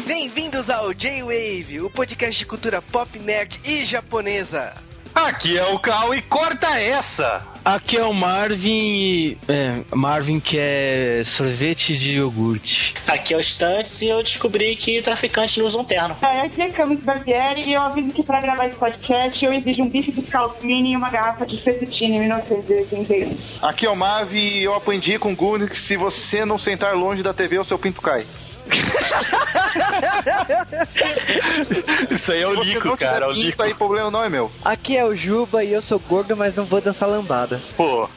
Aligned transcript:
Bem-vindos 0.00 0.70
ao 0.70 0.92
J-Wave, 0.94 1.82
o 1.82 1.90
podcast 1.90 2.38
de 2.38 2.46
cultura 2.46 2.80
pop, 2.80 3.18
nerd 3.18 3.60
e 3.62 3.84
japonesa. 3.84 4.72
Aqui 5.14 5.58
é 5.58 5.64
o 5.66 5.78
Cal 5.78 6.14
e 6.14 6.22
corta 6.22 6.80
essa! 6.80 7.46
Aqui 7.62 7.96
é 7.98 8.02
o 8.02 8.12
Marvin 8.12 8.94
e. 8.94 9.38
É, 9.46 9.84
Marvin 9.94 10.40
que 10.40 10.56
é 10.58 11.22
sorvete 11.24 11.94
de 11.94 12.16
iogurte. 12.16 12.94
Aqui 13.06 13.34
é 13.34 13.36
o 13.36 13.40
Stantes 13.40 14.02
e 14.02 14.08
eu 14.08 14.20
descobri 14.22 14.74
que 14.74 15.00
traficantes 15.02 15.58
não 15.58 15.66
usam 15.66 15.84
terno. 15.84 16.16
É, 16.22 16.40
aqui 16.40 16.60
é 16.60 16.70
Camus 16.70 17.00
Barbieri 17.00 17.68
e 17.68 17.74
eu 17.74 17.82
aviso 17.82 18.08
que 18.14 18.22
pra 18.22 18.40
gravar 18.40 18.66
esse 18.66 18.76
podcast 18.76 19.44
eu 19.44 19.52
exijo 19.52 19.82
um 19.82 19.88
bife 19.88 20.10
de 20.10 20.24
scalpini 20.24 20.94
e 20.94 20.96
uma 20.96 21.10
garrafa 21.10 21.46
de 21.46 21.62
fettuccine 21.62 22.16
em 22.16 22.20
1981. 22.20 23.36
Aqui 23.60 23.86
é 23.86 23.90
o 23.90 23.94
Mavi 23.94 24.58
e 24.58 24.64
eu 24.64 24.74
aprendi 24.74 25.18
com 25.18 25.32
o 25.32 25.36
Guni 25.36 25.68
que 25.68 25.78
se 25.78 25.96
você 25.96 26.44
não 26.44 26.58
sentar 26.58 26.96
longe 26.96 27.22
da 27.22 27.32
TV, 27.34 27.58
o 27.58 27.64
seu 27.64 27.78
pinto 27.78 28.00
cai. 28.00 28.26
Isso 32.10 32.32
aí 32.32 32.42
é 32.42 32.46
o 32.46 32.62
Lico, 32.62 32.96
cara. 32.96 33.26
É 33.26 33.28
o 33.28 33.34
tiver 33.34 33.50
pinto, 33.50 33.62
aí 33.62 33.74
problema 33.74 34.10
não 34.10 34.24
é 34.24 34.28
meu. 34.28 34.50
Aqui 34.64 34.96
é 34.96 35.04
o 35.04 35.14
Juba 35.14 35.64
e 35.64 35.72
eu 35.72 35.82
sou 35.82 35.98
gordo, 35.98 36.36
mas 36.36 36.54
não 36.54 36.64
vou 36.64 36.80
dançar 36.80 37.08
lambada. 37.08 37.60
Pô, 37.76 38.08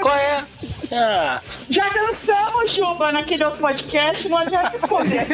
Qual 0.00 0.16
é? 0.16 0.44
Ah, 0.92 1.40
Já 1.68 1.88
dançamos, 1.88 2.72
Juba, 2.72 3.10
naquele 3.10 3.44
outro 3.44 3.60
podcast, 3.60 4.28
não 4.28 4.38
adianta 4.38 4.76
esconder. 4.76 5.26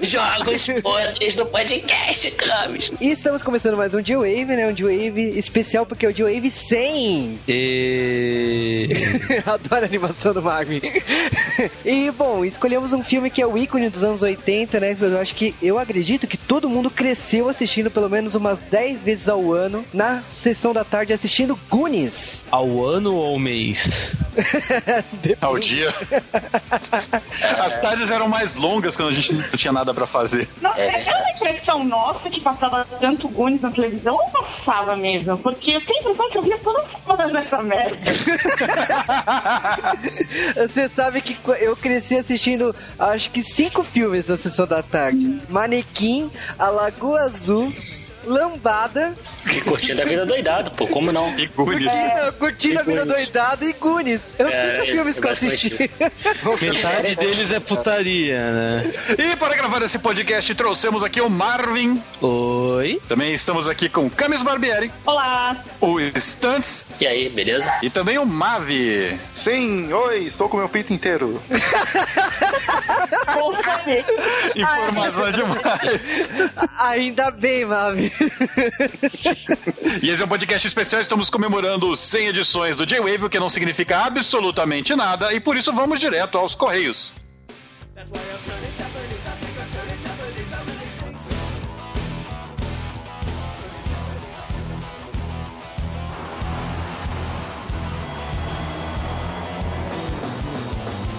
jogos 0.00 0.66
podres 0.82 1.36
do 1.36 1.46
podcast, 1.46 2.30
Camis. 2.32 2.92
E 3.00 3.10
estamos 3.10 3.42
começando 3.42 3.76
mais 3.76 3.92
um 3.94 4.00
J-Wave, 4.00 4.44
né? 4.44 4.68
Um 4.68 4.72
J-Wave 4.72 5.38
especial 5.38 5.84
porque 5.84 6.06
é 6.06 6.08
o 6.08 6.12
J-Wave 6.12 6.50
100. 6.50 7.40
E. 7.48 8.88
Adoro 9.44 9.82
a 9.82 9.86
animação 9.86 10.32
do 10.32 10.42
Marvin. 10.42 10.80
e, 11.84 12.10
bom, 12.10 12.44
escolhemos 12.44 12.92
um 12.92 13.02
filme 13.02 13.30
que 13.30 13.42
é 13.42 13.46
o 13.46 13.56
ícone 13.56 13.88
dos 13.88 14.02
anos 14.02 14.22
80, 14.22 14.80
né? 14.80 14.96
Eu 15.00 15.20
acho 15.20 15.34
que, 15.34 15.54
eu 15.62 15.78
acredito 15.78 16.26
que 16.26 16.36
todo 16.36 16.68
mundo 16.68 16.90
cresceu 16.90 17.48
assistindo 17.48 17.90
pelo 17.90 18.08
menos 18.08 18.34
umas 18.34 18.58
10 18.60 19.02
vezes 19.02 19.28
ao 19.28 19.52
ano, 19.52 19.84
na 19.92 20.22
sessão 20.22 20.72
da 20.72 20.84
tarde, 20.84 21.12
assistindo 21.12 21.58
Goonies. 21.68 22.42
Ao 22.50 22.84
ano 22.84 23.14
ou 23.14 23.26
ao 23.26 23.38
mês? 23.38 24.16
ao 25.40 25.58
dia. 25.58 25.92
As 27.58 27.80
tardes 27.80 28.10
eram 28.10 28.28
mais 28.28 28.56
longas 28.56 28.96
quando 28.96 29.10
a 29.10 29.12
gente 29.12 29.34
não 29.34 29.42
tinha 29.50 29.72
nada 29.72 29.92
pra 29.94 30.06
fazer. 30.06 30.48
Não, 30.60 30.72
é 30.74 30.88
aquela 30.88 31.30
impressão 31.30 31.84
nossa 31.84 32.30
que 32.30 32.40
passava 32.40 32.86
tanto 33.00 33.28
Gunis 33.28 33.60
na 33.60 33.70
televisão 33.70 34.14
ou 34.14 34.30
passava 34.30 34.96
mesmo? 34.96 35.36
Porque 35.38 35.72
eu 35.72 35.80
tenho 35.80 35.98
a 35.98 36.00
impressão 36.02 36.30
que 36.30 36.38
eu 36.38 36.42
via 36.42 36.58
toda 36.58 36.84
semana 36.86 37.26
nessa 37.28 37.62
merda. 37.62 37.98
Você 40.68 40.81
sabe 40.88 41.20
que 41.20 41.36
eu 41.60 41.76
cresci 41.76 42.16
assistindo, 42.16 42.74
acho 42.98 43.30
que 43.30 43.42
cinco 43.42 43.82
filmes 43.82 44.26
na 44.26 44.36
sessão 44.36 44.66
da 44.66 44.82
tarde. 44.82 45.38
Manequim, 45.48 46.30
A 46.58 46.68
Lagoa 46.68 47.22
Azul, 47.22 47.72
Lambada, 48.24 49.14
E 49.54 49.60
curtindo 49.62 50.02
a 50.02 50.04
vida 50.04 50.24
doidado, 50.26 50.70
pô, 50.72 50.86
como 50.86 51.10
não? 51.12 51.36
E 51.38 51.46
Goonies. 51.46 51.92
é, 51.92 52.30
Curtindo 52.38 52.80
a 52.80 52.82
Vida. 52.82 53.04
Doidada 53.04 53.64
e 53.64 53.72
Goonies. 53.72 54.20
Eu 54.38 54.48
É, 54.48 54.72
cinco 54.80 54.86
filmes 54.92 55.16
é 55.16 55.20
que 55.20 55.26
eu 55.26 55.30
assisti. 55.30 55.90
Metade 56.60 57.16
deles 57.16 57.52
é 57.52 57.60
putaria, 57.60 58.38
né? 58.52 58.92
E 59.18 59.36
para 59.36 59.54
gravar 59.56 59.82
esse 59.82 59.98
podcast, 59.98 60.54
trouxemos 60.54 61.02
aqui 61.04 61.20
o 61.20 61.28
Marvin. 61.28 62.00
Oi? 62.20 63.00
Também 63.08 63.32
estamos 63.32 63.66
aqui 63.68 63.88
com 63.88 64.06
o 64.06 64.10
Camis 64.10 64.42
Barbieri, 64.42 64.90
Olá. 65.04 65.56
o 65.80 65.98
Stunts 66.18 66.86
E 67.00 67.06
aí, 67.06 67.28
beleza? 67.28 67.72
e 67.82 67.90
também 67.90 68.18
o 68.18 68.24
Mavi. 68.26 69.18
Sim, 69.34 69.92
oi, 69.92 70.20
estou 70.24 70.48
com 70.48 70.56
meu 70.56 70.68
pinto 70.68 70.92
inteiro. 70.92 71.42
Informação 74.54 75.30
demais. 75.30 76.28
Ainda 76.78 77.30
bem, 77.30 77.64
Mavi. 77.64 78.11
E 80.02 80.10
esse 80.10 80.22
é 80.22 80.24
um 80.24 80.28
podcast 80.28 80.66
especial, 80.66 81.00
estamos 81.00 81.30
comemorando 81.30 81.96
100 81.96 82.28
edições 82.28 82.76
do 82.76 82.86
J-Wave, 82.86 83.26
o 83.26 83.30
que 83.30 83.38
não 83.38 83.48
significa 83.48 83.98
absolutamente 83.98 84.94
nada, 84.94 85.32
e 85.32 85.40
por 85.40 85.56
isso 85.56 85.72
vamos 85.72 86.00
direto 86.00 86.38
aos 86.38 86.54
Correios. 86.54 87.12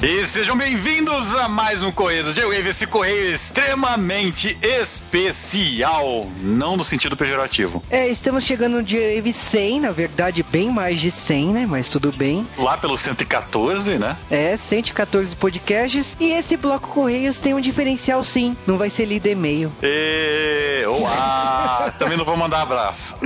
E 0.04 0.28
sejam 0.28 0.58
bem-vindos 0.58 1.34
a 1.34 1.48
mais 1.48 1.82
um 1.82 1.90
Correio 1.90 2.26
do 2.26 2.34
J-Wave, 2.34 2.68
esse 2.68 2.86
correio 2.86 3.34
extremamente 3.34 4.58
especial, 4.62 6.28
não 6.42 6.76
no 6.76 6.84
sentido 6.84 7.16
pejorativo. 7.16 7.82
É, 7.90 8.10
estamos 8.10 8.44
chegando 8.44 8.74
no 8.74 8.84
J-Wave 8.84 9.32
100, 9.32 9.80
na 9.80 9.92
verdade, 9.92 10.44
bem 10.44 10.70
mais 10.70 11.00
de 11.00 11.10
100, 11.10 11.54
né? 11.54 11.66
Mas 11.66 11.88
tudo 11.88 12.12
bem. 12.12 12.46
Lá 12.58 12.78
pelo 12.78 12.98
114, 12.98 13.98
né? 13.98 14.18
É, 14.30 14.58
114 14.58 15.38
podcasts. 15.38 16.18
E 16.20 16.34
esse 16.34 16.58
bloco 16.58 16.90
Correios 16.90 17.40
tem 17.40 17.54
um 17.54 17.62
diferencial 17.62 18.26
sim. 18.26 18.58
Não 18.68 18.78
vai 18.78 18.90
ser 18.90 19.06
lido 19.06 19.28
e-mail. 19.28 19.72
E... 19.82 20.84
Uau! 20.86 21.92
Também 21.98 22.18
não 22.18 22.26
vou 22.26 22.36
mandar 22.36 22.64
abraço. 22.64 23.18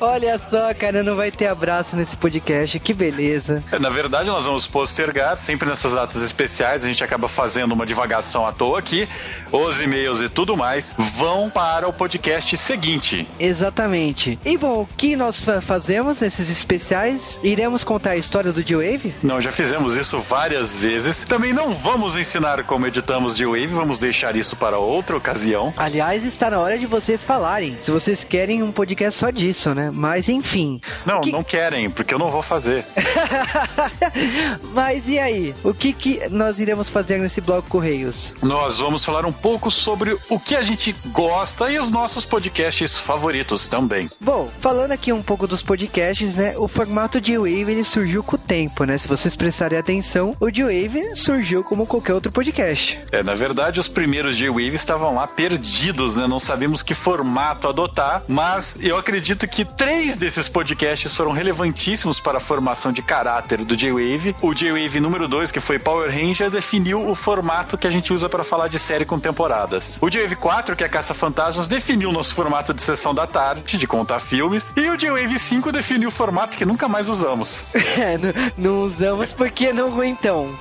Olha 0.00 0.38
só, 0.38 0.72
cara, 0.74 1.02
não 1.02 1.16
vai 1.16 1.32
ter 1.32 1.48
abraço 1.48 1.96
nesse 1.96 2.16
podcast. 2.16 2.78
Que 2.78 2.94
beleza. 2.94 3.64
Na 3.80 3.90
verdade, 3.90 4.28
nós 4.28 4.46
vamos 4.46 4.68
postergar, 4.68 5.36
sempre 5.36 5.68
nessas 5.88 5.92
datas 5.94 6.22
especiais, 6.22 6.84
a 6.84 6.86
gente 6.86 7.02
acaba 7.02 7.28
fazendo 7.28 7.72
uma 7.72 7.86
divagação 7.86 8.46
à 8.46 8.52
toa 8.52 8.78
aqui. 8.78 9.08
Os 9.50 9.80
e-mails 9.80 10.20
e 10.20 10.28
tudo 10.28 10.56
mais 10.56 10.94
vão 11.16 11.48
para 11.48 11.88
o 11.88 11.92
podcast 11.92 12.56
seguinte. 12.58 13.26
Exatamente. 13.40 14.38
E 14.44 14.56
bom, 14.58 14.82
o 14.82 14.88
que 14.96 15.16
nós 15.16 15.40
fa- 15.40 15.60
fazemos 15.60 16.20
nesses 16.20 16.50
especiais? 16.50 17.40
Iremos 17.42 17.82
contar 17.84 18.10
a 18.10 18.16
história 18.16 18.52
do 18.52 18.62
J-Wave? 18.62 19.14
Não, 19.22 19.40
já 19.40 19.50
fizemos 19.50 19.96
isso 19.96 20.18
várias 20.18 20.76
vezes. 20.76 21.24
Também 21.24 21.52
não 21.52 21.74
vamos 21.74 22.16
ensinar 22.16 22.62
como 22.64 22.86
editamos 22.86 23.36
de 23.36 23.46
Wave, 23.46 23.66
vamos 23.68 23.98
deixar 23.98 24.36
isso 24.36 24.56
para 24.56 24.78
outra 24.78 25.16
ocasião. 25.16 25.72
Aliás, 25.76 26.24
está 26.24 26.50
na 26.50 26.58
hora 26.58 26.78
de 26.78 26.86
vocês 26.86 27.22
falarem. 27.24 27.78
Se 27.80 27.90
vocês 27.90 28.22
querem 28.24 28.62
um 28.62 28.70
podcast 28.72 29.18
só 29.18 29.30
disso, 29.30 29.74
né? 29.74 29.90
Mas 29.92 30.28
enfim. 30.28 30.80
Não, 31.06 31.20
que- 31.22 31.32
não 31.32 31.42
querem, 31.42 31.88
porque 31.88 32.12
eu 32.12 32.18
não 32.18 32.28
vou 32.28 32.42
fazer. 32.42 32.84
Mas 34.74 35.08
e 35.08 35.18
aí? 35.18 35.54
O 35.64 35.72
que, 35.78 35.92
que 35.92 36.28
nós 36.30 36.58
iremos 36.58 36.90
fazer 36.90 37.18
nesse 37.18 37.40
bloco 37.40 37.68
Correios? 37.68 38.34
Nós 38.42 38.78
vamos 38.78 39.04
falar 39.04 39.24
um 39.24 39.32
pouco 39.32 39.70
sobre 39.70 40.16
o 40.28 40.38
que 40.38 40.56
a 40.56 40.62
gente 40.62 40.94
gosta 41.06 41.70
e 41.70 41.78
os 41.78 41.90
nossos 41.90 42.24
podcasts 42.24 42.98
favoritos 42.98 43.68
também. 43.68 44.10
Bom, 44.20 44.50
falando 44.60 44.92
aqui 44.92 45.12
um 45.12 45.22
pouco 45.22 45.46
dos 45.46 45.62
podcasts, 45.62 46.34
né? 46.34 46.54
O 46.58 46.66
formato 46.66 47.20
de 47.20 47.36
Wave 47.36 47.70
ele 47.70 47.84
surgiu 47.84 48.22
com 48.22 48.34
o 48.36 48.38
tempo, 48.38 48.84
né? 48.84 48.98
Se 48.98 49.06
vocês 49.06 49.36
prestarem 49.36 49.78
atenção, 49.78 50.34
o 50.40 50.50
de 50.50 50.62
Wave 50.62 51.14
surgiu 51.14 51.62
como 51.62 51.86
qualquer 51.86 52.14
outro 52.14 52.32
podcast. 52.32 52.98
É, 53.12 53.22
na 53.22 53.34
verdade, 53.34 53.78
os 53.78 53.88
primeiros 53.88 54.36
J-Wave 54.36 54.74
estavam 54.74 55.14
lá 55.14 55.26
perdidos, 55.26 56.16
né? 56.16 56.26
Não 56.26 56.40
sabíamos 56.40 56.82
que 56.82 56.94
formato 56.94 57.68
adotar, 57.68 58.22
mas 58.26 58.78
eu 58.82 58.96
acredito 58.96 59.46
que 59.46 59.64
três 59.64 60.16
desses 60.16 60.48
podcasts 60.48 61.14
foram 61.14 61.32
relevantíssimos 61.32 62.18
para 62.18 62.38
a 62.38 62.40
formação 62.40 62.92
de 62.92 63.02
caráter 63.02 63.64
do 63.64 63.76
J-Wave. 63.76 64.34
O 64.42 64.52
J-Wave 64.52 65.00
número 65.00 65.28
2, 65.28 65.52
que 65.52 65.60
foi 65.68 65.78
Power 65.78 66.10
Ranger, 66.10 66.50
definiu 66.50 67.10
o 67.10 67.14
formato 67.14 67.76
que 67.76 67.86
a 67.86 67.90
gente 67.90 68.10
usa 68.10 68.26
para 68.26 68.42
falar 68.42 68.68
de 68.68 68.78
série 68.78 69.04
com 69.04 69.20
temporadas. 69.20 69.98
O 70.00 70.08
J-Wave 70.08 70.36
4, 70.36 70.74
que 70.74 70.82
é 70.82 70.88
Caça 70.88 71.12
Fantasmas, 71.12 71.68
definiu 71.68 72.10
nosso 72.10 72.34
formato 72.34 72.72
de 72.72 72.80
sessão 72.80 73.14
da 73.14 73.26
tarde, 73.26 73.76
de 73.76 73.86
contar 73.86 74.18
filmes. 74.18 74.72
E 74.74 74.88
o 74.88 74.96
J-Wave 74.96 75.38
5 75.38 75.70
definiu 75.70 76.08
o 76.08 76.10
formato 76.10 76.56
que 76.56 76.64
nunca 76.64 76.88
mais 76.88 77.10
usamos. 77.10 77.60
É, 77.98 78.16
não, 78.16 78.32
não 78.56 78.82
usamos 78.84 79.32
porque 79.32 79.72
não 79.72 80.04
então. 80.04 80.54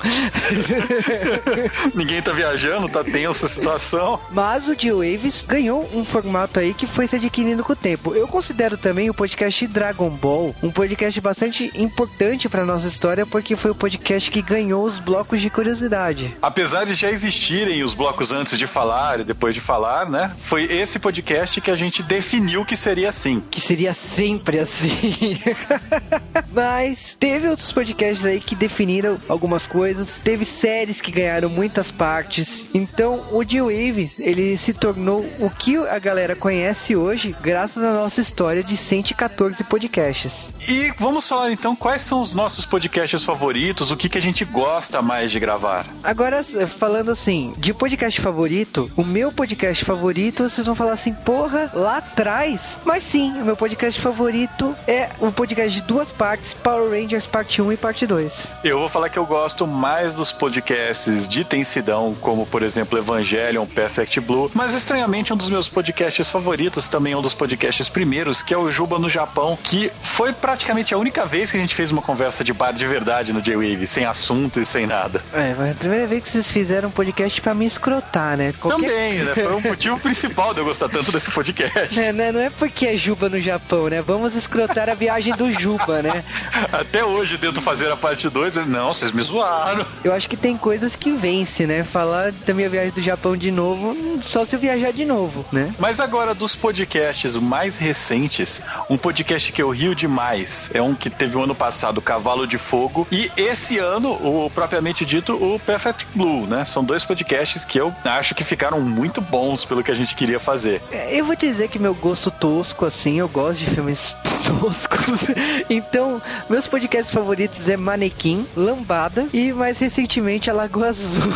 Ninguém 1.93 2.19
tá 2.19 2.31
viajando, 2.31 2.89
tá 2.89 3.03
tensa 3.03 3.45
a 3.45 3.49
situação. 3.49 4.19
Mas 4.31 4.67
o 4.67 4.73
G-Waves 4.73 5.45
ganhou 5.47 5.87
um 5.93 6.03
formato 6.03 6.59
aí 6.59 6.73
que 6.73 6.87
foi 6.87 7.05
se 7.05 7.17
adquirindo 7.17 7.63
com 7.63 7.73
o 7.73 7.75
tempo. 7.75 8.15
Eu 8.15 8.27
considero 8.27 8.75
também 8.75 9.07
o 9.07 9.13
podcast 9.13 9.67
Dragon 9.67 10.09
Ball 10.09 10.55
um 10.63 10.71
podcast 10.71 11.21
bastante 11.21 11.71
importante 11.75 12.49
para 12.49 12.65
nossa 12.65 12.87
história 12.87 13.23
porque 13.23 13.55
foi 13.55 13.69
o 13.69 13.75
podcast 13.75 14.31
que 14.31 14.41
ganhou 14.41 14.86
os 14.87 14.97
blocos 14.97 15.41
de 15.41 15.49
curiosidade. 15.49 16.35
Apesar 16.41 16.85
de 16.85 16.93
já 16.93 17.11
existirem 17.11 17.83
os 17.83 17.93
blocos 17.93 18.31
antes 18.31 18.57
de 18.57 18.65
falar 18.65 19.19
e 19.19 19.23
depois 19.23 19.53
de 19.53 19.61
falar, 19.61 20.09
né? 20.09 20.31
Foi 20.41 20.63
esse 20.63 20.97
podcast 20.97 21.59
que 21.59 21.69
a 21.69 21.75
gente 21.75 22.01
definiu 22.01 22.65
que 22.65 22.75
seria 22.75 23.09
assim. 23.09 23.43
Que 23.51 23.59
seria 23.59 23.93
sempre 23.93 24.59
assim. 24.59 25.39
Mas 26.51 27.15
teve 27.19 27.47
outros 27.47 27.71
podcasts 27.71 28.25
aí 28.25 28.39
que 28.39 28.55
definiram 28.55 29.17
algumas 29.27 29.67
coisas. 29.67 30.19
Teve 30.23 30.45
séries 30.45 31.01
que 31.01 31.11
ganharam 31.11 31.49
muitas 31.49 31.91
partes. 31.91 32.65
Então 32.73 33.23
o 33.31 33.43
D-Wave, 33.43 34.11
ele 34.19 34.57
se 34.57 34.73
tornou 34.73 35.25
o 35.39 35.49
que 35.49 35.77
a 35.77 35.99
galera 35.99 36.35
conhece 36.35 36.95
hoje 36.95 37.35
graças 37.41 37.83
à 37.83 37.93
nossa 37.93 38.21
história 38.21 38.63
de 38.63 38.77
114 38.77 39.63
podcasts. 39.63 40.49
E 40.69 40.91
vamos 40.97 41.27
falar 41.27 41.51
então 41.51 41.75
quais 41.75 42.01
são 42.01 42.21
os 42.21 42.33
nossos 42.33 42.65
podcasts 42.65 43.23
favoritos, 43.23 43.91
o 43.91 43.97
que, 43.97 44.09
que 44.09 44.17
a 44.17 44.21
gente 44.21 44.43
gosta 44.45 45.01
mais 45.01 45.31
de 45.31 45.39
gravar. 45.39 45.85
Agora, 46.03 46.43
falando 46.43 47.11
assim, 47.11 47.53
de 47.57 47.73
podcast 47.73 48.19
favorito, 48.21 48.91
o 48.95 49.03
meu 49.03 49.31
podcast 49.31 49.83
favorito, 49.83 50.43
vocês 50.43 50.65
vão 50.65 50.75
falar 50.75 50.93
assim, 50.93 51.13
porra, 51.13 51.71
lá 51.73 51.97
atrás. 51.97 52.79
Mas 52.85 53.03
sim, 53.03 53.31
o 53.41 53.45
meu 53.45 53.55
podcast 53.55 53.99
favorito 53.99 54.75
é 54.87 55.09
o 55.19 55.31
podcast 55.31 55.81
de 55.81 55.87
duas 55.87 56.11
partes, 56.11 56.26
Power 56.63 56.89
Rangers 56.89 57.25
parte 57.25 57.61
1 57.61 57.71
e 57.71 57.77
parte 57.77 58.05
2. 58.05 58.53
Eu 58.63 58.79
vou 58.79 58.89
falar 58.89 59.09
que 59.09 59.17
eu 59.17 59.25
gosto 59.25 59.65
mais 59.65 60.13
dos 60.13 60.31
podcasts 60.31 61.27
de 61.27 61.43
tensidão, 61.43 62.15
como 62.19 62.45
por 62.45 62.63
exemplo 62.63 62.97
Evangelion, 62.97 63.65
Perfect 63.65 64.19
Blue, 64.19 64.51
mas 64.53 64.75
estranhamente 64.75 65.33
um 65.33 65.37
dos 65.37 65.49
meus 65.49 65.69
podcasts 65.69 66.29
favoritos, 66.29 66.89
também 66.89 67.15
um 67.15 67.21
dos 67.21 67.33
podcasts 67.33 67.87
primeiros, 67.87 68.41
que 68.41 68.53
é 68.53 68.57
o 68.57 68.69
Juba 68.71 68.99
no 68.99 69.09
Japão, 69.09 69.57
que 69.61 69.91
foi 70.01 70.33
praticamente 70.33 70.93
a 70.93 70.97
única 70.97 71.25
vez 71.25 71.51
que 71.51 71.57
a 71.57 71.59
gente 71.59 71.75
fez 71.75 71.91
uma 71.91 72.01
conversa 72.01 72.43
de 72.43 72.53
bar 72.53 72.71
de 72.71 72.85
verdade 72.85 73.31
no 73.31 73.41
J-Wave, 73.41 73.87
sem 73.87 74.05
assunto 74.05 74.59
e 74.59 74.65
sem 74.65 74.85
nada. 74.85 75.23
É, 75.33 75.55
mas 75.57 75.71
a 75.71 75.75
primeira 75.75 76.05
vez 76.07 76.23
que 76.23 76.29
vocês 76.29 76.51
fizeram 76.51 76.89
um 76.89 76.91
podcast 76.91 77.39
pra 77.41 77.53
me 77.53 77.65
escrotar, 77.65 78.35
né? 78.35 78.53
Qualquer... 78.59 78.89
Também, 78.89 79.13
né? 79.19 79.33
Foi 79.35 79.55
o 79.55 79.61
motivo 79.61 79.99
principal 79.99 80.53
de 80.53 80.59
eu 80.59 80.65
gostar 80.65 80.89
tanto 80.89 81.11
desse 81.11 81.31
podcast. 81.31 81.99
É, 81.99 82.11
né? 82.11 82.31
Não 82.31 82.39
é 82.39 82.49
porque 82.49 82.87
é 82.87 82.97
Juba 82.97 83.29
no 83.29 83.39
Japão, 83.39 83.87
né? 83.87 84.01
Vamos 84.01 84.35
escrotar 84.35 84.89
a 84.89 84.93
viagem 84.93 85.33
do 85.35 85.51
Juba, 85.51 86.01
né? 86.01 86.16
Até 86.71 87.03
hoje 87.03 87.37
tento 87.37 87.61
fazer 87.61 87.91
a 87.91 87.97
parte 87.97 88.29
2, 88.29 88.55
não, 88.67 88.93
vocês 88.93 89.11
me 89.11 89.21
zoaram. 89.21 89.85
Eu 90.03 90.13
acho 90.13 90.27
que 90.29 90.37
tem 90.37 90.57
coisas 90.57 90.95
que 90.95 91.11
vence, 91.11 91.65
né? 91.65 91.83
Falar 91.83 92.31
da 92.31 92.53
minha 92.53 92.69
viagem 92.69 92.91
do 92.91 93.01
Japão 93.01 93.35
de 93.35 93.51
novo, 93.51 93.95
só 94.21 94.45
se 94.45 94.55
eu 94.55 94.59
viajar 94.59 94.91
de 94.91 95.05
novo, 95.05 95.45
né? 95.51 95.73
Mas 95.79 95.99
agora, 95.99 96.33
dos 96.33 96.55
podcasts 96.55 97.37
mais 97.37 97.77
recentes, 97.77 98.61
um 98.89 98.97
podcast 98.97 99.51
que 99.51 99.61
eu 99.61 99.69
rio 99.69 99.95
demais 99.95 100.69
é 100.73 100.81
um 100.81 100.95
que 100.95 101.09
teve 101.09 101.37
o 101.37 101.43
ano 101.43 101.55
passado, 101.55 102.01
Cavalo 102.01 102.47
de 102.47 102.57
Fogo, 102.57 103.07
e 103.11 103.31
esse 103.37 103.77
ano, 103.77 104.11
o 104.11 104.49
propriamente 104.53 105.05
dito, 105.05 105.33
o 105.33 105.59
Perfect 105.59 106.07
Blue, 106.15 106.45
né? 106.47 106.65
São 106.65 106.83
dois 106.83 107.03
podcasts 107.03 107.65
que 107.65 107.79
eu 107.79 107.93
acho 108.03 108.35
que 108.35 108.43
ficaram 108.43 108.79
muito 108.79 109.21
bons 109.21 109.65
pelo 109.65 109.83
que 109.83 109.91
a 109.91 109.95
gente 109.95 110.15
queria 110.15 110.39
fazer. 110.39 110.81
Eu 111.09 111.25
vou 111.25 111.35
dizer 111.35 111.67
que 111.69 111.79
meu 111.79 111.93
gosto 111.93 112.31
tosco, 112.31 112.85
assim, 112.85 113.19
eu 113.19 113.27
gosto 113.27 113.59
de 113.59 113.67
filmes 113.67 114.15
toscos. 114.45 115.27
Então, 115.69 116.06
meus 116.49 116.67
podcasts 116.67 117.13
favoritos 117.13 117.67
é 117.69 117.77
Manequim, 117.77 118.45
Lambada 118.55 119.27
e 119.33 119.51
mais 119.51 119.79
recentemente 119.79 120.49
a 120.49 120.53
Lagoa 120.53 120.87
Azul. 120.89 121.31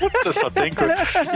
Puta, 0.00 0.32
só 0.32 0.50
tem. 0.50 0.72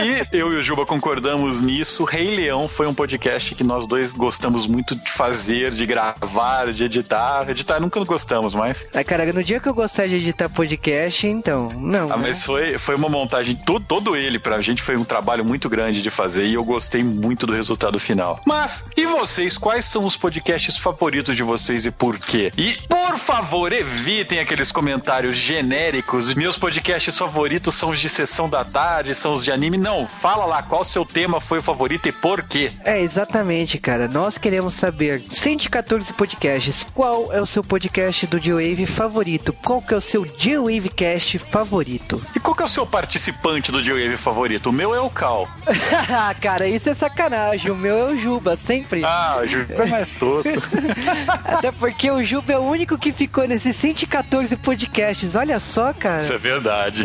E 0.02 0.36
eu 0.36 0.52
e 0.52 0.56
o 0.56 0.62
Juba 0.62 0.86
concordamos 0.86 1.60
nisso. 1.60 2.04
Rei 2.04 2.34
Leão 2.34 2.68
foi 2.68 2.86
um 2.86 2.94
podcast 2.94 3.54
que 3.54 3.64
nós 3.64 3.86
dois 3.86 4.12
gostamos 4.12 4.66
muito 4.66 4.94
de 4.94 5.10
fazer, 5.12 5.70
de 5.70 5.86
gravar, 5.86 6.72
de 6.72 6.84
editar. 6.84 7.48
Editar 7.48 7.80
nunca 7.80 8.02
gostamos 8.04 8.54
mais. 8.54 8.86
Ah, 8.94 9.04
cara, 9.04 9.32
no 9.32 9.42
dia 9.42 9.60
que 9.60 9.68
eu 9.68 9.74
gostar 9.74 10.06
de 10.06 10.16
editar 10.16 10.48
podcast, 10.48 11.26
então, 11.26 11.68
não. 11.76 12.12
Ah, 12.12 12.16
né? 12.16 12.28
mas 12.28 12.44
foi, 12.44 12.78
foi 12.78 12.94
uma 12.94 13.08
montagem, 13.08 13.56
todo, 13.56 13.84
todo 13.84 14.16
ele 14.16 14.38
pra 14.38 14.60
gente 14.60 14.82
foi 14.82 14.96
um 14.96 15.04
trabalho 15.04 15.44
muito 15.44 15.68
grande 15.68 16.02
de 16.02 16.10
fazer 16.10 16.44
e 16.44 16.54
eu 16.54 16.64
gostei 16.64 17.02
muito 17.02 17.46
do 17.46 17.52
resultado 17.52 17.98
final. 17.98 18.40
Mas, 18.46 18.84
e 18.96 19.06
vocês, 19.06 19.56
quais 19.58 19.84
são 19.84 20.04
os 20.04 20.16
podcasts 20.16 20.76
favoritos 20.76 21.36
de 21.36 21.42
vocês 21.42 21.86
e 21.86 21.90
por 21.90 22.18
quê? 22.18 22.51
E, 22.56 22.78
por 22.86 23.16
favor, 23.18 23.72
evitem 23.72 24.38
aqueles 24.38 24.70
comentários 24.70 25.36
genéricos. 25.36 26.34
Meus 26.34 26.58
podcasts 26.58 27.16
favoritos 27.16 27.74
são 27.74 27.90
os 27.90 27.98
de 27.98 28.08
sessão 28.08 28.48
da 28.48 28.62
tarde, 28.64 29.14
são 29.14 29.32
os 29.32 29.44
de 29.44 29.50
anime. 29.50 29.78
Não, 29.78 30.06
fala 30.06 30.44
lá 30.44 30.62
qual 30.62 30.84
seu 30.84 31.04
tema 31.04 31.40
foi 31.40 31.58
o 31.58 31.62
favorito 31.62 32.08
e 32.08 32.12
por 32.12 32.42
quê. 32.42 32.70
É, 32.84 33.00
exatamente, 33.00 33.78
cara. 33.78 34.06
Nós 34.06 34.36
queremos 34.36 34.74
saber, 34.74 35.22
114 35.30 36.12
podcasts, 36.12 36.86
qual 36.92 37.32
é 37.32 37.40
o 37.40 37.46
seu 37.46 37.64
podcast 37.64 38.26
do 38.26 38.38
G-Wave 38.38 38.86
favorito? 38.86 39.52
Qual 39.52 39.80
que 39.80 39.94
é 39.94 39.96
o 39.96 40.00
seu 40.00 40.24
G-Wave 40.24 40.90
cast 40.90 41.38
favorito? 41.38 42.22
E 42.36 42.40
qual 42.40 42.54
que 42.54 42.62
é 42.62 42.66
o 42.66 42.68
seu 42.68 42.86
participante 42.86 43.72
do 43.72 43.82
G-Wave 43.82 44.16
favorito? 44.18 44.68
O 44.68 44.72
meu 44.72 44.94
é 44.94 45.00
o 45.00 45.08
Cal. 45.08 45.48
cara, 46.40 46.68
isso 46.68 46.90
é 46.90 46.94
sacanagem. 46.94 47.70
O 47.70 47.76
meu 47.76 47.96
é 47.96 48.04
o 48.12 48.16
Juba, 48.16 48.56
sempre. 48.56 49.02
Ah, 49.04 49.40
o 49.42 49.46
Juba 49.46 49.72
é 49.72 49.86
mais 49.86 50.16
tosco. 50.16 50.52
Até 51.44 51.72
porque 51.72 52.10
o 52.10 52.22
Juba 52.32 52.54
é 52.54 52.58
o 52.58 52.62
único 52.62 52.96
que 52.96 53.12
ficou 53.12 53.46
nesses 53.46 53.76
114 53.76 54.56
podcasts. 54.56 55.34
Olha 55.34 55.60
só, 55.60 55.92
cara. 55.92 56.22
Isso 56.22 56.32
é 56.32 56.38
verdade. 56.38 57.02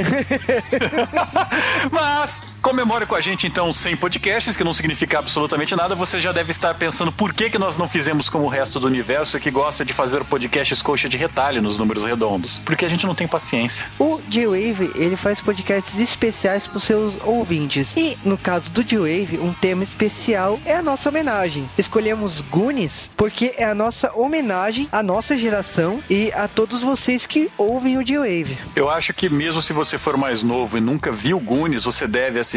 Mas 1.92 2.40
comemore 2.68 3.06
com 3.06 3.16
a 3.16 3.22
gente 3.22 3.48
então 3.48 3.72
100 3.72 3.96
podcasts, 3.96 4.58
que 4.58 4.64
não 4.64 4.74
significa 4.74 5.20
absolutamente 5.20 5.74
nada. 5.74 5.96
Você 5.96 6.20
já 6.20 6.34
deve 6.34 6.52
estar 6.52 6.74
pensando 6.74 7.14
por 7.14 7.34
que, 7.34 7.50
que 7.50 7.58
nós 7.58 7.78
não 7.78 7.88
fizemos 7.88 8.28
como 8.28 8.44
o 8.44 8.50
resto 8.50 8.78
do 8.78 8.88
universo 8.88 9.40
que 9.40 9.50
gosta 9.50 9.86
de 9.86 9.94
fazer 9.94 10.22
podcasts 10.26 10.82
coxa 10.82 11.08
de 11.08 11.16
retalho 11.16 11.62
nos 11.62 11.78
números 11.78 12.04
redondos. 12.04 12.60
Porque 12.66 12.84
a 12.84 12.90
gente 12.90 13.06
não 13.06 13.16
tem 13.16 13.26
paciência. 13.26 13.88
O 13.98 14.20
G-Wave, 14.30 14.92
ele 14.96 15.16
faz 15.16 15.40
podcasts 15.40 15.98
especiais 15.98 16.68
para 16.68 16.76
os 16.76 16.84
seus 16.84 17.18
ouvintes. 17.24 17.94
E 17.96 18.18
no 18.26 18.38
caso 18.38 18.70
do 18.70 18.84
G-Wave, 18.84 19.40
um 19.40 19.54
tema 19.54 19.86
especial 19.86 20.60
é 20.66 20.76
a 20.76 20.84
nossa 20.84 21.08
homenagem. 21.08 21.70
Escolhemos 21.78 22.42
Goonies 22.42 23.10
porque 23.16 23.54
é 23.58 23.64
a 23.64 23.74
nossa 23.74 24.12
homenagem 24.14 24.90
à 24.92 25.02
nossa 25.02 25.38
geração 25.38 26.02
e 26.10 26.34
a 26.34 26.50
todos 26.50 26.82
vocês 26.82 27.26
que 27.26 27.50
ouvem 27.58 27.98
o 27.98 28.06
G-Wave. 28.06 28.58
Eu 28.76 28.90
acho 28.90 29.14
que 29.14 29.30
mesmo 29.30 29.62
se 29.62 29.72
você 29.72 29.98
for 29.98 30.18
mais 30.18 30.44
novo 30.44 30.78
e 30.78 30.82
nunca 30.82 31.14
viu 31.14 31.40
Goonies, 31.40 31.86
você 31.86 32.06
deve 32.06 32.38
assistir 32.42 32.57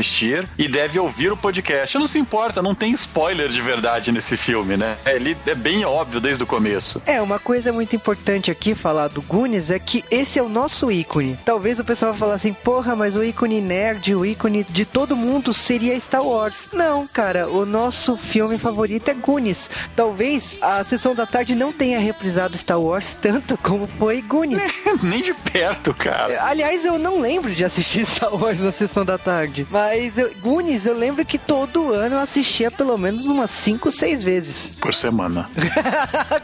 e 0.58 0.68
deve 0.68 0.98
ouvir 0.98 1.32
o 1.32 1.36
podcast. 1.36 1.98
Não 1.98 2.06
se 2.06 2.18
importa, 2.18 2.62
não 2.62 2.74
tem 2.74 2.92
spoiler 2.92 3.48
de 3.48 3.60
verdade 3.60 4.12
nesse 4.12 4.36
filme, 4.36 4.76
né? 4.76 4.96
Ele 5.04 5.36
é 5.46 5.54
bem 5.54 5.84
óbvio 5.84 6.20
desde 6.20 6.42
o 6.42 6.46
começo. 6.46 7.02
É, 7.06 7.20
uma 7.20 7.38
coisa 7.38 7.72
muito 7.72 7.94
importante 7.94 8.50
aqui 8.50 8.74
falar 8.74 9.08
do 9.08 9.22
Goonies 9.22 9.70
é 9.70 9.78
que 9.78 10.04
esse 10.10 10.38
é 10.38 10.42
o 10.42 10.48
nosso 10.48 10.90
ícone. 10.90 11.38
Talvez 11.44 11.78
o 11.78 11.84
pessoal 11.84 12.14
falar 12.14 12.34
assim, 12.34 12.52
porra, 12.52 12.96
mas 12.96 13.16
o 13.16 13.24
ícone 13.24 13.60
nerd, 13.60 14.14
o 14.14 14.24
ícone 14.24 14.64
de 14.68 14.84
todo 14.84 15.16
mundo 15.16 15.52
seria 15.52 15.98
Star 16.00 16.22
Wars. 16.22 16.68
Não, 16.72 17.06
cara, 17.06 17.48
o 17.48 17.64
nosso 17.66 18.16
filme 18.16 18.58
favorito 18.58 19.08
é 19.10 19.14
Goonies. 19.14 19.68
Talvez 19.94 20.58
a 20.60 20.82
sessão 20.84 21.14
da 21.14 21.26
tarde 21.26 21.54
não 21.54 21.72
tenha 21.72 21.98
reprisado 21.98 22.56
Star 22.56 22.80
Wars 22.80 23.16
tanto 23.20 23.56
como 23.58 23.86
foi 23.86 24.22
Goonies. 24.22 24.60
Nem 25.02 25.22
de 25.22 25.34
perto, 25.34 25.92
cara. 25.94 26.44
Aliás, 26.44 26.84
eu 26.84 26.98
não 26.98 27.20
lembro 27.20 27.50
de 27.50 27.64
assistir 27.64 28.04
Star 28.06 28.34
Wars 28.34 28.58
na 28.60 28.72
sessão 28.72 29.04
da 29.04 29.18
tarde. 29.18 29.66
Mas 29.70 29.79
eu, 30.16 30.32
Goonies, 30.40 30.86
eu 30.86 30.96
lembro 30.96 31.24
que 31.24 31.38
todo 31.38 31.92
ano 31.92 32.16
eu 32.16 32.20
assistia 32.20 32.70
pelo 32.70 32.96
menos 32.98 33.26
umas 33.26 33.50
5, 33.50 33.90
6 33.90 34.22
vezes. 34.22 34.76
Por 34.80 34.94
semana. 34.94 35.48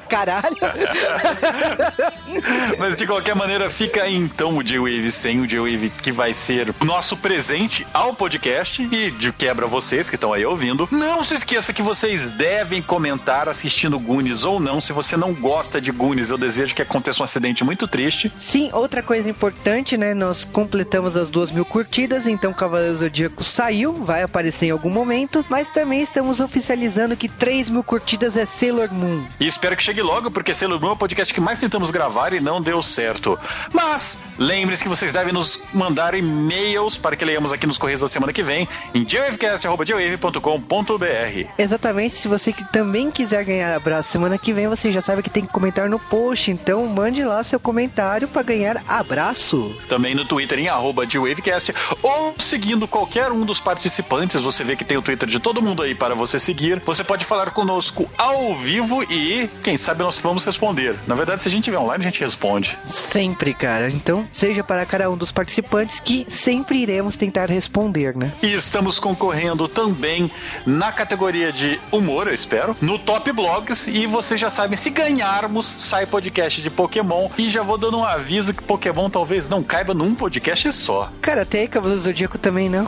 Caralho! 0.09 0.57
Mas 2.79 2.97
de 2.97 3.07
qualquer 3.07 3.35
maneira, 3.35 3.71
fica 3.71 4.03
aí 4.03 4.15
então 4.15 4.57
o 4.57 4.63
J-Wave 4.63 5.11
100, 5.11 5.41
o 5.41 5.47
J-Wave 5.47 5.91
que 5.91 6.13
vai 6.13 6.35
ser 6.35 6.75
nosso 6.85 7.17
presente 7.17 7.87
ao 7.93 8.15
podcast 8.15 8.83
e 8.83 9.11
de 9.11 9.33
quebra 9.33 9.67
vocês 9.67 10.09
que 10.09 10.17
estão 10.17 10.33
aí 10.33 10.45
ouvindo. 10.45 10.89
Não 10.91 11.25
se 11.25 11.35
esqueça 11.35 11.73
que 11.73 11.83
vocês 11.83 12.33
devem 12.33 12.83
comentar 12.83 13.49
assistindo 13.49 13.99
Goonies 13.99 14.45
ou 14.45 14.61
não. 14.61 14.81
Se 14.81 14.93
você 14.93 15.17
não 15.17 15.33
gosta 15.33 15.81
de 15.81 15.91
Goonies, 15.91 16.31
eu 16.31 16.39
desejo 16.39 16.75
que 16.75 16.83
aconteça 16.83 17.23
um 17.23 17.25
acidente 17.25 17.65
muito 17.65 17.89
triste. 17.89 18.31
Sim, 18.39 18.71
outra 18.73 19.03
coisa 19.03 19.29
importante, 19.29 19.97
né? 19.97 20.15
Nós 20.15 20.45
completamos 20.45 21.17
as 21.17 21.31
duas 21.31 21.51
mil 21.51 21.65
curtidas, 21.65 22.27
então 22.27 22.53
Cavaleiro 22.53 22.97
Zodíaco 22.97 23.26
saiu, 23.41 23.93
vai 23.93 24.23
aparecer 24.23 24.67
em 24.67 24.71
algum 24.71 24.91
momento, 24.91 25.45
mas 25.49 25.69
também 25.69 26.03
estamos 26.03 26.41
oficializando 26.41 27.17
que 27.17 27.29
3 27.29 27.71
mil 27.71 27.83
curtidas 27.83 28.37
é 28.37 28.47
Sailor 28.47 28.93
Moon. 28.93 29.25
E 29.39 29.47
espero 29.47 29.77
que 29.77 29.83
chegue 29.83 30.03
logo, 30.03 30.31
porque 30.31 30.55
Sailor 30.55 30.81
Moon 30.81 30.91
é 30.91 30.93
o 30.93 30.97
podcast 30.97 31.33
que 31.33 31.41
mais 31.41 31.61
tentamos 31.61 31.91
gravar 31.91 32.33
e 32.33 32.41
não 32.41 32.61
deu 32.61 32.83
certo. 32.83 33.39
Mas 33.73 34.19
lembre-se 34.39 34.83
que 34.83 34.89
vocês 34.89 35.13
devem 35.13 35.33
nos 35.33 35.61
mandar 35.73 36.15
e-mails 36.15 36.99
para 36.99 37.17
que 37.17 37.25
leiamos 37.25 37.53
aqui 37.53 37.67
nos 37.67 37.79
Correios 37.79 38.01
da 38.01 38.09
semana 38.09 38.33
que 38.33 38.43
vem 38.43 38.69
em 38.95 39.09
geowavecast.com.br. 39.09 41.51
Exatamente, 41.59 42.17
se 42.17 42.29
você 42.29 42.53
que 42.53 42.65
também 42.73 43.11
quiser 43.11 43.45
ganhar 43.45 43.75
abraço 43.75 44.11
semana 44.11 44.39
que 44.39 44.53
vem, 44.53 44.69
você 44.69 44.91
já 44.91 45.03
sabe 45.03 45.23
que 45.23 45.31
tem 45.31 45.45
que 45.45 45.53
comentar 45.53 45.89
no 45.89 45.99
post, 45.99 46.51
então 46.51 46.87
mande 46.87 47.23
lá 47.23 47.43
seu 47.43 47.59
comentário 47.59 48.29
para 48.29 48.43
ganhar 48.43 48.83
abraço. 48.87 49.75
Também 49.89 50.15
no 50.15 50.25
Twitter 50.25 50.59
em 50.59 50.69
arroba 50.69 51.07
GeoWavecast 51.07 51.75
ou 52.03 52.35
seguindo 52.39 52.87
qualquer 52.87 53.16
um 53.33 53.45
dos 53.45 53.61
participantes, 53.61 54.43
você 54.43 54.63
vê 54.63 54.77
que 54.77 54.85
tem 54.85 54.97
o 54.97 55.03
Twitter 55.03 55.29
de 55.29 55.41
todo 55.41 55.63
mundo 55.63 55.83
aí 55.83 55.95
para 55.95 56.15
você 56.15 56.39
seguir. 56.39 56.83
Você 56.85 57.03
pode 57.03 57.25
falar 57.25 57.51
conosco 57.51 58.11
ao 58.17 58.55
vivo 58.55 59.03
e, 59.05 59.49
quem 59.63 59.77
sabe, 59.77 60.03
nós 60.03 60.19
vamos 60.19 60.45
responder. 60.45 60.97
Na 61.07 61.15
verdade, 61.15 61.43
se 61.43 61.49
a 61.49 61.51
gente 61.51 61.65
tiver 61.65 61.79
online, 61.79 62.05
a 62.05 62.09
gente 62.09 62.21
responde. 62.21 62.79
Sempre, 62.87 63.55
cara. 63.55 63.91
Então, 63.91 64.29
seja 64.33 64.63
para 64.63 64.85
cada 64.85 65.11
um 65.11 65.17
dos 65.17 65.33
participantes 65.33 65.99
que 65.99 66.27
sempre 66.29 66.79
iremos 66.79 67.17
tentar 67.17 67.49
responder, 67.49 68.15
né? 68.15 68.33
E 68.43 68.53
estamos 68.53 68.99
concorrendo 68.99 69.67
também 69.67 70.31
na 70.67 70.93
categoria 70.93 71.53
de 71.53 71.81
humor, 71.91 72.29
eu 72.29 72.35
espero, 72.35 72.77
no 72.81 72.99
Top 72.99 73.33
Blogs. 73.33 73.87
E 73.87 74.07
vocês 74.07 74.41
já 74.41 74.51
sabem, 74.51 74.77
se 74.77 74.91
ganharmos, 74.91 75.75
sai 75.79 76.05
podcast 76.07 76.61
de 76.61 76.69
Pokémon. 76.69 77.31
E 77.39 77.49
já 77.49 77.63
vou 77.63 77.79
dando 77.79 77.99
um 77.99 78.05
aviso 78.05 78.53
que 78.53 78.63
Pokémon 78.63 79.09
talvez 79.09 79.49
não 79.49 79.63
caiba 79.63 79.95
num 79.95 80.15
podcast 80.15 80.71
só. 80.73 81.11
Cara, 81.21 81.43
até 81.43 81.61
aí 81.61 81.69
Cavaleiro 81.69 82.01
do 82.01 82.05
Zodíaco 82.05 82.37
também 82.39 82.69
não. 82.69 82.87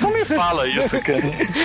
Não 0.00 0.10
me 0.10 0.24
fala 0.24 0.66
isso, 0.66 1.00
cara. 1.00 1.22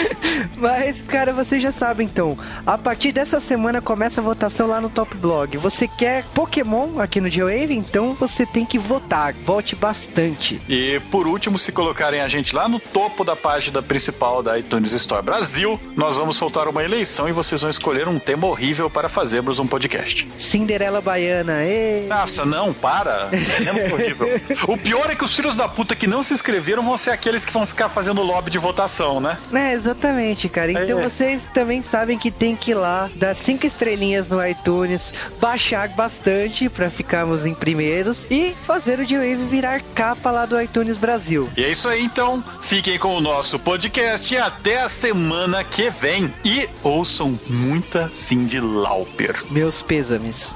Mas, 0.57 1.01
cara, 1.01 1.33
você 1.33 1.59
já 1.59 1.71
sabe 1.71 2.03
então. 2.03 2.37
A 2.65 2.77
partir 2.77 3.11
dessa 3.11 3.39
semana 3.39 3.81
começa 3.81 4.21
a 4.21 4.23
votação 4.23 4.67
lá 4.67 4.79
no 4.79 4.89
Top 4.89 5.15
Blog. 5.17 5.57
Você 5.57 5.87
quer 5.87 6.23
Pokémon 6.33 6.99
aqui 6.99 7.19
no 7.19 7.29
Geowave? 7.29 7.73
Então 7.75 8.13
você 8.13 8.45
tem 8.45 8.65
que 8.65 8.77
votar. 8.77 9.33
Vote 9.33 9.75
bastante. 9.75 10.61
E 10.67 11.01
por 11.11 11.27
último, 11.27 11.57
se 11.59 11.71
colocarem 11.71 12.21
a 12.21 12.27
gente 12.27 12.55
lá 12.55 12.67
no 12.67 12.79
topo 12.79 13.23
da 13.23 13.35
página 13.35 13.81
principal 13.81 14.41
da 14.41 14.57
iTunes 14.57 14.93
Store 14.93 15.23
Brasil, 15.23 15.79
nós 15.95 16.17
vamos 16.17 16.37
soltar 16.37 16.67
uma 16.67 16.83
eleição 16.83 17.27
e 17.27 17.31
vocês 17.31 17.61
vão 17.61 17.69
escolher 17.69 18.07
um 18.07 18.19
tema 18.19 18.47
horrível 18.47 18.89
para 18.89 19.09
fazermos 19.09 19.59
um 19.59 19.67
podcast. 19.67 20.27
Cinderela 20.39 21.01
Baiana. 21.01 21.63
Ê. 21.63 22.05
Nossa, 22.07 22.45
não, 22.45 22.73
para. 22.73 23.29
É 23.31 23.93
horrível. 23.93 24.27
O 24.67 24.77
pior 24.77 25.09
é 25.09 25.15
que 25.15 25.23
os 25.23 25.35
filhos 25.35 25.55
da 25.55 25.67
puta 25.67 25.95
que 25.95 26.07
não 26.07 26.23
se 26.23 26.33
inscreveram 26.33 26.83
vão 26.83 26.97
ser 26.97 27.11
aqueles 27.11 27.45
que 27.45 27.51
vão 27.51 27.65
ficar 27.65 27.82
fazendo 27.89 28.21
lobby 28.21 28.49
de 28.51 28.57
votação, 28.57 29.19
né? 29.19 29.37
É, 29.53 29.73
exatamente, 29.73 30.47
cara. 30.49 30.71
Então 30.71 30.99
É. 30.99 31.09
vocês 31.09 31.47
também 31.53 31.81
sabem 31.81 32.17
que 32.17 32.31
tem 32.31 32.55
que 32.55 32.71
ir 32.71 32.75
lá, 32.75 33.09
dar 33.15 33.35
cinco 33.35 33.65
estrelinhas 33.65 34.27
no 34.27 34.45
iTunes, 34.45 35.13
baixar 35.39 35.89
bastante 35.89 36.69
pra 36.69 36.89
ficarmos 36.89 37.45
em 37.45 37.53
primeiros 37.53 38.25
e 38.29 38.55
fazer 38.65 38.99
o 38.99 39.05
Geowave 39.05 39.45
virar 39.45 39.81
capa 39.95 40.31
lá 40.31 40.45
do 40.45 40.59
iTunes 40.61 40.97
Brasil. 40.97 41.49
E 41.57 41.63
é 41.63 41.69
isso 41.71 41.87
aí, 41.87 42.03
então. 42.03 42.43
Fiquem 42.61 42.97
com 42.97 43.15
o 43.15 43.21
nosso 43.21 43.59
podcast 43.59 44.33
e 44.33 44.37
até 44.37 44.81
a 44.81 44.89
semana 44.89 45.63
que 45.63 45.89
vem. 45.89 46.33
E 46.43 46.69
ouçam 46.81 47.37
muita 47.47 48.09
Cindy 48.11 48.59
Lauper. 48.59 49.43
Meus 49.51 49.81
pêsames. 49.81 50.53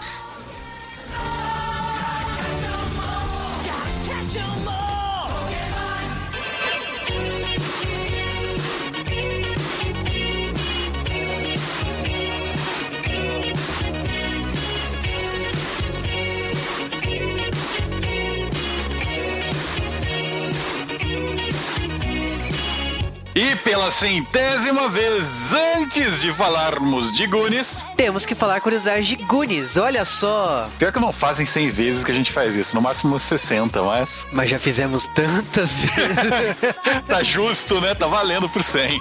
E 23.39 23.55
pela 23.57 23.91
centésima 23.91 24.89
vez, 24.89 25.53
antes 25.75 26.19
de 26.21 26.31
falarmos 26.33 27.15
de 27.15 27.27
Goonies, 27.27 27.85
Temos 27.95 28.25
que 28.25 28.33
falar 28.33 28.59
curiosidades 28.61 29.05
de 29.05 29.15
Goonies, 29.15 29.77
olha 29.77 30.03
só. 30.05 30.67
pior 30.79 30.91
que 30.91 30.99
não 30.99 31.11
fazem 31.13 31.45
100 31.45 31.69
vezes 31.69 32.03
que 32.03 32.09
a 32.09 32.15
gente 32.15 32.31
faz 32.31 32.55
isso, 32.55 32.75
no 32.75 32.81
máximo 32.81 33.13
umas 33.13 33.21
60, 33.21 33.79
mas 33.83 34.25
Mas 34.31 34.49
já 34.49 34.57
fizemos 34.57 35.05
tantas 35.13 35.69
vezes. 35.77 37.05
tá 37.07 37.21
justo, 37.21 37.79
né? 37.79 37.93
Tá 37.93 38.07
valendo 38.07 38.49
por 38.49 38.63
100. 38.63 38.99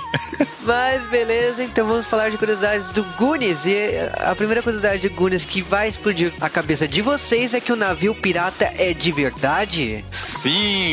Mas 0.65 1.07
beleza, 1.07 1.65
então 1.65 1.87
vamos 1.87 2.05
falar 2.05 2.31
de 2.31 2.37
curiosidades 2.37 2.89
do 2.91 3.05
Goonies. 3.17 3.61
E 3.65 3.89
a 4.19 4.35
primeira 4.35 4.61
curiosidade 4.63 5.01
de 5.01 5.09
Goonies 5.09 5.47
que 5.47 5.63
vai 5.63 5.89
explodir 5.89 6.31
a 6.43 6.51
cabeça 6.51 6.87
de 6.87 7.01
vocês 7.01 7.55
é 7.55 7.61
que 7.61 7.73
o 7.73 7.77
navio 7.77 8.15
pirata 8.15 8.71
é 8.77 8.93
de 8.93 9.11
verdade? 9.13 10.05
Sim, 10.11 10.36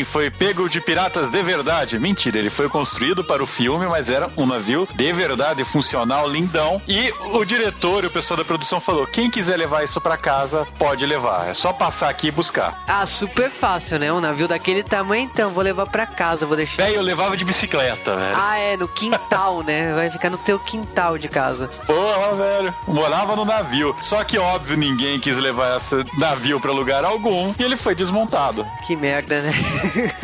foi 0.06 0.30
pego 0.30 0.70
de 0.70 0.80
piratas 0.80 1.30
de 1.30 1.44
verdade. 1.44 2.00
Mentira, 2.00 2.38
ele 2.38 2.50
foi 2.50 2.70
construído 2.70 3.24
para 3.24 3.44
o 3.44 3.48
filme, 3.48 3.86
mas 3.88 4.10
era 4.10 4.30
um 4.38 4.46
navio 4.46 4.88
de 4.94 5.14
verdade, 5.14 5.64
funcional, 5.64 6.28
lindão. 6.28 6.82
E 6.88 7.12
o 7.32 7.44
diretor 7.44 8.04
e 8.04 8.08
o 8.08 8.12
pessoal 8.12 8.38
da 8.38 8.46
produção 8.46 8.80
falou: 8.80 9.06
quem 9.08 9.30
quiser 9.30 9.58
levar 9.58 9.84
isso 9.84 10.00
pra 10.02 10.18
casa, 10.18 10.66
pode 10.78 11.06
levar. 11.06 11.50
É 11.50 11.54
só 11.54 11.74
passar 11.74 12.10
aqui 12.10 12.28
e 12.28 12.32
buscar. 12.32 12.84
Ah, 12.88 13.06
super 13.06 13.50
fácil, 13.50 14.00
né? 14.00 14.12
Um 14.12 14.20
navio 14.20 14.48
daquele 14.48 14.84
tamanho, 14.84 15.30
então 15.32 15.50
vou 15.50 15.64
levar 15.64 15.88
pra 15.88 16.06
casa, 16.06 16.46
vou 16.46 16.56
deixar. 16.56 16.84
Velho, 16.84 16.96
eu 16.96 17.02
levava 17.02 17.36
de 17.38 17.46
bicicleta, 17.46 18.16
velho. 18.16 18.36
Ah, 18.36 18.58
é, 18.58 18.78
no 18.78 18.88
quintal, 18.88 19.64
né? 19.64 19.94
Vai 19.94 20.10
ficar 20.10 20.30
no 20.30 20.38
teu 20.38 20.60
quintal 20.60 21.18
de 21.18 21.28
casa. 21.28 21.70
Porra, 21.86 22.36
velho. 22.36 22.74
Morava 22.88 23.36
no 23.36 23.46
navio. 23.46 23.96
Só 24.02 24.24
que, 24.24 24.38
óbvio, 24.38 24.78
ninguém 24.78 25.20
quis 25.20 25.38
levar 25.38 25.78
esse 25.78 26.04
navio 26.18 26.60
pra 26.60 26.72
lugar 26.72 27.04
algum 27.04 27.54
e 27.58 27.64
ele 27.64 27.76
foi 27.76 27.96
desmontado. 27.96 28.66
Que 28.86 28.96
merda, 28.96 29.33
né? 29.42 29.54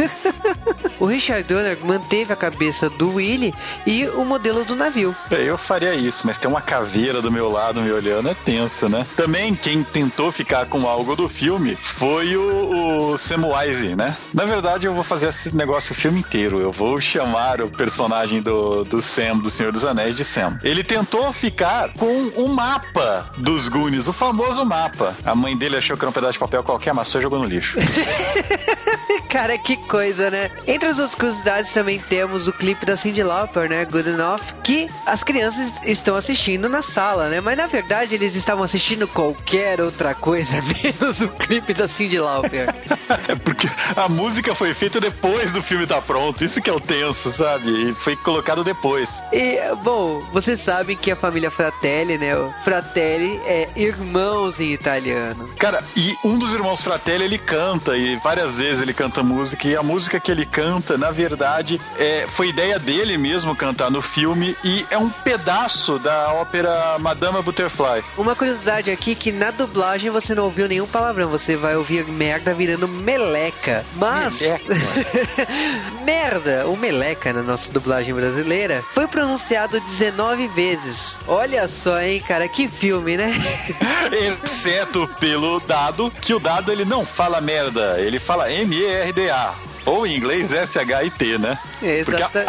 o 1.00 1.06
Richard 1.06 1.44
Donner 1.44 1.78
manteve 1.84 2.34
a 2.34 2.36
cabeça 2.36 2.90
do 2.90 3.16
Willy 3.16 3.54
e 3.86 4.06
o 4.08 4.24
modelo 4.26 4.64
do 4.64 4.76
navio. 4.76 5.16
É, 5.32 5.42
Eu 5.42 5.58
faria 5.58 5.96
isso, 5.96 6.26
mas 6.26 6.38
tem 6.38 6.50
uma 6.50 6.62
caveira 6.62 7.22
do 7.22 7.32
meu 7.32 7.50
lado 7.50 7.82
me 7.82 7.92
olhando, 7.92 8.30
é 8.30 8.34
tenso, 8.34 8.88
né? 8.88 9.06
Também 9.16 9.56
quem 9.56 9.84
tentou 9.84 10.32
ficar 10.32 10.66
com 10.68 10.88
algo 10.88 11.16
do 11.16 11.28
filme 11.28 11.78
foi 11.82 12.36
o, 12.36 13.12
o 13.14 13.18
Samwise, 13.18 13.96
né? 13.96 14.16
Na 14.34 14.46
verdade, 14.46 14.88
eu 14.88 14.94
vou 14.94 15.04
fazer 15.04 15.30
esse 15.30 15.56
negócio 15.56 15.94
o 15.94 15.96
filme 15.96 16.20
inteiro. 16.20 16.60
Eu 16.60 16.72
vou 16.72 17.00
chamar 17.00 17.62
o 17.62 17.70
personagem 17.70 18.42
do, 18.42 18.84
do 18.84 19.02
Sam, 19.02 19.38
do 19.38 19.50
Senhor 19.50 19.72
dos 19.72 19.86
Anéis, 19.86 20.16
de 20.16 20.24
Sam. 20.24 20.60
Ele 20.64 20.84
tentou 20.84 21.32
ficar 21.34 21.94
com 21.94 22.28
o 22.36 22.48
mapa 22.48 23.32
dos 23.38 23.68
Goonies, 23.70 24.08
o 24.08 24.14
famoso 24.14 24.64
mapa. 24.66 25.16
A 25.26 25.34
mãe 25.36 25.58
dele 25.58 25.78
achou 25.78 25.96
que 25.98 26.04
era 26.04 26.10
um 26.10 26.14
pedaço 26.14 26.34
de 26.34 26.40
papel 26.40 26.64
qualquer, 26.64 26.92
amassou 26.92 27.20
e 27.20 27.24
jogou 27.24 27.40
no 27.40 27.46
lixo. 27.46 27.78
Cara, 29.30 29.58
que 29.58 29.78
coisa, 29.78 30.30
né? 30.30 30.52
Entre 30.68 30.88
as 30.88 31.00
outras 31.00 31.16
curiosidades 31.16 31.72
também 31.72 32.00
temos 32.00 32.48
o 32.48 32.54
clipe 32.54 32.86
da 32.86 32.98
Cyndi 32.98 33.24
Lauper, 33.24 33.70
né? 33.70 33.86
Good 33.86 34.10
Enough, 34.10 34.42
que 34.64 34.88
as 35.06 35.24
crianças 35.24 35.72
estão 35.84 36.16
assistindo 36.16 36.68
na 36.68 36.82
sala, 36.82 37.30
né? 37.30 37.42
Mas 37.42 37.58
na 37.58 37.68
verdade 37.68 38.16
eles 38.16 38.36
estavam 38.36 38.64
assistindo 38.64 39.08
qualquer 39.08 39.82
outra 39.82 40.14
coisa, 40.16 40.62
menos 40.84 41.22
o 41.22 41.28
clipe 41.30 41.74
da 41.74 41.88
Cyndi 41.88 42.20
Lauper. 42.20 42.74
É 43.28 43.36
porque 43.36 43.68
a 43.96 44.08
música 44.08 44.54
foi 44.54 44.74
feita 44.74 45.00
depois 45.00 45.52
do 45.52 45.64
filme 45.64 45.84
estar 45.84 46.02
pronto. 46.02 46.46
Isso 46.46 46.62
que 46.62 46.70
é 46.70 46.74
o 46.74 46.80
tenso, 46.80 47.32
sabe? 47.32 47.90
E 47.90 47.94
foi 47.96 48.16
colocado 48.16 48.64
depois. 48.64 49.22
E, 49.34 49.60
bom, 49.84 50.24
vocês 50.32 50.60
sabem 50.60 50.96
que 50.96 51.12
a 51.12 51.16
família 51.16 51.50
Fratelli, 51.50 52.18
né? 52.18 52.36
O 52.38 52.54
Fratelli 52.64 53.40
é 53.46 53.68
irmãos 53.76 54.60
em 54.60 54.74
italiano. 54.74 55.50
Cara, 55.58 55.84
e 55.96 56.16
um 56.24 56.38
dos 56.38 56.54
irmãos 56.54 56.84
Fratelli, 56.84 57.24
ele 57.24 57.38
canta, 57.40 57.98
e 57.98 58.16
várias 58.18 58.56
vezes 58.56 58.82
ele 58.82 58.89
canta 58.94 59.24
música, 59.24 59.68
e 59.68 59.76
a 59.76 59.84
música 59.84 60.20
que 60.20 60.32
ele 60.32 60.46
canta, 60.46 60.98
na 60.98 61.12
verdade, 61.12 61.80
é, 61.98 62.26
foi 62.28 62.50
ideia 62.50 62.80
dele 62.80 63.18
mesmo 63.18 63.56
cantar 63.56 63.90
no 63.90 64.02
filme, 64.02 64.56
e 64.64 64.86
é 64.90 64.98
um 64.98 65.10
pedaço 65.10 66.00
da 66.00 66.34
ópera 66.34 66.98
Madame 67.00 67.42
Butterfly. 67.42 68.04
Uma 68.18 68.36
curiosidade 68.36 68.92
aqui 68.92 69.16
que 69.16 69.32
na 69.32 69.52
dublagem 69.52 70.10
você 70.10 70.34
não 70.36 70.46
ouviu 70.46 70.68
nenhum 70.68 70.88
palavrão, 70.88 71.30
você 71.30 71.56
vai 71.56 71.76
ouvir 71.76 72.06
merda 72.06 72.54
virando 72.54 72.88
meleca. 72.88 73.86
Mas 73.96 74.40
merda, 76.04 76.66
ou 76.66 76.76
meleca 76.76 77.34
na 77.34 77.44
nossa 77.44 77.72
dublagem 77.72 78.14
brasileira, 78.14 78.84
foi 78.94 79.08
pronunciado 79.08 79.80
19 79.80 80.48
vezes. 80.48 81.18
Olha 81.28 81.68
só, 81.68 82.02
hein, 82.02 82.22
cara, 82.26 82.48
que 82.48 82.68
filme, 82.68 83.18
né? 83.18 83.34
Exceto 84.44 85.08
pelo 85.20 85.60
dado, 85.60 86.12
que 86.22 86.34
o 86.34 86.40
dado 86.40 86.72
ele 86.72 86.86
não 86.86 87.06
fala 87.06 87.42
merda, 87.42 88.00
ele 88.00 88.20
fala 88.20 88.52
M-E-R-D-A. 88.80 89.69
Ou 89.90 90.06
em 90.06 90.16
inglês 90.16 90.52
S-H-I-T, 90.54 91.38
né? 91.38 91.58
Porque 92.06 92.22
Exata- 92.22 92.46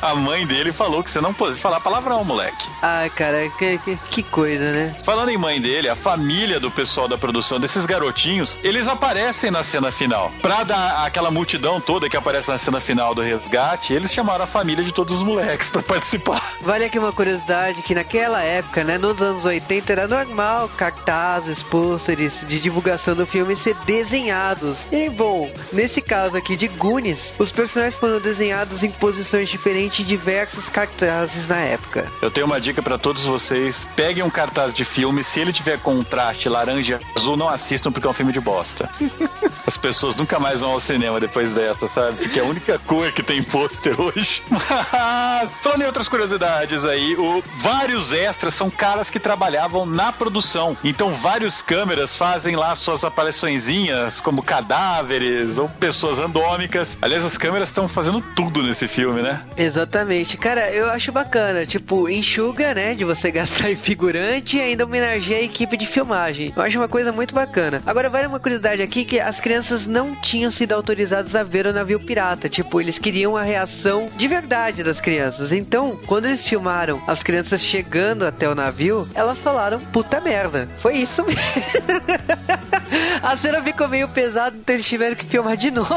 a, 0.00 0.10
a 0.12 0.14
mãe 0.14 0.46
dele 0.46 0.72
falou 0.72 1.02
que 1.02 1.10
você 1.10 1.20
não 1.20 1.34
pode 1.34 1.58
falar 1.58 1.80
palavrão, 1.80 2.22
moleque. 2.24 2.68
Ai, 2.82 3.10
cara, 3.10 3.48
que, 3.58 3.78
que, 3.78 3.96
que 4.10 4.22
coisa, 4.22 4.64
né? 4.70 4.96
Falando 5.04 5.30
em 5.30 5.36
mãe 5.36 5.60
dele, 5.60 5.88
a 5.88 5.96
família 5.96 6.60
do 6.60 6.70
pessoal 6.70 7.08
da 7.08 7.18
produção 7.18 7.58
desses 7.58 7.84
garotinhos, 7.86 8.58
eles 8.62 8.86
aparecem 8.86 9.50
na 9.50 9.62
cena 9.64 9.90
final. 9.90 10.30
Pra 10.40 10.62
dar 10.62 11.04
aquela 11.04 11.30
multidão 11.30 11.80
toda 11.80 12.08
que 12.08 12.16
aparece 12.16 12.48
na 12.48 12.58
cena 12.58 12.80
final 12.80 13.14
do 13.14 13.22
resgate, 13.22 13.92
eles 13.92 14.12
chamaram 14.12 14.44
a 14.44 14.46
família 14.46 14.84
de 14.84 14.92
todos 14.92 15.16
os 15.16 15.22
moleques 15.22 15.68
pra 15.68 15.82
participar. 15.82 16.54
Vale 16.60 16.84
aqui 16.84 16.98
uma 16.98 17.12
curiosidade 17.12 17.82
que 17.82 17.94
naquela 17.94 18.40
época, 18.42 18.84
né, 18.84 18.98
nos 18.98 19.20
anos 19.20 19.44
80, 19.44 19.92
era 19.92 20.06
normal 20.06 20.68
cartazes, 20.76 21.62
pôsteres 21.62 22.44
de 22.46 22.60
divulgação 22.60 23.14
do 23.14 23.26
filme 23.26 23.56
ser 23.56 23.74
desenhados. 23.86 24.86
E 24.92 25.08
bom, 25.08 25.50
nesse 25.72 26.00
caso 26.00 26.36
aqui 26.36 26.56
de 26.56 26.68
Goonies, 26.84 27.32
os 27.38 27.50
personagens 27.50 27.98
foram 27.98 28.20
desenhados 28.20 28.82
em 28.82 28.90
posições 28.90 29.48
diferentes 29.48 30.00
e 30.00 30.04
diversos 30.04 30.68
cartazes 30.68 31.48
na 31.48 31.56
época. 31.56 32.12
Eu 32.20 32.30
tenho 32.30 32.44
uma 32.46 32.60
dica 32.60 32.82
pra 32.82 32.98
todos 32.98 33.24
vocês: 33.24 33.86
peguem 33.96 34.22
um 34.22 34.28
cartaz 34.28 34.74
de 34.74 34.84
filme, 34.84 35.24
se 35.24 35.40
ele 35.40 35.50
tiver 35.50 35.78
contraste 35.78 36.46
laranja 36.46 37.00
e 37.00 37.18
azul, 37.18 37.38
não 37.38 37.48
assistam 37.48 37.90
porque 37.90 38.06
é 38.06 38.10
um 38.10 38.12
filme 38.12 38.32
de 38.32 38.40
bosta. 38.40 38.90
As 39.66 39.78
pessoas 39.78 40.14
nunca 40.14 40.38
mais 40.38 40.60
vão 40.60 40.72
ao 40.72 40.80
cinema 40.80 41.18
depois 41.18 41.54
dessa, 41.54 41.88
sabe? 41.88 42.18
Porque 42.18 42.38
é 42.38 42.42
a 42.42 42.46
única 42.46 42.78
cor 42.80 43.10
que 43.12 43.22
tem 43.22 43.42
pôster 43.42 43.98
hoje. 43.98 44.42
Mas, 44.50 45.58
falando 45.60 45.82
em 45.82 45.86
outras 45.86 46.06
curiosidades 46.06 46.84
aí, 46.84 47.16
o, 47.16 47.42
vários 47.60 48.12
extras 48.12 48.54
são 48.54 48.68
caras 48.68 49.08
que 49.08 49.18
trabalhavam 49.18 49.86
na 49.86 50.12
produção. 50.12 50.76
Então, 50.84 51.14
vários 51.14 51.62
câmeras 51.62 52.14
fazem 52.14 52.56
lá 52.56 52.74
suas 52.74 53.04
apariçõezinhas, 53.04 54.20
como 54.20 54.42
cadáveres 54.42 55.56
ou 55.56 55.66
pessoas 55.66 56.18
randômicas. 56.18 56.63
Aliás, 57.02 57.24
as 57.24 57.36
câmeras 57.36 57.68
estão 57.68 57.86
fazendo 57.88 58.20
tudo 58.20 58.62
nesse 58.62 58.88
filme, 58.88 59.22
né? 59.22 59.42
Exatamente. 59.56 60.36
Cara, 60.36 60.70
eu 60.72 60.90
acho 60.90 61.12
bacana. 61.12 61.66
Tipo, 61.66 62.08
enxuga, 62.08 62.74
né? 62.74 62.94
De 62.94 63.04
você 63.04 63.30
gastar 63.32 63.70
em 63.70 63.76
figurante 63.76 64.56
e 64.56 64.60
ainda 64.60 64.84
homenageia 64.84 65.40
a 65.40 65.42
equipe 65.42 65.76
de 65.76 65.86
filmagem. 65.86 66.52
Eu 66.56 66.62
acho 66.62 66.78
uma 66.78 66.88
coisa 66.88 67.12
muito 67.12 67.34
bacana. 67.34 67.82
Agora, 67.86 68.08
vale 68.10 68.26
uma 68.26 68.40
curiosidade 68.40 68.82
aqui 68.82 69.04
que 69.04 69.20
as 69.20 69.40
crianças 69.40 69.86
não 69.86 70.14
tinham 70.14 70.50
sido 70.50 70.72
autorizadas 70.72 71.34
a 71.34 71.42
ver 71.42 71.66
o 71.66 71.72
navio 71.72 72.00
pirata. 72.00 72.48
Tipo, 72.48 72.80
eles 72.80 72.98
queriam 72.98 73.36
a 73.36 73.42
reação 73.42 74.06
de 74.16 74.26
verdade 74.28 74.82
das 74.82 75.00
crianças. 75.00 75.52
Então, 75.52 75.98
quando 76.06 76.26
eles 76.26 76.46
filmaram 76.46 77.02
as 77.06 77.22
crianças 77.22 77.62
chegando 77.62 78.24
até 78.26 78.48
o 78.48 78.54
navio, 78.54 79.08
elas 79.14 79.38
falaram 79.38 79.80
puta 79.80 80.20
merda. 80.20 80.68
Foi 80.78 80.94
isso 80.96 81.24
mesmo. 81.24 81.40
A 83.22 83.36
cena 83.36 83.62
ficou 83.62 83.88
meio 83.88 84.06
pesada, 84.08 84.54
então 84.56 84.74
eles 84.74 84.86
tiveram 84.86 85.16
que 85.16 85.24
filmar 85.24 85.56
de 85.56 85.70
novo. 85.72 85.90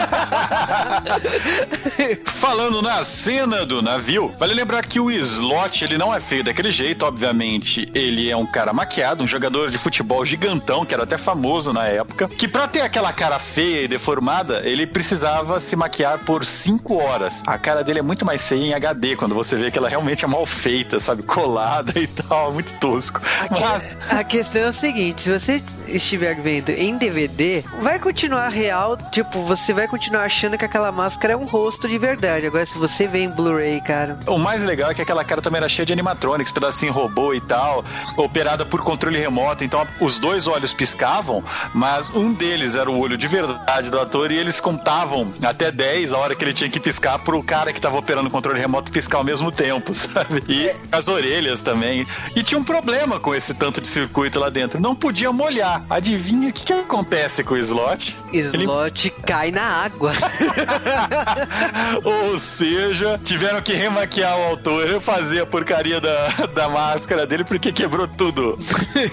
Falando 2.26 2.82
na 2.82 3.02
cena 3.04 3.64
do 3.64 3.82
navio, 3.82 4.32
vale 4.38 4.54
lembrar 4.54 4.84
que 4.86 4.98
o 5.00 5.10
Slot, 5.10 5.84
ele 5.84 5.98
não 5.98 6.14
é 6.14 6.20
feio 6.20 6.44
daquele 6.44 6.70
jeito, 6.70 7.04
obviamente. 7.04 7.90
Ele 7.94 8.30
é 8.30 8.36
um 8.36 8.46
cara 8.46 8.72
maquiado, 8.72 9.22
um 9.22 9.26
jogador 9.26 9.70
de 9.70 9.78
futebol 9.78 10.24
gigantão, 10.24 10.84
que 10.84 10.94
era 10.94 11.04
até 11.04 11.18
famoso 11.18 11.72
na 11.72 11.86
época, 11.86 12.28
que 12.28 12.48
pra 12.48 12.66
ter 12.66 12.80
aquela 12.82 13.12
cara 13.12 13.38
feia 13.38 13.82
e 13.84 13.88
deformada, 13.88 14.62
ele 14.64 14.86
precisava 14.86 15.60
se 15.60 15.76
maquiar 15.76 16.18
por 16.20 16.44
5 16.44 17.02
horas. 17.02 17.42
A 17.46 17.58
cara 17.58 17.82
dele 17.84 17.98
é 18.00 18.02
muito 18.02 18.24
mais 18.24 18.46
feia 18.46 18.60
em 18.64 18.74
HD, 18.74 19.16
quando 19.16 19.34
você 19.34 19.56
vê 19.56 19.70
que 19.70 19.78
ela 19.78 19.88
realmente 19.88 20.24
é 20.24 20.28
mal 20.28 20.44
feita, 20.46 20.98
sabe? 21.00 21.22
Colada 21.22 21.98
e 21.98 22.06
tal, 22.06 22.52
muito 22.52 22.74
tosco. 22.78 23.20
Aqui- 23.40 23.60
Mas 23.60 23.96
A 24.08 24.24
questão 24.24 24.62
é 24.62 24.68
o 24.68 24.72
seguinte: 24.72 25.22
se 25.22 25.38
você 25.38 25.62
estiver 25.88 26.40
vendo 26.40 26.70
em 26.70 26.96
DVD, 26.96 27.64
vai 27.80 27.98
continuar 27.98 28.48
real, 28.48 28.96
tipo, 29.10 29.42
você 29.44 29.72
vai 29.72 29.86
continuar 29.90 30.22
achando 30.22 30.56
que 30.56 30.64
aquela 30.64 30.92
máscara 30.92 31.32
é 31.32 31.36
um 31.36 31.44
rosto 31.44 31.88
de 31.88 31.98
verdade. 31.98 32.46
Agora, 32.46 32.64
se 32.64 32.78
você 32.78 33.08
vê 33.08 33.24
em 33.24 33.28
Blu-ray, 33.28 33.80
cara. 33.80 34.18
O 34.26 34.38
mais 34.38 34.62
legal 34.62 34.92
é 34.92 34.94
que 34.94 35.02
aquela 35.02 35.24
cara 35.24 35.42
também 35.42 35.58
era 35.58 35.68
cheia 35.68 35.84
de 35.84 35.92
animatronics, 35.92 36.52
pedacinho 36.52 36.92
robô 36.92 37.34
e 37.34 37.40
tal, 37.40 37.84
operada 38.16 38.64
por 38.64 38.80
controle 38.82 39.18
remoto. 39.18 39.64
Então 39.64 39.86
os 40.00 40.18
dois 40.18 40.46
olhos 40.46 40.72
piscavam, 40.72 41.42
mas 41.74 42.08
um 42.10 42.32
deles 42.32 42.76
era 42.76 42.88
o 42.88 42.98
olho 42.98 43.18
de 43.18 43.26
verdade 43.26 43.90
do 43.90 43.98
ator 43.98 44.30
e 44.30 44.38
eles 44.38 44.60
contavam 44.60 45.32
até 45.42 45.72
10 45.72 46.12
a 46.12 46.18
hora 46.18 46.34
que 46.36 46.44
ele 46.44 46.54
tinha 46.54 46.70
que 46.70 46.78
piscar 46.78 47.18
pro 47.18 47.42
cara 47.42 47.72
que 47.72 47.80
tava 47.80 47.98
operando 47.98 48.28
o 48.28 48.30
controle 48.30 48.60
remoto 48.60 48.92
piscar 48.92 49.18
ao 49.18 49.24
mesmo 49.24 49.50
tempo, 49.50 49.92
sabe? 49.94 50.44
E 50.48 50.70
as 50.92 51.08
orelhas 51.08 51.62
também. 51.62 52.06
E 52.36 52.42
tinha 52.44 52.58
um 52.58 52.64
problema 52.64 53.18
com 53.18 53.34
esse 53.34 53.54
tanto 53.54 53.80
de 53.80 53.88
circuito 53.88 54.38
lá 54.38 54.48
dentro. 54.48 54.80
Não 54.80 54.94
podia 54.94 55.32
molhar. 55.32 55.84
Adivinha 55.90 56.50
o 56.50 56.52
que, 56.52 56.64
que 56.64 56.72
acontece 56.72 57.42
com 57.42 57.54
o 57.54 57.58
slot? 57.58 58.16
Ele 58.32 58.64
Slot 58.64 59.10
cai 59.26 59.50
na 59.50 59.79
água. 59.84 60.12
Ou 62.04 62.38
seja, 62.38 63.18
tiveram 63.22 63.60
que 63.60 63.72
remaquiar 63.72 64.38
o 64.38 64.42
autor, 64.42 64.86
refazer 64.86 65.42
a 65.42 65.46
porcaria 65.46 66.00
da, 66.00 66.28
da 66.54 66.68
máscara 66.68 67.26
dele 67.26 67.44
porque 67.44 67.72
quebrou 67.72 68.06
tudo. 68.06 68.58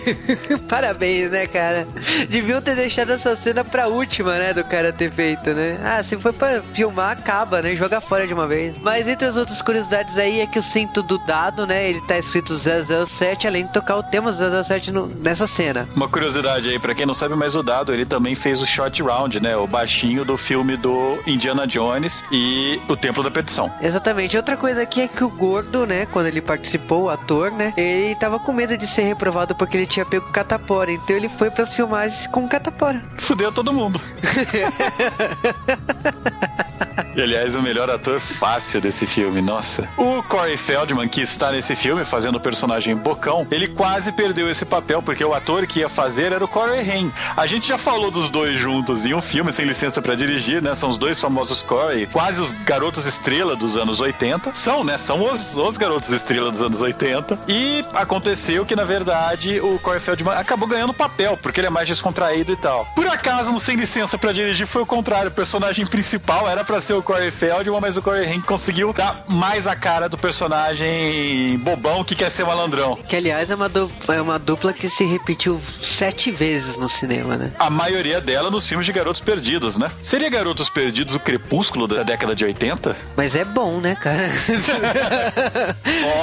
Parabéns, 0.67 1.31
né, 1.31 1.47
cara? 1.47 1.87
Deviam 2.29 2.61
ter 2.61 2.75
deixado 2.75 3.11
essa 3.11 3.35
cena 3.35 3.63
pra 3.63 3.87
última, 3.87 4.37
né, 4.37 4.53
do 4.53 4.63
cara 4.63 4.91
ter 4.93 5.11
feito, 5.11 5.51
né? 5.51 5.79
Ah, 5.83 6.03
se 6.03 6.17
foi 6.17 6.33
pra 6.33 6.61
filmar, 6.73 7.11
acaba, 7.11 7.61
né? 7.61 7.75
Joga 7.75 7.99
fora 8.01 8.27
de 8.27 8.33
uma 8.33 8.47
vez. 8.47 8.75
Mas 8.81 9.07
entre 9.07 9.27
as 9.27 9.37
outras 9.37 9.61
curiosidades 9.61 10.17
aí 10.17 10.39
é 10.41 10.47
que 10.47 10.59
o 10.59 10.63
cinto 10.63 11.01
do 11.01 11.17
dado, 11.19 11.65
né, 11.65 11.89
ele 11.89 12.01
tá 12.01 12.17
escrito 12.17 12.53
007, 12.57 13.47
além 13.47 13.65
de 13.65 13.73
tocar 13.73 13.97
o 13.97 14.03
tema 14.03 14.31
007 14.31 14.91
no- 14.91 15.07
nessa 15.07 15.47
cena. 15.47 15.87
Uma 15.95 16.07
curiosidade 16.07 16.69
aí, 16.69 16.79
pra 16.79 16.93
quem 16.95 17.05
não 17.05 17.13
sabe, 17.13 17.35
mas 17.35 17.55
o 17.55 17.63
Dado, 17.63 17.93
ele 17.93 18.05
também 18.05 18.35
fez 18.35 18.61
o 18.61 18.65
Short 18.67 19.01
Round, 19.01 19.39
né? 19.39 19.55
O 19.57 19.67
baixinho 19.67 20.23
do 20.23 20.37
filme 20.37 20.56
do 20.77 21.19
Indiana 21.25 21.67
Jones 21.67 22.23
e 22.31 22.81
o 22.87 22.95
Templo 22.95 23.23
da 23.23 23.31
Perdição. 23.31 23.71
Exatamente. 23.81 24.37
Outra 24.37 24.57
coisa 24.57 24.81
aqui 24.81 25.01
é 25.01 25.07
que 25.07 25.23
o 25.23 25.29
gordo, 25.29 25.85
né, 25.85 26.05
quando 26.07 26.27
ele 26.27 26.41
participou, 26.41 27.03
o 27.03 27.09
ator, 27.09 27.51
né, 27.51 27.73
ele 27.77 28.15
tava 28.15 28.39
com 28.39 28.51
medo 28.51 28.77
de 28.77 28.87
ser 28.87 29.03
reprovado 29.03 29.55
porque 29.55 29.77
ele 29.77 29.85
tinha 29.85 30.05
pego 30.05 30.29
catapora. 30.31 30.91
Então 30.91 31.15
ele 31.15 31.29
foi 31.29 31.49
pras 31.49 31.73
filmagens 31.73 32.27
com 32.27 32.47
catapora. 32.47 32.99
Fudeu 33.19 33.51
todo 33.51 33.73
mundo. 33.73 33.99
E, 37.17 37.21
aliás, 37.23 37.55
o 37.55 37.63
melhor 37.63 37.89
ator 37.89 38.19
fácil 38.19 38.79
desse 38.79 39.07
filme, 39.07 39.41
nossa. 39.41 39.89
O 39.97 40.21
Corey 40.21 40.55
Feldman, 40.55 41.09
que 41.09 41.19
está 41.19 41.51
nesse 41.51 41.75
filme 41.75 42.05
fazendo 42.05 42.35
o 42.35 42.39
personagem 42.39 42.95
Bocão, 42.95 43.47
ele 43.49 43.67
quase 43.67 44.11
perdeu 44.11 44.47
esse 44.47 44.63
papel, 44.63 45.01
porque 45.01 45.25
o 45.25 45.33
ator 45.33 45.65
que 45.65 45.79
ia 45.79 45.89
fazer 45.89 46.31
era 46.31 46.45
o 46.45 46.47
Corey 46.47 46.87
Haim. 46.87 47.11
A 47.35 47.47
gente 47.47 47.67
já 47.67 47.79
falou 47.79 48.11
dos 48.11 48.29
dois 48.29 48.59
juntos 48.59 49.03
em 49.03 49.15
um 49.15 49.21
filme 49.21 49.51
sem 49.51 49.65
licença 49.65 49.99
pra 49.99 50.13
dirigir, 50.13 50.61
né? 50.61 50.75
São 50.75 50.89
os 50.89 50.95
dois 50.95 51.19
famosos 51.19 51.63
Corey, 51.63 52.05
quase 52.05 52.39
os 52.39 52.51
garotos 52.51 53.07
estrela 53.07 53.55
dos 53.55 53.77
anos 53.77 53.99
80. 53.99 54.53
São, 54.53 54.83
né? 54.83 54.99
São 54.99 55.23
os, 55.23 55.57
os 55.57 55.75
garotos 55.75 56.11
estrela 56.11 56.51
dos 56.51 56.61
anos 56.61 56.83
80. 56.83 57.39
E 57.47 57.83
aconteceu 57.95 58.63
que, 58.63 58.75
na 58.75 58.83
verdade, 58.83 59.59
o 59.59 59.79
Corey 59.79 59.99
Feldman 59.99 60.35
acabou 60.35 60.67
ganhando 60.67 60.93
papel, 60.93 61.35
porque 61.35 61.61
ele 61.61 61.67
é 61.67 61.71
mais 61.71 61.87
descontraído 61.87 62.53
e 62.53 62.57
tal. 62.57 62.85
Por 62.93 63.07
acaso, 63.07 63.51
no 63.51 63.59
Sem 63.59 63.75
Licença 63.75 64.19
pra 64.19 64.31
Dirigir 64.31 64.67
foi 64.67 64.83
o 64.83 64.85
contrário. 64.85 65.29
O 65.29 65.33
personagem 65.33 65.83
principal 65.83 66.47
era 66.47 66.63
pra 66.63 66.79
ser 66.79 66.93
o 66.93 67.06
Corey 67.07 67.31
Feldman, 67.31 67.79
mas 67.79 67.95
o 67.95 68.01
Corey 68.01 68.25
Haim 68.27 68.41
conseguiu 68.41 68.91
dar 68.91 69.23
mais 69.29 69.65
a 69.65 69.77
cara 69.77 70.09
do 70.09 70.17
personagem 70.17 71.57
bobão 71.59 72.03
que 72.03 72.13
quer 72.13 72.29
ser 72.29 72.43
malandrão. 72.43 72.97
Que 73.07 73.15
aliás 73.15 73.49
é 73.49 73.55
uma, 73.55 73.69
du- 73.69 73.89
é 74.09 74.21
uma 74.21 74.37
dupla 74.37 74.73
que 74.73 74.89
se 74.89 75.05
repetiu 75.05 75.61
sete 75.81 76.29
vezes 76.31 76.75
no 76.75 76.89
cinema, 76.89 77.37
né? 77.37 77.53
A 77.57 77.69
maioria 77.69 78.19
dela 78.19 78.51
nos 78.51 78.67
filmes 78.67 78.85
de 78.85 78.91
Garotos 78.91 79.21
Perdidos, 79.21 79.77
né? 79.77 79.89
Seria 80.03 80.29
Garotos 80.29 80.69
Perdidos 80.69 81.15
o 81.15 81.19
Crepúsculo 81.21 81.87
da 81.87 82.03
década 82.03 82.35
de 82.35 82.43
80? 82.43 82.93
Mas 83.15 83.35
é 83.35 83.45
bom, 83.45 83.79
né, 83.79 83.95
cara? 83.95 84.29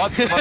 Ótimo. 0.02 0.34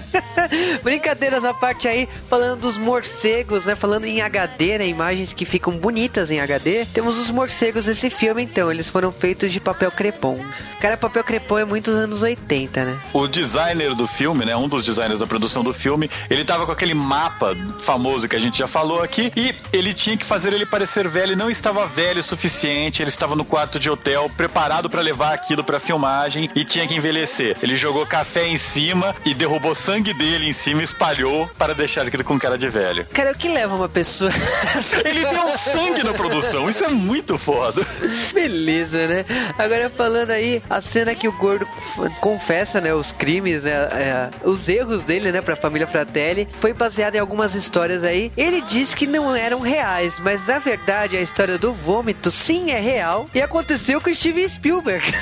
Brincadeiras 0.82 1.44
à 1.44 1.52
parte 1.52 1.86
aí, 1.88 2.08
falando 2.30 2.60
dos 2.60 2.78
morcegos, 2.78 3.66
né? 3.66 3.74
Falando 3.74 4.06
em 4.06 4.22
HD, 4.22 4.78
né? 4.78 4.86
Imagens 4.86 5.34
que 5.34 5.44
ficam 5.44 5.76
bonitas 5.76 6.30
em 6.30 6.40
HD. 6.40 6.86
Temos 6.86 7.18
os 7.18 7.30
morcegos 7.30 7.84
desse 7.84 8.08
filme, 8.08 8.42
então. 8.42 8.70
Eles 8.72 8.88
foram 8.88 9.12
feitos 9.12 9.25
de 9.34 9.58
papel 9.58 9.90
crepom. 9.90 10.38
Cara, 10.80 10.96
papel 10.96 11.24
crepom 11.24 11.58
é 11.58 11.64
muitos 11.64 11.92
anos 11.94 12.22
80, 12.22 12.84
né? 12.84 12.98
O 13.12 13.26
designer 13.26 13.94
do 13.94 14.06
filme, 14.06 14.44
né, 14.44 14.54
um 14.54 14.68
dos 14.68 14.84
designers 14.84 15.18
da 15.18 15.26
produção 15.26 15.64
do 15.64 15.74
filme, 15.74 16.08
ele 16.30 16.44
tava 16.44 16.66
com 16.66 16.72
aquele 16.72 16.94
mapa 16.94 17.56
famoso 17.80 18.28
que 18.28 18.36
a 18.36 18.38
gente 18.38 18.58
já 18.58 18.68
falou 18.68 19.02
aqui 19.02 19.32
e 19.34 19.54
ele 19.72 19.92
tinha 19.94 20.16
que 20.16 20.24
fazer 20.24 20.52
ele 20.52 20.66
parecer 20.66 21.08
velho 21.08 21.32
e 21.32 21.36
não 21.36 21.50
estava 21.50 21.86
velho 21.86 22.20
o 22.20 22.22
suficiente, 22.22 23.02
ele 23.02 23.08
estava 23.08 23.34
no 23.34 23.44
quarto 23.44 23.80
de 23.80 23.90
hotel 23.90 24.30
preparado 24.36 24.88
pra 24.88 25.00
levar 25.00 25.32
aquilo 25.32 25.64
pra 25.64 25.80
filmagem 25.80 26.50
e 26.54 26.64
tinha 26.64 26.86
que 26.86 26.94
envelhecer. 26.94 27.56
Ele 27.62 27.76
jogou 27.76 28.06
café 28.06 28.46
em 28.46 28.58
cima 28.58 29.16
e 29.24 29.34
derrubou 29.34 29.74
sangue 29.74 30.12
dele 30.12 30.48
em 30.48 30.52
cima 30.52 30.82
e 30.82 30.84
espalhou 30.84 31.48
para 31.58 31.74
deixar 31.74 32.06
aquilo 32.06 32.22
com 32.22 32.38
cara 32.38 32.56
de 32.56 32.68
velho. 32.68 33.06
Cara, 33.12 33.32
o 33.32 33.34
que 33.34 33.48
leva 33.48 33.74
uma 33.74 33.88
pessoa. 33.88 34.30
Ele 35.04 35.24
deu 35.24 35.56
sangue 35.56 36.04
na 36.04 36.12
produção, 36.12 36.68
isso 36.68 36.84
é 36.84 36.88
muito 36.88 37.38
foda. 37.38 37.84
Beleza, 38.32 39.06
né? 39.06 39.15
Agora 39.58 39.90
falando 39.90 40.30
aí, 40.30 40.62
a 40.68 40.80
cena 40.80 41.14
que 41.14 41.28
o 41.28 41.32
gordo 41.32 41.66
confessa, 42.20 42.80
né, 42.80 42.92
os 42.94 43.12
crimes, 43.12 43.62
né, 43.62 43.70
é, 43.70 44.28
os 44.44 44.68
erros 44.68 45.02
dele, 45.02 45.30
né, 45.32 45.40
pra 45.40 45.56
família 45.56 45.86
Fratelli, 45.86 46.48
foi 46.60 46.72
baseada 46.72 47.16
em 47.16 47.20
algumas 47.20 47.54
histórias 47.54 48.02
aí. 48.04 48.32
Ele 48.36 48.60
diz 48.62 48.94
que 48.94 49.06
não 49.06 49.34
eram 49.34 49.60
reais, 49.60 50.14
mas 50.20 50.44
na 50.46 50.58
verdade 50.58 51.16
a 51.16 51.20
história 51.20 51.58
do 51.58 51.72
vômito 51.72 52.30
sim 52.30 52.70
é 52.70 52.80
real 52.80 53.26
e 53.34 53.40
aconteceu 53.40 54.00
com 54.00 54.10
o 54.10 54.14
Steven 54.14 54.48
Spielberg. 54.48 55.04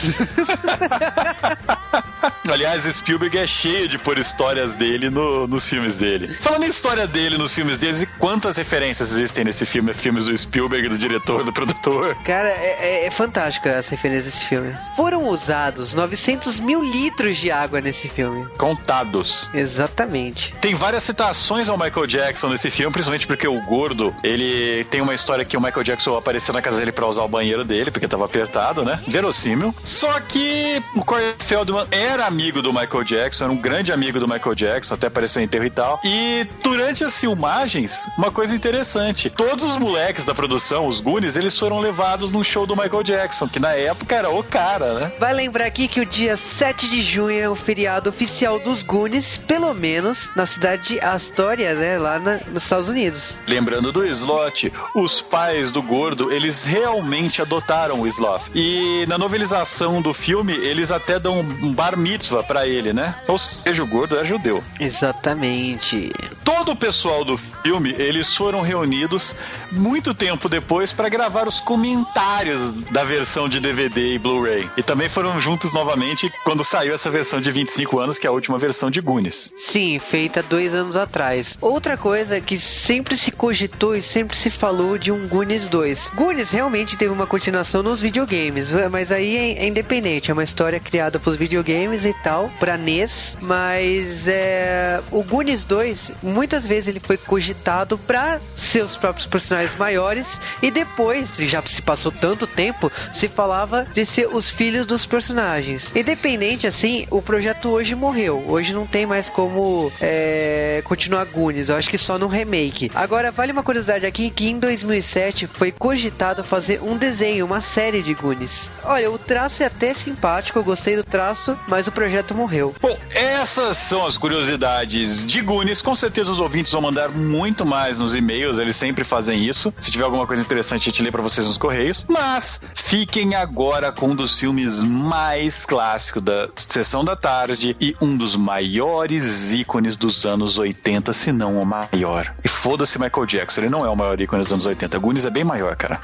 Aliás, 2.51 2.85
Spielberg 2.85 3.39
é 3.39 3.47
cheio 3.47 3.89
de 3.89 3.99
pôr 3.99 4.19
histórias 4.19 4.75
dele 4.75 5.11
no- 5.11 5.47
nos 5.47 5.69
filmes 5.69 5.99
dele. 5.99 6.29
Falando 6.41 6.65
em 6.65 6.69
história 6.69 7.07
dele 7.07 7.37
nos 7.39 7.55
filmes 7.55 7.79
deles, 7.79 8.03
e 8.03 8.07
quantas 8.07 8.57
referências 8.57 9.13
existem 9.13 9.45
nesse 9.45 9.65
filme? 9.67 9.93
Filmes 9.95 10.25
do 10.25 10.37
Spielberg, 10.37 10.89
do 10.89 10.99
diretor, 10.99 11.43
do 11.45 11.53
produtor. 11.53 12.15
Cara, 12.25 12.49
é, 12.49 12.77
é, 12.81 13.07
é 13.07 13.11
fantástica 13.11 13.83
essa 13.85 13.91
referência 13.91 14.31
desse 14.31 14.47
filme. 14.47 14.75
Foram 14.97 15.29
usados 15.29 15.95
900 15.95 16.59
mil 16.59 16.83
litros 16.83 17.37
de 17.37 17.51
água 17.51 17.81
nesse 17.81 18.09
filme. 18.09 18.47
Contados. 18.57 19.49
Exatamente. 19.53 20.55
Tem 20.61 20.75
várias 20.75 21.05
citações 21.05 21.69
ao 21.69 21.79
Michael 21.79 22.07
Jackson 22.07 22.49
nesse 22.49 22.71
filme, 22.71 22.93
principalmente 22.93 23.27
porque 23.27 23.47
o 23.47 23.61
gordo, 23.63 24.15
ele 24.23 24.85
tem 24.85 25.01
uma 25.01 25.15
história 25.15 25.45
que 25.45 25.57
o 25.57 25.61
Michael 25.61 25.85
Jackson 25.85 26.17
apareceu 26.17 26.55
na 26.55 26.63
casa 26.63 26.79
dele 26.79 26.93
pra 26.93 27.07
usar 27.07 27.23
o 27.23 27.29
banheiro 27.29 27.65
dele, 27.65 27.91
porque 27.91 28.09
tava 28.09 28.25
apertado, 28.25 28.85
né? 28.85 29.01
Verossímil. 29.07 29.75
Só 29.85 30.21
que 30.21 30.83
o 30.95 31.05
Corey 31.05 31.35
Feldman 31.39 31.87
era 31.91 32.27
amigo 32.27 32.63
do 32.63 32.73
Michael 32.73 33.05
Jackson, 33.05 33.45
era 33.45 33.53
um 33.53 33.57
grande 33.57 33.93
amigo 33.93 34.19
do 34.19 34.27
Michael 34.27 34.55
Jackson, 34.55 34.95
até 34.95 35.09
apareceu 35.09 35.43
em 35.43 35.45
enterro 35.45 35.65
e 35.65 35.71
tal. 35.71 36.01
E 36.05 36.47
durante 36.63 37.05
as 37.05 37.19
filmagens, 37.19 38.07
uma 38.17 38.31
coisa 38.31 38.55
interessante, 38.55 39.29
todos 39.29 39.65
os 39.65 39.77
moleques 39.77 40.25
da 40.25 40.35
produção, 40.35 40.87
os 40.87 41.01
Goonies, 41.01 41.37
eles 41.37 41.59
foram 41.59 41.81
levados 41.81 42.31
num 42.31 42.43
show 42.43 42.67
do 42.67 42.77
Michael 42.77 43.03
Jackson, 43.03 43.49
que 43.49 43.59
na 43.65 43.73
época 43.73 44.15
era 44.15 44.29
o 44.29 44.43
cara, 44.45 44.93
né? 44.95 45.13
Vai 45.19 45.33
lembrar 45.33 45.65
aqui 45.65 45.89
que 45.89 45.99
o 46.01 46.05
dia 46.07 46.37
7 46.37 46.87
de 46.87 47.03
junho 47.03 47.41
é 47.41 47.49
o 47.49 47.55
feriado 47.55 48.11
oficial 48.11 48.59
dos 48.61 48.83
Goonies, 48.83 49.39
pelo 49.39 49.73
menos 49.73 50.29
na 50.37 50.45
cidade 50.45 50.89
de 50.89 51.01
Astoria, 51.01 51.73
né? 51.75 51.97
Lá 51.99 52.19
na- 52.19 52.41
nos 52.49 52.63
Estados 52.65 52.89
Unidos. 52.91 53.39
Lembrando 53.47 53.91
do 53.91 54.05
Slot, 54.07 54.71
os 54.95 55.23
pais 55.23 55.71
do 55.71 55.81
gordo, 55.81 56.31
eles 56.31 56.63
realmente 56.65 57.41
adotaram 57.41 58.01
o 58.01 58.07
Sloth. 58.07 58.49
E 58.55 59.07
na 59.09 59.17
novelização 59.17 60.03
do 60.03 60.13
filme, 60.13 60.53
eles 60.53 60.91
até 60.91 61.19
dão 61.19 61.41
um 61.41 61.73
bar 61.73 61.97
mitzvah 61.97 62.43
pra 62.43 62.67
ele, 62.67 62.93
né? 62.93 63.15
Ou 63.27 63.39
seja, 63.39 63.83
o 63.83 63.87
gordo 63.87 64.19
é 64.19 64.25
judeu. 64.27 64.63
Exatamente. 64.79 66.13
Todo 66.45 66.73
o 66.73 66.77
pessoal 66.77 67.25
do 67.25 67.39
filme, 67.39 67.95
eles 67.99 68.35
foram 68.35 68.61
reunidos 68.61 69.35
muito 69.73 70.13
tempo 70.13 70.49
depois 70.51 70.93
pra 70.93 71.09
gravar 71.09 71.49
os 71.49 71.61
comentários 71.61 72.75
da 72.91 73.05
versão 73.05 73.49
de 73.49 73.54
DVD 73.61 74.15
e 74.15 74.19
Blu-ray. 74.19 74.69
E 74.77 74.83
também 74.83 75.09
foram 75.09 75.41
juntos 75.41 75.73
novamente 75.73 76.33
quando 76.43 76.65
saiu 76.65 76.95
essa 76.95 77.11
versão 77.11 77.41
de 77.41 77.51
25 77.51 77.99
anos, 77.99 78.19
que 78.19 78.27
é 78.27 78.31
a 78.31 78.33
última 78.33 78.59
versão 78.59 78.91
de 78.91 79.01
Goonies. 79.01 79.53
Sim, 79.59 79.99
feita 79.99 80.43
dois 80.43 80.75
anos 80.75 80.97
atrás. 80.97 81.57
Outra 81.61 81.97
coisa 81.97 82.41
que 82.41 82.59
sempre 82.59 83.17
se 83.17 83.31
cogitou 83.31 83.95
e 83.95 84.03
sempre 84.03 84.37
se 84.37 84.51
falou 84.51 84.99
de 84.99 85.11
um 85.13 85.27
Goonies 85.29 85.67
2. 85.69 86.11
Goonies 86.15 86.51
realmente 86.51 86.97
teve 86.97 87.13
uma 87.13 87.27
continuação 87.27 87.83
nos 87.83 88.01
videogames, 88.01 88.71
mas 88.91 89.11
aí 89.11 89.37
é, 89.37 89.65
é 89.65 89.67
independente, 89.67 90.31
é 90.31 90.35
uma 90.35 90.45
história 90.45 90.79
criada 90.81 91.19
pros 91.19 91.37
videogames 91.37 92.05
e 92.05 92.15
tal, 92.23 92.51
pra 92.59 92.77
NES, 92.77 93.37
mas 93.41 94.27
é, 94.27 95.01
o 95.11 95.23
Goonies 95.23 95.65
2, 95.65 96.13
muitas 96.23 96.67
vezes 96.67 96.89
ele 96.89 97.01
foi 97.01 97.17
cogitado 97.17 97.97
pra 97.99 98.41
seus 98.57 98.97
próprios 98.97 99.27
personagens 99.27 99.77
maiores 99.77 100.27
e 100.63 100.71
depois, 100.71 101.37
já 101.39 101.63
se 101.63 101.83
passou 101.83 102.13
tanto 102.13 102.47
tempo, 102.47 102.91
se 103.13 103.29
falava 103.45 103.87
de 103.93 104.07
ser 104.07 104.27
os 104.35 104.49
filhos 104.49 104.87
dos 104.87 105.05
personagens. 105.05 105.95
Independente 105.95 106.67
assim, 106.67 107.07
o 107.11 107.21
projeto 107.21 107.69
hoje 107.69 107.95
morreu. 107.95 108.43
Hoje 108.49 108.73
não 108.73 108.87
tem 108.87 109.05
mais 109.05 109.29
como 109.29 109.93
é, 110.01 110.81
continuar 110.87 111.27
Goonies. 111.27 111.69
Eu 111.69 111.77
acho 111.77 111.91
que 111.91 111.99
só 111.99 112.19
no 112.19 112.27
remake. 112.27 112.91
Agora, 112.95 113.31
vale 113.31 113.53
uma 113.53 113.63
curiosidade 113.63 114.07
aqui 114.07 114.31
que 114.31 114.49
em 114.49 114.59
2007 114.59 115.47
foi 115.47 115.71
cogitado 115.71 116.43
fazer 116.43 116.81
um 116.83 116.97
desenho, 116.97 117.45
uma 117.45 117.61
série 117.61 118.03
de 118.03 118.15
Goonies. 118.15 118.71
Olha, 118.83 119.11
o 119.11 119.19
traço 119.19 119.63
é 119.63 119.67
até 119.67 119.93
simpático, 119.93 120.59
eu 120.59 120.65
gostei 120.65 120.97
do 120.97 121.05
traço, 121.05 121.59
mas 121.69 121.87
o 121.87 121.93
projeto 121.93 122.35
morreu. 122.35 122.75
Bom, 122.81 122.97
essas 123.11 123.77
são 123.77 124.07
as 124.07 124.17
curiosidades 124.17 125.27
de 125.27 125.43
Goonies. 125.43 125.83
Com 125.83 125.95
certeza 125.95 126.33
os 126.33 126.41
ouvintes 126.41 126.73
vão 126.73 126.81
mandar 126.81 127.11
muito 127.11 127.67
mais 127.67 127.99
nos 127.99 128.15
e-mails, 128.15 128.59
eles 128.59 128.75
sempre 128.75 129.05
fazem 129.05 129.45
isso. 129.45 129.73
Se 129.79 129.91
tiver 129.91 130.05
alguma 130.05 130.27
coisa 130.27 130.41
interessante, 130.41 130.89
a 130.89 130.91
gente 130.91 131.03
lê 131.03 131.11
pra 131.11 131.21
vocês 131.21 131.47
nos 131.47 131.59
correios. 131.59 132.07
Mas 132.09 132.63
fiquem 132.75 133.34
agora 133.35 133.93
com 133.93 134.09
um 134.09 134.15
dos 134.15 134.39
filmes 134.39 134.83
mais 134.83 135.67
clássicos 135.67 136.23
da 136.23 136.49
Sessão 136.57 137.05
da 137.05 137.17
Tarde 137.17 137.77
e 137.81 137.97
um 138.01 138.17
dos 138.17 138.37
maiores 138.37 139.53
ícones 139.53 139.97
dos 139.97 140.25
anos 140.25 140.59
80, 140.59 141.13
se 141.13 141.33
não 141.33 141.61
o 141.61 141.67
maior. 141.67 142.35
E 142.45 142.49
foda-se 142.49 142.99
Michael 143.01 143.27
Jackson, 143.27 143.63
ele 143.63 143.71
não 143.71 143.85
é 143.85 143.89
o 143.89 143.97
maior 143.97 144.21
ícone 144.21 144.43
dos 144.43 144.53
anos 144.53 144.67
80. 144.67 144.99
Goonies 144.99 145.27
é 145.27 145.31
bem 145.31 145.45
maior, 145.45 145.77
cara. 145.77 146.01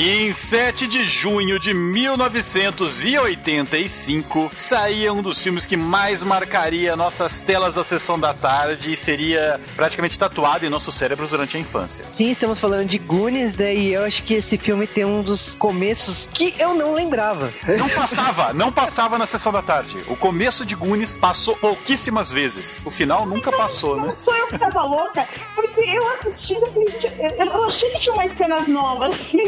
E 0.00 0.08
em 0.08 0.32
7 0.32 0.86
de 0.86 1.04
junho 1.04 1.58
de 1.58 1.74
1985, 1.74 4.50
saía 4.54 5.12
um 5.12 5.20
dos 5.20 5.42
filmes 5.42 5.66
que 5.66 5.76
mais 5.76 6.22
marcaria 6.22 6.96
nossas 6.96 7.42
telas 7.42 7.74
da 7.74 7.84
sessão 7.84 8.18
da 8.18 8.32
tarde 8.32 8.94
e 8.94 8.96
seria 8.96 9.60
praticamente 9.76 10.18
tatuado 10.18 10.64
em 10.64 10.70
nossos 10.70 10.94
cérebros 10.94 11.28
durante 11.28 11.58
a 11.58 11.60
infância. 11.60 12.06
Sim, 12.08 12.30
estamos 12.30 12.58
falando 12.58 12.86
de 12.86 12.96
Goonies, 12.96 13.58
né? 13.58 13.74
E 13.74 13.92
eu 13.92 14.02
acho 14.02 14.22
que 14.22 14.32
esse 14.32 14.56
filme 14.56 14.86
tem 14.86 15.04
um 15.04 15.22
dos 15.22 15.54
começos 15.56 16.26
que 16.32 16.54
eu 16.58 16.72
não 16.72 16.94
lembrava. 16.94 17.52
Não 17.78 17.90
passava, 17.90 18.54
não 18.54 18.72
passava 18.72 19.18
na 19.18 19.26
sessão 19.26 19.52
da 19.52 19.60
tarde. 19.60 19.98
O 20.08 20.16
começo 20.16 20.64
de 20.64 20.74
Goonies 20.74 21.14
passou 21.14 21.54
pouquíssimas 21.56 22.32
vezes. 22.32 22.80
O 22.86 22.90
final 22.90 23.26
nunca 23.26 23.52
passou, 23.52 24.00
né? 24.00 24.06
Não 24.06 24.14
sou 24.14 24.34
eu 24.34 24.46
que 24.46 24.58
tava 24.58 24.82
louca, 24.82 25.28
porque 25.54 25.82
eu 25.82 26.08
assisti 26.14 26.54
eu 26.54 27.66
achei 27.66 27.90
que 27.90 27.98
tinha 27.98 28.14
umas 28.14 28.32
cenas 28.32 28.66
novas, 28.66 29.14
assim, 29.14 29.42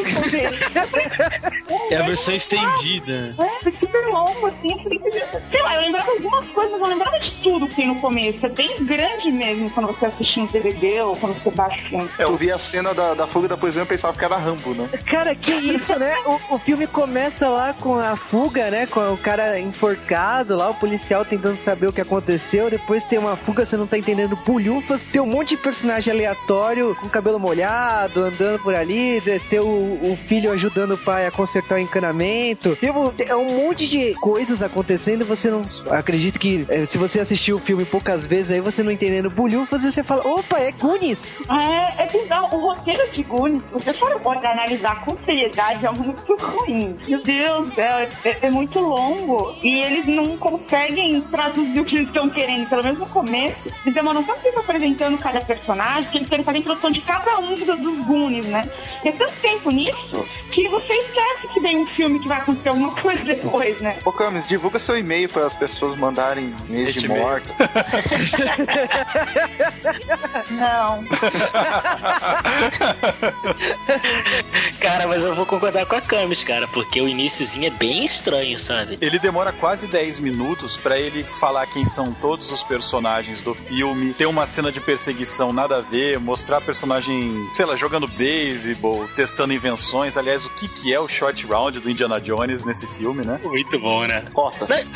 É 1.91 1.97
a 1.97 2.03
versão 2.03 2.35
estendida. 2.35 3.35
É, 3.39 3.63
foi 3.63 3.73
super 3.73 4.07
longo, 4.07 4.47
assim, 4.47 4.71
eu 4.73 4.79
falei, 4.83 5.01
sei 5.51 5.63
lá, 5.63 5.75
eu 5.77 5.81
lembrava 5.83 6.11
algumas 6.11 6.49
coisas, 6.51 6.73
mas 6.73 6.81
eu 6.83 6.89
lembrava 6.89 7.19
de 7.19 7.31
tudo 7.43 7.67
que 7.69 7.75
tem 7.77 7.87
no 7.89 8.01
começo. 8.01 8.47
É 8.47 8.49
bem 8.49 8.85
grande 8.85 9.31
mesmo 9.31 9.71
quando 9.71 9.87
você 9.87 10.07
assiste 10.07 10.41
um 10.41 10.47
DVD 10.47 11.01
ou 11.03 11.17
quando 11.17 11.35
você 11.39 11.51
baixa 11.51 11.77
o 11.77 11.89
filme. 11.89 12.09
Eu 12.19 12.37
vi 12.37 12.51
a 12.51 12.59
cena 12.59 12.95
da, 12.95 13.15
da 13.15 13.27
fuga 13.27 13.49
da 13.49 13.57
prisão 13.57 13.83
e 13.83 13.87
pensava 13.87 14.17
que 14.17 14.25
era 14.25 14.37
Rambo, 14.37 14.75
né? 14.75 14.89
Cara, 15.07 15.35
que 15.35 15.53
isso, 15.53 15.99
né? 15.99 16.15
O, 16.27 16.55
o 16.55 16.59
filme 16.59 16.87
começa 16.87 17.49
lá 17.49 17.73
com 17.75 17.99
a 17.99 18.17
fuga, 18.17 18.71
né? 18.71 18.87
Com 18.87 19.13
o 19.13 19.17
cara 19.19 19.59
enforcado 19.61 20.57
lá, 20.57 20.71
o 20.71 20.75
policial 20.75 21.25
tentando 21.25 21.59
saber 21.59 21.87
o 21.89 21.93
que 21.93 22.01
aconteceu. 22.01 22.71
Depois 22.71 23.05
tem 23.05 23.19
uma 23.19 23.37
fuga, 23.37 23.65
você 23.67 23.77
não 23.77 23.87
tá 23.87 23.99
entendendo 23.99 24.37
bulhufas. 24.37 25.03
Tem 25.07 25.21
um 25.21 25.27
monte 25.27 25.51
de 25.51 25.57
personagem 25.59 26.13
aleatório, 26.13 26.95
com 27.01 27.09
cabelo 27.09 27.39
molhado, 27.39 28.21
andando 28.25 28.59
por 28.61 28.75
ali. 28.75 29.21
de- 29.21 29.43
Ter 29.43 29.61
o, 29.61 29.65
o 29.67 30.19
filho 30.33 30.51
ajudando 30.51 30.93
o 30.93 30.99
pai 30.99 31.27
a 31.27 31.31
consertar 31.31 31.75
o 31.75 31.79
encanamento. 31.79 32.79
É 33.29 33.37
um 33.37 33.67
monte 33.67 33.87
de 33.87 34.15
coisas 34.15 34.63
acontecendo. 34.63 35.27
Você 35.27 35.51
não. 35.51 35.63
Acredito 35.91 36.39
que 36.39 36.65
eh, 36.71 36.87
se 36.87 36.97
você 36.97 37.21
assistiu 37.21 37.57
o 37.57 37.59
filme 37.59 37.85
poucas 37.85 38.27
vezes 38.27 38.51
aí, 38.51 38.59
você 38.59 38.83
não 38.83 38.91
entendendo 38.91 39.29
bulhufas, 39.29 39.83
você 39.83 40.03
fala: 40.03 40.27
opa, 40.27 40.59
é 40.59 40.73
Goonies. 40.73 41.35
É, 41.51 42.05
é 42.05 42.09
bizarro. 42.09 42.57
O 42.57 42.61
roteiro 42.61 43.13
de 43.13 43.23
Goonies, 43.23 43.67
se 43.67 43.75
você 43.75 43.93
for 43.93 44.11
analisar 44.43 45.05
com 45.05 45.15
seriedade, 45.17 45.85
é 45.85 45.91
muito 45.91 46.35
ruim. 46.37 46.97
Meu 47.07 47.23
Deus 47.23 47.75
céu, 47.75 47.99
é, 48.25 48.47
é 48.47 48.51
muito 48.51 48.79
longo. 48.79 49.55
E 49.63 49.83
eles 49.83 50.07
não 50.07 50.39
conseguem 50.39 51.21
traduzir 51.21 51.79
o 51.79 51.85
que 51.85 51.97
eles 51.97 52.09
estão 52.09 52.31
querendo. 52.31 52.71
Pelo 52.71 52.83
menos 52.83 52.99
no 52.99 53.07
começo, 53.07 53.69
eles 53.85 53.95
demoram 53.95 54.23
tanto 54.23 54.41
tempo 54.41 54.61
apresentando 54.61 55.19
cada 55.19 55.43
personagem 55.43 56.11
que 56.11 56.17
eles 56.17 56.29
querem 56.29 56.45
fazer 56.45 56.57
a 56.57 56.61
introdução 56.61 56.91
de 56.91 57.03
cada 57.03 57.39
um 57.39 57.51
dos, 57.51 57.99
Goonies, 58.07 58.47
né? 58.47 58.65
E 59.05 59.09
é 59.09 59.13
tanto 59.13 59.35
tempo 59.43 59.71
nisso 59.71 60.12
que 60.51 60.69
você 60.69 60.95
esquece 60.95 61.49
que 61.49 61.61
tem 61.61 61.79
um 61.79 61.87
filme 61.87 62.19
que 62.19 62.29
vai 62.29 62.39
acontecer 62.39 62.69
alguma 62.69 62.95
coisa 62.95 63.25
depois, 63.25 63.81
né? 63.81 63.99
Ô 64.05 64.13
Camis, 64.13 64.47
divulga 64.47 64.79
seu 64.79 64.99
e-mail 64.99 65.29
para 65.29 65.47
as 65.47 65.55
pessoas 65.55 65.97
mandarem 65.97 66.55
e-mails 66.69 66.95
de 66.95 67.09
morte. 67.09 67.49
Não. 70.51 71.05
Cara, 74.81 75.07
mas 75.07 75.23
eu 75.23 75.35
vou 75.35 75.47
concordar 75.47 75.87
com 75.87 75.97
a 75.97 76.01
Camis, 76.01 76.45
cara, 76.45 76.67
porque 76.69 77.01
o 77.01 77.09
iníciozinho 77.09 77.67
é 77.67 77.71
bem 77.71 78.05
estranho, 78.05 78.59
sabe? 78.59 78.99
Ele 79.01 79.19
demora 79.19 79.53
quase 79.53 79.87
10 79.87 80.19
minutos 80.19 80.77
pra 80.77 80.99
ele 80.99 81.25
falar 81.25 81.67
quem 81.67 81.87
são 81.87 82.13
todos 82.13 82.51
os 82.51 82.63
personagens 82.63 83.41
do 83.41 83.55
filme, 83.55 84.13
ter 84.15 84.27
uma 84.27 84.47
cena 84.47 84.73
de 84.73 84.81
perseguição 84.81 85.53
nada 85.53 85.79
a 85.79 85.81
ver, 85.81 86.19
mostrar 86.19 86.61
personagem, 86.61 87.49
sei 87.55 87.65
lá, 87.65 87.77
jogando 87.77 88.09
beisebol, 88.09 89.09
testando 89.15 89.53
invenções. 89.53 90.02
Aliás, 90.17 90.45
o 90.45 90.51
que, 90.51 90.69
que 90.69 90.93
é 90.93 91.01
o 91.01 91.09
short 91.09 91.47
round 91.47 91.81
do 91.81 91.91
Indiana 91.91 92.21
Jones 92.21 92.65
nesse 92.65 92.87
filme, 92.87 93.25
né? 93.25 93.41
Muito 93.43 93.79
bom, 93.79 94.05
né? 94.05 94.25
Cotas. 94.33 94.69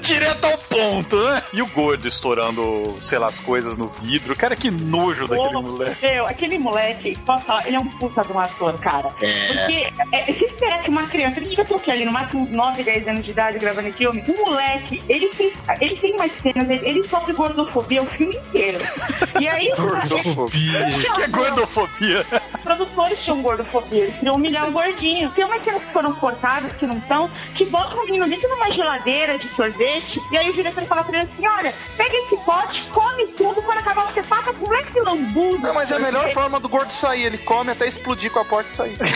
Direto 0.00 0.44
ao 0.44 0.58
ponto, 0.58 1.16
né? 1.16 1.42
E 1.52 1.62
o 1.62 1.66
gordo 1.66 2.06
estourando, 2.06 2.94
sei 3.00 3.18
lá, 3.18 3.26
as 3.26 3.40
coisas 3.40 3.76
no 3.76 3.88
vidro. 3.88 4.36
Cara, 4.36 4.54
que 4.54 4.70
nojo 4.70 5.26
daquele 5.26 5.60
moleque. 5.60 6.06
Meu, 6.06 6.26
aquele 6.26 6.58
moleque, 6.58 7.18
posso 7.24 7.44
falar, 7.44 7.66
ele 7.66 7.76
é 7.76 7.80
um 7.80 7.88
puta 7.88 8.22
de 8.22 8.32
um 8.32 8.38
ator, 8.38 8.78
cara. 8.78 9.12
É. 9.20 9.46
Porque 9.46 9.92
é, 10.12 10.32
se 10.32 10.44
esperar 10.44 10.80
que 10.80 10.90
uma 10.90 11.06
criança, 11.06 11.40
ele 11.40 11.48
devia 11.48 11.64
ter 11.64 11.74
o 11.74 11.80
quê? 11.80 11.96
ali 11.96 12.04
no 12.04 12.12
máximo 12.12 12.42
uns 12.42 12.50
9, 12.50 12.82
10 12.82 13.08
anos 13.08 13.24
de 13.24 13.30
idade 13.30 13.58
gravando 13.58 13.88
esse 13.88 13.98
filme, 13.98 14.22
o 14.28 14.46
moleque, 14.46 15.02
ele 15.08 15.32
fez, 15.32 15.54
ele 15.80 15.96
tem 15.96 16.14
umas 16.14 16.32
cenas, 16.32 16.68
ele, 16.68 16.88
ele 16.88 17.08
sofre 17.08 17.32
gordofobia 17.32 18.02
o 18.02 18.06
filme 18.06 18.36
inteiro. 18.36 18.78
E 19.40 19.48
aí, 19.48 19.72
Gordofobia. 19.76 20.86
Que 20.90 21.22
é 21.22 21.28
gordofobia. 21.28 22.26
os 22.66 22.76
produtores 22.76 23.20
tinham 23.22 23.40
gordofobia, 23.42 24.04
eles 24.04 24.16
queriam 24.16 24.34
humilhar 24.34 24.68
o 24.68 24.72
gordinho. 24.72 25.30
Tem 25.30 25.44
umas 25.44 25.62
cenas 25.62 25.84
que 25.84 25.92
foram 25.92 26.12
cortadas, 26.14 26.72
que 26.72 26.86
não 26.86 26.98
estão, 26.98 27.30
que 27.54 27.64
botam 27.64 27.98
o 27.98 28.04
menino 28.04 28.28
dentro 28.28 28.48
de 28.48 28.54
uma 28.54 28.70
geladeira 28.72 29.38
de 29.38 29.48
sorvete, 29.48 30.20
e 30.32 30.36
aí 30.36 30.50
o 30.50 30.52
diretor 30.52 30.82
fala 30.84 31.04
pra 31.04 31.18
ele 31.18 31.28
assim, 31.32 31.46
olha, 31.46 31.72
pega 31.96 32.16
esse 32.16 32.36
pote, 32.38 32.82
come 32.92 33.26
tudo, 33.28 33.62
quando 33.62 33.78
acabar 33.78 34.10
você 34.10 34.22
passa, 34.22 34.50
o 34.50 34.56
moleque 34.56 34.90
se 34.90 35.00
lambuza. 35.00 35.58
Não, 35.58 35.74
mas 35.74 35.92
é 35.92 35.96
a 35.96 36.00
melhor 36.00 36.28
forma 36.30 36.58
do 36.58 36.68
gordo 36.68 36.90
sair. 36.90 37.26
Ele 37.26 37.38
come 37.38 37.70
até 37.70 37.86
explodir 37.86 38.30
com 38.30 38.40
a 38.40 38.44
porta 38.44 38.68
e 38.68 38.72
sair. 38.72 38.98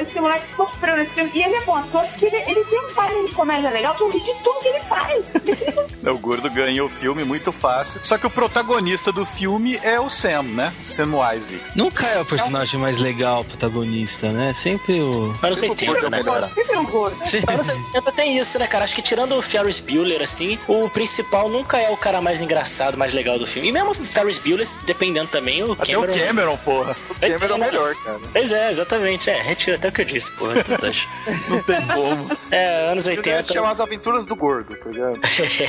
Esse 0.00 0.20
moleque 0.20 0.46
sofreu 0.56 0.96
nesse 0.96 1.12
filme. 1.12 1.30
E 1.34 1.42
ele 1.42 1.54
é 1.54 1.64
bom 1.64 1.76
ator 1.76 2.04
porque 2.06 2.26
ele, 2.26 2.36
ele 2.36 2.64
tem 2.64 2.80
um 2.80 2.94
timing 2.94 3.26
de 3.26 3.34
comédia 3.34 3.70
legal 3.70 3.94
que 3.94 4.02
eu 4.02 4.10
ri 4.10 4.20
de 4.20 4.34
tudo 4.42 4.60
que 4.60 4.68
ele 4.68 4.80
faz. 4.80 5.24
O 6.06 6.18
gordo 6.18 6.48
ganha 6.48 6.84
o 6.84 6.88
filme 6.88 7.24
muito 7.24 7.50
fácil. 7.50 8.00
Só 8.04 8.16
que 8.16 8.26
o 8.26 8.30
protagonista 8.30 9.10
do 9.10 9.26
filme 9.26 9.76
é 9.82 9.98
o 9.98 10.08
Sam, 10.08 10.44
né? 10.44 10.72
O 10.80 10.86
Sam 10.86 11.10
Wise. 11.18 11.60
Nunca 11.76 12.06
é 12.06 12.18
o 12.18 12.24
personagem 12.24 12.80
mais 12.80 12.98
legal, 12.98 13.44
protagonista, 13.44 14.32
né? 14.32 14.54
Sempre 14.54 14.98
o. 14.98 15.34
Anos 15.42 15.58
Sempre 15.58 15.90
80, 15.90 16.00
foi 16.00 16.10
né, 16.10 16.24
cara? 16.24 16.50
Sempre 16.54 16.76
um 16.78 16.86
gordo. 16.86 17.26
Sempre. 17.28 17.54
Anos 17.54 17.68
80 17.68 18.12
tem 18.12 18.38
isso, 18.38 18.58
né, 18.58 18.66
cara? 18.66 18.84
Acho 18.84 18.94
que 18.94 19.02
tirando 19.02 19.36
o 19.36 19.42
Ferris 19.42 19.78
Bueller, 19.78 20.22
assim, 20.22 20.58
o 20.66 20.88
principal 20.88 21.50
nunca 21.50 21.76
é 21.78 21.90
o 21.90 21.96
cara 21.96 22.22
mais 22.22 22.40
engraçado, 22.40 22.96
mais 22.96 23.12
legal 23.12 23.38
do 23.38 23.46
filme. 23.46 23.68
E 23.68 23.72
mesmo 23.72 23.90
o 23.90 23.94
Ferris 23.94 24.38
Bueller, 24.38 24.66
dependendo 24.86 25.28
também, 25.28 25.62
o 25.62 25.72
Até 25.72 25.92
Cameron... 25.92 26.12
o 26.12 26.18
Cameron, 26.18 26.56
porra. 26.58 26.96
O 27.10 27.14
Cameron 27.14 27.54
é 27.54 27.56
o 27.56 27.60
melhor, 27.60 27.94
cara. 27.96 28.20
Pois 28.32 28.52
é, 28.52 28.70
exatamente. 28.70 29.28
É, 29.28 29.42
retira 29.42 29.76
até 29.76 29.88
o 29.88 29.92
que 29.92 30.00
eu 30.00 30.06
disse, 30.06 30.30
porra. 30.32 30.54
acho. 30.88 31.06
Não 31.50 31.62
tem 31.62 31.86
como. 31.86 32.30
É, 32.50 32.90
anos 32.90 33.06
Ele 33.06 33.16
deve 33.16 33.28
80. 33.28 33.42
se 33.42 33.52
chamar 33.52 33.72
As 33.72 33.80
Aventuras 33.80 34.24
do 34.24 34.34
Gordo, 34.34 34.74
tá 34.76 34.88
ligado? 34.88 35.20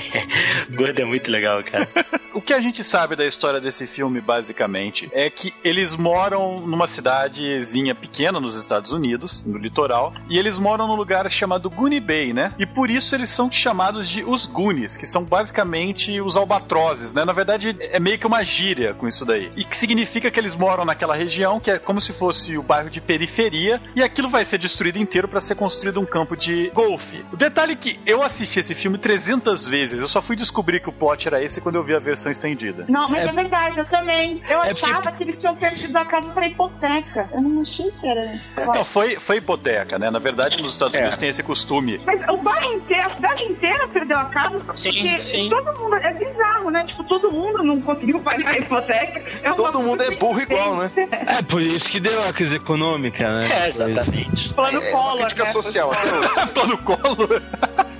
Gordo 0.73 1.01
é 1.01 1.05
muito 1.05 1.29
legal, 1.29 1.61
cara. 1.63 1.89
O 2.33 2.41
que 2.41 2.53
a 2.53 2.61
gente 2.61 2.81
sabe 2.81 3.15
da 3.15 3.25
história 3.25 3.59
desse 3.59 3.85
filme, 3.85 4.21
basicamente, 4.21 5.09
é 5.11 5.29
que 5.29 5.53
eles 5.63 5.96
moram 5.97 6.59
numa 6.61 6.87
cidadezinha 6.87 7.93
pequena 7.95 8.39
nos 8.39 8.55
Estados 8.55 8.91
Unidos, 8.91 9.43
no 9.45 9.57
litoral, 9.57 10.13
e 10.29 10.37
eles 10.37 10.57
moram 10.59 10.87
num 10.87 10.95
lugar 10.95 11.29
chamado 11.29 11.69
Goonie 11.69 11.99
Bay, 11.99 12.33
né? 12.33 12.53
E 12.57 12.65
por 12.65 12.89
isso 12.89 13.15
eles 13.15 13.29
são 13.29 13.51
chamados 13.51 14.07
de 14.07 14.23
os 14.23 14.45
Goonies, 14.45 14.95
que 14.97 15.05
são 15.05 15.23
basicamente 15.23 16.19
os 16.21 16.37
albatrozes, 16.37 17.13
né? 17.13 17.25
Na 17.25 17.33
verdade, 17.33 17.75
é 17.79 17.99
meio 17.99 18.17
que 18.19 18.27
uma 18.27 18.43
gíria 18.43 18.93
com 18.93 19.07
isso 19.07 19.25
daí. 19.25 19.51
E 19.55 19.63
que 19.63 19.75
significa 19.75 20.29
que 20.29 20.39
eles 20.39 20.55
moram 20.55 20.85
naquela 20.85 21.15
região 21.15 21.59
que 21.59 21.71
é 21.71 21.79
como 21.79 21.99
se 21.99 22.13
fosse 22.13 22.57
o 22.57 22.63
bairro 22.63 22.89
de 22.89 23.01
periferia, 23.01 23.81
e 23.95 24.03
aquilo 24.03 24.29
vai 24.29 24.45
ser 24.45 24.57
destruído 24.57 24.97
inteiro 24.99 25.27
para 25.27 25.41
ser 25.41 25.55
construído 25.55 25.99
um 25.99 26.05
campo 26.05 26.35
de 26.35 26.69
golfe. 26.73 27.25
O 27.31 27.37
detalhe 27.37 27.73
é 27.73 27.75
que 27.75 27.99
eu 28.05 28.21
assisti 28.21 28.59
esse 28.59 28.75
filme 28.75 28.97
300 28.97 29.67
vezes, 29.67 29.99
eu 30.01 30.07
só 30.07 30.21
fui 30.21 30.35
descobrir 30.35 30.79
que 30.81 30.89
o 30.89 30.91
plot 30.93 31.27
era 31.27 31.41
esse 31.43 31.61
quando 31.61 31.75
eu 31.75 31.83
vi 31.83 31.95
a 31.95 31.99
versão 31.99 32.31
estendida. 32.31 32.85
Não, 32.87 33.05
mas 33.07 33.23
É- 33.23 33.27
é, 33.27 33.31
verdade, 33.31 33.79
eu 33.79 33.85
também. 33.85 34.41
Eu 34.49 34.61
É 34.61 34.67
porque- 34.73 34.85
achava 34.85 35.11
que 35.11 35.23
eles 35.23 35.39
tinham 35.39 35.55
perdido 35.55 35.86
a 35.95 36.05
casa 36.05 36.29
pra 36.31 36.47
hipoteca. 36.47 37.29
Eu 37.33 37.41
não 37.41 37.61
achei 37.61 37.91
que 37.91 38.07
era. 38.07 38.39
Não, 38.57 38.83
foi, 38.83 39.15
foi 39.17 39.37
hipoteca, 39.37 39.97
né? 39.99 40.09
Na 40.09 40.19
verdade, 40.19 40.61
nos 40.61 40.73
Estados 40.73 40.95
É. 40.95 40.99
Unidos 40.99 41.17
tem 41.17 41.29
esse 41.29 41.43
costume. 41.43 41.99
Mas 42.05 42.21
o 42.29 42.37
bairro 42.37 42.73
inteiro, 42.73 43.07
a 43.07 43.09
cidade 43.11 43.43
inteira 43.43 43.87
perdeu 43.87 44.17
a 44.17 44.25
casa 44.25 44.59
Sim, 44.73 44.91
porque 44.91 45.19
sim. 45.19 45.49
todo 45.49 45.79
mundo. 45.79 45.95
É 45.95 46.13
bizarro, 46.13 46.69
né? 46.69 46.83
Tipo, 46.85 47.03
todo 47.05 47.31
mundo 47.31 47.63
não 47.63 47.81
conseguiu 47.81 48.19
pagar 48.19 48.49
a 48.49 48.57
hipoteca. 48.57 49.23
É 49.43 49.53
Todo 49.53 49.79
mundo 49.79 50.01
é 50.03 50.11
burro 50.11 50.39
igual, 50.41 50.75
né? 50.77 50.91
É 51.39 51.41
por 51.43 51.61
isso 51.61 51.89
que 51.91 51.99
deu 51.99 52.19
a 52.27 52.31
crise 52.33 52.55
econômica, 52.57 53.29
né? 53.29 53.41
É, 53.63 53.67
exatamente. 53.67 54.53
Plano 54.53 54.81
É 54.81 54.89
uma 54.89 54.91
Collor, 54.91 55.17
crítica 55.17 55.43
né? 55.43 55.51
social 55.51 55.91
até 55.93 56.07
hoje. 56.13 56.47
Tô 56.53 56.65
no 56.67 56.77
colo. 56.77 56.97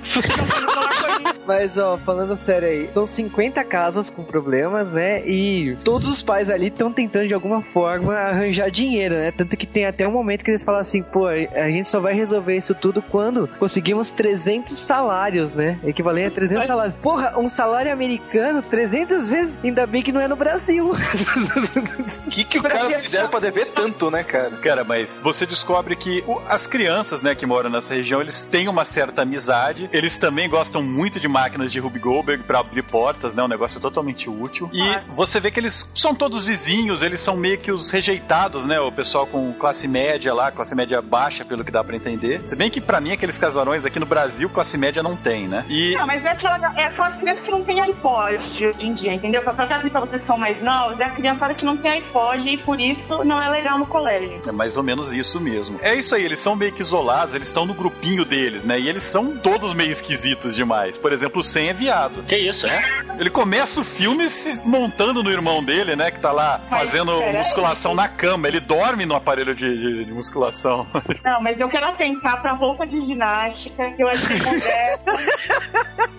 Mas, 1.46 1.76
ó, 1.78 1.98
falando 2.04 2.36
sério 2.36 2.68
aí, 2.68 2.90
são 2.92 3.06
50 3.06 3.64
casas 3.64 4.10
com 4.10 4.22
problemas, 4.22 4.88
né? 4.88 5.26
E 5.26 5.76
todos 5.82 6.06
os 6.06 6.20
pais 6.22 6.50
ali 6.50 6.66
estão 6.66 6.92
tentando 6.92 7.26
de 7.28 7.32
alguma 7.34 7.62
forma 7.62 8.14
arranjar 8.14 8.70
dinheiro, 8.70 9.14
né? 9.14 9.30
Tanto 9.30 9.56
que 9.56 9.66
tem 9.66 9.86
até 9.86 10.06
um 10.06 10.10
momento 10.10 10.44
que 10.44 10.50
eles 10.50 10.62
falam 10.62 10.80
assim, 10.80 11.02
pô, 11.02 11.26
a 11.26 11.70
gente 11.70 11.88
só 11.88 12.00
vai 12.00 12.12
resolver 12.12 12.54
isso 12.56 12.74
tudo 12.74 13.00
quando 13.00 13.48
conseguimos 13.58 14.10
300 14.10 14.76
salários, 14.76 15.54
né? 15.54 15.78
Equivalente 15.84 16.28
a 16.28 16.30
300 16.32 16.66
salários. 16.66 16.94
Porra, 17.00 17.38
um 17.38 17.48
salário 17.48 17.90
americano, 17.92 18.60
300 18.60 19.28
vezes? 19.28 19.58
Ainda 19.64 19.86
bem 19.86 20.02
que 20.02 20.12
não 20.12 20.20
é 20.20 20.28
no 20.28 20.36
Brasil. 20.36 20.90
O 20.90 22.30
que, 22.30 22.44
que 22.44 22.58
os 22.58 22.62
caras 22.68 23.02
fizeram 23.02 23.28
pra 23.28 23.40
dever 23.40 23.66
tanto, 23.66 24.10
né, 24.10 24.22
cara? 24.22 24.50
Cara, 24.58 24.84
mas 24.84 25.18
você 25.22 25.46
descobre 25.46 25.96
que 25.96 26.22
o- 26.26 26.40
as 26.48 26.66
crianças, 26.66 27.22
né, 27.22 27.34
que 27.34 27.46
moram 27.46 27.70
nessa 27.70 27.94
região, 27.94 28.20
eles 28.20 28.44
têm 28.44 28.68
uma 28.68 28.84
certa 28.84 29.22
amizade. 29.22 29.87
Eles 29.92 30.18
também 30.18 30.48
gostam 30.48 30.82
muito 30.82 31.18
de 31.20 31.28
máquinas 31.28 31.72
de 31.72 31.78
Ruby 31.78 31.98
Goldberg 31.98 32.42
pra 32.44 32.60
abrir 32.60 32.82
portas, 32.82 33.34
né? 33.34 33.42
Um 33.42 33.48
negócio 33.48 33.80
totalmente 33.80 34.28
útil. 34.28 34.68
E 34.72 34.82
Ah. 34.82 35.02
você 35.08 35.40
vê 35.40 35.50
que 35.50 35.58
eles 35.60 35.90
são 35.94 36.14
todos 36.14 36.46
vizinhos, 36.46 37.02
eles 37.02 37.20
são 37.20 37.36
meio 37.36 37.58
que 37.58 37.70
os 37.72 37.90
rejeitados, 37.90 38.64
né? 38.64 38.78
O 38.80 38.90
pessoal 38.92 39.26
com 39.26 39.52
classe 39.54 39.86
média 39.88 40.32
lá, 40.34 40.50
classe 40.50 40.74
média 40.74 41.00
baixa, 41.00 41.44
pelo 41.44 41.64
que 41.64 41.70
dá 41.70 41.82
pra 41.82 41.96
entender. 41.96 42.40
Se 42.44 42.54
bem 42.56 42.70
que 42.70 42.80
pra 42.80 43.00
mim 43.00 43.12
aqueles 43.12 43.38
casarões 43.38 43.84
aqui 43.84 43.98
no 43.98 44.06
Brasil, 44.06 44.48
classe 44.48 44.76
média 44.78 45.02
não 45.02 45.16
tem, 45.16 45.48
né? 45.48 45.64
E 45.68 45.94
Não, 45.94 46.06
mas 46.06 46.24
é 46.24 46.28
aquela, 46.30 46.72
é, 46.76 46.90
são 46.90 47.04
as 47.04 47.16
crianças 47.16 47.44
que 47.44 47.50
não 47.50 47.64
têm 47.64 47.80
iPod 47.80 48.36
hoje 48.66 48.76
em 48.80 48.94
dia, 48.94 49.12
entendeu? 49.14 49.42
Pra 49.42 49.52
pra 49.58 50.00
vocês 50.00 50.22
são 50.22 50.38
mais 50.38 50.62
novos, 50.62 50.98
é 51.00 51.04
a 51.04 51.10
criançada 51.10 51.54
que 51.54 51.64
não 51.64 51.76
tem 51.76 51.90
iPod 51.92 52.48
e 52.48 52.56
por 52.58 52.80
isso 52.80 53.24
não 53.24 53.40
é 53.42 53.48
legal 53.48 53.78
no 53.78 53.86
colégio. 53.86 54.40
É 54.46 54.52
mais 54.52 54.76
ou 54.76 54.82
menos 54.82 55.12
isso 55.12 55.40
mesmo. 55.40 55.78
É 55.82 55.94
isso 55.94 56.14
aí, 56.14 56.24
eles 56.24 56.38
são 56.38 56.54
meio 56.56 56.72
que 56.72 56.80
isolados, 56.82 57.34
eles 57.34 57.48
estão 57.48 57.66
no 57.66 57.74
grupinho 57.74 58.24
deles, 58.24 58.64
né? 58.64 58.78
E 58.78 58.88
eles 58.88 59.02
são 59.02 59.36
todos 59.36 59.74
meio 59.78 59.92
esquisitos 59.92 60.56
demais. 60.56 60.96
Por 60.98 61.12
exemplo, 61.12 61.40
o 61.40 61.44
Sen 61.44 61.68
é 61.68 61.72
viado. 61.72 62.22
Que 62.24 62.36
isso, 62.36 62.66
é? 62.66 62.82
Ele 63.18 63.30
começa 63.30 63.80
o 63.80 63.84
filme 63.84 64.28
se 64.28 64.60
montando 64.66 65.22
no 65.22 65.30
irmão 65.30 65.62
dele, 65.62 65.94
né? 65.94 66.10
Que 66.10 66.18
tá 66.20 66.32
lá 66.32 66.60
Mas, 66.68 66.80
fazendo 66.80 67.12
musculação 67.22 67.94
na 67.94 68.08
cama. 68.08 68.48
Ele 68.48 68.58
dorme 68.60 69.06
no 69.06 69.14
aparelho 69.14 69.54
de, 69.54 69.78
de- 69.78 70.04
de 70.04 70.12
musculação. 70.12 70.84
Não, 71.24 71.40
mas 71.40 71.58
eu 71.60 71.68
quero 71.68 71.86
atentar 71.86 72.40
pra 72.42 72.52
roupa 72.52 72.86
de 72.86 73.00
ginástica, 73.06 73.90
que 73.92 74.02
eu 74.02 74.08
achei 74.08 74.36
moderna. 74.36 74.98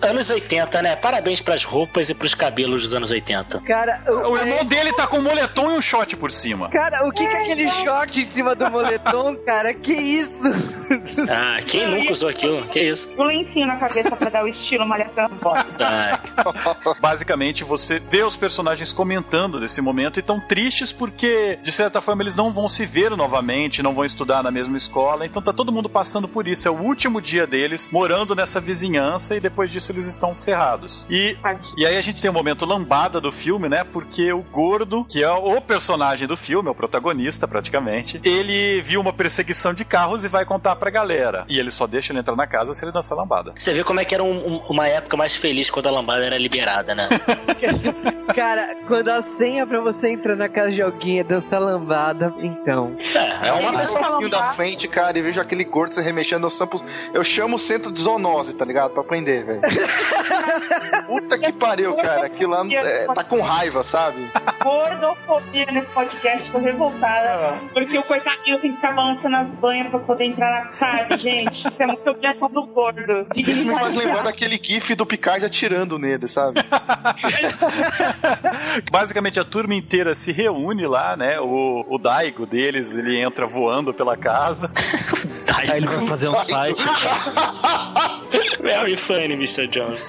Anos 0.02 0.30
80, 0.30 0.80
né? 0.82 0.96
Parabéns 0.96 1.40
pras 1.42 1.62
roupas 1.64 2.08
e 2.08 2.14
pros 2.14 2.34
cabelos 2.34 2.82
dos 2.82 2.94
anos 2.94 3.10
80. 3.10 3.60
Cara, 3.60 4.00
o, 4.08 4.30
o 4.30 4.38
irmão 4.38 4.64
dele 4.64 4.92
tá 4.94 5.06
com 5.06 5.18
um 5.18 5.22
moletom 5.22 5.70
e 5.70 5.74
um 5.76 5.80
short 5.82 6.16
por 6.16 6.32
cima. 6.32 6.70
Cara, 6.70 7.06
o 7.06 7.12
que, 7.12 7.26
que 7.28 7.34
é 7.36 7.42
aquele 7.42 7.70
short 7.70 8.20
em 8.22 8.26
cima 8.26 8.54
do 8.54 8.70
moletom, 8.70 9.36
cara? 9.44 9.74
Que 9.74 9.92
isso? 9.92 10.40
Ah, 11.28 11.58
quem 11.66 11.86
nunca 11.86 12.12
usou 12.12 12.30
aquilo? 12.30 12.66
Que 12.68 12.80
isso? 12.80 13.12
o 13.16 13.30
lencinho 13.50 13.66
na 13.66 13.76
cabeça 13.76 14.14
pra 14.16 14.30
dar 14.30 14.44
o 14.44 14.48
estilo 14.48 14.86
malhação. 14.86 15.28
Ah, 15.80 16.20
Basicamente, 17.00 17.64
você 17.64 17.98
vê 17.98 18.22
os 18.22 18.36
personagens 18.36 18.92
comentando 18.92 19.58
desse 19.58 19.80
momento 19.80 20.18
e 20.18 20.22
tão 20.22 20.40
tristes 20.40 20.92
porque, 20.92 21.58
de 21.62 21.72
certa 21.72 22.00
forma, 22.00 22.22
eles 22.22 22.36
não 22.36 22.52
vão 22.52 22.68
se 22.68 22.86
ver 22.86 23.10
novamente, 23.16 23.82
não 23.82 23.94
vão 23.94 24.04
estudar 24.04 24.42
na 24.42 24.50
mesma 24.50 24.76
escola. 24.76 25.26
Então 25.26 25.42
tá 25.42 25.52
todo 25.52 25.72
mundo 25.72 25.88
passando 25.88 26.28
por 26.28 26.46
isso. 26.46 26.68
É 26.68 26.70
o 26.70 26.74
último 26.74 27.20
dia 27.20 27.46
deles 27.46 27.88
morando 27.90 28.34
nessa 28.34 28.60
vizinhança 28.60 29.34
e 29.34 29.40
depois 29.40 29.70
disso 29.70 29.90
eles 29.92 30.06
estão 30.06 30.34
ferrados. 30.34 31.06
E 31.10 31.36
E 31.76 31.86
aí 31.86 31.96
a 31.96 32.00
gente 32.00 32.20
tem 32.20 32.30
um 32.30 32.34
momento 32.34 32.64
lambada 32.64 33.20
do 33.20 33.32
filme, 33.32 33.68
né? 33.68 33.82
Porque 33.84 34.32
o 34.32 34.42
gordo, 34.42 35.04
que 35.04 35.22
é 35.22 35.30
o 35.30 35.60
personagem 35.60 36.28
do 36.28 36.36
filme, 36.36 36.68
é 36.68 36.72
o 36.72 36.74
protagonista 36.74 37.48
praticamente, 37.48 38.20
ele 38.22 38.80
viu 38.82 39.00
uma 39.00 39.12
perseguição 39.12 39.72
de 39.72 39.84
carros 39.84 40.24
e 40.24 40.28
vai 40.28 40.44
contar 40.44 40.76
pra 40.76 40.90
galera. 40.90 41.44
E 41.48 41.58
ele 41.58 41.70
só 41.70 41.86
deixa 41.86 42.12
ele 42.12 42.20
entrar 42.20 42.36
na 42.36 42.46
casa 42.46 42.74
se 42.74 42.84
ele 42.84 42.92
dançar 42.92 43.16
lambada. 43.16 43.39
Você 43.56 43.72
vê 43.72 43.82
como 43.84 44.00
é 44.00 44.04
que 44.04 44.14
era 44.14 44.22
um- 44.22 44.54
um- 44.54 44.62
uma 44.70 44.86
época 44.88 45.16
mais 45.16 45.34
feliz 45.36 45.70
quando 45.70 45.88
a 45.88 45.90
lambada 45.90 46.24
era 46.24 46.38
liberada, 46.38 46.94
né? 46.94 47.08
Cara, 48.34 48.76
quando 48.86 49.08
a 49.08 49.22
senha 49.22 49.66
pra 49.66 49.80
você 49.80 50.08
entrar 50.10 50.36
na 50.36 50.48
casa 50.48 50.70
de 50.70 50.80
alguém 50.80 51.18
é 51.20 51.24
dançar 51.24 51.60
lambada, 51.60 52.32
então. 52.42 52.94
É, 53.42 53.48
é 53.48 53.52
uma 53.52 53.70
Eu 53.72 53.78
pessoa. 53.78 54.28
da 54.28 54.52
frente, 54.52 54.86
cara, 54.86 55.18
e 55.18 55.22
vejo 55.22 55.40
aquele 55.40 55.64
gordo 55.64 55.92
se 55.94 56.00
remexendo. 56.00 56.46
Eu, 56.46 56.50
sampo, 56.50 56.80
eu 57.12 57.24
chamo 57.24 57.56
o 57.56 57.58
centro 57.58 57.90
de 57.90 58.00
zoonose, 58.00 58.54
tá 58.56 58.64
ligado? 58.64 58.92
Pra 58.92 59.02
aprender, 59.02 59.44
velho. 59.44 59.60
Puta 61.06 61.38
que 61.38 61.52
pariu, 61.52 61.94
cara. 61.96 62.26
Aquilo 62.26 62.52
lá 62.52 62.64
é, 62.70 63.06
tá 63.06 63.24
com 63.24 63.40
raiva, 63.40 63.82
sabe? 63.82 64.30
Gordofobia 64.62 65.66
nesse 65.66 65.86
podcast, 65.88 66.50
tô 66.50 66.58
revoltada. 66.58 67.58
Porque 67.72 67.98
o 67.98 68.02
coitadinho 68.02 68.60
tem 68.60 68.70
que 68.70 68.76
ficar 68.76 68.92
balançando 68.92 69.36
as 69.36 69.48
banhas 69.48 69.88
pra 69.88 69.98
poder 70.00 70.24
entrar 70.26 70.64
na 70.66 70.72
sabe, 70.74 71.18
gente? 71.18 71.66
Isso 71.68 71.82
é 71.82 71.86
muita 71.86 72.10
obrigação 72.10 72.48
do 72.48 72.64
gordo. 72.66 73.26
Isso 73.36 73.64
me 73.64 73.74
faz 73.74 73.94
lembrar 73.94 74.22
daquele 74.22 74.58
gif 74.62 74.94
do 74.94 75.06
Picard 75.06 75.44
atirando 75.44 75.98
nele, 75.98 76.26
sabe? 76.26 76.60
Basicamente 78.90 79.38
a 79.38 79.44
turma 79.44 79.74
inteira 79.74 80.14
se 80.14 80.32
reúne 80.32 80.86
lá, 80.86 81.16
né? 81.16 81.38
O, 81.40 81.84
o 81.88 81.98
Daigo 81.98 82.44
deles, 82.46 82.96
ele 82.96 83.16
entra 83.18 83.46
voando 83.46 83.94
pela 83.94 84.16
casa. 84.16 84.70
Aí 85.56 85.76
ele 85.78 85.86
vai 85.86 86.06
fazer 86.06 86.28
um 86.28 86.34
site. 86.34 86.84
Very 88.62 88.96
funny, 88.96 89.34
Mr. 89.34 89.66
Jones. 89.68 90.00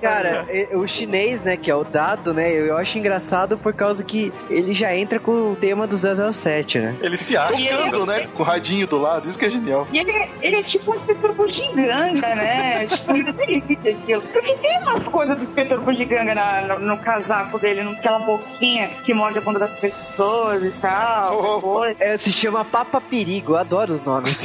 Cara, 0.00 0.44
o 0.72 0.86
chinês, 0.86 1.40
né, 1.42 1.56
que 1.56 1.70
é 1.70 1.74
o 1.74 1.84
dado, 1.84 2.34
né, 2.34 2.50
eu 2.52 2.76
acho 2.76 2.98
engraçado 2.98 3.56
por 3.56 3.72
causa 3.72 4.02
que 4.02 4.32
ele 4.50 4.74
já 4.74 4.94
entra 4.96 5.20
com 5.20 5.52
o 5.52 5.56
tema 5.56 5.86
do 5.86 5.96
007, 5.96 6.78
né? 6.80 6.96
Ele 7.00 7.16
se 7.16 7.36
acha. 7.36 7.54
Tocando, 7.54 8.06
né? 8.06 8.26
Com 8.34 8.42
o 8.42 8.46
radinho 8.46 8.86
do 8.88 8.98
lado, 8.98 9.28
isso 9.28 9.38
que 9.38 9.44
é 9.44 9.50
genial. 9.50 9.86
E 9.92 9.98
ele, 9.98 10.10
é- 10.10 10.28
ele 10.42 10.56
é 10.56 10.62
tipo 10.64 10.90
um 10.90 10.94
inspetor 10.96 11.32
bugiganga, 11.34 12.34
né? 12.34 12.86
tipo, 12.90 13.12
ele 13.16 13.32
delícia 13.32 13.92
aquilo. 13.92 14.22
Porque 14.22 14.54
tem 14.56 14.78
umas 14.82 15.06
coisas 15.06 15.36
do 15.36 15.42
inspetor 15.44 15.80
bugiganga 15.80 16.34
na, 16.34 16.62
no, 16.62 16.78
no 16.80 16.98
casaco 16.98 17.58
dele, 17.60 17.84
naquela 17.84 18.18
boquinha 18.18 18.88
que 19.04 19.14
morde 19.14 19.38
a 19.38 19.40
bunda 19.40 19.60
das 19.60 19.78
pessoas 19.78 20.64
e 20.64 20.70
tal. 20.80 21.32
Oh, 21.32 21.60
oh, 21.62 21.78
oh. 21.80 21.84
É, 22.00 22.16
se 22.16 22.32
chama 22.32 22.64
Papa 22.64 23.00
Perigo, 23.00 23.52
eu 23.52 23.56
adoro 23.58 23.92
os 23.94 24.02
nomes. 24.02 24.36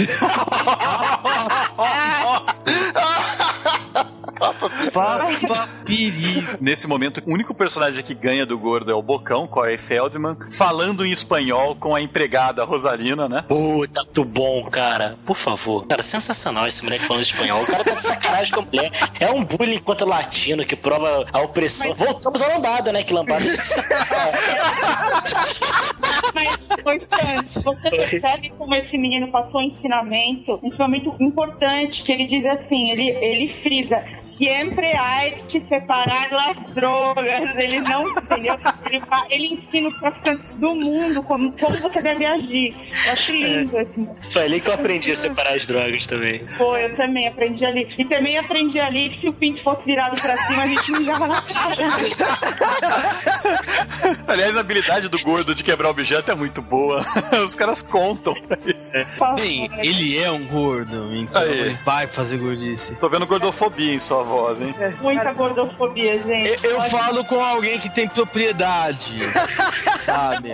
Papa 4.94 5.68
perigo. 5.86 6.58
Nesse 6.62 6.88
momento, 6.88 7.22
o 7.26 7.34
único 7.34 7.54
personagem 7.54 8.04
que 8.04 8.14
ganha 8.14 8.46
do 8.46 8.58
gordo 8.58 8.92
é 8.92 8.96
o 8.96 9.02
Bocão, 9.02 9.48
Corey 9.48 9.78
Feldman, 9.78 10.38
falando 10.52 11.06
em 11.06 11.12
espanhol 11.12 11.76
com 11.76 11.96
a 11.96 12.02
empregada 12.02 12.64
Rosalina, 12.64 13.28
né? 13.28 13.44
Puta, 13.48 14.04
muito 14.04 14.26
bom, 14.26 14.64
cara. 14.66 15.18
Por 15.26 15.36
favor. 15.36 15.86
Cara, 15.88 16.04
sensacional 16.04 16.68
esse 16.68 16.84
moleque 16.84 17.06
falando 17.06 17.24
espanhol. 17.24 17.64
O 17.64 17.66
cara 17.66 17.84
tá 17.84 17.94
de 17.94 18.02
sacanagem 18.02 18.54
com 18.54 18.62
a 18.62 18.64
mulher. 18.64 18.92
É 19.20 19.32
um 19.32 19.44
bullying 19.44 19.76
enquanto 19.76 20.06
latino 20.06 20.66
que 20.66 20.76
prova 20.76 21.26
a 21.32 21.42
opressão. 21.42 21.94
Voltamos 21.94 22.42
à 22.42 22.48
lambada, 22.48 22.92
né? 22.92 23.04
Que 23.04 23.14
lambada. 23.14 23.46
Mas, 26.38 27.02
Stan, 27.02 27.64
você 27.64 27.90
percebe 27.90 28.52
como 28.58 28.76
esse 28.76 28.96
menino 28.98 29.28
passou 29.30 29.62
um 29.62 29.64
ensinamento, 29.64 30.60
um 30.62 30.68
ensinamento 30.68 31.16
importante, 31.20 32.04
que 32.04 32.12
ele 32.12 32.28
diz 32.28 32.46
assim, 32.46 32.92
ele, 32.92 33.10
ele 33.10 33.54
frisa, 33.64 34.04
sempre 34.24 34.92
há 34.96 35.32
que 35.48 35.60
separar 35.66 36.30
as 36.32 36.74
drogas. 36.74 37.26
Ele 37.56 37.80
não 37.82 38.08
entendeu. 38.10 38.56
Ele, 38.86 39.02
ele 39.30 39.54
ensina 39.56 39.90
os 39.90 40.00
traficantes 40.00 40.56
do 40.56 40.76
mundo 40.76 41.24
como, 41.24 41.52
como 41.60 41.78
você 41.78 42.02
deve 42.02 42.26
agir. 42.26 42.76
Eu 43.06 43.12
acho 43.14 43.32
lindo, 43.32 43.78
assim. 43.78 44.08
Foi 44.32 44.44
ali 44.44 44.62
que 44.62 44.70
eu 44.70 44.74
aprendi 44.74 45.12
a 45.12 45.16
separar 45.16 45.56
as 45.56 45.66
drogas 45.66 46.06
também. 46.06 46.46
Pô, 46.58 46.78
eu 46.78 46.96
também 46.96 47.28
aprendi 47.28 47.66
ali. 47.66 47.88
E 47.98 48.06
também 48.06 48.38
aprendi 48.38 48.80
ali 48.80 49.10
que 49.10 49.18
se 49.18 49.30
o 49.30 49.34
pinto 49.34 49.64
fosse 49.64 49.86
virado 49.86 50.22
pra 50.22 50.38
cima, 50.38 50.64
a 50.64 50.68
gente 50.68 50.92
mijava 50.92 51.28
na 51.28 51.42
cara. 51.42 51.78
Aliás, 54.38 54.56
a 54.56 54.60
habilidade 54.60 55.10
do 55.10 55.20
gordo 55.24 55.56
de 55.56 55.64
quebrar 55.64 55.90
objeto 55.90 56.30
é 56.30 56.36
muito 56.36 56.62
boa. 56.62 57.04
Os 57.44 57.56
caras 57.56 57.82
contam 57.82 58.36
pra 58.36 58.56
isso. 58.68 58.92
Bem, 59.36 59.68
ele 59.80 60.16
é 60.16 60.30
um 60.30 60.46
gordo, 60.46 61.12
então 61.16 61.42
Aí. 61.42 61.50
ele 61.50 61.80
vai 61.84 62.06
fazer 62.06 62.38
gordice. 62.38 62.94
Tô 62.98 63.10
vendo 63.10 63.26
gordofobia 63.26 63.96
em 63.96 63.98
sua 63.98 64.22
voz, 64.22 64.62
hein? 64.62 64.76
Muita 65.02 65.34
gordofobia, 65.34 66.22
gente. 66.22 66.64
Eu, 66.64 66.74
eu 66.74 66.82
falo 66.84 67.26
com 67.26 67.44
alguém 67.44 67.80
que 67.80 67.90
tem 67.90 68.08
propriedade, 68.08 69.12
sabe? 70.06 70.54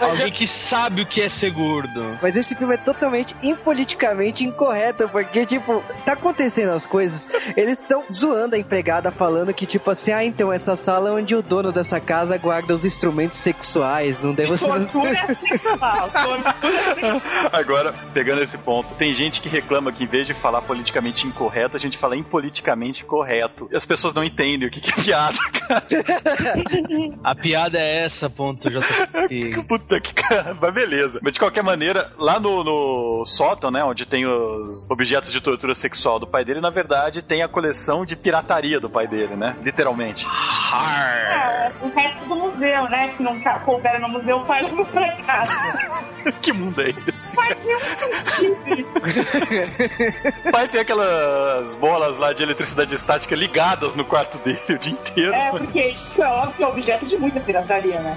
Alguém 0.00 0.32
que 0.32 0.44
sabe 0.44 1.02
o 1.02 1.06
que 1.06 1.20
é 1.20 1.28
ser 1.28 1.50
gordo. 1.50 2.18
Mas 2.20 2.34
esse 2.34 2.56
filme 2.56 2.74
é 2.74 2.78
totalmente 2.78 3.36
impoliticamente 3.44 4.42
incorreto, 4.42 5.08
porque, 5.08 5.46
tipo, 5.46 5.80
tá 6.04 6.14
acontecendo 6.14 6.72
as 6.72 6.84
coisas, 6.84 7.28
eles 7.56 7.78
estão 7.78 8.02
zoando 8.12 8.56
a 8.56 8.58
empregada, 8.58 9.12
falando 9.12 9.54
que, 9.54 9.66
tipo 9.66 9.88
assim, 9.88 10.10
ah, 10.10 10.24
então 10.24 10.52
essa 10.52 10.74
sala 10.74 11.10
é 11.10 11.12
onde 11.12 11.32
o 11.36 11.42
dono 11.42 11.70
dessa 11.70 12.00
casa 12.00 12.36
guarda 12.36 12.71
os 12.72 12.84
instrumentos 12.84 13.38
sexuais, 13.38 14.20
não 14.20 14.32
deve 14.34 14.56
ser... 14.56 14.66
Tortura 14.66 15.16
sexual. 15.16 16.10
Tortura 16.10 16.54
sexual. 16.94 17.22
Agora, 17.52 17.94
pegando 18.12 18.42
esse 18.42 18.58
ponto, 18.58 18.94
tem 18.94 19.14
gente 19.14 19.40
que 19.40 19.48
reclama 19.48 19.92
que 19.92 20.04
em 20.04 20.06
vez 20.06 20.26
de 20.26 20.34
falar 20.34 20.62
politicamente 20.62 21.26
incorreto, 21.26 21.76
a 21.76 21.80
gente 21.80 21.98
fala 21.98 22.16
impoliticamente 22.16 23.04
correto. 23.04 23.68
E 23.70 23.76
as 23.76 23.84
pessoas 23.84 24.14
não 24.14 24.24
entendem 24.24 24.68
o 24.68 24.70
que, 24.70 24.80
que 24.80 24.90
é 24.90 25.02
piada, 25.04 25.38
cara. 25.52 25.84
A 27.22 27.34
piada 27.34 27.78
é 27.78 28.04
essa, 28.04 28.28
ponto 28.30 28.70
JP. 28.70 29.64
Puta 29.68 30.00
que 30.00 30.14
cara, 30.14 30.56
mas 30.60 30.74
beleza. 30.74 31.20
Mas 31.22 31.32
de 31.32 31.38
qualquer 31.38 31.62
maneira, 31.62 32.12
lá 32.18 32.38
no, 32.38 32.64
no 32.64 33.24
sótão, 33.24 33.70
né, 33.70 33.82
onde 33.84 34.06
tem 34.06 34.26
os 34.26 34.86
objetos 34.90 35.30
de 35.30 35.40
tortura 35.40 35.74
sexual 35.74 36.18
do 36.18 36.26
pai 36.26 36.44
dele, 36.44 36.60
na 36.60 36.70
verdade, 36.70 37.22
tem 37.22 37.42
a 37.42 37.48
coleção 37.48 38.04
de 38.04 38.16
pirataria 38.16 38.80
do 38.80 38.90
pai 38.90 39.06
dele, 39.06 39.34
né? 39.36 39.56
Literalmente. 39.62 40.26
É, 40.26 41.72
o 41.80 41.88
resto 41.88 42.24
do 42.26 42.36
museu, 42.36 42.61
né? 42.88 43.12
Se 43.16 43.22
não 43.22 43.38
ca- 43.40 43.58
couber 43.60 44.00
no 44.00 44.08
museu, 44.08 44.44
faz 44.46 44.70
no 44.72 44.84
pra 44.86 45.10
casa. 45.12 45.52
que 46.40 46.52
mundo 46.52 46.80
é 46.80 46.90
esse? 47.08 47.34
Faz 47.34 47.56
pai 50.50 50.68
tem 50.68 50.80
aquelas 50.80 51.74
bolas 51.76 52.16
lá 52.18 52.32
de 52.32 52.42
eletricidade 52.42 52.94
estática 52.94 53.34
ligadas 53.34 53.94
no 53.94 54.04
quarto 54.04 54.38
dele 54.38 54.60
o 54.70 54.78
dia 54.78 54.92
inteiro. 54.92 55.34
É, 55.34 55.50
porque 55.50 55.88
isso 55.88 56.22
é 56.22 56.26
óbvio 56.28 56.52
que 56.56 56.62
é 56.62 56.66
objeto 56.68 57.06
de 57.06 57.16
muita 57.16 57.40
pirataria, 57.40 58.00
né? 58.00 58.16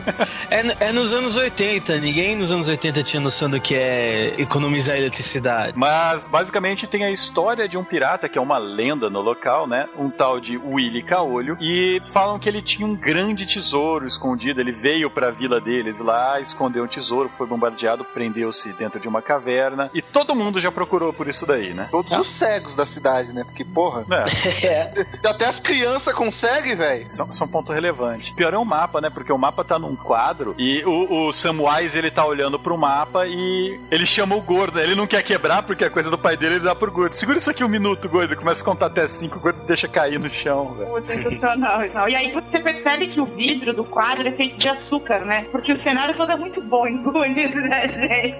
É, 0.49 0.87
é 0.87 0.91
nos 0.91 1.13
anos 1.13 1.35
80, 1.37 1.97
ninguém 1.97 2.35
nos 2.35 2.51
anos 2.51 2.67
80 2.67 3.03
tinha 3.03 3.19
noção 3.21 3.49
do 3.49 3.59
que 3.59 3.75
é 3.75 4.33
economizar 4.37 4.95
eletricidade. 4.95 5.73
Mas 5.75 6.27
basicamente 6.27 6.87
tem 6.87 7.03
a 7.03 7.11
história 7.11 7.67
de 7.67 7.77
um 7.77 7.83
pirata 7.83 8.29
que 8.29 8.37
é 8.37 8.41
uma 8.41 8.57
lenda 8.57 9.09
no 9.09 9.21
local, 9.21 9.67
né? 9.67 9.87
Um 9.97 10.09
tal 10.09 10.39
de 10.39 10.57
Willy 10.57 11.03
Caolho. 11.03 11.57
E 11.59 12.01
falam 12.07 12.37
que 12.39 12.47
ele 12.47 12.61
tinha 12.61 12.85
um 12.87 12.95
grande 12.95 13.45
tesouro 13.45 14.05
escondido. 14.05 14.24
Ele 14.61 14.71
veio 14.71 15.09
pra 15.09 15.29
vila 15.29 15.59
deles 15.59 15.99
lá, 15.99 16.39
escondeu 16.39 16.83
um 16.83 16.87
tesouro, 16.87 17.29
foi 17.29 17.47
bombardeado, 17.47 18.03
prendeu-se 18.03 18.73
dentro 18.73 18.99
de 18.99 19.07
uma 19.07 19.21
caverna. 19.21 19.89
E 19.93 20.01
todo 20.01 20.35
mundo 20.35 20.59
já 20.59 20.71
procurou 20.71 21.11
por 21.13 21.27
isso 21.27 21.45
daí, 21.45 21.73
né? 21.73 21.87
Todos 21.91 22.11
os 22.13 22.27
cegos 22.27 22.75
da 22.75 22.85
cidade, 22.85 23.33
né? 23.33 23.43
Porque, 23.43 23.63
porra, 23.63 24.05
É, 24.09 24.25
É. 24.65 25.05
até 25.27 25.45
as 25.45 25.59
crianças 25.59 26.13
conseguem, 26.13 26.75
velho. 26.75 27.07
isso 27.07 27.21
é 27.21 27.25
isso 27.25 27.43
é 27.43 27.45
um 27.45 27.49
ponto 27.49 27.71
relevante. 27.73 28.33
Pior 28.33 28.53
é 28.53 28.57
o 28.57 28.65
mapa, 28.65 29.01
né? 29.01 29.09
Porque 29.09 29.31
o 29.31 29.37
mapa 29.37 29.63
tá 29.63 29.77
num 29.77 29.95
quadro 29.95 30.55
e 30.57 30.83
o, 30.85 31.27
o 31.27 31.33
Samwise, 31.33 31.97
ele 31.97 32.11
tá 32.11 32.25
olhando 32.25 32.57
pro 32.59 32.77
mapa 32.77 33.25
e 33.27 33.79
ele 33.91 34.05
chama 34.05 34.35
o 34.35 34.41
gordo. 34.41 34.79
Ele 34.79 34.95
não 34.95 35.07
quer 35.07 35.23
quebrar 35.23 35.63
porque 35.63 35.83
é 35.83 35.89
coisa 35.89 36.09
do 36.09 36.17
pai 36.17 36.37
dele, 36.37 36.55
ele 36.55 36.63
dá 36.63 36.75
pro 36.75 36.91
gordo. 36.91 37.13
Segura 37.13 37.37
isso 37.37 37.49
aqui 37.49 37.63
um 37.63 37.69
minuto, 37.69 38.07
gordo. 38.07 38.35
Começa 38.35 38.61
a 38.61 38.65
contar 38.65 38.87
até 38.87 39.07
cinco, 39.07 39.37
o 39.37 39.41
gordo 39.41 39.61
deixa 39.63 39.87
cair 39.87 40.19
no 40.19 40.29
chão, 40.29 40.73
velho. 40.75 41.05
Sensacional 41.05 41.83
e. 42.09 42.15
E 42.15 42.15
aí 42.15 42.31
você 42.31 42.59
percebe 42.59 43.07
que 43.09 43.19
o 43.19 43.25
vidro 43.25 43.73
do 43.73 43.83
quadro 43.83 44.14
é 44.23 44.31
feito 44.31 44.57
de 44.57 44.69
açúcar, 44.69 45.19
né? 45.19 45.45
Porque 45.51 45.71
o 45.71 45.77
cenário 45.77 46.15
todo 46.15 46.31
é 46.31 46.35
muito 46.35 46.61
bom 46.61 46.87
em 46.87 47.01
Goonies, 47.01 47.53
né, 47.55 47.87
gente? 47.87 48.35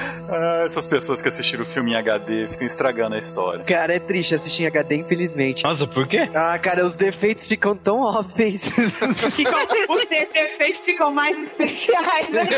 Ah, 0.32 0.62
essas 0.64 0.86
pessoas 0.86 1.20
que 1.20 1.26
assistiram 1.26 1.64
o 1.64 1.66
filme 1.66 1.90
em 1.90 1.96
HD 1.96 2.46
ficam 2.46 2.64
estragando 2.64 3.16
a 3.16 3.18
história. 3.18 3.64
Cara, 3.64 3.94
é 3.94 3.98
triste 3.98 4.32
assistir 4.32 4.62
em 4.62 4.66
HD, 4.66 4.96
infelizmente. 4.96 5.64
Nossa, 5.64 5.88
por 5.88 6.06
quê? 6.06 6.28
Ah, 6.32 6.56
cara, 6.56 6.86
os 6.86 6.94
defeitos 6.94 7.48
ficam 7.48 7.74
tão 7.74 7.98
óbvios. 7.98 8.62
Ficam, 9.34 9.58
os 9.88 10.06
defeitos 10.06 10.84
ficam 10.84 11.10
mais 11.12 11.36
especiais, 11.42 12.28
né? 12.28 12.48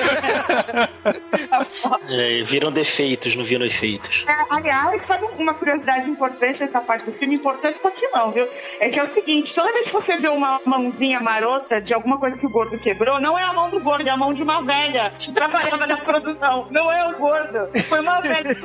É, 2.09 2.43
viram 2.43 2.71
defeitos, 2.71 3.35
não 3.37 3.45
viram 3.45 3.65
efeitos. 3.65 4.27
Aliás, 4.51 5.01
sabe 5.07 5.25
uma 5.39 5.55
curiosidade 5.55 6.11
importante 6.11 6.59
dessa 6.59 6.81
parte 6.81 7.07
do 7.07 7.13
filme? 7.13 7.37
Importante 7.37 7.79
só 7.81 7.91
que 7.91 8.07
não, 8.09 8.33
viu? 8.33 8.47
É 8.81 8.91
que 8.91 8.99
é 8.99 9.03
o 9.03 9.09
seguinte, 9.09 9.55
toda 9.55 9.73
vez 9.73 9.87
que 9.87 9.93
você 9.93 10.17
vê 10.17 10.29
uma 10.29 10.61
mãozinha 10.67 11.21
marota 11.21 11.52
de 11.85 11.95
alguma 11.95 12.19
coisa 12.19 12.37
que 12.37 12.47
o 12.47 12.51
gordo 12.51 12.79
quebrou, 12.79 13.21
não 13.21 13.39
é 13.39 13.43
a 13.45 13.53
mão 13.53 13.71
do 13.71 13.81
gordo, 13.81 14.07
é 14.07 14.11
a 14.11 14.17
mão 14.17 14.33
de 14.35 14.43
uma 14.43 14.63
velha 14.63 15.13
que 15.19 15.33
trabalhava 15.33 15.87
na 15.87 15.97
produção. 15.97 16.67
Não 16.71 16.91
é 16.91 17.09
o 17.09 17.19
gordo. 17.19 17.69
Foi 17.89 18.01
uma 18.01 18.21
velha 18.21 18.55
que. 18.55 18.63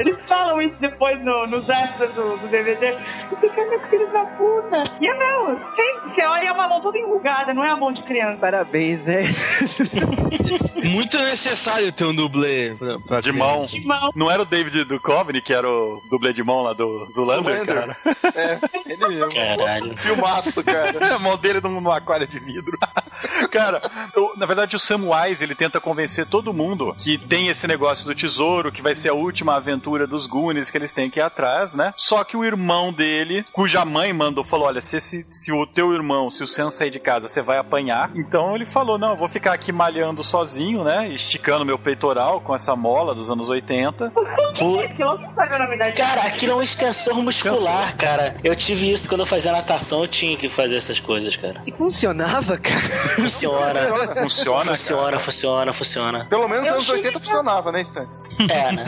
Eles 0.00 0.24
falam 0.26 0.60
isso 0.62 0.76
depois 0.80 1.22
no- 1.24 1.46
nos 1.46 1.68
extras 1.68 2.12
do, 2.14 2.36
do 2.38 2.48
DVD. 2.48 2.96
E 3.32 3.36
fica, 3.36 3.64
meu 3.64 3.80
filho 3.88 4.10
da 4.12 4.24
puta. 4.24 4.82
E 5.00 5.06
é 5.06 5.14
não, 5.18 5.56
sempre, 5.74 6.14
você 6.14 6.26
olha 6.26 6.48
é 6.48 6.52
uma 6.52 6.68
mão 6.68 6.80
toda 6.80 6.98
enrugada, 6.98 7.52
não 7.54 7.64
é 7.64 7.70
a 7.70 7.76
mão 7.76 7.92
de 7.92 8.02
criança. 8.04 8.38
Parabéns, 8.38 9.02
né? 9.02 9.22
Muito 10.84 11.18
necessário 11.18 11.90
ter 11.92 12.04
um 12.04 12.14
dublê 12.14 12.74
pra, 12.78 12.98
pra 13.00 13.20
De 13.20 13.32
mão. 13.32 13.62
De 13.64 13.80
mão. 13.84 14.10
Não 14.14 14.30
era 14.30 14.42
o 14.42 14.44
David 14.44 14.84
Duchovny, 14.84 15.40
que 15.40 15.52
era 15.52 15.68
o 15.68 16.00
dublê 16.10 16.32
de 16.32 16.42
mão 16.42 16.62
lá 16.62 16.72
do 16.72 17.06
Zulander, 17.10 17.64
Zoolander. 17.64 17.74
cara? 17.74 17.96
É, 18.34 18.58
ele 18.92 19.08
mesmo. 19.08 19.32
Caralho. 19.34 19.96
Filmaço, 19.96 20.62
cara. 20.64 21.14
a 21.14 21.18
mão 21.18 21.36
dele 21.36 21.60
num, 21.60 21.80
num 21.80 21.90
aquário 22.06 22.26
de 22.28 22.38
vidro. 22.38 22.78
Cara, 23.50 23.80
eu- 24.14 24.32
na 24.36 24.46
verdade 24.46 24.76
o 24.76 24.78
Samwise 24.78 25.42
ele 25.44 25.54
tenta 25.54 25.80
convencer 25.80 26.26
todo 26.26 26.52
mundo 26.52 26.94
que 26.98 27.18
tem 27.18 27.48
esse 27.48 27.66
negócio 27.66 28.06
do 28.06 28.14
tesouro, 28.14 28.70
que 28.70 28.82
vai 28.82 28.94
ser 28.94 29.08
a 29.10 29.14
última 29.14 29.54
aventura 29.56 30.06
dos 30.06 30.26
Goonies 30.26 30.70
que 30.70 30.78
eles 30.78 30.92
têm 30.92 31.10
que 31.10 31.18
ir 31.18 31.22
atrás, 31.22 31.74
né? 31.74 31.92
Só 31.96 32.22
que 32.24 32.36
o 32.36 32.44
irmão 32.44 32.92
dele, 32.92 33.44
cuja 33.52 33.84
mãe 33.84 34.12
mandou, 34.12 34.44
falou: 34.44 34.66
olha, 34.68 34.80
se, 34.80 34.96
esse- 34.96 35.26
se 35.30 35.52
o 35.52 35.66
teu 35.66 35.92
irmão, 35.92 36.30
se 36.30 36.42
o 36.42 36.46
Sam 36.46 36.70
sair 36.70 36.90
de 36.90 36.98
casa, 37.00 37.26
você 37.28 37.42
vai 37.42 37.58
apanhar. 37.58 38.10
Então 38.14 38.54
ele 38.54 38.66
falou: 38.66 38.98
não, 38.98 39.10
eu 39.10 39.16
vou 39.16 39.28
ficar 39.28 39.52
aqui 39.52 39.72
malhando 39.72 40.22
sozinho, 40.22 40.84
né? 40.84 41.08
Esticando 41.08 41.64
meu 41.64 41.78
peitoral 41.78 42.40
com 42.40 42.54
essa 42.54 42.76
mola 42.76 43.14
dos 43.14 43.30
anos 43.30 43.48
80. 43.48 44.10
Pô, 44.58 44.78
Aquilo 44.80 45.18
não 45.18 45.34
sabe, 45.34 45.58
na 45.58 45.66
verdade. 45.66 46.00
Cara, 46.00 46.22
aquilo 46.22 46.52
é 46.52 46.56
um 46.56 46.62
extensor 46.62 47.14
muscular, 47.22 47.96
cara. 47.96 48.34
Eu 48.44 48.54
tive 48.54 48.92
isso 48.92 49.08
quando 49.08 49.20
eu 49.20 49.26
fazia 49.26 49.52
natação, 49.52 50.00
eu 50.02 50.06
tinha 50.08 50.36
que 50.36 50.48
fazer 50.48 50.76
essas 50.76 51.00
coisas, 51.00 51.34
cara. 51.36 51.62
E 51.66 51.72
funcionava, 51.96 52.58
cara. 52.58 52.80
Funciona. 53.16 53.80
Funciona, 54.22 54.64
Funciona, 54.76 55.18
funciona, 55.18 55.72
funciona. 55.72 56.24
Pelo 56.26 56.46
menos 56.46 56.64
nos 56.66 56.72
anos 56.74 56.84
tive 56.86 56.98
80 56.98 57.18
que- 57.18 57.24
funcionava, 57.26 57.72
né, 57.72 57.80
Stantes? 57.80 58.28
É, 58.50 58.72
né? 58.72 58.84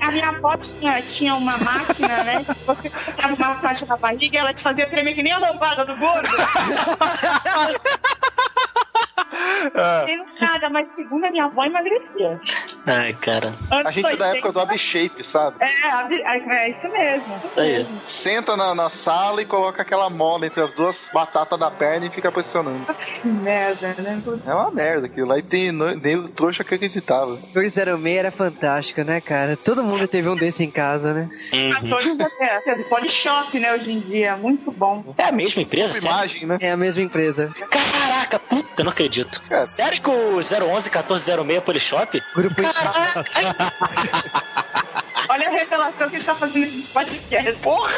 A 0.00 0.10
minha 0.12 0.28
avó 0.28 0.56
tinha, 0.56 1.02
tinha 1.02 1.34
uma 1.34 1.56
máquina, 1.58 2.22
né? 2.22 2.44
que 2.44 2.54
Você 2.64 2.90
colocava 2.90 3.34
uma 3.34 3.60
faixa 3.60 3.84
na 3.86 3.96
barriga 3.96 4.36
e 4.36 4.38
ela 4.38 4.54
te 4.54 4.62
fazia 4.62 4.88
tremer 4.88 5.14
que 5.14 5.22
nem 5.22 5.32
a 5.32 5.38
lombada 5.38 5.84
do 5.84 5.96
gordo. 5.96 6.28
Tem 10.04 10.24
nada, 10.40 10.70
mas 10.70 10.92
segundo 10.92 11.24
a 11.24 11.30
minha 11.30 11.44
avó 11.44 11.64
emagrecia. 11.64 12.40
Ai, 12.86 13.12
cara. 13.14 13.54
Antes 13.70 13.86
A 13.86 13.90
gente 13.90 14.06
é 14.06 14.16
da 14.16 14.26
80, 14.26 14.38
época 14.38 14.52
do 14.52 14.60
ab-shape, 14.60 15.24
sabe? 15.24 15.56
É, 15.60 16.64
é 16.66 16.70
isso 16.70 16.88
mesmo. 16.88 17.40
Isso 17.44 17.60
aí. 17.60 17.86
Senta 18.02 18.56
na, 18.56 18.74
na 18.74 18.88
sala 18.88 19.42
e 19.42 19.44
coloca 19.44 19.82
aquela 19.82 20.08
mola 20.08 20.46
entre 20.46 20.62
as 20.62 20.72
duas 20.72 21.08
batatas 21.12 21.58
da 21.58 21.70
perna 21.70 22.06
e 22.06 22.10
fica 22.10 22.30
pressionando. 22.30 22.86
Que 23.20 23.28
merda, 23.28 23.94
né? 23.98 24.22
É 24.46 24.54
uma 24.54 24.70
merda 24.70 25.06
aquilo 25.06 25.28
lá. 25.28 25.38
E 25.38 25.42
tem 25.42 25.72
nego 25.72 26.30
trouxa 26.30 26.62
que 26.62 26.74
acreditava. 26.74 27.36
Cores 27.52 27.72
06 27.74 28.06
era 28.16 28.30
fantástico, 28.30 29.02
né, 29.02 29.20
cara? 29.20 29.56
Todo 29.56 29.82
mundo 29.82 30.06
teve 30.06 30.28
um 30.28 30.36
desse 30.36 30.62
em 30.62 30.70
casa, 30.70 31.12
né? 31.12 31.28
Uhum. 31.52 31.70
Até, 32.50 32.74
do 32.76 32.84
Polishop, 32.84 33.58
né, 33.58 33.72
hoje 33.74 33.90
em 33.90 34.00
dia. 34.00 34.36
Muito 34.36 34.70
bom. 34.70 35.14
É 35.18 35.24
a 35.24 35.32
mesma 35.32 35.62
empresa? 35.62 35.98
Imagem, 35.98 36.46
né? 36.46 36.58
É 36.60 36.70
a 36.70 36.76
mesma 36.76 37.02
empresa. 37.02 37.52
Caraca, 37.70 38.38
puta, 38.38 38.84
não 38.86 38.92
acredito. 38.92 39.42
É. 39.50 39.64
Sério 39.64 40.00
que 40.00 40.08
o 40.08 40.36
011 40.36 40.90
1406 40.90 41.56
é 41.56 41.60
Polishop? 41.60 42.22
Grupo 42.34 42.54
Olha 45.28 45.48
a 45.48 45.50
revelação 45.50 46.08
que 46.08 46.16
ele 46.16 46.24
tá 46.24 46.34
fazendo 46.36 46.66
nesse 46.66 46.82
podcast. 46.92 47.52
Porra! 47.54 47.92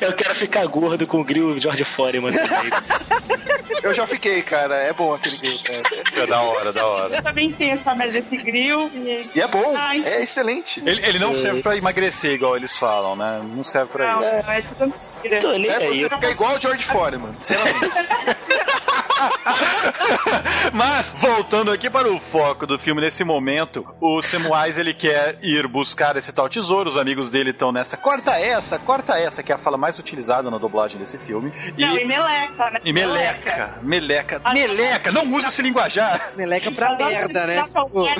Eu 0.00 0.12
quero 0.12 0.34
ficar 0.34 0.66
gordo 0.66 1.06
com 1.06 1.20
o 1.20 1.24
grill 1.24 1.58
George 1.58 1.84
Foreman. 1.84 2.32
Eu 3.82 3.94
já 3.94 4.06
fiquei, 4.06 4.42
cara. 4.42 4.74
É 4.74 4.92
bom 4.92 5.14
aquele 5.14 5.38
grill, 5.38 5.58
cara. 5.64 5.82
É 6.22 6.26
da 6.26 6.42
hora, 6.42 6.70
da 6.70 6.84
hora. 6.86 7.16
Eu 7.16 7.22
também 7.22 7.50
tenho 7.52 7.74
essa 7.74 7.94
merda 7.94 8.20
desse 8.20 8.36
grill. 8.44 8.90
E... 8.94 9.30
E 9.34 9.40
é 9.40 9.46
bom. 9.48 9.74
Ai. 9.74 10.02
É 10.04 10.22
excelente. 10.22 10.82
Ele, 10.84 11.02
ele 11.06 11.18
não 11.18 11.32
serve 11.32 11.62
pra 11.62 11.78
emagrecer, 11.78 12.32
igual 12.32 12.56
eles 12.56 12.76
falam, 12.76 13.16
né? 13.16 13.40
Não 13.42 13.64
serve 13.64 13.90
pra 13.90 14.12
Não, 14.12 14.20
isso. 14.20 14.50
é, 14.50 14.58
é 14.58 14.62
tudo 14.62 14.86
mentira. 14.86 15.40
Tô 15.40 15.52
nem 15.52 15.62
Serve 15.62 15.86
aí. 15.86 16.00
você 16.00 16.08
ficar 16.10 16.30
igual 16.30 16.56
o 16.56 16.60
George 16.60 16.84
Foreman. 16.84 17.32
Sei 17.40 17.56
lá. 17.56 17.64
Mas, 20.72 21.14
voltando 21.18 21.70
aqui 21.70 21.90
para 21.90 22.10
o 22.10 22.18
foco 22.18 22.66
do 22.66 22.78
filme 22.78 23.00
nesse 23.00 23.24
momento, 23.24 23.86
o 24.00 24.20
Samwise 24.22 24.80
ele 24.80 24.94
quer 24.94 25.38
ir 25.42 25.66
buscar 25.66 26.16
esse 26.16 26.32
tal 26.32 26.48
tesouro, 26.48 26.88
os 26.88 26.96
amigos 26.96 27.30
dele 27.30 27.50
estão 27.50 27.72
nessa, 27.72 27.96
corta 27.96 28.38
essa, 28.38 28.78
corta 28.78 29.18
essa, 29.18 29.42
que 29.42 29.52
é 29.52 29.54
a 29.54 29.58
fala 29.58 29.76
mais 29.76 29.98
utilizada 29.98 30.50
na 30.50 30.58
dublagem 30.58 30.98
desse 30.98 31.18
filme. 31.18 31.52
E, 31.76 31.84
Não, 31.84 31.96
e 31.96 32.04
meleca, 32.04 32.70
né? 32.70 32.80
e 32.84 32.92
meleca, 32.92 33.78
meleca, 33.82 34.42
meleca, 34.52 35.12
não 35.12 35.32
usa 35.34 35.48
esse 35.48 35.62
linguajar. 35.62 36.32
Meleca 36.36 36.70
pra 36.72 36.96
merda, 36.96 37.46
né? 37.46 37.62
Tipo, 37.62 37.72
falando 37.72 38.10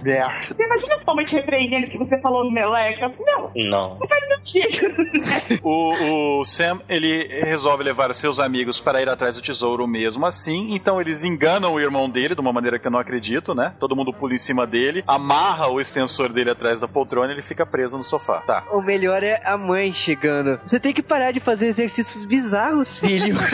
Merda. 0.02 0.32
Você 0.54 0.62
imagina 0.64 0.98
sua 0.98 1.14
mãe 1.14 1.24
te 1.24 1.34
repreendendo 1.36 1.88
que 1.88 1.98
você 1.98 2.18
falou 2.20 2.44
no 2.44 2.50
meleca? 2.50 3.12
Não, 3.18 3.50
Não. 3.54 3.98
não 3.98 4.08
faz 4.08 4.24
sentido. 4.42 4.88
né? 5.14 5.42
O, 5.62 6.40
o 6.40 6.44
Sam, 6.44 6.80
ele 6.88 7.26
resolve 7.44 7.82
levar 7.84 8.12
seus 8.14 8.38
amigos 8.40 8.80
para 8.80 9.02
ir 9.02 9.08
atrás 9.08 9.34
do 9.36 9.42
tesouro 9.42 9.86
mesmo 9.86 10.24
assim, 10.26 10.74
então 10.74 11.00
eles 11.00 11.24
enganam 11.24 11.74
o 11.74 11.80
irmão 11.80 12.08
dele 12.08 12.34
de 12.34 12.40
uma 12.40 12.52
maneira 12.52 12.78
que 12.78 12.86
eu 12.86 12.90
não 12.90 12.98
acredito, 12.98 13.54
né? 13.54 13.74
Todo 13.78 13.94
mundo 13.96 14.12
pula 14.12 14.34
em 14.34 14.38
cima 14.38 14.66
dele, 14.66 15.02
amarra 15.06 15.68
o 15.68 15.80
extensor 15.80 16.32
dele 16.32 16.50
atrás 16.50 16.80
da 16.80 16.88
poltrona 16.88 17.28
e 17.32 17.34
ele 17.34 17.42
fica 17.42 17.64
preso 17.66 17.96
no 17.96 18.02
sofá. 18.02 18.38
Tá. 18.40 18.64
O 18.72 18.80
melhor 18.80 19.22
é 19.22 19.40
a 19.44 19.56
mãe 19.56 19.92
chegando. 19.92 20.60
Você 20.64 20.78
tem 20.80 20.92
que 20.92 21.02
parar 21.02 21.32
de 21.32 21.40
fazer 21.40 21.66
exercícios 21.66 22.24
bizarros, 22.24 22.98
filho. 22.98 23.36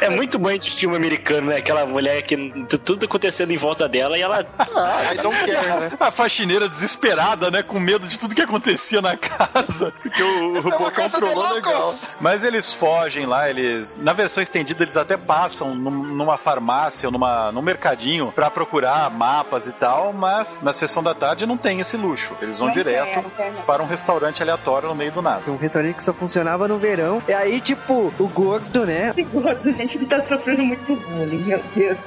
É 0.00 0.10
muito 0.10 0.38
mãe 0.38 0.58
de 0.58 0.70
filme 0.70 0.96
americano, 0.96 1.48
né? 1.48 1.56
Aquela 1.56 1.86
mulher 1.86 2.22
que 2.22 2.36
tudo 2.66 3.04
acontecendo 3.06 3.50
em 3.52 3.56
volta 3.56 3.88
dela 3.88 4.16
e 4.18 4.22
ela. 4.22 4.44
Ah, 4.58 5.12
I 5.14 5.16
don't 5.18 5.36
care, 5.36 5.80
né? 5.80 5.92
A 6.00 6.10
faxineira 6.10 6.68
desesperada, 6.68 7.50
né? 7.50 7.62
Com 7.62 7.78
medo 7.78 8.06
de 8.06 8.18
tudo 8.18 8.34
que 8.34 8.42
acontecia 8.42 9.00
na 9.00 9.16
casa. 9.16 9.92
Porque 10.02 10.22
o, 10.22 10.56
é 10.56 10.58
o 10.58 10.78
Bocão 10.78 11.08
trollou 11.10 11.52
legal. 11.54 11.94
Mas 12.20 12.44
eles 12.44 12.72
fogem 12.72 13.26
lá, 13.26 13.48
eles. 13.48 13.96
Na 14.00 14.12
versão 14.12 14.42
estendida, 14.42 14.82
eles 14.84 14.96
até 14.96 15.16
passam 15.16 15.74
num- 15.74 15.90
numa 16.14 16.36
farmácia 16.36 17.08
ou 17.08 17.12
numa, 17.12 17.52
num 17.52 17.62
mercadinho 17.62 18.32
pra 18.32 18.50
procurar 18.50 19.10
mapas 19.10 19.66
e 19.66 19.72
tal, 19.72 20.12
mas 20.12 20.60
na 20.62 20.72
sessão 20.72 21.02
da 21.02 21.14
tarde 21.14 21.46
não 21.46 21.56
tem 21.56 21.80
esse 21.80 21.96
luxo. 21.96 22.32
Eles 22.40 22.58
vão 22.58 22.68
Não 22.68 22.74
direto 22.74 23.22
não 23.22 23.30
tem, 23.30 23.52
para 23.66 23.82
um 23.82 23.86
restaurante 23.86 24.42
aleatório 24.42 24.88
no 24.88 24.94
meio 24.94 25.12
do 25.12 25.22
nada. 25.22 25.42
Um 25.50 25.56
restaurante 25.56 25.96
que 25.96 26.02
só 26.02 26.12
funcionava 26.12 26.66
no 26.68 26.78
verão. 26.78 27.22
E 27.28 27.32
aí, 27.32 27.60
tipo, 27.60 28.12
o 28.18 28.28
gordo, 28.28 28.84
né? 28.86 29.10
Esse 29.10 29.22
gordo, 29.24 29.72
gente, 29.72 29.98
ele 29.98 30.06
tá 30.06 30.22
sofrendo 30.28 30.62
muito 30.64 30.96
bullying, 30.96 31.42
meu 31.44 31.62
Deus. 31.74 31.98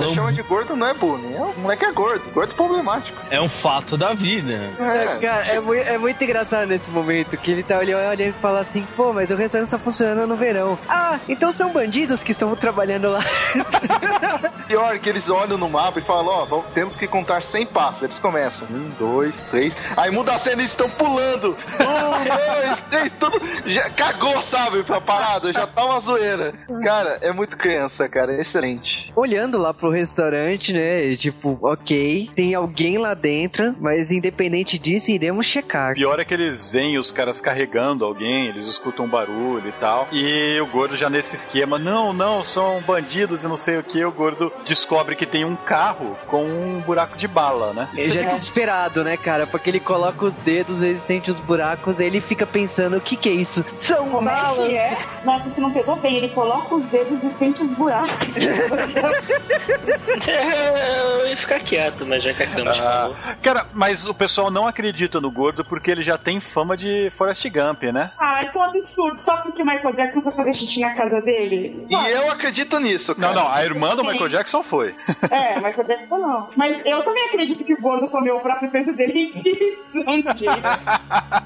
Cara, 0.00 0.08
chama 0.08 0.32
de 0.32 0.42
gordo 0.42 0.76
não 0.76 0.86
é 0.86 0.94
bullying. 0.94 1.34
É, 1.34 1.40
o 1.40 1.54
moleque 1.60 1.84
é 1.84 1.92
gordo. 1.92 2.22
Gordo 2.32 2.54
problemático. 2.54 3.20
é 3.30 3.40
um 3.40 3.48
fato 3.48 3.96
da 3.96 4.12
vida. 4.12 4.52
É. 4.78 5.18
Cara, 5.20 5.46
é, 5.46 5.60
mui- 5.60 5.80
é 5.80 5.98
muito 5.98 6.22
engraçado 6.22 6.66
nesse 6.66 6.90
momento 6.90 7.36
que 7.36 7.50
ele 7.52 7.62
tá 7.62 7.78
olhando 7.78 7.92
olha 8.08 8.24
e 8.28 8.32
fala 8.32 8.60
assim: 8.60 8.86
pô, 8.96 9.12
mas 9.12 9.30
o 9.30 9.34
restaurante 9.36 9.68
só 9.70 9.78
funciona 9.78 10.26
no 10.26 10.36
verão. 10.36 10.78
Ah, 10.88 11.18
então 11.28 11.52
são 11.52 11.70
bandidos 11.70 12.22
que 12.22 12.32
estão 12.32 12.54
trabalhando 12.56 13.10
lá. 13.10 13.20
Pior 14.66 14.98
que 14.98 15.08
eles 15.08 15.28
olham 15.30 15.58
no 15.58 15.68
mapa 15.68 15.98
e 15.98 16.02
falam, 16.02 16.26
ó, 16.26 16.44
vamos- 16.44 16.66
temos 16.72 16.96
que 16.96 17.06
contar 17.06 17.42
100 17.42 17.66
passos. 17.66 18.02
Eles 18.02 18.18
começam, 18.18 18.66
um, 18.68 18.90
dois, 18.98 19.40
três. 19.42 19.74
Aí 19.96 20.10
muda 20.10 20.32
a 20.32 20.38
cena 20.38 20.56
e 20.56 20.58
eles 20.60 20.70
estão 20.72 20.88
pulando. 20.88 21.50
Um, 21.80 22.64
dois, 22.66 22.80
três, 22.90 23.12
tudo. 23.12 23.40
Já 23.66 23.90
cagou, 23.90 24.40
sabe, 24.40 24.82
pra 24.82 25.00
parada. 25.00 25.52
Já 25.52 25.66
tá 25.66 25.84
uma 25.84 26.00
zoeira. 26.00 26.54
Cara, 26.82 27.18
é 27.20 27.32
muito 27.32 27.56
criança, 27.56 28.08
cara. 28.08 28.32
É 28.34 28.40
excelente. 28.40 29.12
Olhando 29.14 29.58
lá 29.58 29.74
pro 29.82 29.90
restaurante, 29.90 30.72
né? 30.72 31.06
e 31.06 31.16
Tipo, 31.16 31.58
ok, 31.60 32.30
tem 32.36 32.54
alguém 32.54 32.98
lá 32.98 33.14
dentro, 33.14 33.74
mas 33.80 34.12
independente 34.12 34.78
disso, 34.78 35.10
iremos 35.10 35.44
checar. 35.44 35.94
Pior 35.94 36.20
é 36.20 36.24
que 36.24 36.32
eles 36.32 36.68
veem 36.68 36.98
os 36.98 37.10
caras 37.10 37.40
carregando 37.40 38.04
alguém, 38.04 38.46
eles 38.46 38.66
escutam 38.66 39.06
um 39.06 39.08
barulho 39.08 39.68
e 39.68 39.72
tal. 39.72 40.06
E 40.12 40.60
o 40.60 40.66
gordo 40.66 40.96
já 40.96 41.10
nesse 41.10 41.34
esquema, 41.34 41.78
não, 41.78 42.12
não, 42.12 42.44
são 42.44 42.80
bandidos 42.82 43.42
e 43.42 43.48
não 43.48 43.56
sei 43.56 43.78
o 43.78 43.82
que. 43.82 44.04
O 44.04 44.12
gordo 44.12 44.52
descobre 44.64 45.16
que 45.16 45.26
tem 45.26 45.44
um 45.44 45.56
carro 45.56 46.16
com 46.28 46.44
um 46.44 46.80
buraco 46.86 47.16
de 47.16 47.26
bala, 47.26 47.72
né? 47.72 47.88
Ele 47.96 48.12
já 48.12 48.20
é 48.20 48.34
desesperado, 48.34 49.02
né, 49.02 49.16
cara? 49.16 49.48
Porque 49.48 49.68
ele 49.68 49.80
coloca 49.80 50.24
os 50.24 50.34
dedos, 50.34 50.80
ele 50.80 51.00
sente 51.04 51.28
os 51.28 51.40
buracos, 51.40 51.98
aí 51.98 52.06
ele 52.06 52.20
fica 52.20 52.46
pensando: 52.46 52.98
o 52.98 53.00
que 53.00 53.16
que 53.16 53.28
é 53.28 53.32
isso? 53.32 53.64
São 53.76 54.08
Como 54.10 54.28
é 54.28 54.32
balas! 54.32 54.68
que 54.68 54.76
é? 54.76 54.98
Nossa, 55.24 55.50
você 55.50 55.60
não 55.60 55.72
pegou 55.72 55.96
bem. 55.96 56.16
Ele 56.18 56.28
coloca 56.28 56.74
os 56.76 56.84
dedos 56.84 57.18
e 57.22 57.38
sente 57.38 57.62
os 57.64 57.70
buracos. 57.72 58.28
eu 61.20 61.28
ia 61.28 61.36
ficar 61.36 61.60
quieto, 61.60 62.06
mas 62.06 62.22
já 62.22 62.32
que 62.32 62.42
a 62.42 62.46
Camus 62.46 62.80
Ah, 62.80 62.82
falou. 62.82 63.16
cara, 63.42 63.66
mas 63.74 64.06
o 64.06 64.14
pessoal 64.14 64.50
não 64.50 64.66
acredita 64.66 65.20
no 65.20 65.30
gordo 65.30 65.64
porque 65.64 65.90
ele 65.90 66.02
já 66.02 66.16
tem 66.16 66.40
fama 66.40 66.76
de 66.76 67.10
Forrest 67.10 67.44
Gump, 67.50 67.82
né? 67.84 68.10
Ah, 68.18 68.42
isso 68.44 68.56
é 68.56 68.60
um 68.60 68.64
absurdo. 68.64 69.20
Só 69.20 69.36
porque 69.38 69.62
o 69.62 69.66
Michael 69.66 69.94
Jackson 69.94 70.20
foi 70.22 70.32
fazer 70.32 70.54
xixi 70.54 70.80
na 70.80 70.94
casa 70.94 71.20
dele. 71.20 71.86
E 71.90 71.94
eu 71.94 72.30
acredito 72.30 72.78
nisso, 72.78 73.12
Não, 73.18 73.28
cara. 73.28 73.34
não, 73.34 73.52
a 73.52 73.64
irmã 73.64 73.94
do 73.94 74.04
Michael 74.04 74.28
Jackson 74.28 74.62
foi. 74.62 74.94
É, 75.30 75.56
Michael 75.56 75.84
Jackson 75.86 76.18
não. 76.18 76.50
Mas 76.56 76.80
eu 76.86 77.02
também 77.04 77.26
acredito 77.28 77.64
que 77.64 77.74
o 77.74 77.80
gordo 77.80 78.08
comeu 78.08 78.36
o 78.36 78.40
próprio 78.40 78.70
peso 78.70 78.92
dele 78.92 79.32
e 79.34 79.78
não 80.04 80.22
tinha. 80.34 80.52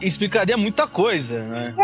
Explicaria 0.01 0.57
muita 0.57 0.87
coisa, 0.87 1.41
né? 1.45 1.75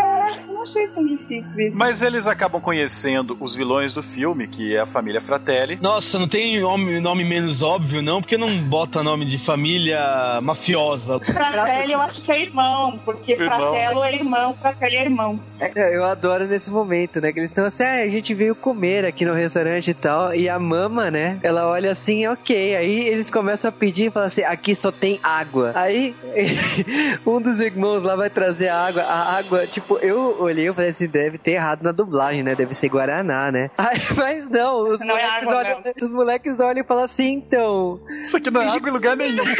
Eu 0.47 0.53
não 0.53 0.63
achei 0.63 0.87
tão 0.87 1.05
difícil 1.05 1.59
isso. 1.59 1.77
Mas 1.77 2.01
eles 2.01 2.27
acabam 2.27 2.61
conhecendo 2.61 3.37
os 3.39 3.55
vilões 3.55 3.63
vilões 3.63 3.93
do 3.93 4.03
filme, 4.03 4.45
que 4.45 4.75
é 4.75 4.81
a 4.81 4.85
família 4.85 5.21
Fratelli. 5.21 5.79
Nossa, 5.81 6.19
não 6.19 6.27
tem 6.33 6.59
nome, 6.59 6.99
nome 6.99 7.23
menos 7.23 7.61
óbvio, 7.61 8.01
não? 8.01 8.19
Porque 8.19 8.39
não 8.39 8.57
bota 8.63 9.03
nome 9.03 9.23
de 9.23 9.37
família 9.37 10.39
mafiosa. 10.41 11.19
Fratelli 11.21 11.93
eu 11.93 12.01
acho 12.01 12.23
que 12.23 12.31
é 12.31 12.41
irmão, 12.41 12.99
porque 13.05 13.33
Irmão. 13.33 13.49
Fratello 13.49 14.03
é 14.03 14.15
irmão, 14.15 14.57
Fratelli 14.59 14.95
é 14.95 15.03
irmãos. 15.03 15.61
É, 15.61 15.95
eu 15.95 16.03
adoro 16.03 16.47
nesse 16.47 16.71
momento, 16.71 17.21
né? 17.21 17.31
Que 17.31 17.39
eles 17.39 17.51
estão 17.51 17.65
assim, 17.65 17.83
ah, 17.83 18.01
a 18.01 18.09
gente 18.09 18.33
veio 18.33 18.55
comer 18.55 19.05
aqui 19.05 19.25
no 19.25 19.33
restaurante 19.35 19.91
e 19.91 19.93
tal. 19.93 20.33
E 20.33 20.49
a 20.49 20.57
mama, 20.57 21.11
né? 21.11 21.37
Ela 21.43 21.69
olha 21.69 21.91
assim, 21.91 22.25
ok. 22.25 22.77
Aí 22.77 23.07
eles 23.07 23.29
começam 23.29 23.69
a 23.69 23.71
pedir 23.71 24.07
e 24.07 24.09
falam 24.09 24.25
assim: 24.25 24.41
aqui 24.41 24.73
só 24.73 24.91
tem 24.91 25.19
água. 25.21 25.71
Aí 25.75 26.15
um 27.27 27.39
dos 27.39 27.59
irmãos 27.59 28.01
lá 28.01 28.15
vai 28.15 28.31
trazer 28.31 28.69
a 28.69 28.87
água. 28.87 29.03
A 29.03 29.37
água, 29.37 29.67
tipo, 29.67 29.99
eu 29.99 30.41
olhei 30.41 30.67
e 30.67 30.73
falei 30.73 30.89
assim: 30.89 31.07
deve 31.07 31.37
ter 31.37 31.51
errado 31.51 31.83
na 31.83 31.91
dublagem, 31.91 32.41
né? 32.41 32.55
Deve 32.55 32.73
ser 32.73 32.89
Guaraná, 32.89 33.51
né? 33.51 33.69
Aí, 33.77 33.99
mas 34.17 34.49
não, 34.49 34.93
os, 34.93 34.99
Não 34.99 35.15
é 35.15 35.27
moleques, 35.27 35.47
água, 35.47 35.57
olham, 35.57 35.83
os 36.01 36.22
moleques 36.23 36.59
olham 36.59 36.83
e 36.83 36.87
falam 36.87 37.03
assim: 37.03 37.33
então. 37.33 37.99
Isso 38.21 38.37
aqui 38.37 38.49
não 38.49 38.61
é 38.61 38.67
água 38.67 38.89
em 38.89 38.93
lugar 38.93 39.15
nenhum. 39.15 39.43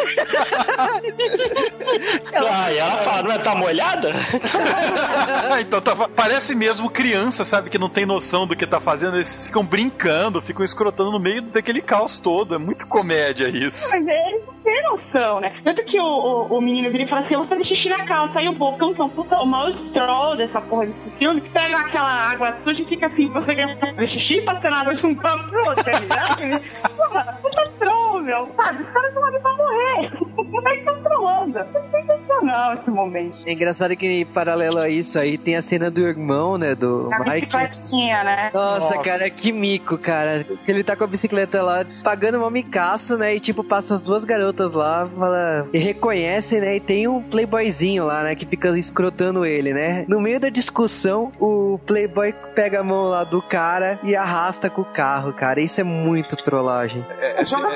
Ah, 2.35 2.71
e 2.71 2.77
ela 2.77 2.97
fala, 2.97 3.23
não 3.23 3.31
é, 3.31 3.37
tá 3.37 3.55
molhada? 3.55 4.11
então 5.61 5.81
tava. 5.81 6.09
Parece 6.09 6.55
mesmo 6.55 6.89
criança, 6.89 7.45
sabe? 7.45 7.69
Que 7.69 7.77
não 7.77 7.89
tem 7.89 8.05
noção 8.05 8.45
do 8.45 8.55
que 8.55 8.65
tá 8.65 8.79
fazendo. 8.79 9.15
Eles 9.15 9.45
ficam 9.45 9.63
brincando, 9.65 10.41
ficam 10.41 10.63
escrotando 10.63 11.11
no 11.11 11.19
meio 11.19 11.41
daquele 11.41 11.81
caos 11.81 12.19
todo. 12.19 12.55
É 12.55 12.57
muito 12.57 12.87
comédia 12.87 13.47
isso. 13.47 13.89
Mas 13.91 14.07
eles 14.07 14.42
têm 14.73 14.83
noção, 14.83 15.39
né? 15.39 15.53
Tanto 15.63 15.83
que 15.83 15.99
o, 15.99 16.03
o, 16.03 16.57
o 16.57 16.61
menino 16.61 16.89
vira 16.89 17.03
e 17.03 17.07
fala 17.07 17.21
assim: 17.21 17.35
eu 17.35 17.41
vou 17.41 17.47
fazer 17.47 17.63
xixi 17.63 17.89
na 17.89 18.05
calça. 18.05 18.39
Aí 18.39 18.49
o 18.49 18.53
bocão, 18.53 18.93
tão 18.93 19.07
puta, 19.07 19.37
o 19.37 19.45
maior 19.45 19.73
stroll 19.73 20.35
dessa 20.35 20.59
porra 20.59 20.87
desse 20.87 21.09
filme, 21.11 21.41
pega 21.41 21.77
aquela 21.79 22.31
água 22.31 22.53
suja 22.53 22.81
e 22.81 22.85
fica 22.85 23.05
assim: 23.05 23.27
você 23.29 23.53
quer 23.53 23.77
fazer 23.77 24.07
xixi 24.07 24.41
passando 24.41 24.75
água 24.75 24.95
de 24.95 25.05
um 25.05 25.15
copo 25.15 25.43
pro 25.49 25.69
outro, 25.69 25.83
ligado? 25.99 26.63
Porra, 26.97 27.39
puta 27.41 27.62
meu. 28.23 28.49
Sabe, 28.55 28.81
os 28.83 28.89
caras 28.89 29.09
estão 29.09 29.25
ali 29.25 29.39
pra 29.39 29.53
morrer. 29.55 30.11
Como 30.53 30.67
é 30.67 30.73
que 30.73 30.79
estão 30.79 31.03
trollando? 31.03 31.59
É 31.59 31.65
sensacional 31.91 32.73
esse 32.75 32.89
momento. 32.89 33.39
É 33.45 33.51
engraçado 33.51 33.95
que, 33.95 34.25
paralelo 34.25 34.77
a 34.79 34.89
isso 34.89 35.17
aí, 35.19 35.37
tem 35.37 35.55
a 35.55 35.61
cena 35.61 35.89
do 35.91 36.01
irmão, 36.01 36.57
né? 36.57 36.75
Do 36.75 37.09
A 37.13 37.19
Mike. 37.19 37.45
bicicletinha, 37.47 38.23
né? 38.23 38.51
Nossa, 38.53 38.79
Nossa. 38.95 38.97
cara, 38.99 39.29
que 39.29 39.51
mico, 39.51 39.97
cara. 39.97 40.45
Ele 40.67 40.83
tá 40.83 40.95
com 40.95 41.03
a 41.03 41.07
bicicleta 41.07 41.61
lá, 41.61 41.85
pagando 42.03 42.37
uma 42.37 42.49
micaço, 42.49 43.17
né? 43.17 43.35
E 43.35 43.39
tipo, 43.39 43.63
passa 43.63 43.95
as 43.95 44.01
duas 44.01 44.23
garotas 44.23 44.71
lá, 44.73 45.07
fala. 45.17 45.67
E 45.73 45.77
reconhece, 45.79 46.59
né? 46.59 46.75
E 46.75 46.79
tem 46.79 47.07
um 47.07 47.21
playboyzinho 47.21 48.05
lá, 48.05 48.23
né? 48.23 48.35
Que 48.35 48.45
fica 48.45 48.69
escrotando 48.77 49.45
ele, 49.45 49.73
né? 49.73 50.05
No 50.07 50.19
meio 50.19 50.39
da 50.39 50.49
discussão, 50.49 51.31
o 51.39 51.79
playboy 51.85 52.33
pega 52.55 52.79
a 52.79 52.83
mão 52.83 53.05
lá 53.09 53.23
do 53.23 53.41
cara 53.41 53.99
e 54.03 54.15
arrasta 54.15 54.69
com 54.69 54.81
o 54.81 54.85
carro, 54.85 55.33
cara. 55.33 55.59
Isso 55.61 55.79
é 55.81 55.83
muito 55.83 56.35
trollagem. 56.35 57.05
É, 57.19 57.41
esse- 57.41 57.51
Joga 57.51 57.75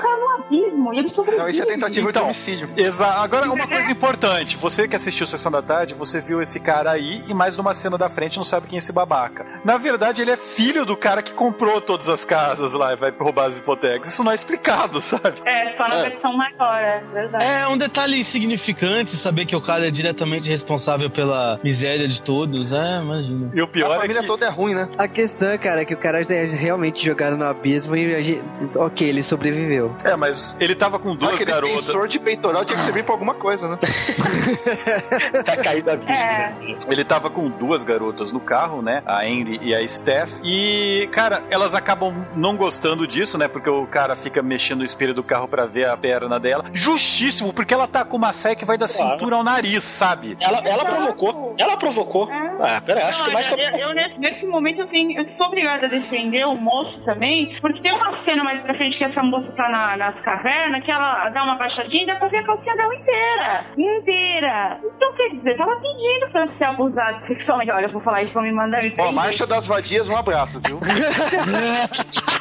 e 0.52 1.00
ele 1.00 1.10
sobrevive. 1.10 1.42
Não, 1.44 1.50
isso 1.50 1.62
é 1.62 1.66
tentativa 1.66 2.10
Então, 2.10 2.22
de 2.24 2.26
homicídio. 2.28 2.70
Exa 2.78 3.08
Agora, 3.08 3.52
uma 3.52 3.68
coisa 3.68 3.92
importante. 3.92 4.58
Você 4.58 4.88
que 4.88 4.96
assistiu 4.96 5.26
Sessão 5.28 5.52
da 5.52 5.62
Tarde, 5.62 5.94
você 5.94 6.20
viu 6.22 6.42
esse 6.42 6.60
cara 6.60 6.92
aí 6.92 7.24
e 7.28 7.34
mais 7.34 7.58
numa 7.58 7.74
cena 7.74 7.98
da 7.98 8.10
frente 8.10 8.38
não 8.38 8.44
sabe 8.44 8.68
quem 8.68 8.78
é 8.78 8.80
esse 8.80 8.92
babaca. 8.92 9.46
Na 9.64 9.78
verdade, 9.78 10.22
ele 10.22 10.32
é 10.32 10.36
filho 10.38 10.86
do 10.86 10.96
cara 10.96 11.22
que 11.22 11.34
comprou 11.34 11.80
todas 11.82 12.10
as 12.10 12.24
casas 12.26 12.74
lá 12.74 12.94
e 12.94 12.96
vai 12.96 13.12
roubar 13.12 13.46
as 13.48 13.58
hipotecas. 13.58 14.10
Isso 14.10 14.24
não 14.24 14.32
é 14.32 14.36
explicado, 14.36 15.00
sabe? 15.02 15.42
É, 15.46 15.70
só 15.72 15.88
na 15.88 15.96
É. 15.98 16.10
versão 16.10 16.36
maior, 16.36 16.80
é 16.80 17.04
verdade. 17.14 17.44
É 17.44 17.68
um 17.68 17.78
detalhe 17.78 18.20
insignificante 18.20 19.12
saber 19.16 19.46
que 19.46 19.56
o 19.56 19.62
cara 19.62 19.88
é 19.88 19.92
diretamente 19.92 20.50
responsável 20.50 21.10
pela 21.10 21.60
miséria 21.64 22.08
de 22.08 22.22
todos, 22.22 22.72
é, 22.72 23.02
imagina. 23.02 23.52
E 23.54 23.62
o 23.62 23.66
A 23.66 23.68
pior 23.68 23.96
é 23.96 24.00
família 24.00 24.22
que... 24.22 24.28
toda 24.28 24.46
é 24.46 24.50
ruim, 24.50 24.74
né? 24.74 24.88
A 24.98 25.08
questão, 25.08 25.58
cara, 25.58 25.82
é 25.82 25.86
que 25.86 25.94
o 25.94 25.98
cara 25.98 26.22
é 26.22 26.46
realmente 26.46 27.04
jogado 27.06 27.38
no 27.38 27.46
abismo 27.46 27.96
e 27.96 28.16
a 28.16 28.22
gente... 28.22 28.42
Ok, 28.76 29.08
ele 29.08 29.24
sobreviveu. 29.24 29.96
É, 30.04 30.16
mas 30.16 30.27
ele 30.60 30.76
tava 30.76 31.00
com 31.00 31.10
Não, 31.10 31.16
duas 31.16 31.34
aquele 31.36 31.52
garotas. 31.52 31.78
extensor 31.78 32.08
de 32.08 32.20
peitoral 32.20 32.64
tinha 32.66 32.78
que 32.78 32.84
servir 32.84 33.04
pra 33.04 33.14
alguma 33.14 33.34
coisa, 33.36 33.68
né? 33.70 33.78
Tá 35.44 35.56
caído 35.58 35.92
abismo. 35.92 36.12
É, 36.12 36.54
Ele 36.90 37.04
tava 37.04 37.30
com 37.30 37.50
duas 37.50 37.84
garotas 37.84 38.32
no 38.32 38.40
carro, 38.40 38.82
né? 38.82 39.02
A 39.06 39.22
Andy 39.22 39.60
e 39.62 39.74
a 39.74 39.86
Steph. 39.88 40.32
E, 40.44 41.08
cara, 41.12 41.44
elas 41.50 41.76
acabam 41.76 42.26
não 42.36 42.56
gostando 42.56 43.08
disso, 43.08 43.38
né? 43.38 43.48
Porque 43.48 43.70
o 43.70 43.86
cara 43.88 44.16
fica 44.16 44.42
mexendo 44.42 44.82
o 44.82 44.84
espelho 44.86 45.14
do 45.14 45.24
carro 45.24 45.48
pra 45.48 45.66
ver 45.66 45.88
a 45.90 45.98
perna 45.98 46.40
dela. 46.40 46.66
Justíssimo, 46.74 47.54
porque 47.54 47.74
ela 47.74 47.88
tá 47.88 48.04
com 48.04 48.18
uma 48.18 48.34
saia 48.34 48.56
que 48.56 48.66
vai 48.66 48.78
da 48.78 48.88
Claro. 48.88 49.12
cintura 49.14 49.36
ao 49.36 49.44
nariz, 49.44 49.84
sabe? 49.84 50.38
Ela, 50.42 50.60
ela 50.60 50.86
provocou. 50.86 51.56
Ela 51.60 51.78
provocou. 51.78 52.32
É. 52.32 52.48
Ah, 52.60 52.82
peraí, 52.82 53.04
acho 53.04 53.20
que 53.22 53.28
Não, 53.28 53.34
mais 53.34 53.48
que 53.48 53.54
eu, 53.54 53.60
eu, 53.60 53.66
eu, 53.90 53.94
nesse, 53.96 54.20
nesse 54.20 54.46
momento 54.46 54.82
eu, 54.82 54.88
tenho, 54.88 55.20
eu 55.20 55.28
sou 55.38 55.48
obrigada 55.48 55.86
a 55.86 55.90
defender 55.90 56.46
o 56.48 56.56
moço 56.56 57.00
também, 57.06 57.56
porque 57.62 57.82
tem 57.82 57.92
uma 57.94 58.14
cena 58.14 58.44
mais 58.44 58.62
pra 58.62 58.74
frente 58.76 58.98
que 58.98 59.04
essa 59.04 59.22
moça 59.22 59.52
tá 59.52 59.70
na- 59.70 59.98
nas 60.18 60.22
cavernas, 60.22 60.84
que 60.84 60.92
ela 60.92 61.30
dá 61.30 61.44
uma 61.44 61.56
baixadinha 61.56 62.04
e 62.04 62.08
dá 62.08 62.16
pra 62.16 62.28
ver 62.28 62.38
a 62.38 62.46
calcinha 62.46 62.76
dela 62.76 62.96
inteira. 62.96 63.66
Inteira. 63.78 64.80
Então 64.84 65.14
quer 65.14 65.30
dizer, 65.30 65.58
tava 65.58 65.76
pedindo 65.78 66.30
pra 66.32 66.48
ser 66.48 66.66
abusado 66.66 67.22
sexualmente. 67.26 67.72
Olha, 67.72 67.86
eu 67.86 67.92
vou 67.92 68.02
falar 68.02 68.24
isso, 68.24 68.34
vão 68.34 68.44
me 68.44 68.52
mandar 68.52 68.82
me 68.82 68.94
Ó. 68.98 69.12
Marcha 69.12 69.46
das 69.46 69.68
Vadias, 69.68 70.10
um 70.10 70.16
abraço, 70.16 70.60
viu? 70.66 70.80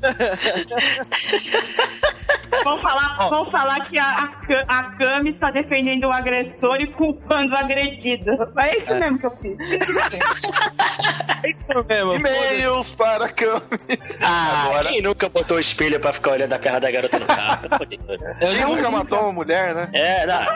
Vão 2.64 2.78
falar, 2.80 3.28
vão 3.28 3.44
falar 3.50 3.80
que 3.88 3.98
a, 3.98 4.04
a, 4.04 4.78
a 4.78 4.82
Cami 4.96 5.30
está 5.30 5.50
defendendo 5.50 6.04
o 6.04 6.12
agressor 6.12 6.76
e 6.80 6.86
culpando 6.92 7.54
o 7.54 7.58
agredido. 7.58 8.30
É 8.58 8.76
isso 8.76 8.94
mesmo 8.94 9.18
que 9.18 9.26
eu 9.26 9.30
fiz. 9.36 9.56
É 11.42 11.50
isso 11.50 11.84
mesmo. 11.86 12.14
E-mails 12.14 12.90
para 12.92 13.28
Cami. 13.28 13.60
Ah, 14.20 14.64
Agora- 14.70 14.88
quem 14.88 15.02
nunca 15.02 15.28
botou 15.28 15.58
o 15.58 15.60
espelho 15.60 16.00
pra 16.00 16.12
ficar 16.12 16.32
olhando 16.32 16.52
a 16.52 16.58
perna 16.58 16.80
da 16.80 16.90
garota 16.90 17.18
no 17.18 17.26
carro? 17.26 17.68
Quem 18.38 18.64
nunca 18.66 18.90
matou 18.90 19.20
uma 19.20 19.32
mulher, 19.32 19.74
né? 19.74 19.88
é, 19.92 20.26
não. 20.26 20.46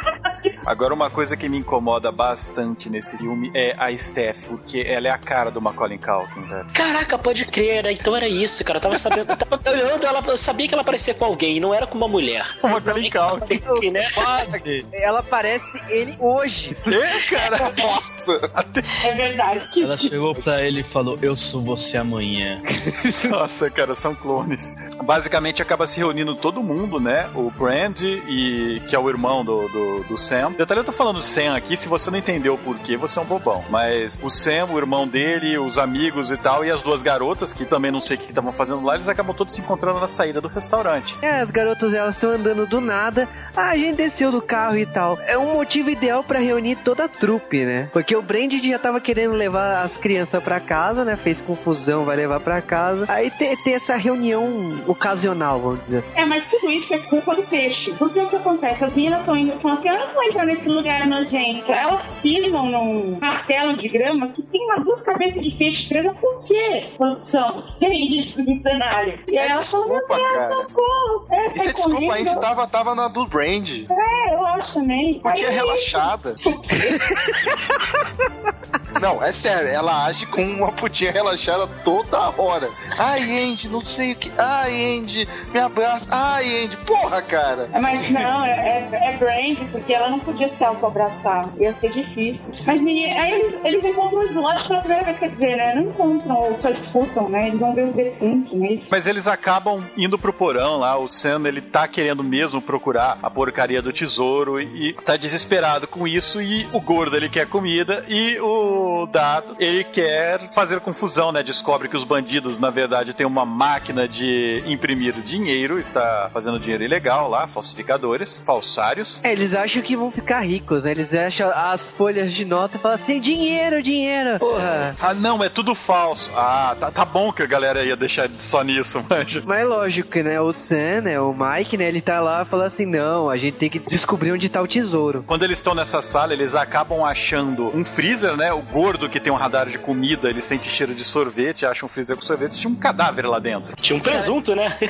Agora, 0.67 0.95
uma 0.95 1.11
coisa 1.11 1.37
que 1.37 1.49
me 1.49 1.59
incomoda 1.59 2.11
bastante 2.11 2.89
nesse 2.89 3.19
filme 3.19 3.51
é 3.55 3.75
a 3.79 3.97
Steph, 3.97 4.47
porque 4.49 4.85
ela 4.89 5.09
é 5.09 5.11
a 5.11 5.19
cara 5.19 5.51
do 5.51 5.61
Macaulay 5.61 5.99
Culkin, 5.99 6.43
velho. 6.49 6.67
Caraca, 6.73 7.19
pode 7.19 7.45
crer, 7.45 7.85
né? 7.85 7.93
Então 7.93 8.17
era 8.17 8.27
isso, 8.27 8.65
cara. 8.65 8.79
Eu 8.79 8.83
tava 8.83 8.99
sabendo, 8.99 9.30
eu 9.31 9.37
tava 9.37 9.71
olhando 9.71 10.07
ela, 10.07 10.23
eu 10.27 10.37
sabia 10.39 10.67
que 10.69 10.75
ela 10.75 10.85
parecia 10.85 11.15
com 11.15 11.25
alguém, 11.25 11.61
não 11.61 11.75
era 11.75 11.87
com 11.87 11.97
uma 11.97 12.09
mulher. 12.09 12.45
O 12.63 12.69
Macaulay 12.69 13.11
Culkin. 13.11 13.61
Que, 13.81 13.91
né? 13.91 14.07
Quase. 14.15 14.87
Ela 14.93 15.23
parece 15.23 15.81
ele 15.89 16.17
hoje. 16.19 16.77
É, 16.87 17.21
cara. 17.35 17.73
Nossa! 17.79 18.51
Até- 18.55 18.83
É 19.05 19.13
verdade. 19.15 19.83
Ela 19.83 19.97
chegou 19.97 20.35
pra 20.35 20.63
ele 20.63 20.81
e 20.81 20.85
falou: 20.85 21.19
Eu 21.23 21.35
sou 21.37 21.61
você 21.61 21.97
amanhã. 21.99 22.63
Nossa, 23.31 23.71
cara, 23.71 23.95
são 23.95 24.15
clones. 24.15 24.77
Basicamente 25.05 25.63
acaba 25.63 25.87
se 25.87 25.99
reunindo 25.99 26.35
todo 26.35 26.63
mundo, 26.63 26.99
né? 27.01 27.29
O 27.35 27.51
Brand 27.51 28.01
e 28.03 28.81
que 28.89 28.95
é 28.95 28.99
o 28.99 29.09
irmão 29.09 29.45
do, 29.45 29.69
do, 29.69 30.05
do 30.05 30.19
Sam. 30.19 30.53
Detalhe, 30.53 30.81
eu 30.81 30.85
tô 30.85 30.93
falando 30.93 31.23
Sam 31.23 31.55
aqui, 31.57 31.77
se 31.77 31.89
você 31.89 32.11
não 32.11 32.19
entendeu 32.19 32.55
o 32.55 32.59
porquê, 32.59 32.97
você 32.97 33.19
é 33.19 33.23
um 33.23 33.25
bobão. 33.25 33.65
Mas 33.71 34.19
o 34.23 34.31
Sam, 34.31 34.67
o 34.71 34.79
irmão 34.79 35.07
dele, 35.07 35.59
os 35.59 35.79
amigos 35.79 36.31
e 36.31 36.37
tal, 36.37 36.65
e 36.65 36.71
as 36.71 36.83
duas 36.83 37.03
garotas, 37.03 37.53
que 37.53 37.65
também 37.65 37.91
não 37.91 38.01
sei 38.01 38.17
o 38.17 38.21
que 38.21 38.27
estavam 38.29 38.53
fazendo 38.53 38.85
lá, 38.85 38.95
eles 38.95 39.09
acabam 39.11 39.35
todos 39.35 39.55
se 39.55 39.61
encontrando 39.61 40.01
na 40.01 40.09
saída 40.09 40.41
do 40.41 40.49
restaurante. 40.49 41.17
É, 41.23 41.41
as 41.41 41.51
garotas 41.51 41.93
elas 41.95 42.15
estão 42.15 42.31
andando 42.31 42.67
do 42.67 42.81
nada. 42.81 43.29
Ah, 43.57 43.71
a 43.71 43.77
gente 43.77 43.97
desceu 43.97 44.31
do 44.31 44.43
carro 44.43 44.77
e 44.77 44.87
tal. 44.87 45.19
É 45.27 45.37
um 45.37 45.55
motivo 45.55 45.91
ideal 45.91 46.23
pra 46.23 46.39
reunir 46.39 46.77
toda 46.77 47.05
a 47.05 47.09
trupe, 47.09 47.65
né? 47.65 47.89
Porque 47.93 48.17
o 48.17 48.23
Brand 48.23 48.53
já 48.53 48.79
tava 48.79 49.01
querendo 49.01 49.35
levar 49.35 49.83
as 49.83 49.97
crianças 49.97 50.43
pra 50.43 50.61
casa, 50.61 51.05
né? 51.05 51.17
Fez 51.17 51.41
confusão, 51.41 52.05
vai 52.05 52.17
levar 52.17 52.41
pra 52.41 52.61
casa. 52.61 53.05
Aí 53.09 53.31
tem, 53.31 53.57
tem 53.57 53.75
essa 53.75 53.97
reunião 53.97 54.83
ocasional, 54.87 55.61
vamos 55.61 55.85
dizer 55.85 55.99
assim. 55.99 56.19
É, 56.19 56.25
mas 56.25 56.47
tudo 56.47 56.71
isso 56.71 56.95
é 56.95 56.99
culpa 56.99 57.35
do 57.35 57.43
peixe. 57.43 57.93
Porque 57.99 58.21
o 58.21 58.29
que 58.29 58.37
acontece? 58.37 58.85
As 58.85 58.95
meninas 58.95 59.21
estão 59.21 59.37
indo 59.37 59.61
falam 59.61 59.79
assim, 59.79 59.89
eu 59.89 59.99
não 59.99 60.15
vou 60.15 60.25
entrar 60.25 60.47
nesse 60.47 60.69
lugar 60.69 61.07
nojento. 61.07 61.71
Elas 61.71 62.15
pisam 62.23 62.67
num 62.67 63.19
castelo 63.19 63.77
de 63.77 63.89
grama 63.89 64.29
que 64.29 64.43
tem 64.43 64.65
umas 64.65 64.85
duas 64.85 65.03
cabeças 65.03 65.43
de 65.43 65.51
peixe 65.53 65.89
presa. 65.89 66.15
Por 66.15 66.43
quê? 66.43 66.91
Produção. 66.97 67.65
Tem 67.79 68.21
isso 68.21 68.43
no 68.43 68.63
cenário. 69.05 69.25
E 69.31 69.39
aí 69.39 69.49
É 69.49 69.55
falam, 69.55 69.61
desculpa, 69.61 70.17
meu 70.17 70.27
Deus, 70.27 70.33
cara. 70.33 70.63
socorro. 70.63 71.27
É, 71.31 71.47
Isso 71.47 71.69
é 71.69 71.73
desculpa, 71.73 71.99
a 71.99 72.07
correndo. 72.07 72.29
gente 72.29 72.41
tava, 72.41 72.67
tava 72.67 72.95
na 72.95 73.09
do 73.09 73.27
Brand. 73.27 73.69
É, 73.91 74.35
eu 74.35 74.47
acho 74.47 74.75
também. 74.75 75.21
Putinha 75.21 75.49
Aí- 75.49 75.55
relaxada. 75.55 76.37
Não, 79.01 79.23
é 79.23 79.33
sério, 79.33 79.69
ela 79.69 80.05
age 80.07 80.27
com 80.27 80.43
uma 80.43 80.71
putinha 80.73 81.11
relaxada 81.11 81.67
toda 81.83 82.19
hora. 82.37 82.69
Ai, 82.99 83.23
Andy, 83.23 83.69
não 83.69 83.81
sei 83.81 84.13
o 84.13 84.17
que. 84.17 84.31
Ai, 84.39 84.99
Andy, 84.99 85.27
me 85.53 85.59
abraça. 85.59 86.09
Ai, 86.13 86.65
Andy, 86.65 86.77
porra, 86.79 87.23
cara. 87.23 87.69
É, 87.73 87.81
Mas 87.81 88.11
não, 88.11 88.45
é, 88.45 88.89
é, 88.93 89.15
é 89.15 89.17
brand, 89.17 89.59
porque 89.73 89.95
ela 89.95 90.11
não 90.11 90.21
podia 90.21 90.55
se 90.55 90.63
auto-abraçar. 90.63 91.49
Ia 91.59 91.75
ser 91.81 91.91
difícil. 91.93 92.53
Mas 92.67 92.81
menina, 92.81 93.21
aí 93.21 93.33
eles, 93.33 93.55
eles 93.65 93.85
encontram 93.85 94.21
os 94.21 94.35
lotes 94.35 94.67
pela 94.67 94.81
primeira 94.81 95.05
vez, 95.05 95.19
quer 95.19 95.31
dizer, 95.31 95.57
né? 95.57 95.75
Não 95.75 95.83
encontram 95.83 96.37
ou 96.37 96.59
só 96.61 96.69
escutam, 96.69 97.29
né? 97.29 97.49
Eles 97.49 97.61
vão 97.61 97.75
ver 97.75 97.87
os 97.87 97.95
defuntos, 97.95 98.53
não 98.53 98.67
é 98.67 98.73
isso? 98.75 98.87
Mas 98.91 99.07
eles 99.07 99.27
acabam 99.27 99.83
indo 99.97 100.19
pro 100.19 100.33
porão 100.33 100.77
lá. 100.79 100.99
O 100.99 101.09
Sam, 101.09 101.47
ele 101.47 101.63
tá 101.63 101.89
querendo 101.89 102.23
mesmo 102.23 102.61
procurar 102.61 103.19
a 103.23 103.31
porcaria 103.31 103.81
do 103.81 103.93
tesouro 103.93 104.61
e, 104.61 104.91
e 104.91 104.93
tá 104.93 105.17
desesperado 105.17 105.89
com 105.89 106.07
isso. 106.07 106.43
E 106.43 106.69
o 106.73 106.81
gordo, 106.81 107.17
ele 107.17 107.29
quer 107.31 107.47
comida. 107.47 108.05
E 108.09 108.39
o 108.41 108.90
soldado, 108.91 109.57
ele 109.59 109.85
quer 109.85 110.51
fazer 110.53 110.81
confusão, 110.81 111.31
né? 111.33 111.43
Descobre 111.43 111.89
que 111.89 111.97
os 111.97 112.05
bandidos, 112.05 112.59
na 112.59 112.71
verdade, 112.71 113.15
têm 113.15 113.27
uma 113.27 113.47
máquina 113.47 114.09
de 114.09 114.63
imprimir 114.67 115.15
dinheiro, 115.23 115.79
está 115.79 116.29
fazendo 116.33 116.59
dinheiro 116.59 116.85
ilegal 116.85 117.29
lá, 117.29 117.47
falsificadores, 117.47 118.43
falsários. 118.45 119.21
É, 119.23 119.33
eles 119.33 119.55
acham 119.55 119.83
que 119.83 119.97
vão 119.97 120.11
ficar 120.11 120.41
ricos, 120.41 120.83
né? 120.83 120.91
Eles 120.91 121.15
acham 121.15 121.51
as 121.55 121.89
folhas 121.89 122.33
de 122.33 122.45
nota 122.45 122.77
e 122.77 122.81
falam 122.81 122.97
assim: 122.97 123.21
dinheiro, 123.21 123.83
dinheiro. 123.83 124.39
Porra. 124.39 124.95
Ah, 125.01 125.15
não, 125.15 125.43
é 125.43 125.49
tudo 125.49 125.75
falso. 125.75 126.31
Ah, 126.35 126.77
tá, 126.79 126.91
tá 126.91 127.05
bom 127.05 127.33
que 127.33 127.43
a 127.43 127.47
galera 127.47 127.85
ia 127.85 127.97
deixar 127.97 128.29
só 128.39 128.63
nisso, 128.63 129.03
manja. 129.09 129.43
Mas 129.45 129.61
é 129.61 129.65
lógico, 129.65 130.19
né? 130.19 130.41
O 130.41 130.53
Sam, 130.53 131.03
né? 131.03 131.21
O 131.21 131.33
Mike, 131.33 131.77
né? 131.77 131.89
Ele 131.89 132.01
tá 132.01 132.21
lá 132.21 132.43
e 132.43 132.45
fala 132.45 132.67
assim: 132.67 132.87
não, 132.87 133.31
a 133.31 133.37
gente 133.37 133.57
tem 133.57 133.71
que 133.71 133.79
descobrir 133.79 134.33
onde 134.33 134.49
tá 134.49 134.61
o 134.61 134.67
tesouro. 134.67 135.25
Quando 135.27 135.45
eles 135.45 135.59
estão 135.59 135.75
nessa 135.75 136.03
sala, 136.03 136.33
eles 136.33 136.55
acabam 136.55 137.05
achando 137.05 137.75
um 137.75 137.85
freezer, 137.85 138.37
né? 138.37 138.53
O 138.53 138.63
gordo 138.81 139.11
que 139.11 139.21
tem 139.21 139.31
um 139.31 139.37
radar 139.37 139.69
de 139.69 139.79
comida, 139.79 140.31
ele 140.31 140.41
sente 140.41 140.67
cheiro 140.67 140.95
de 140.95 141.05
sorvete, 141.05 141.67
acha 141.67 141.85
um 141.85 141.89
freezer 141.89 142.17
com 142.17 142.23
sorvete, 142.23 142.59
tinha 142.59 142.71
um 142.73 142.75
cadáver 142.75 143.27
lá 143.27 143.39
dentro. 143.39 143.77
Tinha 143.77 143.95
um 143.95 144.01
presunto, 144.01 144.57
né? 144.57 144.69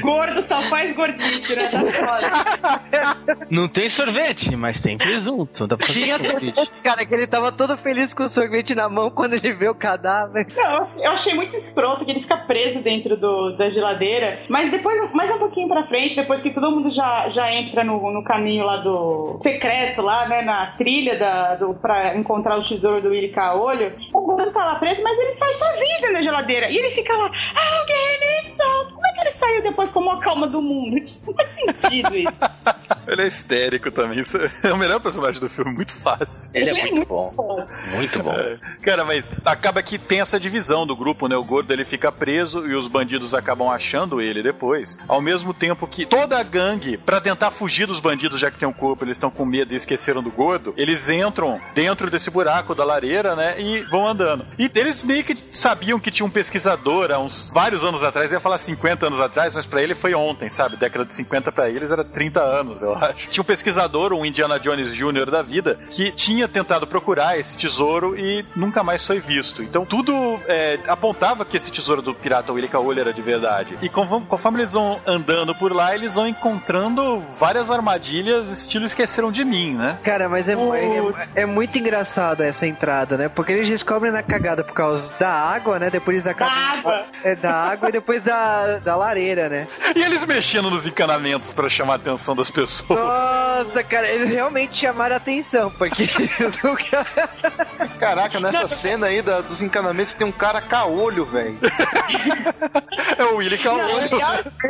Gordo 0.00 0.42
só 0.42 0.60
faz 0.62 0.94
gordite, 0.94 1.54
né? 1.54 1.68
Tá 1.68 1.80
foda. 1.80 3.46
Não 3.50 3.68
tem 3.68 3.88
sorvete, 3.88 4.54
mas 4.56 4.80
tem 4.80 4.96
presunto. 4.96 5.66
Dá 5.66 5.76
pra 5.76 5.86
fazer 5.86 6.04
Tinha 6.04 6.18
sorvete. 6.18 6.54
sorvete, 6.54 6.76
cara, 6.82 7.04
que 7.06 7.14
ele 7.14 7.26
tava 7.26 7.52
todo 7.52 7.76
feliz 7.76 8.14
com 8.14 8.24
o 8.24 8.28
sorvete 8.28 8.74
na 8.74 8.88
mão 8.88 9.10
quando 9.10 9.34
ele 9.34 9.52
vê 9.52 9.68
o 9.68 9.74
cadáver. 9.74 10.46
Não, 10.54 10.84
eu 11.02 11.10
achei 11.12 11.34
muito 11.34 11.56
escroto 11.56 12.04
que 12.04 12.10
ele 12.10 12.20
fica 12.22 12.36
preso 12.38 12.80
dentro 12.80 13.16
do, 13.16 13.56
da 13.56 13.70
geladeira. 13.70 14.40
Mas 14.48 14.70
depois, 14.70 15.12
mais 15.12 15.30
um 15.30 15.38
pouquinho 15.38 15.68
pra 15.68 15.86
frente, 15.86 16.16
depois 16.16 16.40
que 16.40 16.50
todo 16.50 16.70
mundo 16.70 16.90
já, 16.90 17.28
já 17.30 17.52
entra 17.52 17.84
no, 17.84 18.12
no 18.12 18.24
caminho 18.24 18.64
lá 18.64 18.78
do 18.78 19.38
secreto, 19.42 20.02
lá, 20.02 20.19
né? 20.28 20.42
Na 20.42 20.72
trilha 20.72 21.18
da, 21.18 21.56
do, 21.56 21.74
pra 21.74 22.16
encontrar 22.16 22.58
o 22.58 22.62
tesouro 22.66 23.00
do 23.00 23.08
Willy 23.08 23.30
Caolho, 23.30 23.94
o 24.12 24.20
gordo 24.20 24.50
tá 24.52 24.64
lá 24.64 24.74
preso, 24.76 25.02
mas 25.02 25.18
ele 25.18 25.34
sai 25.34 25.52
sozinho 25.54 26.00
dentro 26.00 26.12
da 26.14 26.22
geladeira. 26.22 26.70
E 26.70 26.76
ele 26.76 26.90
fica 26.90 27.12
lá, 27.16 27.24
alguém 27.24 28.20
me 28.20 28.50
solta. 28.50 28.92
Como 28.92 29.06
é 29.06 29.12
que 29.12 29.20
ele 29.20 29.30
saiu 29.30 29.62
depois 29.62 29.92
como 29.92 30.10
a 30.10 30.20
calma 30.20 30.46
do 30.46 30.60
mundo? 30.60 30.96
Não 31.26 31.34
faz 31.34 31.52
sentido 31.52 32.16
isso. 32.16 32.38
Ele 33.06 33.22
é 33.22 33.26
histérico 33.26 33.90
também. 33.90 34.20
Isso 34.20 34.38
é 34.62 34.72
o 34.72 34.76
melhor 34.76 35.00
personagem 35.00 35.40
do 35.40 35.48
filme, 35.48 35.72
muito 35.72 35.92
fácil. 35.92 36.50
Ele 36.54 36.70
é 36.70 36.74
muito 36.74 37.04
bom. 37.04 37.66
Muito 37.94 38.22
bom. 38.22 38.32
É. 38.32 38.58
Cara, 38.82 39.04
mas 39.04 39.34
acaba 39.44 39.82
que 39.82 39.98
tem 39.98 40.20
essa 40.20 40.38
divisão 40.38 40.86
do 40.86 40.96
grupo, 40.96 41.26
né? 41.26 41.36
O 41.36 41.44
gordo 41.44 41.72
ele 41.72 41.84
fica 41.84 42.10
preso 42.12 42.66
e 42.66 42.74
os 42.74 42.88
bandidos 42.88 43.34
acabam 43.34 43.68
achando 43.68 44.20
ele 44.20 44.42
depois. 44.42 44.98
Ao 45.08 45.20
mesmo 45.20 45.52
tempo 45.52 45.86
que 45.86 46.06
toda 46.06 46.38
a 46.38 46.42
gangue, 46.42 46.96
pra 46.96 47.20
tentar 47.20 47.50
fugir 47.50 47.86
dos 47.86 48.00
bandidos, 48.00 48.40
já 48.40 48.50
que 48.50 48.58
tem 48.58 48.68
um 48.68 48.72
corpo, 48.72 49.04
eles 49.04 49.16
estão 49.16 49.30
com 49.30 49.44
medo 49.44 49.72
e 49.72 49.76
esqueceram 49.76 50.22
do 50.22 50.30
gordo, 50.30 50.74
eles 50.76 51.08
entram 51.08 51.60
dentro 51.74 52.10
desse 52.10 52.30
buraco 52.30 52.74
da 52.74 52.84
lareira, 52.84 53.34
né? 53.34 53.60
E 53.60 53.80
vão 53.82 54.06
andando. 54.06 54.46
E 54.58 54.70
eles 54.74 55.02
meio 55.02 55.24
que 55.24 55.36
sabiam 55.52 55.98
que 55.98 56.10
tinha 56.10 56.26
um 56.26 56.30
pesquisador 56.30 57.10
há 57.10 57.18
uns 57.18 57.50
vários 57.52 57.84
anos 57.84 58.02
atrás, 58.02 58.30
eu 58.30 58.36
ia 58.36 58.40
falar 58.40 58.58
50 58.58 59.06
anos 59.06 59.20
atrás, 59.20 59.54
mas 59.54 59.66
pra 59.66 59.82
ele 59.82 59.94
foi 59.94 60.14
ontem, 60.14 60.48
sabe? 60.48 60.76
Década 60.76 61.04
de 61.04 61.14
50 61.14 61.52
pra 61.52 61.68
eles 61.68 61.90
era 61.90 62.04
30 62.04 62.40
anos, 62.42 62.82
eu 62.82 62.89
acho. 62.94 63.28
Tinha 63.28 63.42
um 63.42 63.44
pesquisador, 63.44 64.12
um 64.12 64.24
Indiana 64.24 64.58
Jones 64.58 64.94
Jr. 64.94 65.30
da 65.30 65.42
vida, 65.42 65.78
que 65.90 66.10
tinha 66.12 66.46
tentado 66.48 66.86
procurar 66.86 67.38
esse 67.38 67.56
tesouro 67.56 68.18
e 68.18 68.44
nunca 68.54 68.82
mais 68.82 69.06
foi 69.06 69.20
visto. 69.20 69.62
Então 69.62 69.84
tudo 69.84 70.40
é, 70.46 70.78
apontava 70.86 71.44
que 71.44 71.56
esse 71.56 71.70
tesouro 71.70 72.02
do 72.02 72.14
pirata 72.14 72.52
Willy 72.52 72.68
Caolho 72.68 73.00
era 73.00 73.12
de 73.12 73.22
verdade. 73.22 73.76
E 73.82 73.88
conforme, 73.88 74.60
eles 74.60 74.72
vão 74.72 75.00
andando 75.06 75.54
por 75.54 75.72
lá, 75.72 75.94
eles 75.94 76.14
vão 76.14 76.26
encontrando 76.26 77.22
várias 77.38 77.70
armadilhas 77.70 78.50
estilo 78.50 78.84
esqueceram 78.84 79.30
de 79.30 79.44
mim, 79.44 79.74
né? 79.74 79.98
Cara, 80.02 80.28
mas 80.28 80.48
é, 80.48 80.52
é, 80.54 81.42
é 81.42 81.46
muito 81.46 81.78
engraçado 81.78 82.42
essa 82.42 82.66
entrada, 82.66 83.16
né? 83.16 83.28
Porque 83.28 83.52
eles 83.52 83.68
descobrem 83.68 84.12
na 84.12 84.22
cagada 84.22 84.62
por 84.62 84.74
causa 84.74 85.10
da 85.18 85.30
água, 85.30 85.78
né? 85.78 85.90
Depois 85.90 86.16
eles 86.16 86.26
acabam. 86.26 86.54
Da 86.54 86.78
água. 86.78 87.06
É 87.24 87.34
da 87.34 87.54
água 87.54 87.88
e 87.88 87.92
depois 87.92 88.22
da, 88.22 88.78
da 88.78 88.96
lareira, 88.96 89.48
né? 89.48 89.68
E 89.94 90.02
eles 90.02 90.24
mexendo 90.24 90.70
nos 90.70 90.86
encanamentos 90.86 91.52
pra 91.52 91.68
chamar 91.68 91.94
a 91.94 91.96
atenção 91.96 92.34
das 92.34 92.50
pessoas. 92.50 92.79
Nossa, 92.88 93.82
cara, 93.84 94.08
eles 94.08 94.30
realmente 94.30 94.76
chamaram 94.78 95.14
a 95.14 95.18
atenção, 95.18 95.70
porque. 95.70 96.04
Caraca, 97.98 98.40
nessa 98.40 98.66
cena 98.68 99.06
aí 99.06 99.22
da- 99.22 99.40
dos 99.40 99.62
encanamentos 99.62 100.14
tem 100.14 100.26
um 100.26 100.32
cara 100.32 100.60
caolho, 100.60 101.24
velho. 101.26 101.58
É 103.16 103.24
o 103.24 103.36
Willy 103.36 103.58
Caolho. 103.58 103.82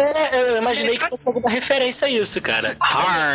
É, 0.00 0.50
eu 0.52 0.56
imaginei 0.58 0.96
que 0.96 1.08
fosse 1.08 1.28
alguma 1.28 1.50
referência 1.50 2.06
a 2.06 2.10
isso, 2.10 2.40
cara. 2.40 2.76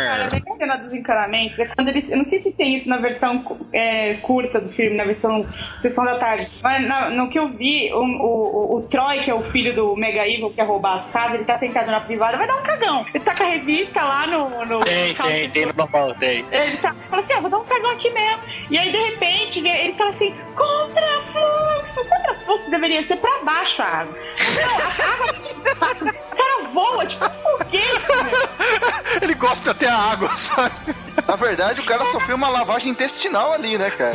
Cara, 0.06 0.26
a 0.26 0.56
cena 0.58 0.76
dos 0.76 0.92
encanamentos 0.92 1.58
é 1.58 1.66
quando 1.66 1.88
eles. 1.88 2.10
Eu 2.10 2.16
não 2.18 2.24
sei 2.24 2.40
se 2.40 2.52
tem 2.52 2.74
isso 2.74 2.88
na 2.88 2.96
versão 2.98 3.58
é, 3.72 4.14
curta 4.14 4.60
do 4.60 4.68
filme, 4.70 4.96
na 4.96 5.04
versão 5.04 5.46
Sessão 5.80 6.04
da 6.04 6.16
Tarde. 6.18 6.50
Mas 6.62 6.86
na- 6.86 7.10
no 7.10 7.30
que 7.30 7.38
eu 7.38 7.48
vi, 7.48 7.90
o, 7.92 7.98
o, 7.98 8.76
o 8.76 8.82
Troy, 8.90 9.20
que 9.20 9.30
é 9.30 9.34
o 9.34 9.42
filho 9.50 9.74
do 9.74 9.94
Mega 9.96 10.26
Evil, 10.26 10.50
que 10.50 10.56
quer 10.56 10.66
roubar 10.66 11.00
as 11.00 11.10
casas, 11.10 11.34
ele 11.36 11.44
tá 11.44 11.58
sentado 11.58 11.90
na 11.90 12.00
privada, 12.00 12.36
vai 12.36 12.46
dar 12.46 12.56
um 12.56 12.62
cagão. 12.62 13.06
Ele 13.14 13.24
tá 13.24 13.34
com 13.34 13.42
a 13.42 13.46
revista 13.46 14.02
lá 14.02 14.26
no. 14.26 14.65
No 14.66 14.80
Tem, 14.80 15.14
tem, 15.14 15.50
tem 15.50 15.66
no 15.66 15.72
normal, 15.74 16.14
tem. 16.14 16.44
Ele 16.50 16.76
tá, 16.78 16.94
fala 17.08 17.22
assim, 17.22 17.32
ah, 17.32 17.40
vou 17.40 17.50
dar 17.50 17.58
um 17.58 17.64
cagão 17.64 17.90
aqui 17.92 18.10
mesmo. 18.10 18.40
E 18.70 18.78
aí, 18.78 18.90
de 18.90 18.96
repente, 18.96 19.66
ele, 19.66 19.92
fala 19.94 20.10
assim, 20.10 20.34
contrafluxo. 20.54 22.08
Contrafluxo 22.08 22.70
deveria 22.70 23.06
ser 23.06 23.16
pra 23.16 23.42
baixo 23.44 23.82
a 23.82 23.86
água. 23.86 24.18
Não, 24.54 24.78
a 24.78 25.12
água... 25.12 26.26
O 26.36 26.36
cara 26.36 26.64
voa, 26.72 27.06
tipo 27.06 27.24
Ele 29.22 29.34
gosta 29.34 29.70
até 29.70 29.88
a 29.88 29.96
água, 29.96 30.36
sabe? 30.36 30.74
Na 31.26 31.36
verdade, 31.36 31.80
o 31.80 31.84
cara 31.84 32.04
sofreu 32.06 32.36
uma 32.36 32.48
lavagem 32.48 32.90
intestinal 32.90 33.52
ali, 33.52 33.78
né, 33.78 33.90
cara? 33.90 34.14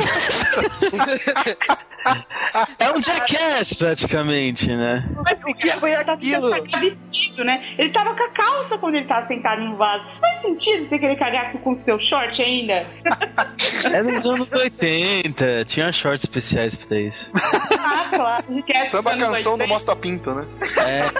É 2.78 2.90
um 2.90 3.00
jackass, 3.02 3.74
praticamente, 3.74 4.68
né? 4.74 5.08
Mas 5.24 5.42
o 5.44 5.54
que 5.54 5.70
foi 5.72 5.94
aquilo? 5.94 6.50
Tá 6.66 6.80
vestido, 6.80 7.44
né? 7.44 7.74
Ele 7.78 7.92
tava 7.92 8.14
com 8.14 8.22
a 8.22 8.30
calça 8.30 8.78
quando 8.78 8.96
ele 8.96 9.06
tava 9.06 9.26
sentado 9.26 9.62
no 9.62 9.76
vaso. 9.76 10.04
Faz 10.20 10.38
sentido 10.38 10.84
você 10.84 10.98
querer 10.98 11.16
cagar 11.16 11.52
com 11.52 11.72
o 11.72 11.78
seu 11.78 11.98
short 12.00 12.40
ainda? 12.42 12.86
É 13.84 14.00
nos 14.02 14.24
anos 14.26 14.48
80, 14.52 15.64
tinha 15.64 15.90
shorts 15.92 16.22
especiais 16.24 16.76
pra 16.76 16.98
isso. 16.98 17.32
Ah, 17.78 18.08
claro. 18.14 18.44
Samba 18.84 19.16
canção 19.16 19.56
do 19.56 19.64
80. 19.64 19.66
Mostra 19.66 19.96
Pinto, 19.96 20.32
né? 20.34 20.46
É, 20.76 21.02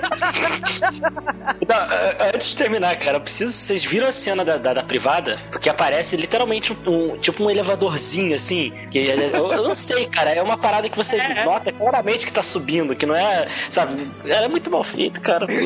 Não, 1.66 1.77
antes 2.21 2.51
de 2.51 2.57
terminar, 2.57 2.97
cara, 2.97 3.17
eu 3.17 3.21
preciso. 3.21 3.53
Vocês 3.53 3.85
viram 3.85 4.07
a 4.09 4.13
cena 4.13 4.45
da, 4.45 4.57
da, 4.59 4.75
da 4.75 4.83
privada? 4.83 5.37
Porque 5.51 5.69
aparece 5.69 6.17
literalmente 6.17 6.73
um, 6.87 7.17
tipo 7.19 7.45
um 7.45 7.51
elevadorzinho, 7.51 8.35
assim. 8.35 8.73
Que 8.91 8.99
eu, 8.99 9.53
eu 9.53 9.63
não 9.63 9.75
sei, 9.75 10.07
cara. 10.07 10.31
É 10.31 10.43
uma 10.43 10.57
parada 10.59 10.89
que 10.89 10.97
você 10.97 11.17
É. 11.33 11.45
nota 11.45 11.73
claramente 11.73 12.27
que 12.27 12.33
tá 12.33 12.43
subindo, 12.43 12.95
que 12.97 13.07
não 13.07 13.15
é. 13.15 13.47
Sabe? 13.71 14.11
É 14.27 14.49
muito 14.49 14.71
mal 14.71 14.83
feito, 14.85 15.21
cara. 15.21 15.47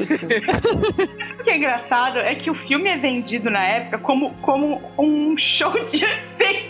O 1.39 1.45
que 1.47 1.51
é 1.51 1.57
engraçado 1.59 2.19
é 2.19 2.35
que 2.35 2.51
o 2.51 2.55
filme 2.67 2.89
é 2.89 2.97
vendido 2.97 3.49
na 3.49 3.65
época 3.65 3.99
como, 3.99 4.33
como 4.43 4.83
um 4.99 5.39
show 5.39 5.73
de 5.85 6.03
especiais. 6.05 6.66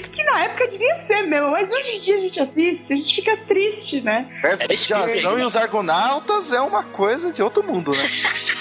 Que 0.00 0.24
na 0.24 0.44
época 0.44 0.68
devia 0.68 0.94
ser 1.06 1.22
mesmo, 1.22 1.50
mas 1.50 1.70
hoje 1.74 1.96
em 1.96 2.00
dia 2.00 2.16
a 2.16 2.20
gente 2.20 2.40
assiste, 2.40 2.92
a 2.92 2.96
gente 2.96 3.14
fica 3.14 3.36
triste, 3.46 4.00
né? 4.00 4.28
Perto 4.40 4.62
É 4.62 4.74
de 4.74 4.94
ação 4.94 5.38
e 5.38 5.42
os 5.42 5.56
Argonautas 5.56 6.52
é 6.52 6.60
uma 6.60 6.84
coisa 6.84 7.32
de 7.32 7.42
outro 7.42 7.62
mundo, 7.62 7.90
né? 7.92 8.02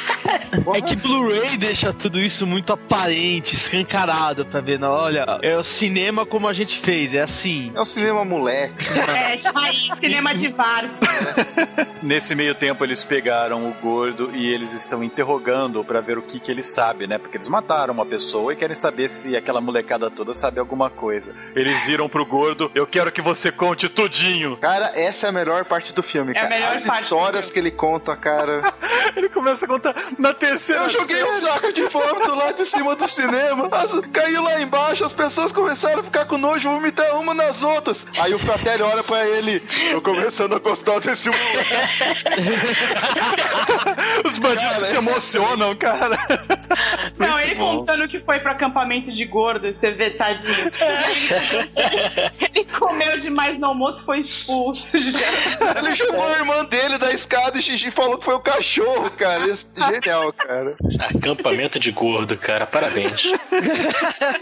É 0.76 0.82
que 0.82 0.96
Blu-ray 0.96 1.58
deixa 1.58 1.92
tudo 1.94 2.20
isso 2.20 2.46
muito 2.46 2.74
aparente, 2.74 3.56
escancarado 3.56 4.46
ver. 4.62 4.80
Não, 4.80 4.92
olha, 4.92 5.26
é 5.42 5.58
o 5.58 5.64
cinema 5.64 6.26
como 6.26 6.48
a 6.48 6.54
gente 6.54 6.78
fez, 6.80 7.14
é 7.14 7.22
assim. 7.22 7.72
É 7.76 7.82
o 7.82 7.86
cinema 7.86 8.24
moleque. 8.24 8.86
É, 8.98 9.40
aí, 9.56 9.90
cinema 10.00 10.34
de 10.34 10.48
VAR. 10.50 10.90
Nesse 12.02 12.36
meio 12.36 12.56
tempo, 12.56 12.84
eles 12.84 13.04
pegaram 13.04 13.68
o 13.68 13.74
gordo 13.82 14.32
e 14.34 14.52
eles 14.52 14.74
estão 14.74 15.04
interrogando 15.04 15.84
pra 15.84 16.02
ver 16.02 16.18
o 16.18 16.22
que, 16.22 16.40
que 16.40 16.52
ele 16.52 16.64
sabe, 16.64 17.08
né? 17.08 17.18
Porque 17.18 17.38
eles 17.38 17.48
mataram 17.48 17.94
uma 17.94 18.06
pessoa 18.06 18.54
e 18.54 18.56
querem 18.56 18.76
saber 18.76 19.10
se 19.10 19.36
aquela 19.36 19.62
molecada 19.62 20.10
toda 20.10 20.34
sabe 20.34 20.60
alguma 20.60 20.90
coisa. 20.90 21.34
Eles 21.56 21.86
viram 21.86 22.08
pro 22.08 22.26
gordo, 22.26 22.72
eu 22.76 22.86
quero 22.86 23.12
que 23.12 23.22
você 23.22 23.52
conte 23.52 23.90
tudinho. 23.90 24.58
Cara, 24.58 24.92
essa 24.96 25.28
é 25.28 25.30
a 25.30 25.34
melhor 25.34 25.66
parte 25.66 25.94
do 25.94 26.04
filme, 26.04 26.34
É 26.34 26.38
a 26.38 26.42
cara. 26.42 26.56
melhor 26.56 26.76
As 26.76 26.86
histórias 26.86 27.50
que 27.50 27.60
ele 27.60 27.72
conta, 27.72 28.16
cara. 28.16 28.62
Ele 29.16 29.28
começa 29.28 29.66
a 29.66 29.68
contar 29.68 29.94
na 30.18 30.34
terceira 30.34 30.84
Eu 30.84 30.90
joguei 30.90 31.24
um 31.24 31.32
cena. 31.34 31.54
saco 31.54 31.72
de 31.74 31.84
vômito 31.84 32.36
lá 32.36 32.52
de 32.52 32.66
cima 32.66 32.96
do 32.96 33.08
cinema. 33.08 33.70
As, 33.72 34.00
caiu 34.12 34.42
lá 34.44 34.62
embaixo, 34.62 35.04
as 35.06 35.14
pessoas 35.14 35.52
começaram 35.52 36.00
a 36.00 36.04
ficar 36.04 36.26
com 36.26 36.38
nojo, 36.38 36.70
vomitar 36.70 37.16
uma 37.20 37.34
nas 37.34 37.64
outras. 37.64 38.06
Aí 38.20 38.34
o 38.34 38.40
Fratelli 38.40 38.84
olha 38.84 39.04
pra 39.04 39.26
ele. 39.26 39.60
Tô 39.92 40.02
começando 40.02 40.56
a 40.56 40.60
gostar 40.60 41.00
desse 41.00 41.30
Os 44.26 44.38
bandidos 44.38 44.78
se 44.88 44.96
emocionam, 44.96 45.76
cara. 45.76 46.18
Não, 47.18 47.40
ele 47.40 47.56
bom. 47.56 47.80
contando 47.80 48.08
que 48.08 48.20
foi 48.22 48.40
pro 48.40 48.52
acampamento 48.52 49.12
de 49.12 49.26
gordo, 49.26 49.72
você 49.74 49.92
vê, 49.92 50.12
tadinho. 50.12 50.52
ele 52.54 52.66
comeu 52.78 53.18
demais 53.20 53.60
no 53.60 53.68
almoço 53.68 54.02
e 54.02 54.06
foi 54.06 54.20
expulso. 54.20 54.96
Ele 54.98 55.96
chamou 55.96 56.26
a 56.28 56.32
irmã 56.38 56.66
dele 56.66 56.98
da 56.98 57.12
escada 57.12 57.58
e 57.58 57.62
Xixi 57.62 57.92
falou 57.92 58.18
que 58.18 58.26
foi 58.26 58.36
o 58.36 58.40
cachorro, 58.40 59.10
cara. 59.12 59.44
Isso- 59.50 59.68
Genial, 60.04 60.34
cara. 60.34 60.76
Acampamento 61.00 61.80
de 61.80 61.92
gordo, 61.92 62.36
cara. 62.38 62.66
Parabéns. 62.66 63.32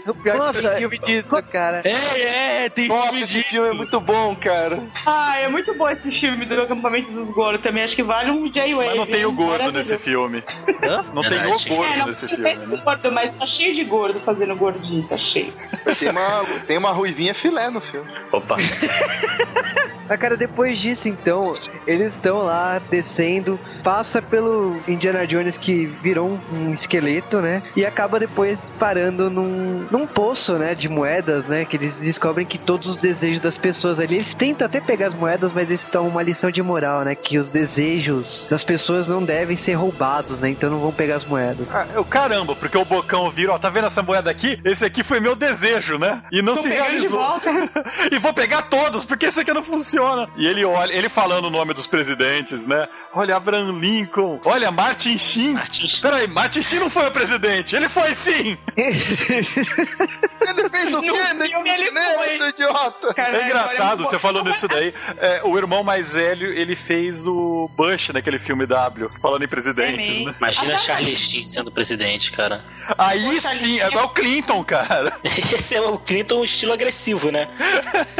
O 0.06 0.14
pior 0.14 0.36
Nossa, 0.38 0.60
que 0.62 0.68
tem 0.68 0.78
filme 0.78 0.98
disso, 0.98 1.42
cara. 1.50 1.82
É, 1.84 2.64
é, 2.64 2.68
tem 2.68 2.88
Nossa, 2.88 3.02
filme 3.08 3.22
esse 3.22 3.32
disso. 3.34 3.48
filme 3.50 3.68
é 3.68 3.72
muito 3.72 4.00
bom, 4.00 4.34
cara. 4.36 4.78
Ah, 5.06 5.38
é 5.38 5.48
muito 5.48 5.74
bom 5.74 5.88
esse 5.88 6.10
filme 6.10 6.44
do 6.46 6.60
acampamento 6.62 7.10
dos 7.12 7.34
gordos 7.34 7.62
também. 7.62 7.82
Acho 7.84 7.94
que 7.96 8.02
vale 8.02 8.30
um 8.30 8.48
J-Wave. 8.50 8.88
Mas 8.88 8.96
não 8.96 9.06
tem 9.06 9.24
o 9.24 9.32
gordo 9.32 9.70
nesse 9.72 9.96
filme. 9.98 10.42
Hã? 10.82 11.04
Não 11.12 11.22
tem 11.22 11.38
o 11.38 11.42
É, 11.42 11.46
gordo 11.76 11.96
não 11.98 12.06
nesse 12.06 12.28
filme, 12.28 12.42
né? 12.42 12.76
gordo, 12.84 13.12
mas 13.12 13.36
tá 13.36 13.46
cheio 13.46 13.74
de 13.74 13.84
gordo 13.84 14.20
fazendo 14.20 14.56
gordinho, 14.56 15.06
tá 15.06 15.16
cheio. 15.16 15.52
Tem 15.98 16.08
uma, 16.10 16.44
tem 16.66 16.78
uma 16.78 16.90
ruivinha 16.90 17.34
filé 17.34 17.68
no 17.70 17.80
filme. 17.80 18.08
Opa. 18.32 18.56
Ah, 20.10 20.16
cara, 20.16 20.36
depois 20.36 20.76
disso, 20.76 21.06
então, 21.06 21.54
eles 21.86 22.14
estão 22.14 22.42
lá 22.42 22.80
descendo, 22.90 23.60
passa 23.84 24.20
pelo 24.20 24.76
Indiana 24.88 25.24
Jones 25.24 25.56
que 25.56 25.86
virou 25.86 26.36
um, 26.52 26.74
esqueleto, 26.74 27.40
né? 27.40 27.62
E 27.76 27.86
acaba 27.86 28.18
depois 28.18 28.72
parando 28.76 29.30
num, 29.30 29.86
num 29.88 30.08
poço, 30.08 30.54
né? 30.54 30.74
De 30.74 30.88
moedas, 30.88 31.44
né? 31.44 31.64
Que 31.64 31.76
eles 31.76 31.98
descobrem 31.98 32.44
que 32.44 32.58
todos 32.58 32.88
os 32.88 32.96
desejos 32.96 33.38
das 33.38 33.56
pessoas 33.56 34.00
ali, 34.00 34.16
eles 34.16 34.34
tentam 34.34 34.66
até 34.66 34.80
pegar 34.80 35.06
as 35.06 35.14
moedas, 35.14 35.52
mas 35.54 35.68
eles 35.68 35.80
estão 35.80 36.08
uma 36.08 36.24
lição 36.24 36.50
de 36.50 36.60
moral, 36.60 37.04
né? 37.04 37.14
Que 37.14 37.38
os 37.38 37.46
desejos 37.46 38.48
das 38.50 38.64
pessoas 38.64 39.06
não 39.06 39.22
devem 39.22 39.56
ser 39.56 39.74
roubados, 39.74 40.40
né? 40.40 40.50
Então 40.50 40.68
não 40.70 40.80
vão 40.80 40.90
pegar 40.90 41.14
as 41.14 41.24
moedas. 41.24 41.68
Ah, 41.72 41.86
eu, 41.94 42.04
caramba, 42.04 42.56
porque 42.56 42.76
o 42.76 42.84
Bocão 42.84 43.30
vira, 43.30 43.52
ó, 43.52 43.58
tá 43.60 43.70
vendo 43.70 43.86
essa 43.86 44.02
moeda 44.02 44.28
aqui? 44.28 44.58
Esse 44.64 44.84
aqui 44.84 45.04
foi 45.04 45.20
meu 45.20 45.36
desejo, 45.36 45.98
né? 45.98 46.20
E 46.32 46.42
não 46.42 46.56
Tô 46.56 46.62
se 46.62 46.68
realizou. 46.68 47.20
volta. 47.20 47.48
e 48.10 48.18
vou 48.18 48.34
pegar 48.34 48.62
todos, 48.62 49.04
porque 49.04 49.26
esse 49.26 49.38
aqui 49.38 49.52
não 49.54 49.62
funciona. 49.62 49.99
E 50.36 50.46
ele 50.46 50.64
olha, 50.64 50.92
ele 50.92 51.08
falando 51.08 51.46
o 51.46 51.50
nome 51.50 51.74
dos 51.74 51.86
presidentes, 51.86 52.66
né? 52.66 52.88
Olha, 53.12 53.36
Abraham 53.36 53.78
Lincoln, 53.78 54.40
olha, 54.44 54.70
Martin 54.70 55.18
Sheen. 55.18 55.52
Martin 55.54 55.86
Sheen. 55.88 56.00
Peraí, 56.02 56.26
Martin 56.26 56.62
Sheen 56.62 56.80
não 56.80 56.90
foi 56.90 57.06
o 57.06 57.10
presidente, 57.10 57.74
ele 57.76 57.88
foi 57.88 58.14
sim! 58.14 58.56
Ele 58.76 60.68
fez 60.70 60.94
o 60.94 61.02
No 61.02 61.12
quê 61.12 61.32
no 61.34 61.44
filme 61.44 61.70
ele 61.70 61.86
cinema, 61.86 62.24
foi. 62.24 62.36
seu 62.36 62.48
idiota? 62.48 63.14
Cara, 63.14 63.36
É 63.38 63.44
engraçado, 63.44 64.04
você 64.04 64.18
falando 64.18 64.50
isso 64.50 64.66
daí. 64.66 64.92
É, 65.18 65.40
o 65.44 65.56
irmão 65.56 65.82
mais 65.84 66.12
velho, 66.14 66.46
ele 66.52 66.74
fez 66.74 67.22
do 67.22 67.70
Bush 67.76 68.08
naquele 68.10 68.38
filme 68.38 68.66
W, 68.66 69.10
falando 69.20 69.44
em 69.44 69.48
presidentes, 69.48 70.20
É 70.20 70.24
né? 70.24 70.34
Imagina 70.38 70.74
Ah, 70.74 70.78
Charlie 70.78 71.14
Sheen 71.14 71.44
sendo 71.44 71.70
presidente, 71.70 72.32
cara. 72.32 72.64
Aí 72.98 73.34
Poxa, 73.34 73.50
sim, 73.54 73.74
ele- 73.74 73.80
é 73.82 73.86
igual 73.88 74.06
o 74.06 74.10
Clinton, 74.10 74.64
cara. 74.64 75.12
Esse 75.24 75.74
é 75.74 75.80
o 75.80 75.98
Clinton 75.98 76.42
estilo 76.44 76.72
agressivo, 76.72 77.30
né? 77.30 77.48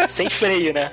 Sem 0.09 0.29
freio, 0.29 0.73
né? 0.75 0.93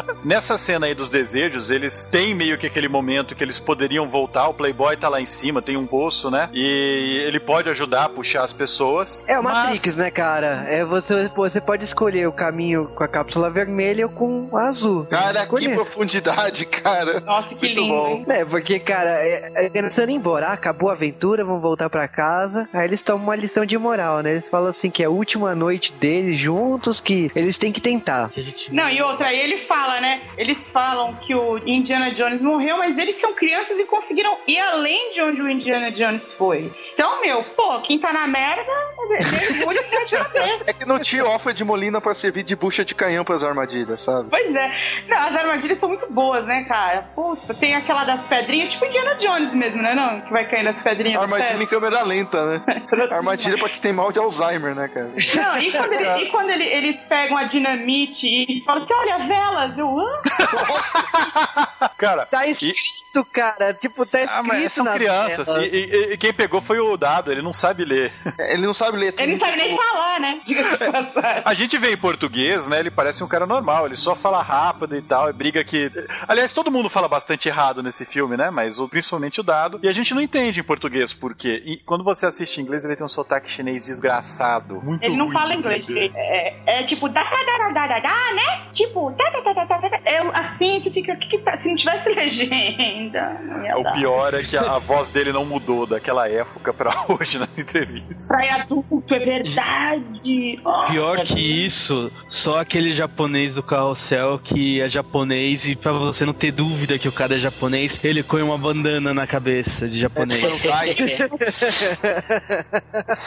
Nessa 0.23 0.57
cena 0.57 0.85
aí 0.87 0.93
dos 0.93 1.09
desejos, 1.09 1.71
eles 1.71 2.05
têm 2.05 2.33
meio 2.35 2.57
que 2.57 2.67
aquele 2.67 2.87
momento 2.87 3.35
que 3.35 3.43
eles 3.43 3.59
poderiam 3.59 4.07
voltar. 4.07 4.47
O 4.47 4.53
Playboy 4.53 4.95
tá 4.97 5.09
lá 5.09 5.19
em 5.21 5.25
cima, 5.25 5.61
tem 5.61 5.77
um 5.77 5.85
poço, 5.87 6.29
né? 6.29 6.49
E 6.53 7.23
ele 7.25 7.39
pode 7.39 7.69
ajudar 7.69 8.05
a 8.05 8.09
puxar 8.09 8.43
as 8.43 8.53
pessoas. 8.53 9.23
É 9.27 9.39
o 9.39 9.43
mas- 9.43 9.53
Matrix, 9.53 9.95
né, 9.95 10.11
cara? 10.11 10.65
É 10.67 10.83
você, 10.85 11.27
você 11.35 11.59
pode 11.61 11.83
escolher 11.83 12.27
o 12.27 12.31
caminho 12.31 12.85
com 12.95 13.03
a 13.03 13.07
cápsula 13.07 13.49
vermelha 13.49 14.05
ou 14.05 14.11
com 14.11 14.49
a 14.57 14.67
azul. 14.67 15.05
Cara, 15.09 15.45
que 15.45 15.69
profundidade, 15.69 16.65
cara. 16.65 17.19
Nossa, 17.21 17.49
que 17.49 17.55
Muito 17.55 17.81
lindo, 17.81 17.93
bom. 17.93 18.07
hein? 18.09 18.25
É, 18.29 18.45
porque, 18.45 18.79
cara, 18.79 19.09
é, 19.25 19.51
é, 19.55 19.69
pensando 19.69 20.09
em 20.09 20.13
ir 20.13 20.17
embora, 20.17 20.47
acabou 20.47 20.89
a 20.89 20.93
aventura, 20.93 21.43
vão 21.43 21.59
voltar 21.59 21.89
pra 21.89 22.07
casa. 22.07 22.67
Aí 22.73 22.85
eles 22.87 23.01
tomam 23.01 23.23
uma 23.23 23.35
lição 23.35 23.65
de 23.65 23.77
moral, 23.77 24.21
né? 24.21 24.31
Eles 24.31 24.49
falam 24.49 24.69
assim 24.69 24.89
que 24.89 25.03
é 25.03 25.05
a 25.05 25.09
última 25.09 25.53
noite 25.55 25.93
deles 25.93 26.37
juntos, 26.39 26.99
que 26.99 27.31
eles 27.35 27.57
têm 27.57 27.71
que 27.71 27.81
tentar. 27.81 28.29
Não, 28.71 28.89
e 28.89 29.01
outra, 29.01 29.27
aí 29.27 29.39
ele 29.39 29.65
fala, 29.65 29.90
né? 29.99 30.21
Eles 30.37 30.57
falam 30.71 31.13
que 31.15 31.33
o 31.35 31.57
Indiana 31.67 32.11
Jones 32.13 32.41
morreu, 32.41 32.77
mas 32.77 32.97
eles 32.97 33.17
são 33.17 33.33
crianças 33.33 33.77
e 33.79 33.83
conseguiram 33.85 34.37
ir 34.47 34.59
além 34.59 35.11
de 35.13 35.21
onde 35.21 35.41
o 35.41 35.49
Indiana 35.49 35.91
Jones 35.91 36.33
foi. 36.33 36.71
Então, 36.93 37.19
meu, 37.21 37.43
pô, 37.55 37.81
quem 37.81 37.99
tá 37.99 38.13
na 38.13 38.27
merda, 38.27 38.71
mergulha 39.09 39.79
e 39.79 40.15
na 40.15 40.25
cabeça. 40.25 40.65
É 40.67 40.73
que 40.73 40.85
não 40.87 40.99
tinha 40.99 41.23
Alfa 41.23 41.53
de 41.53 41.63
Molina 41.63 41.99
pra 41.99 42.13
servir 42.13 42.43
de 42.43 42.55
bucha 42.55 42.85
de 42.85 42.93
canhão 42.95 43.23
pras 43.25 43.43
armadilhas, 43.43 44.01
sabe? 44.01 44.29
Pois 44.29 44.55
é. 44.55 44.71
Não, 45.07 45.17
as 45.17 45.35
armadilhas 45.35 45.79
são 45.79 45.89
muito 45.89 46.11
boas, 46.11 46.45
né, 46.45 46.63
cara? 46.67 47.03
Puta, 47.15 47.53
tem 47.53 47.75
aquela 47.75 48.03
das 48.03 48.21
pedrinhas, 48.27 48.69
tipo 48.73 48.85
Indiana 48.85 49.15
Jones 49.15 49.53
mesmo, 49.53 49.81
né? 49.81 49.93
Não? 49.95 50.21
Que 50.21 50.31
vai 50.31 50.49
caindo 50.49 50.69
as 50.69 50.81
pedrinhas. 50.81 51.21
Armadilha 51.21 51.63
em 51.63 51.67
câmera 51.67 52.03
lenta, 52.03 52.45
né? 52.45 52.61
pedras. 52.89 53.11
Armadilha 53.11 53.57
pra 53.57 53.69
quem 53.69 53.81
tem 53.81 53.93
mal 53.93 54.11
de 54.11 54.19
Alzheimer, 54.19 54.75
né, 54.75 54.87
cara? 54.87 55.07
Não, 55.35 55.57
e 55.57 55.71
quando, 55.71 55.93
ele- 55.93 56.23
e 56.25 56.29
quando 56.29 56.49
ele- 56.49 56.63
eles 56.65 57.01
pegam 57.03 57.37
a 57.37 57.43
dinamite 57.45 58.27
e 58.27 58.63
falam 58.65 58.83
assim, 58.83 58.93
olha, 58.93 59.17
velas, 59.27 59.77
eu 59.81 59.99
amo. 59.99 60.21
Cara, 61.97 62.25
Tá 62.25 62.45
e- 62.47 62.51
escrito, 62.51 63.23
cara. 63.31 63.73
Tipo, 63.73 64.05
tá 64.05 64.19
escrito 64.21 64.39
Ah, 64.39 64.43
mas 64.43 64.73
são 64.73 64.85
na 64.85 64.93
crianças. 64.93 65.47
tela. 65.47 65.63
E, 65.65 65.69
e- 65.69 66.13
e 66.13 66.17
quem 66.17 66.33
pegou 66.33 66.59
foi 66.61 66.79
o 66.79 66.97
dado, 66.97 67.31
ele 67.31 67.41
não 67.41 67.53
sabe 67.53 67.85
ler. 67.85 68.11
Ele 68.39 68.65
não 68.65 68.73
sabe 68.73 68.97
ler. 68.97 69.13
Ele 69.19 69.33
não 69.33 69.45
sabe 69.45 69.57
nem 69.57 69.75
falar, 69.77 70.19
né? 70.19 70.41
Diga-se 70.45 70.77
de 70.77 70.91
passagem. 70.91 71.41
A 71.45 71.53
gente 71.53 71.77
vê 71.77 71.91
em 71.93 71.97
português, 71.97 72.67
né? 72.67 72.79
Ele 72.79 72.89
parece 72.91 73.23
um 73.23 73.27
cara 73.27 73.45
normal, 73.45 73.85
ele 73.85 73.95
só 73.95 74.15
fala 74.15 74.41
rápido 74.41 74.95
e 74.95 75.01
tal, 75.01 75.29
e 75.29 75.33
briga 75.33 75.63
que. 75.63 75.91
Aliás, 76.27 76.53
todo 76.53 76.71
mundo 76.71 76.89
fala 76.89 77.07
bastante 77.07 77.47
errado 77.47 77.83
nesse 77.83 78.05
filme, 78.05 78.35
né? 78.35 78.49
Mas 78.49 78.79
o- 78.79 78.87
principalmente 78.89 79.39
o 79.39 79.43
dado. 79.43 79.79
E 79.83 79.87
a 79.87 79.93
gente 79.93 80.13
não 80.13 80.21
entende 80.21 80.59
em 80.59 80.63
português 80.63 81.13
por 81.13 81.35
quê. 81.35 81.61
E 81.65 81.77
quando 81.77 82.03
você 82.03 82.25
assiste 82.25 82.57
em 82.57 82.63
inglês, 82.63 82.83
ele 82.85 82.95
tem 82.95 83.05
um 83.05 83.09
sotaque 83.09 83.49
chinês 83.49 83.83
desgraçado. 83.85 84.81
Muito 84.83 85.03
Ele 85.03 85.15
não 85.17 85.25
ruim 85.25 85.33
fala 85.37 85.53
inglês. 85.53 85.83
entender. 85.83 86.11
É, 86.15 86.79
é 86.81 86.83
tipo, 86.83 87.07
da, 87.09 87.23
da, 87.23 87.29
da, 87.29 87.69
da, 87.69 87.87
da, 87.87 87.99
da, 87.99 88.33
né? 88.33 88.67
Tipo, 88.71 89.11
da, 89.11 89.29
da, 89.29 89.53
da, 89.53 89.65
da. 89.65 89.70
É, 90.05 90.17
assim, 90.33 90.79
você 90.79 90.89
fica, 90.91 91.15
que 91.15 91.27
que 91.29 91.37
tá? 91.39 91.57
Se 91.57 91.67
não 91.69 91.75
tivesse 91.75 92.09
legenda, 92.09 93.39
não 93.43 93.63
ia 93.65 93.77
O 93.77 93.83
dar. 93.83 93.93
pior 93.93 94.33
é 94.33 94.43
que 94.43 94.57
a, 94.57 94.73
a 94.75 94.79
voz 94.79 95.09
dele 95.09 95.31
não 95.31 95.45
mudou 95.45 95.85
daquela 95.85 96.27
época 96.29 96.73
pra 96.73 96.91
hoje 97.07 97.37
nas 97.39 97.57
entrevistas. 97.57 98.27
Praia 98.27 98.55
adulto, 98.55 99.13
é 99.13 99.19
verdade. 99.19 100.59
Oh, 100.65 100.83
Pior 100.91 101.21
que 101.21 101.39
isso, 101.65 102.11
só 102.27 102.59
aquele 102.59 102.93
japonês 102.93 103.55
do 103.55 103.63
carrossel 103.63 104.39
que 104.39 104.81
é 104.81 104.89
japonês 104.89 105.67
e 105.67 105.75
pra 105.75 105.91
você 105.91 106.25
não 106.25 106.33
ter 106.33 106.51
dúvida 106.51 106.97
que 106.99 107.07
o 107.07 107.11
cara 107.11 107.35
é 107.35 107.39
japonês, 107.39 107.99
ele 108.03 108.23
põe 108.23 108.41
uma 108.41 108.57
bandana 108.57 109.13
na 109.13 109.25
cabeça 109.27 109.87
de 109.87 109.99
japonês. 109.99 110.41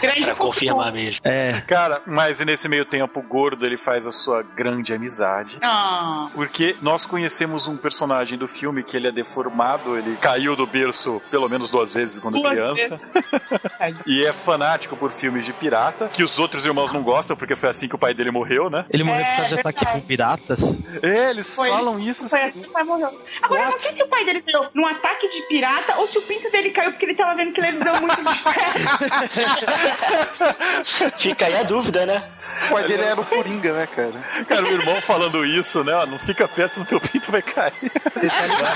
grande 0.01 0.23
pra 0.23 0.35
confirmar 0.35 0.93
mesmo. 0.93 1.21
É, 1.25 1.63
Cara, 1.67 2.03
mas 2.07 2.41
nesse 2.41 2.69
meio 2.69 2.85
tempo, 2.85 3.21
o 3.21 3.23
gordo 3.23 3.65
ele 3.65 3.77
faz 3.77 4.07
a 4.07 4.13
sua 4.13 4.43
grande 4.43 4.93
amizade. 4.93 5.57
Ah, 5.63 6.29
Porque 6.35 6.77
nós 6.83 7.07
conhecemos 7.07 7.67
um 7.67 7.77
personagem 7.77 8.37
do 8.37 8.49
filme 8.49 8.83
que 8.83 8.97
ele 8.97 9.09
é 9.09 9.13
deformado, 9.13 9.97
ele 9.97 10.17
caiu 10.21 10.57
do 10.57 10.67
berço 10.67 11.23
pelo 11.31 11.49
menos 11.49 11.71
duas 11.71 11.95
vezes 11.95 12.19
quando 12.19 12.41
Duas 12.41 12.53
criança. 12.53 13.01
e 14.07 14.25
é 14.25 14.33
fanático 14.33 14.97
por 14.97 15.11
filmes 15.11 15.47
de 15.47 15.53
pirata, 15.53 16.09
que 16.13 16.23
os 16.23 16.39
outros 16.39 16.67
irmãos 16.67 16.93
não 16.93 17.03
gostam, 17.03 17.37
porque 17.37 17.55
foi 17.55 17.69
assim 17.69 17.89
que 17.89 17.95
o 17.95 17.99
pai 17.99 18.13
dele 18.15 18.31
morreu, 18.31 18.69
né? 18.69 18.85
ele 18.91 19.05
morreu 19.05 19.25
É, 19.25 19.31
por 19.31 19.37
causa 19.37 19.55
de 19.55 19.61
ataque 19.61 19.87
com 19.87 20.01
piratas. 20.01 20.63
É, 21.03 21.31
eles 21.31 21.55
Foi. 21.55 21.69
falam 21.69 21.99
isso. 21.99 22.29
foi 22.29 22.43
assim 22.43 22.61
que 22.63 22.69
o 22.69 22.73
pai 22.73 22.85
morreu. 22.85 23.21
Agora, 23.43 23.63
eu 23.63 23.71
não 23.71 23.79
sei 23.79 23.93
se 23.93 24.03
o 24.03 24.09
pai 24.09 24.25
dele 24.25 24.43
deu 24.43 24.67
num 24.75 24.87
ataque 24.87 25.29
de 25.29 25.43
pirata 25.43 25.97
ou 25.97 26.09
se 26.09 26.19
o 26.19 26.23
pinto 26.23 26.51
dele 26.51 26.71
caiu 26.71 26.91
porque 26.93 27.05
ele 27.07 27.15
tava 27.15 27.35
vendo 27.37 27.53
que 27.53 27.61
ele 27.61 27.73
deu 27.73 28.01
muito 28.01 28.17
de. 28.17 28.25
Fica 31.17 31.47
aí 31.47 31.57
a 31.57 31.63
dúvida, 31.63 32.07
né? 32.07 32.23
O 32.69 32.73
pai 32.73 32.87
dele 32.87 33.03
era 33.03 33.21
o 33.21 33.25
Coringa, 33.25 33.73
né, 33.73 33.87
cara? 33.87 34.23
Cara, 34.47 34.65
o 34.65 34.69
irmão 34.69 35.01
falando 35.03 35.45
isso, 35.45 35.83
né? 35.85 35.93
Não 36.07 36.19
fica 36.25 36.49
perto, 36.49 36.75
senão 36.75 36.87
teu 36.87 37.01
pinto 37.01 37.31
vai 37.31 37.43
cair 37.43 37.73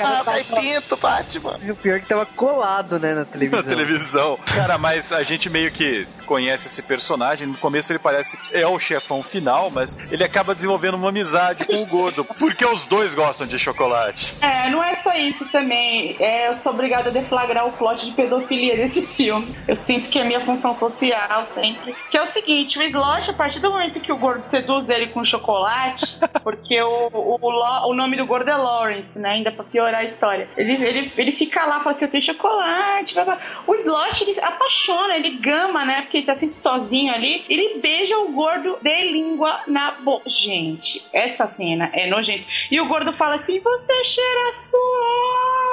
Ah, 0.05 0.23
vai 0.25 0.45
pinto, 0.45 0.97
Batman. 0.97 1.59
O 1.71 1.77
pior 1.77 1.97
é 1.97 2.01
que 2.01 2.07
tava 2.07 2.27
colado, 2.27 2.99
né, 2.99 3.15
na 3.15 3.25
televisão. 3.25 3.63
na 3.63 3.69
televisão. 3.69 4.39
Cara, 4.55 4.79
mas 4.79 5.13
a 5.13 5.23
gente 5.23 5.49
meio 5.51 5.71
que 5.71 6.07
conhece 6.27 6.69
esse 6.69 6.83
personagem. 6.83 7.47
No 7.47 7.57
começo 7.57 7.91
ele 7.91 7.99
parece 7.99 8.37
que 8.37 8.57
é 8.57 8.67
o 8.67 8.79
chefão 8.79 9.23
final, 9.23 9.71
mas 9.71 9.97
ele 10.11 10.23
acaba 10.23 10.55
desenvolvendo 10.55 10.95
uma 10.95 11.09
amizade 11.09 11.65
com 11.65 11.83
o 11.83 11.87
gordo, 11.87 12.25
porque 12.25 12.65
os 12.65 12.85
dois 12.87 13.15
gostam 13.15 13.47
de 13.47 13.59
chocolate. 13.59 14.35
É, 14.43 14.69
não 14.69 14.85
é 14.85 14.95
só 14.95 15.15
isso 15.15 15.47
também. 15.47 16.17
É, 16.21 16.49
eu 16.49 16.55
sou 16.55 16.73
obrigada 16.73 17.09
a 17.09 17.13
deflagrar 17.13 17.67
o 17.67 17.73
plot 17.73 18.05
de 18.05 18.13
pedofilia 18.13 18.77
desse 18.77 19.03
filme. 19.03 19.57
Eu 19.67 19.77
sinto 19.77 20.09
que 20.11 20.19
é 20.19 20.25
minha 20.25 20.41
função 20.41 20.75
social 20.75 21.47
sempre. 21.55 21.97
Que 22.11 22.19
é 22.19 22.23
o 22.23 22.33
seguinte, 22.33 22.79
o 22.79 22.83
Slosh, 22.83 23.31
a 23.31 23.33
partir 23.33 23.61
do 23.61 23.71
momento 23.71 24.01
que 24.01 24.13
o 24.13 24.17
gordo 24.17 24.45
seduz 24.49 24.89
ele 24.89 25.09
com 25.09 25.25
chocolate, 25.25 26.19
porque 26.45 26.81
o, 26.83 27.09
o, 27.13 27.38
o, 27.41 27.89
o 27.89 27.95
nome 27.95 28.16
do 28.16 28.26
gordo 28.26 28.49
é 28.51 28.57
Lawrence, 28.57 29.18
né? 29.18 29.30
Ainda 29.30 29.53
pra 29.53 29.64
piorar 29.64 30.01
a 30.01 30.05
história. 30.05 30.49
Ele, 30.57 30.72
ele, 30.84 31.12
ele 31.16 31.32
fica 31.32 31.64
lá, 31.64 31.80
fala 31.80 31.93
assim, 31.93 32.05
eu 32.05 32.11
tenho 32.11 32.22
chocolate, 32.22 33.14
blá, 33.14 33.24
blá. 33.24 33.39
O 33.66 33.74
Slosh, 33.74 34.22
ele 34.22 34.41
apaixona, 34.41 35.16
ele 35.16 35.39
gama, 35.39 35.84
né? 35.84 36.03
Porque 36.03 36.18
ele 36.18 36.26
tá 36.26 36.36
sempre 36.36 36.57
sozinho 36.57 37.12
ali. 37.12 37.45
Ele 37.49 37.78
beija 37.80 38.18
o 38.18 38.32
gordo 38.32 38.78
de 38.82 39.12
língua 39.12 39.61
na 39.66 39.93
boca. 39.93 40.28
Gente, 40.28 41.05
essa 41.12 41.47
cena 41.49 41.91
é 41.93 42.07
nojenta. 42.07 42.45
E 42.70 42.80
o 42.80 42.86
gordo 42.86 43.12
fala 43.14 43.36
assim, 43.36 43.61
você 43.61 44.05
cheira 44.05 44.53
suave. 44.53 45.68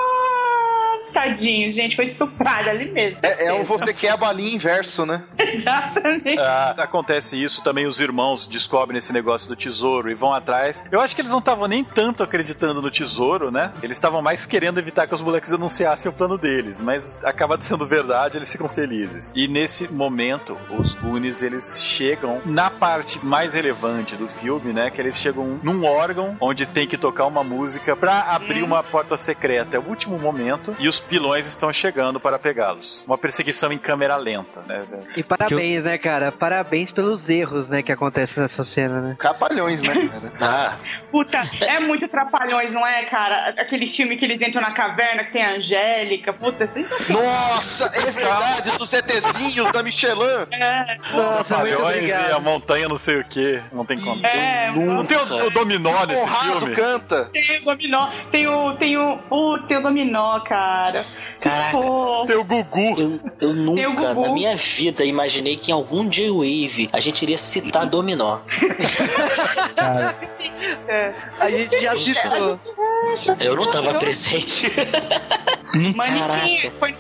Tadinho, 1.16 1.72
gente, 1.72 1.96
foi 1.96 2.06
estuprado 2.06 2.70
ali 2.70 2.92
mesmo. 2.92 3.20
É, 3.24 3.46
é 3.46 3.54
o 3.54 3.64
você 3.64 3.94
quer 3.94 4.10
a 4.10 4.18
balinha 4.18 4.54
inverso, 4.54 5.06
né? 5.06 5.24
Exatamente. 5.40 6.38
Ah, 6.38 6.76
acontece 6.78 7.42
isso 7.42 7.64
também, 7.64 7.86
os 7.86 8.02
irmãos 8.02 8.46
descobrem 8.46 8.98
esse 8.98 9.14
negócio 9.14 9.48
do 9.48 9.56
tesouro 9.56 10.12
e 10.12 10.14
vão 10.14 10.34
atrás. 10.34 10.84
Eu 10.92 11.00
acho 11.00 11.16
que 11.16 11.22
eles 11.22 11.32
não 11.32 11.40
estavam 11.40 11.68
nem 11.70 11.86
tanto 11.86 12.22
acreditando 12.22 12.82
no 12.82 12.92
tesouro, 12.92 13.50
né? 13.50 13.72
Eles 13.82 13.96
estavam 13.96 14.22
mais 14.22 14.46
querendo 14.46 14.78
evitar 14.78 15.08
que 15.08 15.14
os 15.14 15.22
moleques 15.22 15.54
anunciassem 15.54 16.12
o 16.12 16.14
plano 16.14 16.38
deles, 16.38 16.82
mas 16.82 17.24
acaba 17.24 17.58
sendo 17.62 17.88
verdade, 17.88 18.38
eles 18.38 18.52
ficam 18.52 18.68
felizes. 18.68 19.32
E 19.34 19.48
nesse 19.48 19.88
momento, 19.88 20.58
os 20.78 20.96
Goonies, 20.96 21.42
eles 21.42 21.80
chegam 21.82 22.42
na 22.46 22.70
parte 22.70 23.26
mais 23.26 23.54
relevante 23.54 24.18
do 24.18 24.28
filme, 24.28 24.74
né? 24.74 24.90
Que 24.90 25.00
eles 25.00 25.18
chegam 25.18 25.60
num 25.64 25.86
órgão 25.86 26.36
onde 26.42 26.66
tem 26.66 26.86
que 26.86 26.98
tocar 26.98 27.26
uma 27.26 27.44
música 27.44 27.96
pra 27.96 28.24
abrir 28.24 28.64
uma 28.64 28.84
porta 28.84 29.16
secreta. 29.16 29.78
É 29.78 29.80
o 29.80 29.88
último 29.88 30.20
momento 30.20 30.76
e 30.78 30.90
os 30.90 31.05
vilões 31.08 31.46
estão 31.48 31.72
chegando 31.72 32.20
para 32.20 32.38
pegá-los. 32.40 33.04
Uma 33.08 33.18
perseguição 33.18 33.72
em 33.72 33.78
câmera 33.78 34.16
lenta, 34.18 34.62
né? 34.68 34.84
E 35.16 35.24
parabéns, 35.24 35.84
né, 35.84 35.98
cara? 35.98 36.32
Parabéns 36.32 36.92
pelos 36.92 37.30
erros, 37.30 37.68
né, 37.68 37.82
que 37.82 37.92
acontecem 37.92 38.42
nessa 38.42 38.64
cena, 38.66 39.02
né? 39.02 39.16
Trapalhões, 39.20 39.82
né, 39.84 39.94
cara? 40.08 40.34
Ah, 40.56 40.76
Puta, 41.12 41.42
é 41.62 41.80
muito 41.80 42.08
trapalhões, 42.08 42.72
não 42.72 42.86
é, 42.86 43.06
cara? 43.06 43.54
Aquele 43.58 43.88
filme 43.96 44.18
que 44.18 44.26
eles 44.26 44.40
entram 44.42 44.62
na 44.62 44.72
caverna, 44.74 45.24
que 45.24 45.32
tem 45.32 45.44
a 45.44 45.56
Angélica. 45.56 46.34
Puta, 46.34 46.66
é 46.66 46.68
sensacional. 46.68 47.24
Nossa, 47.24 47.86
é 47.96 48.00
verdade, 48.12 48.78
dos 48.78 48.94
ETzinhos 48.94 49.72
da 49.72 49.82
Michelin. 49.82 50.46
É, 50.60 50.98
Nossa, 51.14 51.44
Trapalhões 51.46 52.10
e 52.10 52.12
a 52.14 52.40
montanha 52.40 52.88
não 52.90 52.98
sei 52.98 53.20
o 53.20 53.24
que. 53.26 53.62
Não 53.72 53.86
tem 53.86 53.98
como. 54.00 54.26
é, 54.26 54.72
Não 54.72 55.06
tem 55.06 55.18
o, 55.18 55.46
o 55.46 55.50
dominó 55.50 56.06
nesse 56.06 56.28
filme? 56.28 56.76
canta. 56.76 57.30
tem 57.32 57.58
o 57.60 57.64
dominó, 57.64 58.10
tem 58.32 58.48
o. 58.48 58.74
Tem 58.76 58.98
o. 58.98 59.18
Putz, 59.30 59.68
tem 59.68 59.78
o 59.78 59.82
dominó, 59.82 60.40
cara. 60.42 60.95
Caraca. 61.42 61.78
Pô, 61.80 62.26
Tem 62.26 62.36
o 62.36 62.44
Gugu. 62.44 63.00
eu, 63.00 63.20
eu 63.42 63.54
nunca 63.54 64.14
Gugu. 64.14 64.28
na 64.28 64.34
minha 64.34 64.56
vida 64.56 65.04
imaginei 65.06 65.56
que 65.56 65.72
em 65.72 65.74
algum 65.74 66.08
J-Wave 66.08 66.90
a 66.94 67.00
gente 67.00 67.24
iria 67.24 67.38
citar 67.38 67.86
Dominó. 67.86 68.40
é. 70.88 71.14
A 71.40 71.50
gente 71.50 71.80
já 71.82 71.98
citou. 71.98 72.60
Eu 73.40 73.56
não 73.56 73.70
tava 73.70 73.94
presente. 73.96 74.70
Caraca. 75.96 76.72
foi 76.80 76.96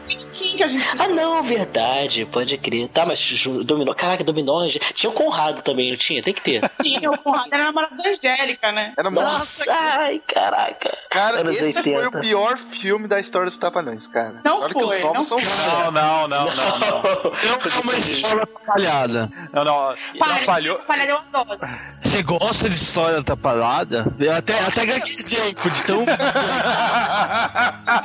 que 0.55 0.63
a 0.63 0.67
gente. 0.67 0.83
Ah, 0.99 1.07
não, 1.07 1.41
verdade, 1.43 2.25
pode 2.25 2.57
crer. 2.57 2.87
Tá, 2.89 3.05
mas 3.05 3.19
Dominó. 3.65 3.93
Caraca, 3.93 4.23
gente- 4.69 4.93
Tinha 4.93 5.09
o 5.09 5.13
Conrado 5.13 5.61
também, 5.61 5.89
não 5.91 5.97
tinha? 5.97 6.21
Tem 6.21 6.33
que 6.33 6.41
ter. 6.41 6.61
Tinha 6.81 7.11
o 7.11 7.17
Conrado, 7.17 7.49
era 7.51 7.63
namorado 7.65 7.95
da 7.97 8.09
Angélica, 8.09 8.71
né? 8.71 8.93
Era 8.97 9.09
Nossa, 9.09 9.65
ai, 9.71 10.21
caraca. 10.25 10.97
Cara, 11.09 11.41
Anos 11.41 11.55
esse 11.61 11.77
80. 11.79 11.83
foi 11.83 12.07
o 12.07 12.21
pior 12.21 12.57
filme 12.57 13.07
da 13.07 13.19
história 13.19 13.45
dos 13.47 13.57
Trapalhões, 13.57 14.07
cara. 14.07 14.41
Não 14.43 14.59
Olha 14.59 14.73
que 14.73 14.79
foi, 14.79 14.97
os 14.97 15.03
novos 15.03 15.29
não 15.29 15.39
são 15.39 15.39
Não, 15.39 15.91
não, 15.91 16.27
não, 16.27 16.45
não, 16.45 16.79
não. 16.79 16.85
Não 17.45 17.51
é 17.53 17.79
uma 17.83 17.97
história 17.97 18.43
atrapalhada. 18.43 19.29
Não, 19.53 19.63
não. 19.63 19.95
Para, 20.19 20.33
Atrapalhou. 20.35 20.81
Você 22.01 22.23
gosta 22.23 22.69
de 22.69 22.75
história 22.75 23.19
atrapalhada? 23.19 24.13
Eu 24.19 24.33
até, 24.33 24.59
até 24.59 24.85
gaguejei, 24.85 25.53
de 25.53 25.83
tão... 25.83 26.05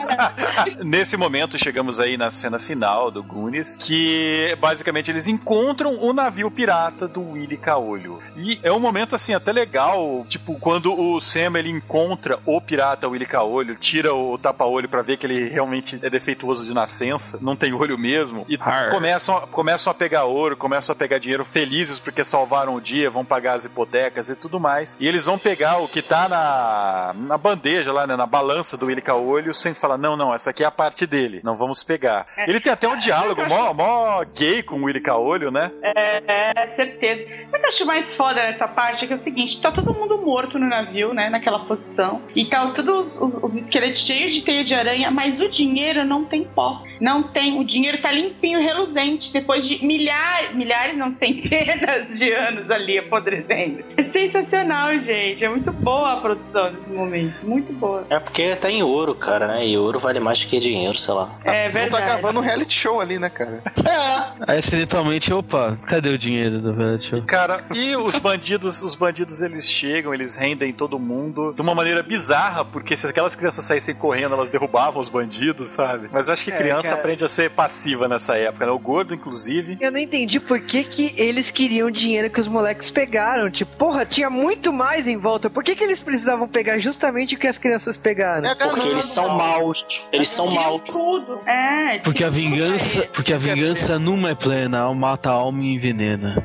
Nesse 0.85 1.17
momento, 1.17 1.59
chegamos 1.59 2.01
aí 2.01 2.17
na 2.17 2.31
cena 2.41 2.59
final 2.59 3.11
do 3.11 3.23
Goonies, 3.23 3.77
que 3.79 4.57
basicamente 4.59 5.11
eles 5.11 5.29
encontram 5.29 5.95
o 6.01 6.13
navio 6.13 6.51
pirata 6.51 7.07
do 7.07 7.33
Willy 7.33 7.57
Caolho. 7.57 8.19
E 8.37 8.59
é 8.63 8.73
um 8.73 8.81
momento, 8.81 9.15
assim, 9.15 9.35
até 9.35 9.53
legal, 9.53 10.25
tipo, 10.27 10.59
quando 10.59 10.99
o 10.99 11.21
Sam, 11.21 11.59
ele 11.59 11.69
encontra 11.69 12.39
o 12.47 12.61
pirata 12.61 13.07
Willy 13.07 13.27
Caolho, 13.27 13.77
tira 13.77 14.15
o 14.15 14.39
tapa-olho 14.39 14.89
pra 14.89 15.03
ver 15.03 15.19
que 15.19 15.27
ele 15.27 15.49
realmente 15.49 15.99
é 16.03 16.09
defeituoso 16.09 16.65
de 16.65 16.73
nascença, 16.73 17.39
não 17.43 17.55
tem 17.55 17.75
olho 17.75 17.99
mesmo, 17.99 18.47
e 18.49 18.57
Arr. 18.59 18.91
começam, 18.91 19.41
começam 19.49 19.91
a 19.91 19.95
pegar 19.95 20.25
ouro, 20.25 20.57
começam 20.57 20.93
a 20.95 20.97
pegar 20.97 21.19
dinheiro 21.19 21.45
felizes 21.45 21.99
porque 21.99 22.25
salvaram 22.25 22.75
o 22.75 22.81
dia, 22.81 23.11
vão 23.11 23.25
pagar 23.25 23.55
as 23.55 23.67
hipotecas 23.67 24.31
e 24.31 24.35
tudo 24.35 24.59
mais. 24.59 24.97
E 24.99 25.07
eles 25.07 25.27
vão 25.27 25.39
pegar 25.39 25.79
o 25.79 25.89
que 25.89 26.01
tá 26.01 26.29
na, 26.29 27.15
na 27.27 27.37
bandeja 27.37 27.93
lá, 27.93 28.07
né, 28.07 28.17
na 28.17 28.27
balança 28.27 28.77
do 28.77 28.87
Willy 28.87 29.03
Caolho, 29.03 29.53
sem 29.53 29.75
falar, 29.75 29.99
não, 29.99 30.17
não, 30.17 30.33
essa 30.33 30.51
aqui 30.51 30.65
é 30.65 30.67
a 30.67 30.71
parte 30.71 31.07
dele, 31.07 31.41
não 31.45 31.55
vamos 31.55 31.85
pegar. 31.85 32.27
Ele 32.37 32.61
tem 32.61 32.73
até 32.73 32.89
um 32.89 32.97
diálogo 32.97 33.43
mó, 33.49 33.73
mó 33.75 34.25
gay 34.37 34.63
com 34.63 34.77
o 34.77 34.85
Willy 34.85 35.01
Caolho, 35.01 35.51
né? 35.51 35.71
É, 35.83 36.67
certeza. 36.69 37.23
O 37.49 37.51
que 37.51 37.57
eu 37.57 37.69
acho 37.69 37.87
mais 37.87 38.15
foda 38.15 38.43
nessa 38.43 38.67
parte 38.67 39.05
é 39.05 39.09
que 39.09 39.13
é 39.13 39.17
o 39.17 39.21
seguinte: 39.21 39.61
tá 39.61 39.71
todo 39.71 39.93
mundo 39.93 40.19
morto 40.19 40.59
no 40.59 40.67
navio, 40.67 41.13
né? 41.13 41.29
Naquela 41.29 41.61
posição. 41.61 42.23
E 42.35 42.47
tá 42.47 42.71
todos 42.71 43.21
os, 43.21 43.43
os 43.43 43.57
esqueletos 43.57 44.01
cheios 44.01 44.35
de 44.35 44.43
teia 44.43 44.65
de 44.65 44.75
aranha, 44.75 45.11
mas 45.11 45.41
o 45.41 45.49
dinheiro 45.49 46.05
não 46.05 46.25
tem 46.25 46.45
pó. 46.45 46.83
Não 47.01 47.23
tem. 47.23 47.59
O 47.59 47.65
dinheiro 47.65 48.01
tá 48.01 48.13
limpinho, 48.13 48.61
reluzente, 48.61 49.33
depois 49.33 49.67
de 49.67 49.85
milhares, 49.85 50.55
milhares, 50.55 50.97
não 50.97 51.11
centenas 51.13 52.19
de 52.19 52.33
anos 52.33 52.71
ali 52.71 52.99
apodrecendo. 52.99 53.85
É 53.97 54.05
sensacional, 54.05 54.99
gente. 55.01 55.45
É 55.45 55.49
muito 55.49 55.73
boa 55.73 56.13
a 56.13 56.21
produção 56.21 56.73
desse 56.73 56.91
momento. 56.91 57.35
Muito 57.43 57.73
boa. 57.73 58.07
É 58.11 58.19
porque 58.19 58.55
tá 58.57 58.71
em 58.71 58.83
ouro, 58.83 59.15
cara, 59.15 59.47
né? 59.47 59.67
E 59.67 59.77
ouro 59.77 59.99
vale 59.99 60.21
mais 60.21 60.45
do 60.45 60.49
que 60.49 60.59
dinheiro, 60.59 60.99
sei 60.99 61.15
lá. 61.15 61.31
É 61.45 61.67
Não 61.67 61.73
tá 61.73 61.79
verdade. 61.81 62.20
Gravando 62.21 62.41
um 62.41 62.43
reality 62.43 62.73
show 62.75 63.01
ali, 63.01 63.19
né, 63.19 63.29
cara? 63.31 63.63
É. 63.79 64.53
Aí 64.53 64.59
acidentalmente, 64.59 65.33
opa, 65.33 65.79
cadê 65.87 66.09
o 66.11 66.19
dinheiro 66.19 66.61
do 66.61 66.75
velho 66.75 67.01
show? 67.01 67.23
Cara, 67.23 67.61
e 67.75 67.97
os 67.97 68.17
bandidos, 68.19 68.83
os 68.83 68.95
bandidos 68.95 69.43
eles 69.43 69.69
chegam, 69.69 70.13
eles 70.15 70.35
rendem 70.35 70.73
todo 70.73 70.99
mundo 70.99 71.53
de 71.55 71.63
uma 71.63 71.75
maneira 71.75 72.03
bizarra, 72.03 72.65
porque 72.65 72.97
se 72.97 73.07
aquelas 73.07 73.35
crianças 73.35 73.65
saíssem 73.65 73.95
correndo, 73.95 74.35
elas 74.35 74.51
derrubavam 74.51 75.01
os 75.01 75.09
bandidos, 75.09 75.71
sabe? 75.71 76.09
Mas 76.13 76.29
acho 76.31 76.45
que 76.45 76.51
É, 76.53 76.57
criança 76.57 76.89
cara. 76.91 77.01
aprende 77.01 77.25
a 77.25 77.29
ser 77.29 77.51
passiva 77.51 78.07
nessa 78.09 78.37
época, 78.37 78.67
né? 78.67 78.73
O 78.73 78.79
gordo, 78.79 79.15
inclusive. 79.15 79.79
Eu 79.81 79.91
não 79.91 79.99
entendi 79.99 80.39
por 80.41 80.61
que, 80.61 80.85
que 80.85 81.15
eles 81.17 81.51
queriam 81.51 81.89
o 81.89 81.91
dinheiro 81.91 82.31
que 82.31 82.41
os 82.41 82.47
moleques 82.49 82.91
pegaram. 82.91 83.51
Tipo, 83.51 83.77
porra, 83.77 84.05
tinha 84.05 84.29
muito 84.31 84.73
mais 84.73 85.07
em 85.07 85.17
volta. 85.17 85.49
Por 85.51 85.63
que, 85.65 85.75
que 85.75 85.85
eles 85.85 86.03
precisavam 86.03 86.47
pegar 86.49 86.79
justamente 86.79 87.35
o 87.35 87.39
que 87.39 87.47
as 87.47 87.59
crianças 87.59 87.97
pegaram? 87.97 88.49
É 88.51 88.55
Porque 88.55 88.87
eles 88.89 89.05
são 89.05 89.29
maus. 89.37 89.79
Eles 90.13 90.29
são 90.29 90.49
maus. 90.49 90.83
tudo. 90.93 91.39
É, 91.49 92.01
Porque 92.11 92.25
a 92.25 92.29
vingança, 92.29 93.07
porque 93.13 93.33
a 93.33 93.39
vingança 93.39 93.97
numa 93.97 94.31
é 94.31 94.35
plena, 94.35 94.93
mata 94.93 95.31
a 95.31 95.33
alma 95.35 95.63
e 95.63 95.75
envenena. 95.75 96.43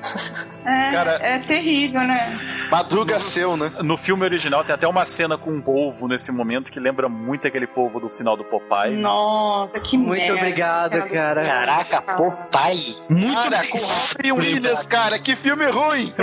É, 0.64 0.92
Cara- 0.92 1.20
é 1.24 1.40
terrível, 1.40 2.02
né? 2.02 2.40
Madruga 2.72 3.20
seu, 3.20 3.58
né? 3.58 3.72
No 3.84 3.98
filme 3.98 4.24
original 4.24 4.64
tem 4.64 4.76
até 4.76 4.88
uma 4.88 5.06
cena 5.06 5.38
com 5.40 5.50
um 5.52 5.60
polvo 5.62 6.08
nesse 6.08 6.32
momento 6.32 6.72
que 6.72 6.80
lembra 6.80 7.10
muito 7.10 7.48
aquele 7.48 7.66
polvo 7.66 8.00
do 8.00 8.10
final 8.10 8.38
do 8.38 8.44
Popeye. 8.44 8.96
Nossa, 8.96 9.80
que 9.80 9.98
Muito 9.98 10.20
merda. 10.20 10.34
obrigado, 10.36 11.10
cara. 11.10 11.42
Caraca, 11.44 12.02
Popeye. 12.02 12.96
Muito 13.10 13.34
Cara, 13.36 13.62
com 13.68 13.78
Robin 13.78 14.32
Williams, 14.32 14.86
cara, 14.86 15.18
que 15.20 15.36
filme 15.36 15.66
ruim! 15.66 16.14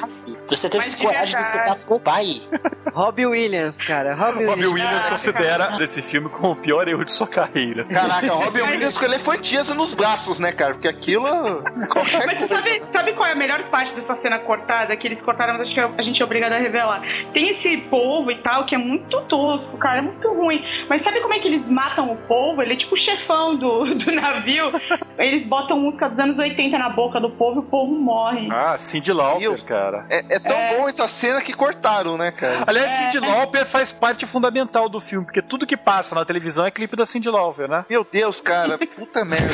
Mas, 0.00 0.36
Você 0.48 0.68
teve 0.68 0.84
Mas 0.84 0.96
de 0.96 1.02
coragem 1.02 1.36
de 1.36 1.44
citar 1.44 1.76
Popeye. 1.76 2.42
Robbie 2.92 3.26
Williams, 3.26 3.76
cara. 3.78 4.14
Robbie 4.14 4.44
Robbie 4.46 4.66
Williams. 4.66 4.72
Williams 4.72 5.06
considera 5.06 5.76
esse 5.80 6.02
filme 6.02 6.28
como 6.28 6.52
o 6.52 6.56
pior 6.56 6.88
erro 6.88 7.04
de 7.04 7.12
sua 7.12 7.26
carreira. 7.28 7.67
Caraca, 7.92 8.32
Robin 8.32 8.62
Williams 8.62 8.96
com 8.96 9.04
elefantias 9.04 9.68
nos 9.74 9.94
braços, 9.94 10.38
né, 10.38 10.52
cara? 10.52 10.74
Porque 10.74 10.88
aquilo. 10.88 11.62
Qualquer 11.88 12.26
mas 12.26 12.40
você 12.40 12.48
coisa. 12.48 12.62
sabe, 12.62 12.84
sabe 12.84 13.12
qual 13.14 13.26
é 13.26 13.32
a 13.32 13.36
melhor 13.36 13.62
parte 13.70 13.94
dessa 13.94 14.16
cena 14.16 14.38
cortada? 14.40 14.96
Que 14.96 15.06
eles 15.06 15.20
cortaram, 15.20 15.54
mas 15.54 15.62
acho 15.62 15.74
que 15.74 15.80
a 15.80 16.02
gente 16.02 16.20
é 16.20 16.24
obrigado 16.24 16.52
a 16.52 16.58
revelar. 16.58 17.02
Tem 17.32 17.50
esse 17.50 17.76
polvo 17.90 18.30
e 18.30 18.38
tal, 18.42 18.66
que 18.66 18.74
é 18.74 18.78
muito 18.78 19.20
tosco, 19.22 19.76
cara, 19.78 19.98
é 19.98 20.02
muito 20.02 20.28
ruim. 20.32 20.62
Mas 20.88 21.02
sabe 21.02 21.20
como 21.20 21.34
é 21.34 21.38
que 21.38 21.48
eles 21.48 21.68
matam 21.68 22.12
o 22.12 22.16
polvo? 22.16 22.62
Ele 22.62 22.74
é 22.74 22.76
tipo 22.76 22.94
o 22.94 22.98
chefão 22.98 23.56
do, 23.56 23.94
do 23.94 24.12
navio. 24.12 24.70
Eles 25.18 25.46
botam 25.46 25.78
música 25.78 26.08
dos 26.08 26.18
anos 26.18 26.38
80 26.38 26.78
na 26.78 26.88
boca 26.88 27.20
do 27.20 27.30
povo 27.30 27.56
e 27.56 27.58
o 27.60 27.62
povo 27.62 27.92
morre. 27.92 28.48
Ah, 28.50 28.76
Cindy 28.78 29.12
Lauper, 29.12 29.64
cara. 29.64 30.06
É, 30.08 30.36
é 30.36 30.38
tão 30.38 30.56
bom 30.76 30.88
essa 30.88 31.08
cena 31.08 31.40
que 31.40 31.52
cortaram, 31.52 32.16
né, 32.16 32.30
cara? 32.30 32.64
Aliás, 32.66 32.90
Cindy 32.90 33.26
Lauper 33.26 33.66
faz 33.66 33.92
parte 33.92 34.26
fundamental 34.26 34.88
do 34.88 35.00
filme, 35.00 35.24
porque 35.24 35.42
tudo 35.42 35.66
que 35.66 35.76
passa 35.76 36.14
na 36.14 36.24
televisão 36.24 36.64
é 36.64 36.70
clipe 36.70 36.96
da 36.96 37.04
Cindy 37.04 37.28
Lauper, 37.28 37.57
né? 37.66 37.84
Meu 37.88 38.06
Deus, 38.10 38.40
cara, 38.40 38.78
puta 38.94 39.24
merda. 39.24 39.48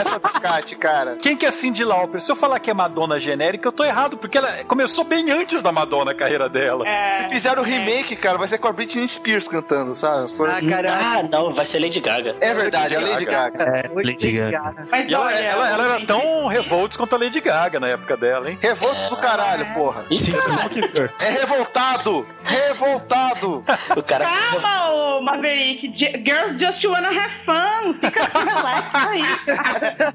Essa 0.00 0.18
biscate, 0.18 0.76
cara. 0.76 1.16
Quem 1.20 1.36
que 1.36 1.44
é 1.46 1.50
Cindy 1.50 1.84
Lauper? 1.84 2.20
Se 2.20 2.30
eu 2.32 2.36
falar 2.36 2.58
que 2.58 2.70
é 2.70 2.74
Madonna 2.74 3.20
genérica, 3.20 3.68
eu 3.68 3.72
tô 3.72 3.84
errado, 3.84 4.16
porque 4.16 4.38
ela 4.38 4.64
começou 4.64 5.04
bem 5.04 5.30
antes 5.30 5.62
da 5.62 5.70
Madonna 5.70 6.12
a 6.12 6.14
carreira 6.14 6.48
dela. 6.48 6.86
É, 6.88 7.28
Fizeram 7.28 7.62
o 7.62 7.64
remake, 7.64 8.16
cara, 8.16 8.38
vai 8.38 8.48
ser 8.48 8.58
com 8.58 8.68
a 8.68 8.72
Britney 8.72 9.06
Spears 9.06 9.46
cantando, 9.48 9.94
sabe? 9.94 10.24
As 10.24 10.32
coisas 10.34 10.54
Ah, 10.56 10.58
assim. 10.58 10.70
cara. 10.70 10.92
Ah, 10.92 11.22
não, 11.22 11.52
vai 11.52 11.64
ser 11.64 11.78
Lady 11.78 12.00
Gaga. 12.00 12.34
É 12.40 12.54
verdade, 12.54 12.96
a 12.96 13.00
Lady 13.00 13.24
Gaga. 13.24 13.62
É, 13.62 13.88
Muito 13.88 14.06
Lady 14.06 14.32
Gaga. 14.32 14.86
mas 14.90 15.08
E 15.08 15.14
ela, 15.14 15.24
olha, 15.26 15.34
ela- 15.36 15.68
ela 15.70 15.84
era 15.96 16.06
tão 16.06 16.46
revoltos 16.46 16.96
quanto 16.96 17.14
a 17.14 17.18
Lady 17.18 17.40
Gaga 17.40 17.78
na 17.80 17.88
época 17.88 18.16
dela, 18.16 18.50
hein? 18.50 18.58
Revoltos 18.60 19.08
do 19.10 19.16
caralho, 19.16 19.66
porra. 19.74 20.04
Ih, 20.10 20.18
Sim, 20.18 20.32
caralho. 20.32 20.70
É 21.22 21.30
revoltado! 21.30 22.26
Revoltado! 22.44 23.64
o 23.96 24.02
cara. 24.02 24.24
Calma, 24.24 24.90
ô 24.92 25.20
Maverick. 25.22 25.92
Girls 26.24 26.58
just 26.58 26.84
have 26.94 27.30
fun. 27.44 27.94
Fica 27.94 28.24
relax 28.24 28.94
aí, 28.94 29.22
cara. 29.46 30.14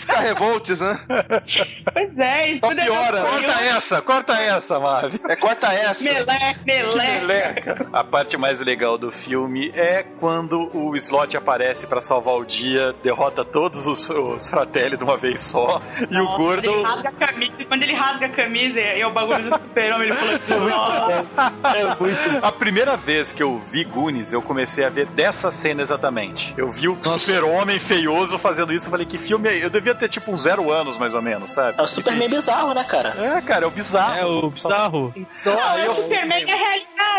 Fica 0.00 0.20
revoltes, 0.20 0.80
né? 0.80 0.98
Pois 1.92 2.18
é, 2.18 2.50
isso 2.50 2.60
Só 2.62 2.68
tudo 2.68 2.82
piora. 2.82 3.22
Corta 3.22 3.52
essa, 3.64 4.02
corta 4.02 4.32
essa, 4.34 4.80
Mavi. 4.80 5.20
É 5.28 5.36
corta 5.36 5.66
essa. 5.72 6.04
Meleca, 6.04 6.60
meleca. 6.64 7.20
Meleca. 7.20 7.86
A 7.92 8.04
parte 8.04 8.36
mais 8.36 8.60
legal 8.60 8.98
do 8.98 9.10
filme 9.10 9.70
é 9.74 10.02
quando 10.02 10.70
o 10.74 10.94
Slot 10.96 11.36
aparece 11.36 11.86
pra 11.86 12.00
salvar 12.00 12.34
o 12.34 12.44
dia, 12.44 12.94
derrota 13.02 13.44
todos 13.44 13.86
os, 13.86 14.08
os 14.10 14.48
fratelli 14.48 14.96
de 14.96 15.04
uma 15.04 15.16
vez 15.16 15.40
só, 15.40 15.80
e 16.10 16.16
o 16.16 16.24
Nossa, 16.24 16.36
gordo. 16.36 16.70
Ele 16.70 16.82
rasga 16.82 17.08
a 17.08 17.12
camisa, 17.12 17.64
quando 17.66 17.82
ele 17.82 17.94
rasga 17.94 18.26
a 18.26 18.30
camisa 18.30 18.78
e 18.80 19.00
é 19.00 19.06
o 19.06 19.12
bagulho 19.12 19.50
do 19.50 19.58
super-homem, 19.58 20.08
ele 20.08 20.16
falou 20.16 20.34
assim, 20.34 20.70
nossa. 20.70 21.26
É 21.80 21.84
muito. 22.00 22.44
A 22.44 22.52
primeira 22.52 22.96
vez 22.96 23.32
que 23.32 23.42
eu 23.42 23.60
vi 23.66 23.84
Goonies, 23.84 24.32
eu 24.32 24.42
comecei 24.42 24.84
a 24.84 24.88
ver 24.88 25.06
dessa 25.06 25.50
cena 25.60 25.82
exatamente. 25.82 26.54
Eu 26.56 26.68
vi 26.68 26.88
o 26.88 26.96
super-homem 27.18 27.78
feioso 27.78 28.38
fazendo 28.38 28.72
isso, 28.72 28.86
eu 28.86 28.90
falei, 28.90 29.04
que 29.06 29.18
filme 29.18 29.48
é? 29.48 29.62
Eu 29.64 29.68
devia 29.70 29.94
ter 29.94 30.08
tipo 30.08 30.32
uns 30.32 30.42
zero 30.42 30.70
anos, 30.72 30.96
mais 30.96 31.12
ou 31.12 31.20
menos, 31.20 31.50
sabe? 31.50 31.78
É 31.78 31.82
o 31.82 31.86
Superman 31.86 32.28
bizarro, 32.30 32.72
né, 32.72 32.82
cara? 32.84 33.14
É, 33.18 33.40
cara, 33.42 33.64
é 33.64 33.68
o 33.68 33.70
bizarro. 33.70 34.16
É 34.18 34.24
o 34.24 34.48
bizarro. 34.50 35.14
Não, 35.44 35.52
Aí 35.68 35.82
é 35.82 35.86
eu- 35.86 35.92
o 35.92 35.96
Superman 35.96 36.44
é 36.48 36.52
a 36.54 36.56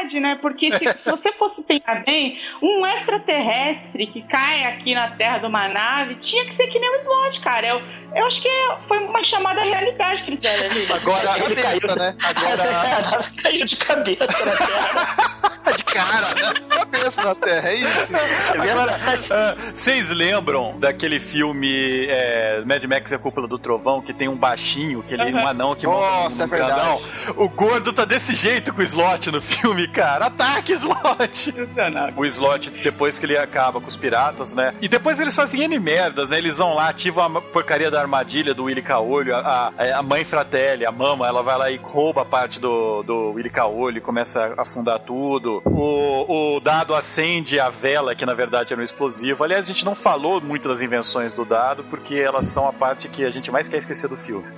realidade, 0.02 0.20
né? 0.20 0.38
Porque 0.42 0.72
se, 0.78 0.86
se 1.00 1.10
você 1.10 1.32
fosse 1.34 1.64
pensar 1.64 2.04
bem, 2.04 2.40
um 2.62 2.86
extraterrestre 2.86 4.08
que 4.08 4.22
cai 4.24 4.64
aqui 4.66 4.94
na 4.94 5.12
Terra 5.12 5.40
de 5.40 5.46
uma 5.46 5.68
nave 5.68 6.16
tinha 6.16 6.46
que 6.46 6.54
ser 6.54 6.68
que 6.68 6.80
nem 6.80 6.90
o 6.90 7.00
Slot, 7.02 7.40
cara. 7.42 7.68
Eu, 7.68 7.82
eu 8.16 8.26
acho 8.26 8.42
que 8.42 8.50
foi 8.88 9.00
uma 9.00 9.24
chamada 9.24 9.62
realidade 9.64 10.24
que 10.24 10.32
eles 10.32 10.42
deram 10.42 10.66
ali. 10.66 10.88
Agora, 10.92 11.46
Ele 11.46 11.56
cabeça, 11.56 11.96
né? 11.96 12.16
agora 12.24 13.20
Caiu 13.42 13.66
de 13.66 13.76
cabeça 13.78 14.46
na 14.46 14.56
terra. 14.58 15.74
de 15.76 15.84
cara, 15.84 16.28
né? 16.36 16.54
Cabeça 16.70 17.24
na 17.24 17.36
terra, 17.36 17.70
é 17.70 17.76
isso. 17.76 18.16
É 18.54 18.58
verdade. 18.58 19.30
Ah, 19.32 19.56
Vocês 19.74 20.10
lembram 20.10 20.80
daquele 20.80 21.20
filme 21.20 22.06
é, 22.08 22.62
Mad 22.66 22.84
Max 22.84 23.12
e 23.12 23.16
a 23.16 23.20
Cúpula 23.20 23.48
do 23.48 23.58
Trovão, 23.58 24.02
que 24.02 24.14
tem 24.14 24.28
um 24.28 24.36
baixinho, 24.36 25.02
que 25.04 25.14
ele, 25.14 25.34
um 25.34 25.48
anão 25.48 25.76
que 25.76 25.86
Nossa, 25.86 26.46
monta 26.46 26.56
é 26.56 26.60
num 26.60 26.66
verdade. 26.68 26.74
grandão? 26.82 27.44
O 27.46 27.50
gordo 27.50 27.94
tá 27.94 28.06
desse 28.06 28.34
jeito 28.34 28.74
com 28.74 28.82
o 28.82 28.84
Slot 28.84 29.32
no 29.32 29.42
filme, 29.42 29.88
cara. 29.92 30.28
Ataque, 30.28 30.74
Slot! 30.74 31.54
O 32.16 32.26
Slot, 32.26 32.70
depois 32.84 33.20
que 33.20 33.26
ele 33.26 33.38
acaba 33.38 33.80
com 33.80 33.88
os 33.88 33.98
piratas, 33.98 34.54
né? 34.54 34.74
E 34.82 34.88
depois 34.88 35.20
eles 35.20 35.36
fazem 35.36 35.64
N 35.64 35.80
merdas, 35.80 36.30
né? 36.30 36.38
Eles 36.38 36.58
vão 36.58 36.74
lá, 36.74 36.90
ativam 36.90 37.38
a 37.38 37.42
porcaria 37.42 37.92
da 37.92 38.00
armadilha 38.00 38.54
do 38.54 38.66
Willy 38.66 38.82
Caolho, 38.82 39.36
a, 39.36 39.74
a, 39.98 40.04
mãe 40.04 40.24
Fratelli, 40.24 40.86
a 40.86 40.92
mama, 40.92 41.28
ela 41.28 41.44
vai 41.44 41.58
lá 41.58 41.72
e 41.72 41.78
rouba 41.78 42.22
a 42.22 42.26
parte 42.26 42.60
do, 42.60 43.04
do 43.04 43.32
Willy 43.32 43.50
Caolho 43.50 43.98
e 43.98 44.02
começa 44.02 44.54
a 44.58 44.62
afundar 44.62 45.00
tudo. 45.00 45.62
O, 45.66 46.56
o 46.56 46.60
dado 46.60 46.96
acende 46.96 47.60
a 47.60 47.70
vela, 47.70 48.16
que 48.16 48.26
na 48.26 48.34
verdade 48.34 48.74
era 48.74 48.82
um 48.82 48.86
explosivo. 48.86 49.44
Aliás, 49.44 49.66
a 49.66 49.68
gente 49.68 49.86
não 49.86 49.96
falou 49.96 50.42
muito 50.42 50.70
das 50.70 50.82
invenções 50.82 51.34
do 51.34 51.44
dado, 51.44 51.84
porque 51.86 52.16
elas 52.16 52.48
são 52.48 52.68
a 52.68 52.74
parte 52.74 53.08
que 53.08 53.26
a 53.26 53.30
gente 53.30 53.52
mais 53.52 53.68
quer 53.68 53.78
esquecer 53.78 54.08
do 54.08 54.16
filme. 54.16 54.46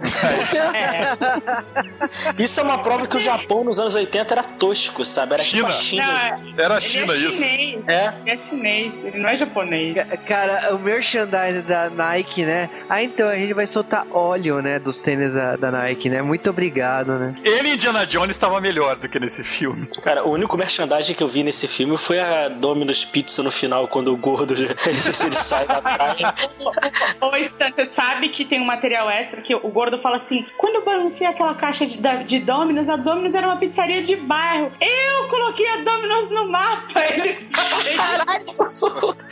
Isso 2.38 2.60
é 2.60 2.64
uma 2.64 2.78
prova 2.78 3.08
que 3.08 3.18
o 3.18 3.20
Japão 3.20 3.64
nos 3.64 3.80
anos 3.80 3.96
80 3.96 4.34
era 4.34 4.44
tosco, 4.44 5.06
sabe? 5.06 5.23
Era 5.32 5.44
tipo 5.44 5.66
a 5.66 5.72
China. 5.72 6.04
China. 6.04 6.38
Não, 6.56 6.64
Era 6.64 6.74
a 6.76 6.78
ele 6.78 6.86
China 6.86 7.14
é 7.14 7.18
isso. 7.18 7.38
chinês. 7.42 7.80
É. 7.88 8.14
Ele 8.26 8.32
é 8.32 8.38
chinês, 8.38 8.94
ele 9.04 9.18
não 9.20 9.30
é 9.30 9.36
japonês. 9.36 9.96
Ca- 9.96 10.18
Cara, 10.18 10.76
o 10.76 10.80
merchandising 10.80 11.62
da 11.62 11.90
Nike, 11.90 12.44
né? 12.44 12.70
Ah, 12.90 13.04
então 13.04 13.30
a 13.30 13.36
gente 13.36 13.54
vai 13.54 13.68
soltar 13.68 14.06
óleo, 14.12 14.62
né? 14.62 14.80
Dos 14.80 14.98
tênis 15.02 15.34
da, 15.34 15.56
da 15.56 15.72
Nike, 15.72 16.10
né? 16.10 16.22
Muito 16.22 16.50
obrigado, 16.50 17.18
né? 17.20 17.34
Ele 17.44 17.70
e 17.70 17.74
Indiana 17.74 18.06
Jones 18.06 18.32
estava 18.32 18.60
melhor 18.62 18.96
do 18.96 19.08
que 19.10 19.20
nesse 19.20 19.44
filme. 19.44 19.88
Cara, 20.02 20.24
o 20.24 20.32
único 20.32 20.58
merchandising 20.58 21.14
que 21.14 21.24
eu 21.24 21.28
vi 21.28 21.44
nesse 21.44 21.68
filme 21.68 21.98
foi 21.98 22.20
a 22.20 22.50
Domino's 22.50 23.04
Pizza 23.06 23.44
no 23.44 23.52
final, 23.52 23.88
quando 23.88 24.14
o 24.14 24.18
gordo 24.18 24.54
ele, 24.54 24.68
ele 24.88 24.96
sai 25.36 25.66
da 25.68 25.82
praia. 25.82 26.34
Ô, 27.22 27.36
Stan, 27.38 27.72
você 27.76 27.86
sabe 27.88 28.30
que 28.30 28.46
tem 28.46 28.62
um 28.62 28.66
material 28.66 29.10
extra 29.10 29.42
que 29.42 29.54
o 29.56 29.68
gordo 29.70 29.98
fala 30.00 30.18
assim: 30.18 30.46
quando 30.58 30.76
eu 30.76 30.86
balancei 30.86 31.26
aquela 31.28 31.54
caixa 31.56 31.86
de, 31.86 31.98
de 32.26 32.40
Domino's, 32.40 32.90
a 32.90 32.96
Domino's 32.96 33.36
era 33.36 33.48
uma 33.48 33.58
pizzaria 33.58 34.02
de 34.02 34.16
bairro. 34.16 34.72
Eu 34.80 35.13
coloquei 35.30 35.68
a 35.68 35.78
Domino's 35.78 36.30
no 36.30 36.50
mapa. 36.52 37.00
Ele 37.14 37.48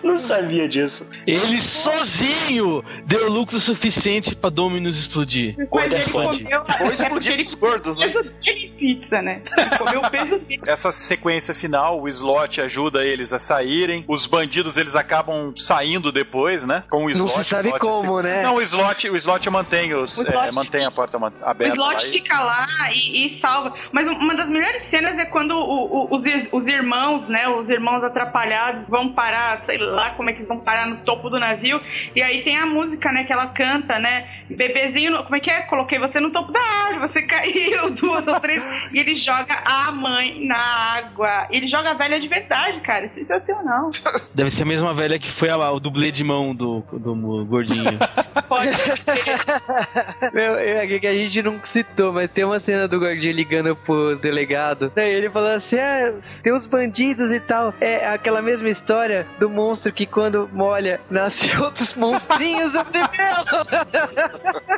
Não 0.03 0.17
sabia 0.17 0.67
disso. 0.67 1.09
Ele 1.25 1.59
sozinho 1.61 2.83
deu 3.05 3.29
lucro 3.29 3.59
suficiente 3.59 4.35
pra 4.35 4.49
Dominus 4.49 4.97
explodir. 4.97 5.55
Mas 5.71 5.91
é 5.91 5.95
ele 5.95 6.03
fã. 6.05 6.27
comeu. 6.27 6.61
É 6.79 6.87
explodir 6.87 7.31
ele 7.33 7.43
os 7.43 7.55
gordos, 7.55 7.97
né? 7.99 8.05
peso 8.07 8.23
de 8.39 8.71
pizza, 8.77 9.21
né? 9.21 9.41
Ele 9.57 9.77
comeu 9.77 10.01
o 10.01 10.09
peso 10.09 10.39
dele. 10.39 10.61
Essa 10.65 10.91
sequência 10.91 11.53
final, 11.53 12.01
o 12.01 12.07
Slot 12.09 12.61
ajuda 12.61 13.05
eles 13.05 13.31
a 13.33 13.39
saírem. 13.39 14.03
Os 14.07 14.25
bandidos 14.25 14.77
eles 14.77 14.95
acabam 14.95 15.53
saindo 15.57 16.11
depois, 16.11 16.63
né? 16.65 16.83
Com 16.89 17.05
o 17.05 17.09
Não 17.09 17.25
Slot. 17.25 17.31
se 17.33 17.43
sabe 17.45 17.77
como, 17.79 18.17
se- 18.17 18.23
né? 18.23 18.41
Não, 18.43 18.55
o 18.55 18.61
Slot, 18.61 19.09
o 19.09 19.15
Slot 19.15 19.49
mantém 19.49 19.93
os, 19.93 20.17
O 20.17 20.21
é, 20.21 20.29
Slot- 20.29 20.55
mantém 20.55 20.85
a 20.85 20.91
porta 20.91 21.17
man- 21.19 21.31
O 21.41 21.45
aberta. 21.45 21.75
slot 21.75 21.93
lá 21.95 22.03
e- 22.05 22.11
fica 22.11 22.41
lá 22.41 22.65
e, 22.93 23.27
e 23.27 23.37
salva. 23.39 23.73
Mas 23.91 24.07
uma 24.07 24.35
das 24.35 24.49
melhores 24.49 24.83
cenas 24.89 25.17
é 25.17 25.25
quando 25.25 25.53
o- 25.61 26.07
o- 26.11 26.15
os, 26.15 26.23
os 26.51 26.67
irmãos, 26.67 27.27
né? 27.27 27.47
Os 27.47 27.69
irmãos 27.69 28.03
atrapalhados 28.03 28.87
vão 28.89 29.13
parar, 29.13 29.63
sei 29.65 29.77
lá 29.77 30.11
como 30.11 30.29
é 30.29 30.33
que 30.33 30.39
eles 30.39 30.47
vão 30.47 30.59
parar 30.59 30.87
no 30.87 30.97
topo 30.97 31.29
do 31.29 31.39
navio. 31.39 31.79
E 32.15 32.21
aí 32.21 32.43
tem 32.43 32.57
a 32.57 32.65
música, 32.65 33.11
né? 33.11 33.23
Que 33.23 33.33
ela 33.33 33.47
canta, 33.47 33.97
né? 33.99 34.27
Bebezinho, 34.49 35.23
como 35.23 35.35
é 35.35 35.39
que 35.39 35.49
é? 35.49 35.61
Coloquei 35.63 35.99
você 35.99 36.19
no 36.19 36.31
topo 36.31 36.51
da 36.51 36.59
árvore, 36.59 36.99
você 37.07 37.21
caiu 37.27 37.89
duas 37.91 38.27
ou 38.27 38.39
três. 38.39 38.61
E 38.93 38.99
ele 38.99 39.15
joga 39.15 39.61
a 39.65 39.91
mãe 39.91 40.45
na 40.45 40.57
água. 40.97 41.47
Ele 41.49 41.67
joga 41.67 41.91
a 41.91 41.93
velha 41.93 42.19
de 42.19 42.27
verdade, 42.27 42.79
cara. 42.81 43.05
É 43.05 43.09
sensacional. 43.09 43.89
Deve 44.35 44.49
ser 44.49 44.63
a 44.63 44.65
mesma 44.65 44.93
velha 44.93 45.17
que 45.19 45.29
foi 45.31 45.49
a, 45.49 45.71
o 45.71 45.79
dublê 45.79 46.11
de 46.11 46.23
mão 46.23 46.53
do, 46.55 46.83
do 46.91 47.45
gordinho. 47.45 47.91
Pode 48.47 48.71
ser. 49.01 50.31
Meu, 50.33 50.55
é 50.57 50.85
que 50.99 51.07
a 51.07 51.13
gente 51.13 51.41
não 51.41 51.59
citou, 51.63 52.11
mas 52.13 52.29
tem 52.29 52.43
uma 52.43 52.59
cena 52.59 52.87
do 52.87 52.99
gordinho 52.99 53.33
ligando 53.33 53.75
pro 53.75 54.15
delegado. 54.17 54.91
Daí 54.95 55.13
ele 55.13 55.29
falou 55.51 55.57
assim: 55.57 55.79
ah, 55.79 56.13
tem 56.41 56.53
uns 56.53 56.65
bandidos 56.65 57.31
e 57.31 57.39
tal. 57.39 57.73
É 57.81 58.07
aquela 58.07 58.41
mesma 58.41 58.69
história 58.69 59.27
do 59.39 59.49
monstro 59.49 59.91
que 59.91 60.05
quando 60.05 60.49
molha, 60.53 60.99
nasce 61.09 61.55
outros 61.57 61.93
monstrinhos. 61.95 62.71
Falei, 62.71 63.01
meu! 63.17 64.71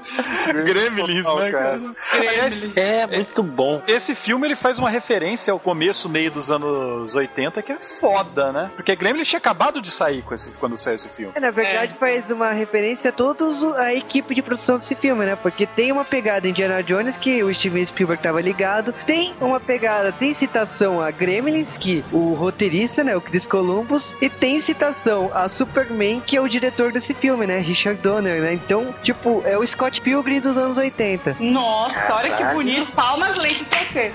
Gremlins, 0.64 1.24
Total, 1.24 1.38
né, 1.44 1.50
cara? 1.50 1.80
Aliás, 2.12 2.60
É, 2.76 3.06
muito 3.06 3.42
bom. 3.42 3.82
esse 3.86 4.14
filme 4.14 4.46
ele 4.46 4.54
faz 4.54 4.78
uma 4.78 4.88
referência 4.88 5.52
ao 5.52 5.58
começo, 5.58 6.08
meio 6.08 6.30
dos 6.30 6.50
anos 6.50 7.14
80, 7.14 7.60
que 7.60 7.72
é 7.72 7.76
foda, 7.76 8.50
né? 8.52 8.70
Porque 8.76 8.96
Gremlins 8.96 9.28
tinha 9.28 9.38
acabado 9.38 9.80
de 9.82 9.90
sair 9.90 10.24
esse, 10.32 10.50
quando 10.52 10.76
saiu 10.76 10.94
esse 10.94 11.08
filme. 11.08 11.32
É, 11.36 11.40
Na 11.40 11.50
verdade, 11.50 11.94
faz 11.94 12.30
uma 12.30 12.50
referência 12.52 13.10
a 13.10 13.12
toda 13.12 13.44
a 13.78 13.92
equipe 13.94 14.34
de 14.34 14.40
produção 14.42 14.78
desse 14.78 14.94
filme, 14.94 15.24
né? 15.26 15.36
Porque 15.36 15.66
tem 15.66 15.92
uma 15.92 16.04
pegada 16.04 16.48
Indiana 16.48 16.82
Jones 16.82 17.16
que 17.16 17.42
o 17.42 17.52
Steven 17.52 17.84
Spielberg 17.84 18.22
tava 18.22 18.40
ligado, 18.40 18.94
tem 19.06 19.34
uma 19.40 19.60
pegada, 19.60 19.89
tem 20.18 20.32
citação 20.34 21.00
a 21.00 21.10
Gremlins, 21.10 21.76
que 21.78 22.04
o 22.12 22.34
roteirista, 22.34 23.02
né, 23.04 23.16
o 23.16 23.20
Chris 23.20 23.46
Columbus, 23.46 24.14
e 24.20 24.28
tem 24.28 24.60
citação 24.60 25.30
a 25.34 25.48
Superman, 25.48 26.20
que 26.20 26.36
é 26.36 26.40
o 26.40 26.48
diretor 26.48 26.92
desse 26.92 27.14
filme, 27.14 27.46
né, 27.46 27.58
Richard 27.58 28.00
Donner, 28.00 28.40
né? 28.40 28.52
Então, 28.54 28.94
tipo, 29.02 29.42
é 29.44 29.56
o 29.58 29.66
Scott 29.66 30.00
Pilgrim 30.00 30.40
dos 30.40 30.56
anos 30.56 30.76
80. 30.78 31.36
Nossa, 31.40 31.94
olha 32.14 32.36
que 32.36 32.44
bonito. 32.54 32.90
Palmas 32.92 33.36
leites 33.38 33.66
pra 33.68 33.84
você. 33.84 34.12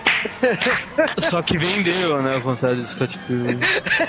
Só 1.30 1.41
que 1.41 1.57
vendeu, 1.57 2.21
né? 2.21 2.36
Ao 2.36 2.41
contrário 2.41 2.78
do 2.78 2.88
Scott 2.88 3.17
Pilgrim. 3.19 3.59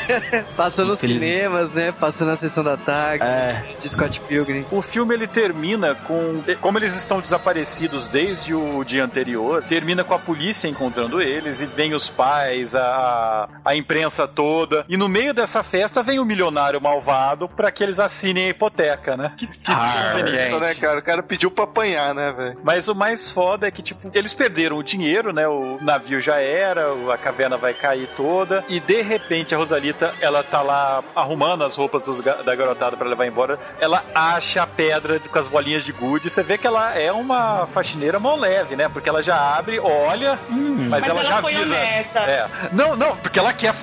Passou 0.57 0.85
nos 0.85 0.99
cinemas, 1.01 1.71
né? 1.73 1.93
Passou 1.93 2.27
na 2.27 2.37
sessão 2.37 2.63
da 2.65 2.77
tarde 2.77 3.25
É. 3.25 3.63
de 3.83 3.89
Scott 3.89 4.21
Pilgrim. 4.21 4.65
O 4.71 4.83
filme 4.83 5.15
ele 5.15 5.27
termina 5.27 5.95
com. 5.95 6.43
Como 6.61 6.79
eles 6.79 6.95
estão 6.95 7.21
desaparecidos 7.21 8.09
desde 8.09 8.55
o 8.55 8.83
dia 8.85 9.05
anterior, 9.05 9.63
termina 9.63 10.05
com 10.05 10.15
a 10.15 10.19
polícia 10.19 10.69
encontrando 10.69 11.21
eles 11.21 11.56
e 11.61 11.67
vem 11.67 11.95
os 11.95 12.09
pais, 12.11 12.75
a, 12.75 13.49
a 13.65 13.75
imprensa 13.77 14.27
toda. 14.27 14.85
E 14.89 14.97
no 14.97 15.09
meio 15.09 15.33
dessa 15.35 15.63
festa 15.63 16.03
vem 16.03 16.19
o 16.19 16.25
milionário 16.25 16.81
malvado 16.81 17.49
para 17.49 17.71
que 17.71 17.83
eles 17.83 17.99
assinem 17.99 18.47
a 18.47 18.49
hipoteca, 18.51 19.17
né? 19.17 19.33
Que, 19.37 19.47
que 19.47 19.59
Ah, 19.71 20.11
conveniente. 20.13 20.57
né, 20.59 20.75
cara? 20.75 20.99
O 20.99 21.03
cara 21.03 21.23
pediu 21.23 21.51
pra 21.51 21.65
apanhar, 21.65 22.15
né, 22.15 22.33
velho? 22.33 22.55
Mas 22.63 22.89
o 22.89 22.95
mais 22.95 23.31
foda 23.31 23.67
é 23.67 23.71
que, 23.71 23.83
tipo, 23.83 24.11
eles 24.15 24.33
perderam 24.35 24.77
o 24.79 24.83
dinheiro, 24.83 25.33
né? 25.33 25.47
O 25.49 25.79
navio 25.81 26.21
já 26.21 26.37
era, 26.41 26.87
a 27.13 27.19
caverna 27.19 27.57
vai 27.57 27.75
cair 27.75 28.09
toda. 28.17 28.65
E 28.69 28.81
de 28.81 29.03
repente 29.03 29.55
a 29.55 29.59
Rosalita, 29.59 30.15
ela 30.21 30.43
tá 30.43 30.63
lá 30.63 31.03
arrumando 31.15 31.65
as 31.65 31.77
roupas 31.77 32.03
dos 32.03 32.21
da 32.21 32.55
garotada 32.55 32.97
pra 32.97 33.09
levar 33.09 33.27
embora. 33.27 33.59
Ela 33.81 34.03
acha 34.15 34.63
a 34.63 34.67
pedra 34.67 35.21
com 35.21 35.39
as 35.39 35.47
bolinhas 35.49 35.85
de 35.85 35.93
gude. 35.93 36.31
Você 36.31 36.43
vê 36.43 36.57
que 36.59 36.67
ela 36.67 36.95
é 36.99 37.13
uma 37.13 37.67
faxineira 37.67 38.19
mão 38.19 38.37
leve, 38.37 38.75
né? 38.77 38.89
Porque 38.89 39.09
ela 39.09 39.23
já 39.23 39.37
abre, 39.37 39.79
olha, 39.79 40.39
mas, 40.51 40.89
Mas 40.91 41.05
ela, 41.05 41.21
ela 41.21 41.25
já 41.25 41.41
foi 41.47 41.57
honesta. 41.57 42.21
É. 42.21 42.49
Não, 42.73 42.97
não, 42.97 43.17
porque 43.17 43.39
ela 43.39 43.53
quer 43.53 43.75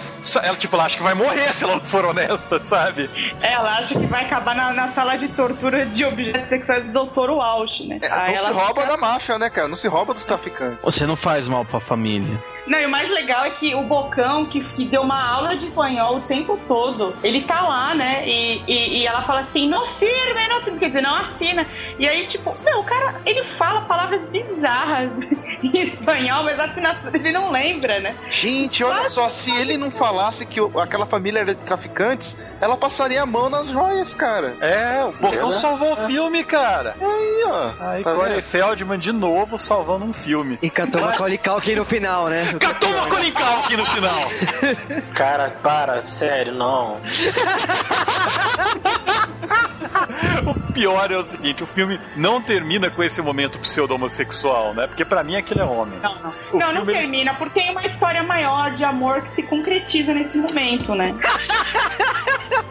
ela, 0.43 0.55
tipo, 0.57 0.75
ela 0.75 0.85
acha 0.85 0.97
que 0.97 1.03
vai 1.03 1.13
morrer 1.13 1.53
se 1.53 1.63
ela 1.63 1.75
não 1.75 1.85
for 1.85 2.05
honesta, 2.05 2.59
sabe? 2.59 3.09
Ela 3.41 3.69
acha 3.77 3.93
que 3.99 4.05
vai 4.07 4.25
acabar 4.25 4.55
na, 4.55 4.71
na 4.73 4.87
sala 4.89 5.17
de 5.17 5.27
tortura 5.29 5.85
de 5.85 6.05
objetos 6.05 6.49
sexuais 6.49 6.83
do 6.85 7.05
Dr. 7.05 7.29
Walsh, 7.31 7.81
né? 7.81 7.99
É, 8.01 8.11
Aí 8.11 8.35
não 8.35 8.41
se 8.43 8.51
rouba 8.51 8.81
fica- 8.81 8.85
da 8.87 8.97
máfia, 8.97 9.37
né, 9.39 9.49
cara? 9.49 9.67
Não 9.67 9.75
se 9.75 9.87
rouba 9.87 10.13
dos 10.13 10.25
traficantes. 10.25 10.79
Você 10.83 11.05
não 11.05 11.15
faz 11.15 11.47
mal 11.47 11.65
pra 11.65 11.79
família. 11.79 12.37
Não, 12.65 12.79
e 12.79 12.85
o 12.85 12.89
mais 12.89 13.09
legal 13.09 13.43
é 13.43 13.49
que 13.49 13.75
o 13.75 13.81
Bocão, 13.83 14.45
que, 14.45 14.61
que 14.63 14.85
deu 14.85 15.01
uma 15.01 15.21
aula 15.29 15.53
de 15.57 15.65
espanhol 15.65 16.15
o 16.15 16.21
tempo 16.21 16.57
todo, 16.65 17.13
ele 17.21 17.43
tá 17.43 17.59
lá, 17.61 17.93
né? 17.93 18.25
E, 18.25 18.63
e, 18.65 18.97
e 18.99 19.05
ela 19.05 19.21
fala 19.23 19.41
assim, 19.41 19.67
não 19.67 19.85
firme, 19.99 20.47
não 20.47 20.61
firme, 20.61 20.79
quer 20.79 20.87
dizer, 20.87 21.01
não 21.01 21.13
assina. 21.13 21.67
E 21.99 22.07
aí, 22.07 22.25
tipo, 22.25 22.55
meu, 22.63 22.79
o 22.79 22.83
cara, 22.85 23.15
ele 23.25 23.43
fala 23.57 23.81
palavras 23.81 24.21
bizarras 24.29 25.11
em 25.61 25.77
espanhol, 25.81 26.43
mas 26.45 26.57
a 26.57 26.63
assinatura 26.65 27.17
ele 27.17 27.33
não 27.33 27.51
lembra, 27.51 27.99
né? 27.99 28.15
Gente, 28.29 28.81
olha 28.81 29.09
só, 29.09 29.29
se 29.29 29.53
ele 29.57 29.75
não 29.75 29.91
falasse 30.13 30.45
que 30.45 30.59
aquela 30.79 31.07
família 31.07 31.39
era 31.39 31.55
de 31.55 31.61
traficantes, 31.61 32.37
ela 32.61 32.77
passaria 32.77 33.23
a 33.23 33.25
mão 33.25 33.49
nas 33.49 33.67
joias, 33.69 34.13
cara. 34.13 34.55
É, 34.61 35.03
o 35.03 35.11
Bocão 35.13 35.49
É, 35.49 35.53
salvou 35.53 35.93
o 35.93 35.95
filme, 36.05 36.43
cara. 36.43 36.95
Aí, 37.01 37.43
ó. 37.47 37.71
Aí, 37.79 38.03
Tá 38.03 38.13
Corey? 38.13 38.39
Feldman 38.41 38.99
de 38.99 39.11
novo 39.11 39.57
salvando 39.57 40.05
um 40.05 40.13
filme. 40.13 40.59
E 40.61 40.69
cantou 40.69 41.01
Macaulay 41.01 41.39
Culkin 41.39 41.75
no 41.75 41.85
final, 41.85 42.27
né? 42.29 42.43
Catou 42.59 42.89
uma 42.91 43.07
Colincal 43.07 43.59
aqui 43.59 43.75
no 43.75 43.85
final. 43.85 44.19
Cara, 45.15 45.49
para, 45.63 45.99
sério, 46.03 46.53
não. 46.53 46.97
O 50.73 50.81
pior 50.83 51.11
é 51.11 51.17
o 51.17 51.23
seguinte, 51.23 51.61
o 51.61 51.67
filme 51.67 51.99
não 52.15 52.41
termina 52.41 52.89
com 52.89 53.03
esse 53.03 53.21
momento 53.21 53.59
pseudo-homossexual, 53.59 54.73
né? 54.73 54.87
Porque 54.87 55.05
pra 55.05 55.23
mim 55.23 55.35
aquele 55.35 55.59
é 55.59 55.63
homem. 55.63 55.99
Não, 55.99 56.15
não. 56.15 56.33
O 56.51 56.57
não, 56.57 56.73
não 56.73 56.81
ele- 56.81 56.93
termina, 56.93 57.35
porque 57.35 57.59
tem 57.61 57.69
uma 57.69 57.85
história 57.85 58.23
maior 58.23 58.71
de 58.73 58.83
amor 58.83 59.21
que 59.21 59.29
se 59.29 59.43
concretiza 59.43 60.15
nesse 60.15 60.35
momento, 60.35 60.95
né? 60.95 61.13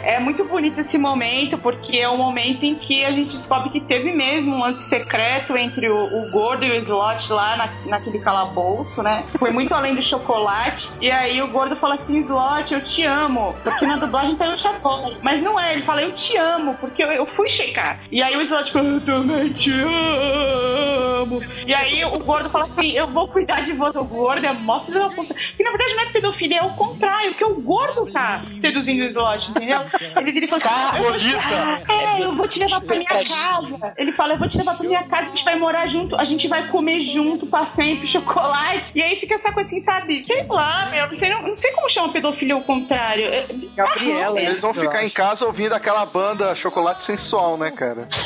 É 0.03 0.19
muito 0.19 0.45
bonito 0.45 0.81
esse 0.81 0.99
momento, 0.99 1.57
porque 1.59 1.97
é 1.97 2.09
o 2.09 2.17
momento 2.17 2.65
em 2.65 2.75
que 2.75 3.05
a 3.05 3.13
gente 3.13 3.33
descobre 3.33 3.71
que 3.71 3.81
teve 3.81 4.13
mesmo 4.13 4.57
um 4.57 4.61
lance 4.61 4.83
secreto 4.89 5.57
entre 5.57 5.89
o, 5.89 5.97
o 5.97 6.31
gordo 6.31 6.65
e 6.65 6.71
o 6.71 6.75
slot 6.75 7.33
lá 7.33 7.57
na, 7.57 7.69
naquele 7.87 8.19
calabouço, 8.19 9.03
né? 9.03 9.25
Foi 9.39 9.51
muito 9.51 9.73
além 9.73 9.95
do 9.95 10.03
chocolate. 10.03 10.91
E 11.01 11.11
aí 11.11 11.41
o 11.41 11.49
gordo 11.49 11.77
fala 11.77 11.95
assim: 11.95 12.19
slot, 12.21 12.75
eu 12.75 12.81
te 12.83 13.05
amo. 13.05 13.55
Porque 13.63 13.87
na 13.87 13.97
dublagem 13.97 14.37
tá 14.37 14.53
o 14.53 14.59
chapéu. 14.59 15.17
Mas 15.23 15.43
não 15.43 15.59
é, 15.59 15.75
ele 15.75 15.85
fala: 15.85 16.03
eu 16.03 16.13
te 16.13 16.37
amo, 16.37 16.75
porque 16.75 17.03
eu, 17.03 17.13
eu 17.13 17.27
fui 17.27 17.49
checar. 17.49 18.01
E 18.11 18.23
aí 18.23 18.37
o 18.37 18.43
slot 18.43 18.73
fala: 18.73 18.89
eu 18.89 19.01
também 19.01 19.49
te 19.51 19.71
amo. 19.71 21.41
E 21.67 21.73
aí 21.73 22.05
o 22.05 22.19
gordo 22.19 22.51
fala 22.51 22.65
assim: 22.65 22.91
eu 22.93 23.07
vou 23.07 23.29
cuidar 23.29 23.61
de 23.61 23.73
você. 23.73 23.99
O 23.99 24.05
gordo 24.05 24.45
é 24.45 24.53
mó 24.53 24.81
filho 24.81 24.99
da 24.99 25.09
puta. 25.11 25.35
Que 25.35 25.63
na 25.63 25.71
verdade 25.71 25.95
não 25.95 26.03
é 26.03 26.07
pedofilia, 26.07 26.59
é 26.59 26.63
o 26.63 26.71
contrário, 26.71 27.31
porque 27.31 27.45
o 27.45 27.61
gordo 27.61 28.11
tá 28.13 28.43
seduzindo 28.61 29.05
o 29.05 29.09
slot, 29.09 29.51
entendeu? 29.51 29.81
Ele 30.01 30.33
vira 30.33 30.47
e 30.47 30.49
fala 30.49 30.63
assim: 30.63 30.97
te- 30.97 31.03
Gordita. 31.03 31.93
é, 31.93 32.23
eu 32.23 32.37
vou 32.37 32.49
te 32.49 32.59
levar 32.59 32.81
pra 32.81 32.97
minha 32.97 33.09
casa. 33.09 33.95
Ele 33.97 34.13
fala, 34.13 34.35
eu 34.35 34.39
vou 34.39 34.49
te 34.49 34.57
levar 34.59 34.77
pra 34.77 34.87
minha 34.87 35.05
casa, 35.05 35.23
a 35.23 35.25
gente 35.27 35.45
vai 35.45 35.59
morar 35.59 35.87
junto, 35.87 36.17
a 36.17 36.25
gente 36.25 36.49
vai 36.49 36.69
comer 36.69 37.01
junto 37.03 37.47
pra 37.47 37.67
sempre 37.67 38.07
chocolate. 38.07 38.93
E 38.95 39.03
aí 39.03 39.21
fica 39.21 39.35
essa 39.35 39.53
coisa 39.53 39.69
assim, 39.69 39.83
sabe? 39.85 40.25
Sei 40.25 40.45
lá, 40.49 40.89
meu, 40.91 41.09
não 41.09 41.19
sei, 41.19 41.29
não, 41.31 41.43
não 41.43 41.55
sei 41.57 41.71
como 41.73 41.89
chama 41.91 42.09
pedofilia 42.13 42.55
ao 42.55 42.63
contrário. 42.63 43.25
É. 43.27 43.47
Gabriela, 43.75 44.41
Eles 44.41 44.61
vão 44.63 44.73
ficar 44.75 45.05
em 45.05 45.11
casa 45.11 45.45
ouvindo 45.47 45.73
aquela 45.75 46.05
banda 46.07 46.55
Chocolate 46.55 47.05
Sensual, 47.05 47.57
né, 47.57 47.71
cara? 47.71 48.09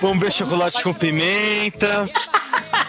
Vamos 0.00 0.18
ver 0.20 0.30
chocolate 0.32 0.82
com 0.82 0.92
pimenta. 0.92 2.08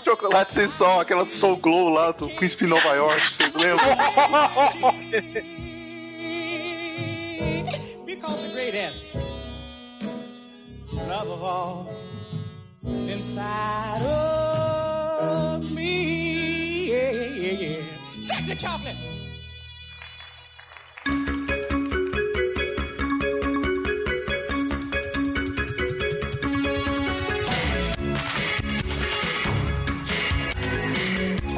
Chocolate 0.04 0.54
Sensual, 0.54 1.00
aquela 1.00 1.24
do 1.24 1.32
Soul 1.32 1.56
Glow 1.58 1.90
lá, 1.90 2.12
do 2.12 2.28
Príncipe 2.30 2.66
Nova 2.66 2.90
York, 2.94 3.22
vocês 3.22 3.56
lembram? 3.56 3.88
because 8.20 8.48
the 8.48 8.54
great 8.54 8.72
greatest 8.72 9.16
love 10.92 11.30
of 11.30 11.42
all 11.42 11.90
inside 12.84 14.02
of 14.02 15.72
me. 15.72 16.92
Yeah, 16.92 17.12
yeah, 17.12 17.52
yeah. 17.52 17.82
Sexy 18.22 18.56
chocolate. 18.56 19.29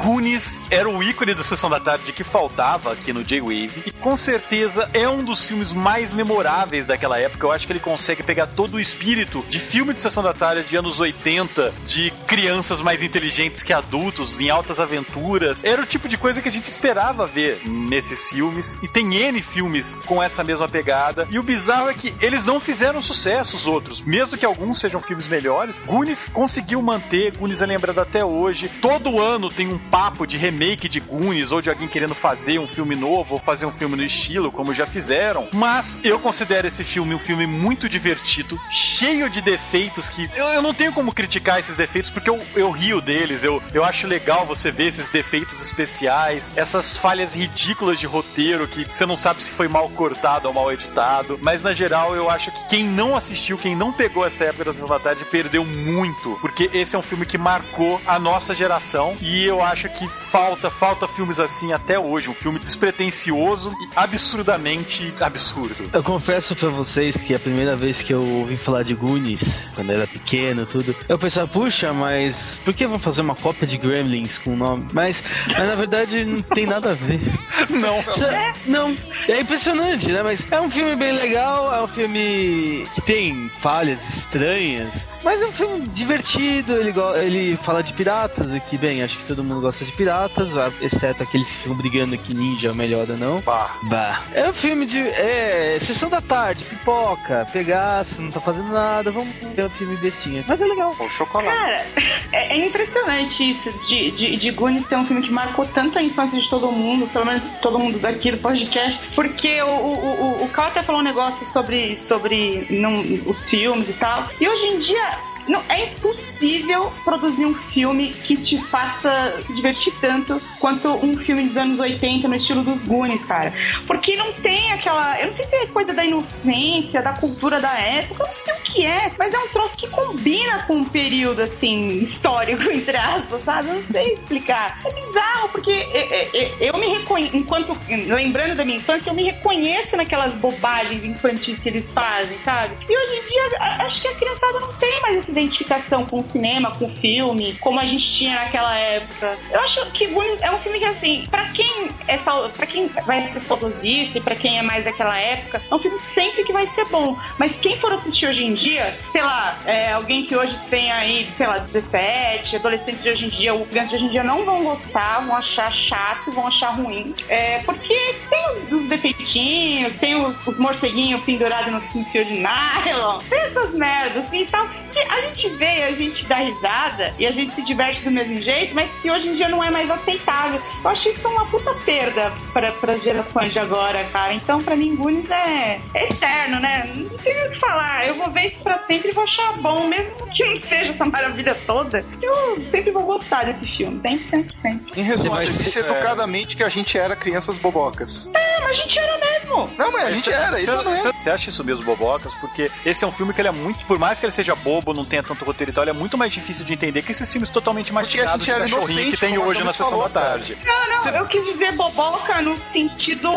Goonies 0.02 0.60
era 0.68 0.90
o 0.90 1.00
ícone 1.00 1.32
da 1.32 1.44
Sessão 1.44 1.70
da 1.70 1.78
Tarde 1.78 2.12
que 2.12 2.24
faltava 2.24 2.92
aqui 2.92 3.12
no 3.12 3.22
J-Wave. 3.22 3.84
E 3.86 3.92
com 3.92 4.16
certeza 4.16 4.90
é 4.92 5.08
um 5.08 5.22
dos 5.22 5.46
filmes 5.46 5.72
mais 5.72 6.12
memoráveis 6.12 6.86
daquela 6.86 7.20
época. 7.20 7.46
Eu 7.46 7.52
acho 7.52 7.64
que 7.68 7.72
ele 7.72 7.78
consegue 7.78 8.20
pegar 8.20 8.48
todo 8.48 8.74
o 8.74 8.80
espírito 8.80 9.44
de 9.48 9.60
filme 9.60 9.94
de 9.94 10.00
Sessão 10.00 10.20
da 10.20 10.32
Tarde 10.32 10.64
de 10.64 10.74
anos 10.74 10.98
80, 10.98 11.72
de 11.86 12.10
crianças 12.26 12.80
mais 12.80 13.00
inteligentes 13.00 13.62
que 13.62 13.72
adultos, 13.72 14.40
em 14.40 14.50
altas 14.50 14.80
aventuras. 14.80 15.62
Era 15.62 15.82
o 15.82 15.86
tipo 15.86 16.08
de 16.08 16.16
coisa 16.16 16.42
que 16.42 16.48
a 16.48 16.52
gente 16.52 16.68
esperava 16.68 17.24
ver 17.24 17.60
nesses 17.64 18.28
filmes. 18.28 18.80
E 18.82 18.88
tem 18.88 19.14
N 19.14 19.40
filmes 19.40 19.94
com 20.06 20.20
essa 20.20 20.42
mesma 20.42 20.68
pegada. 20.68 21.28
E 21.30 21.38
o 21.38 21.44
bizarro 21.44 21.88
é 21.88 21.94
que 21.94 22.12
eles 22.20 22.44
não 22.44 22.58
fizeram 22.58 23.00
sucesso, 23.00 23.54
os 23.54 23.68
outros. 23.68 24.02
Mesmo 24.02 24.36
que 24.36 24.44
alguns 24.44 24.80
sejam 24.80 25.00
filmes 25.00 25.28
melhores, 25.28 25.78
Goonies 25.78 26.28
conseguiu 26.28 26.82
manter, 26.82 27.36
Goonies 27.36 27.62
é 27.62 27.66
lembrado 27.66 28.00
até 28.00 28.24
hoje. 28.24 28.68
Todo 28.80 29.20
ano 29.20 29.48
tem 29.48 29.68
um 29.68 29.91
papo 29.92 30.26
de 30.26 30.38
remake 30.38 30.88
de 30.88 31.00
Goonies 31.00 31.52
ou 31.52 31.60
de 31.60 31.68
alguém 31.68 31.86
querendo 31.86 32.14
fazer 32.14 32.58
um 32.58 32.66
filme 32.66 32.96
novo 32.96 33.34
ou 33.34 33.38
fazer 33.38 33.66
um 33.66 33.70
filme 33.70 33.94
no 33.94 34.02
estilo, 34.02 34.50
como 34.50 34.72
já 34.72 34.86
fizeram. 34.86 35.48
Mas 35.52 36.00
eu 36.02 36.18
considero 36.18 36.66
esse 36.66 36.82
filme 36.82 37.14
um 37.14 37.18
filme 37.18 37.46
muito 37.46 37.90
divertido, 37.90 38.58
cheio 38.70 39.28
de 39.28 39.42
defeitos 39.42 40.08
que 40.08 40.30
eu, 40.34 40.46
eu 40.46 40.62
não 40.62 40.72
tenho 40.72 40.94
como 40.94 41.12
criticar 41.12 41.60
esses 41.60 41.76
defeitos 41.76 42.10
porque 42.10 42.30
eu, 42.30 42.40
eu 42.56 42.70
rio 42.70 43.02
deles. 43.02 43.44
Eu, 43.44 43.62
eu 43.74 43.84
acho 43.84 44.06
legal 44.06 44.46
você 44.46 44.70
ver 44.70 44.86
esses 44.86 45.10
defeitos 45.10 45.62
especiais, 45.62 46.50
essas 46.56 46.96
falhas 46.96 47.34
ridículas 47.34 48.00
de 48.00 48.06
roteiro 48.06 48.66
que 48.66 48.84
você 48.84 49.04
não 49.04 49.16
sabe 49.16 49.42
se 49.42 49.50
foi 49.50 49.68
mal 49.68 49.90
cortado 49.90 50.48
ou 50.48 50.54
mal 50.54 50.72
editado. 50.72 51.38
Mas 51.42 51.62
na 51.62 51.74
geral, 51.74 52.16
eu 52.16 52.30
acho 52.30 52.50
que 52.50 52.64
quem 52.66 52.84
não 52.84 53.14
assistiu, 53.14 53.58
quem 53.58 53.76
não 53.76 53.92
pegou 53.92 54.24
essa 54.24 54.44
época 54.44 54.64
da 54.64 54.72
Sessão 54.72 54.88
da 54.88 54.98
Tarde, 54.98 55.26
perdeu 55.26 55.66
muito. 55.66 56.38
Porque 56.40 56.70
esse 56.72 56.96
é 56.96 56.98
um 56.98 57.02
filme 57.02 57.26
que 57.26 57.36
marcou 57.36 58.00
a 58.06 58.18
nossa 58.18 58.54
geração. 58.54 59.18
E 59.20 59.44
eu 59.44 59.62
acho 59.62 59.81
que 59.88 60.08
falta, 60.08 60.70
falta 60.70 61.06
filmes 61.06 61.38
assim 61.40 61.72
até 61.72 61.98
hoje. 61.98 62.28
Um 62.30 62.34
filme 62.34 62.58
despretensioso 62.58 63.70
e 63.70 63.88
absurdamente 63.96 65.12
absurdo. 65.20 65.88
Eu 65.92 66.02
confesso 66.02 66.54
pra 66.56 66.68
vocês 66.68 67.16
que 67.16 67.34
a 67.34 67.38
primeira 67.38 67.76
vez 67.76 68.02
que 68.02 68.12
eu 68.12 68.22
ouvi 68.24 68.56
falar 68.56 68.82
de 68.82 68.94
Goonies, 68.94 69.70
quando 69.74 69.90
eu 69.90 69.96
era 69.98 70.06
pequeno, 70.06 70.64
tudo, 70.66 70.94
eu 71.08 71.18
pensava, 71.18 71.46
puxa, 71.46 71.92
mas 71.92 72.60
por 72.64 72.72
que 72.74 72.86
vão 72.86 72.98
fazer 72.98 73.20
uma 73.20 73.34
cópia 73.34 73.66
de 73.66 73.76
Gremlins 73.76 74.38
com 74.38 74.54
o 74.54 74.56
nome? 74.56 74.86
Mas, 74.92 75.22
mas 75.46 75.68
na 75.68 75.74
verdade 75.74 76.24
não 76.24 76.40
tem 76.42 76.66
nada 76.66 76.90
a 76.90 76.94
ver. 76.94 77.20
Não. 77.70 78.02
Sa- 78.02 78.54
Não, 78.66 78.96
é 79.28 79.40
impressionante, 79.40 80.08
né? 80.10 80.22
Mas 80.22 80.46
é 80.50 80.60
um 80.60 80.70
filme 80.70 80.96
bem 80.96 81.12
legal, 81.12 81.72
é 81.74 81.82
um 81.82 81.86
filme 81.88 82.86
que 82.94 83.00
tem 83.02 83.48
falhas 83.60 84.16
estranhas, 84.16 85.08
mas 85.22 85.40
é 85.40 85.46
um 85.46 85.52
filme 85.52 85.86
divertido. 85.88 86.76
Ele, 86.76 86.92
ele 87.24 87.56
fala 87.62 87.82
de 87.82 87.92
piratas, 87.92 88.52
o 88.52 88.60
que, 88.60 88.76
bem, 88.76 89.02
acho 89.02 89.18
que 89.18 89.24
todo 89.24 89.44
mundo 89.44 89.61
gosta 89.62 89.84
de 89.84 89.92
piratas, 89.92 90.56
a- 90.56 90.70
exceto 90.80 91.22
aqueles 91.22 91.50
que 91.50 91.56
ficam 91.58 91.76
brigando 91.76 92.18
que 92.18 92.34
ninja 92.34 92.68
é 92.68 92.72
melhor 92.72 93.08
ou 93.08 93.16
não. 93.16 93.40
Pá. 93.40 93.70
Bah. 93.84 94.20
É 94.34 94.48
um 94.48 94.52
filme 94.52 94.84
de. 94.84 94.98
É. 94.98 95.78
Sessão 95.80 96.10
da 96.10 96.20
tarde, 96.20 96.64
pipoca, 96.64 97.46
pegaço, 97.52 98.20
não 98.20 98.30
tá 98.30 98.40
fazendo 98.40 98.70
nada, 98.72 99.10
vamos 99.10 99.28
ver 99.54 99.64
um 99.64 99.70
filme 99.70 99.96
bestinha. 99.96 100.44
Mas 100.46 100.60
é 100.60 100.66
legal. 100.66 100.94
O 100.98 101.08
chocolate. 101.08 101.56
Cara, 101.56 101.86
é, 102.32 102.58
é 102.58 102.66
impressionante 102.66 103.50
isso 103.50 103.72
de, 103.88 104.10
de, 104.12 104.36
de 104.36 104.50
Goonies 104.50 104.86
ter 104.86 104.96
um 104.96 105.06
filme 105.06 105.22
que 105.22 105.30
marcou 105.32 105.64
tanto 105.66 105.98
a 105.98 106.02
infância 106.02 106.38
de 106.40 106.48
todo 106.50 106.70
mundo, 106.70 107.06
pelo 107.12 107.24
menos 107.24 107.44
todo 107.60 107.78
mundo 107.78 107.98
daqui 107.98 108.30
do 108.32 108.38
podcast, 108.38 109.00
porque 109.14 109.62
o, 109.62 109.66
o, 109.66 110.40
o, 110.40 110.44
o 110.44 110.48
Carl 110.48 110.68
até 110.68 110.82
falou 110.82 111.00
um 111.00 111.04
negócio 111.04 111.46
sobre, 111.46 111.98
sobre 111.98 112.66
não, 112.70 112.96
os 113.26 113.48
filmes 113.48 113.88
e 113.88 113.92
tal, 113.94 114.28
e 114.40 114.48
hoje 114.48 114.66
em 114.66 114.78
dia. 114.78 115.31
Não, 115.48 115.62
é 115.68 115.86
impossível 115.86 116.92
produzir 117.04 117.44
um 117.44 117.54
filme 117.54 118.12
que 118.12 118.36
te 118.36 118.62
faça 118.64 119.42
se 119.46 119.52
divertir 119.54 119.92
tanto 120.00 120.40
quanto 120.60 120.88
um 120.88 121.16
filme 121.16 121.44
dos 121.44 121.56
anos 121.56 121.80
80 121.80 122.28
no 122.28 122.34
estilo 122.34 122.62
dos 122.62 122.80
Goonies, 122.84 123.24
cara. 123.24 123.52
Porque 123.86 124.14
não 124.14 124.32
tem 124.34 124.72
aquela. 124.72 125.20
Eu 125.20 125.26
não 125.26 125.32
sei 125.32 125.44
se 125.46 125.56
é 125.56 125.66
coisa 125.66 125.92
da 125.92 126.04
inocência, 126.04 127.02
da 127.02 127.12
cultura 127.12 127.60
da 127.60 127.72
época, 127.78 128.22
eu 128.22 128.28
não 128.28 128.36
sei 128.36 128.54
o 128.54 128.56
que 128.62 128.86
é, 128.86 129.10
mas 129.18 129.34
é 129.34 129.38
um 129.38 129.48
troço 129.48 129.76
que 129.76 129.88
combina 129.88 130.64
com 130.66 130.74
um 130.74 130.84
período, 130.84 131.42
assim, 131.42 131.88
histórico, 131.88 132.62
entre 132.70 132.96
aspas, 132.96 133.42
sabe? 133.42 133.68
Eu 133.68 133.74
não 133.74 133.82
sei 133.82 134.12
explicar. 134.12 134.78
É 134.84 134.92
bizarro, 134.92 135.48
porque 135.50 135.70
é, 135.70 135.98
é, 135.98 136.36
é, 136.36 136.54
eu 136.60 136.78
me 136.78 136.86
reconheço, 136.86 137.36
enquanto. 137.36 137.76
Lembrando 137.88 138.56
da 138.56 138.64
minha 138.64 138.76
infância, 138.76 139.10
eu 139.10 139.14
me 139.14 139.24
reconheço 139.24 139.96
naquelas 139.96 140.32
bobagens 140.34 141.04
infantis 141.04 141.58
que 141.58 141.68
eles 141.68 141.90
fazem, 141.90 142.38
sabe? 142.44 142.74
E 142.88 142.96
hoje 142.96 143.18
em 143.18 143.28
dia, 143.28 143.58
acho 143.84 144.00
que 144.00 144.08
a 144.08 144.14
criançada 144.14 144.60
não 144.60 144.72
tem 144.74 145.00
mais 145.00 145.16
essa 145.16 145.31
identificação 145.32 146.04
com 146.06 146.20
os 146.20 146.28
cinema, 146.28 146.70
com 146.72 146.86
o 146.86 146.96
filme, 146.96 147.56
como 147.60 147.78
a 147.78 147.84
gente 147.84 148.10
tinha 148.10 148.34
naquela 148.34 148.76
época. 148.76 149.36
Eu 149.50 149.60
acho 149.60 149.90
que 149.92 150.04
é 150.04 150.50
um 150.50 150.58
filme 150.58 150.78
que, 150.78 150.84
assim, 150.84 151.24
pra 151.30 151.48
quem 151.50 151.90
é 152.08 152.18
sal... 152.18 152.48
pra 152.48 152.66
quem 152.66 152.88
vai 153.06 153.22
ser 153.28 153.40
saudosista 153.40 154.18
e 154.18 154.20
pra 154.20 154.34
quem 154.34 154.58
é 154.58 154.62
mais 154.62 154.84
daquela 154.84 155.16
época, 155.18 155.60
é 155.70 155.74
um 155.74 155.78
filme 155.78 155.98
sempre 155.98 156.44
que 156.44 156.52
vai 156.52 156.66
ser 156.68 156.84
bom. 156.86 157.16
Mas 157.38 157.54
quem 157.56 157.76
for 157.78 157.92
assistir 157.92 158.26
hoje 158.26 158.44
em 158.44 158.54
dia, 158.54 158.96
sei 159.10 159.22
lá, 159.22 159.56
é, 159.66 159.92
alguém 159.92 160.24
que 160.24 160.36
hoje 160.36 160.58
tem 160.70 160.90
aí, 160.90 161.28
sei 161.36 161.46
lá, 161.46 161.58
17, 161.58 162.56
adolescentes 162.56 163.02
de 163.02 163.10
hoje 163.10 163.24
em 163.26 163.28
dia, 163.28 163.54
ou 163.54 163.66
crianças 163.66 163.90
de 163.90 163.96
hoje 163.96 164.04
em 164.06 164.08
dia 164.08 164.24
não 164.24 164.44
vão 164.44 164.64
gostar, 164.64 165.20
vão 165.20 165.36
achar 165.36 165.70
chato, 165.72 166.30
vão 166.32 166.46
achar 166.46 166.70
ruim. 166.70 167.14
É, 167.28 167.58
porque 167.60 168.14
tem 168.28 168.50
os, 168.50 168.72
os 168.72 168.88
defeitinhos, 168.88 169.96
tem 169.96 170.14
os, 170.14 170.46
os 170.46 170.58
morceguinhos 170.58 171.22
pendurados 171.24 171.72
no 171.72 172.04
fio 172.06 172.24
de 172.24 172.34
nylon, 172.34 173.18
tem 173.28 173.38
essas 173.40 173.72
merdas, 173.74 174.24
assim, 174.24 174.46
tal. 174.46 174.66
A 175.08 175.20
gente 175.22 175.48
vê, 175.50 175.84
a 175.84 175.92
gente 175.92 176.26
dá 176.26 176.36
risada 176.36 177.14
e 177.18 177.26
a 177.26 177.30
gente 177.32 177.54
se 177.54 177.62
diverte 177.64 178.02
do 178.04 178.10
mesmo 178.10 178.38
jeito, 178.38 178.74
mas 178.74 178.90
que 179.00 179.10
hoje 179.10 179.28
em 179.28 179.34
dia 179.34 179.48
não 179.48 179.62
é 179.62 179.70
mais 179.70 179.90
aceitável. 179.90 180.60
Eu 180.84 180.90
acho 180.90 181.08
isso 181.08 181.26
uma 181.28 181.46
puta 181.46 181.72
perda 181.84 182.32
para 182.52 182.72
as 182.92 183.02
gerações 183.02 183.52
de 183.52 183.58
agora, 183.58 184.04
cara. 184.12 184.32
Então, 184.34 184.62
pra 184.62 184.76
mim, 184.76 184.94
Goonies 184.96 185.30
é, 185.30 185.80
é 185.94 186.08
eterno, 186.10 186.60
né? 186.60 186.92
Não 186.94 187.16
tem 187.18 187.46
o 187.46 187.50
que 187.52 187.58
falar. 187.58 188.06
Eu 188.06 188.14
vou 188.14 188.30
ver 188.30 188.46
isso 188.46 188.58
pra 188.60 188.78
sempre 188.78 189.10
e 189.10 189.12
vou 189.12 189.24
achar 189.24 189.52
bom, 189.58 189.86
mesmo 189.86 190.26
que 190.30 190.44
não 190.44 190.56
seja 190.56 190.92
essa 190.92 191.04
maravilha 191.04 191.54
toda. 191.66 192.04
Eu 192.20 192.68
sempre 192.68 192.90
vou 192.90 193.02
gostar 193.04 193.44
desse 193.46 193.76
filme. 193.76 194.00
Sempre, 194.02 194.28
sempre, 194.28 194.56
sempre. 194.60 195.00
Em 195.00 195.04
resumo, 195.04 195.30
Mas- 195.32 195.58
disse 195.58 195.78
educadamente 195.78 196.56
que 196.56 196.62
a 196.64 196.68
gente 196.68 196.96
era 196.98 197.14
crianças 197.16 197.56
bobocas. 197.56 198.30
É, 198.34 198.60
mas 198.60 198.70
a 198.70 198.74
gente 198.74 198.98
era 198.98 199.18
mesmo. 199.18 199.70
Não, 199.78 199.92
mas 199.92 200.04
a 200.04 200.10
gente 200.12 200.32
era, 200.32 200.60
isso 200.60 200.70
Você- 200.70 200.82
não 200.82 200.92
é. 200.92 200.96
você- 200.96 201.12
Você 201.12 201.30
acha 201.30 201.50
isso 201.50 201.62
mesmo, 201.62 201.84
Bobocas? 201.84 202.34
Porque 202.36 202.70
esse 202.86 203.04
é 203.04 203.06
um 203.06 203.10
filme 203.12 203.32
que 203.34 203.40
ele 203.40 203.48
é 203.48 203.52
muito. 203.52 203.84
Por 203.84 203.98
mais 203.98 204.18
que 204.18 204.24
ele 204.26 204.32
seja 204.32 204.54
bobo, 204.54 204.81
não 204.94 205.04
tenha 205.04 205.22
tanto 205.22 205.44
roteiro 205.44 205.70
e 205.70 205.74
tal, 205.74 205.84
ele 205.84 205.90
é 205.90 205.94
muito 205.94 206.18
mais 206.18 206.32
difícil 206.32 206.64
de 206.64 206.72
entender 206.72 207.02
que 207.02 207.12
esses 207.12 207.30
filmes 207.30 207.48
totalmente 207.50 207.92
Porque 207.92 207.98
a 208.20 208.24
mastigados 208.24 208.32
gente 208.32 208.44
de 208.44 208.50
era 208.50 208.60
cachorrinho 208.64 209.10
que 209.10 209.16
tem 209.16 209.38
hoje 209.38 209.62
na 209.62 209.72
sessão 209.72 209.98
da 209.98 210.08
tarde. 210.08 210.56
Não, 210.64 210.88
não, 210.88 210.98
Você- 210.98 211.18
eu 211.18 211.26
quis 211.26 211.44
dizer 211.44 211.72
boboca 211.72 212.42
no 212.42 212.56
sentido. 212.72 213.30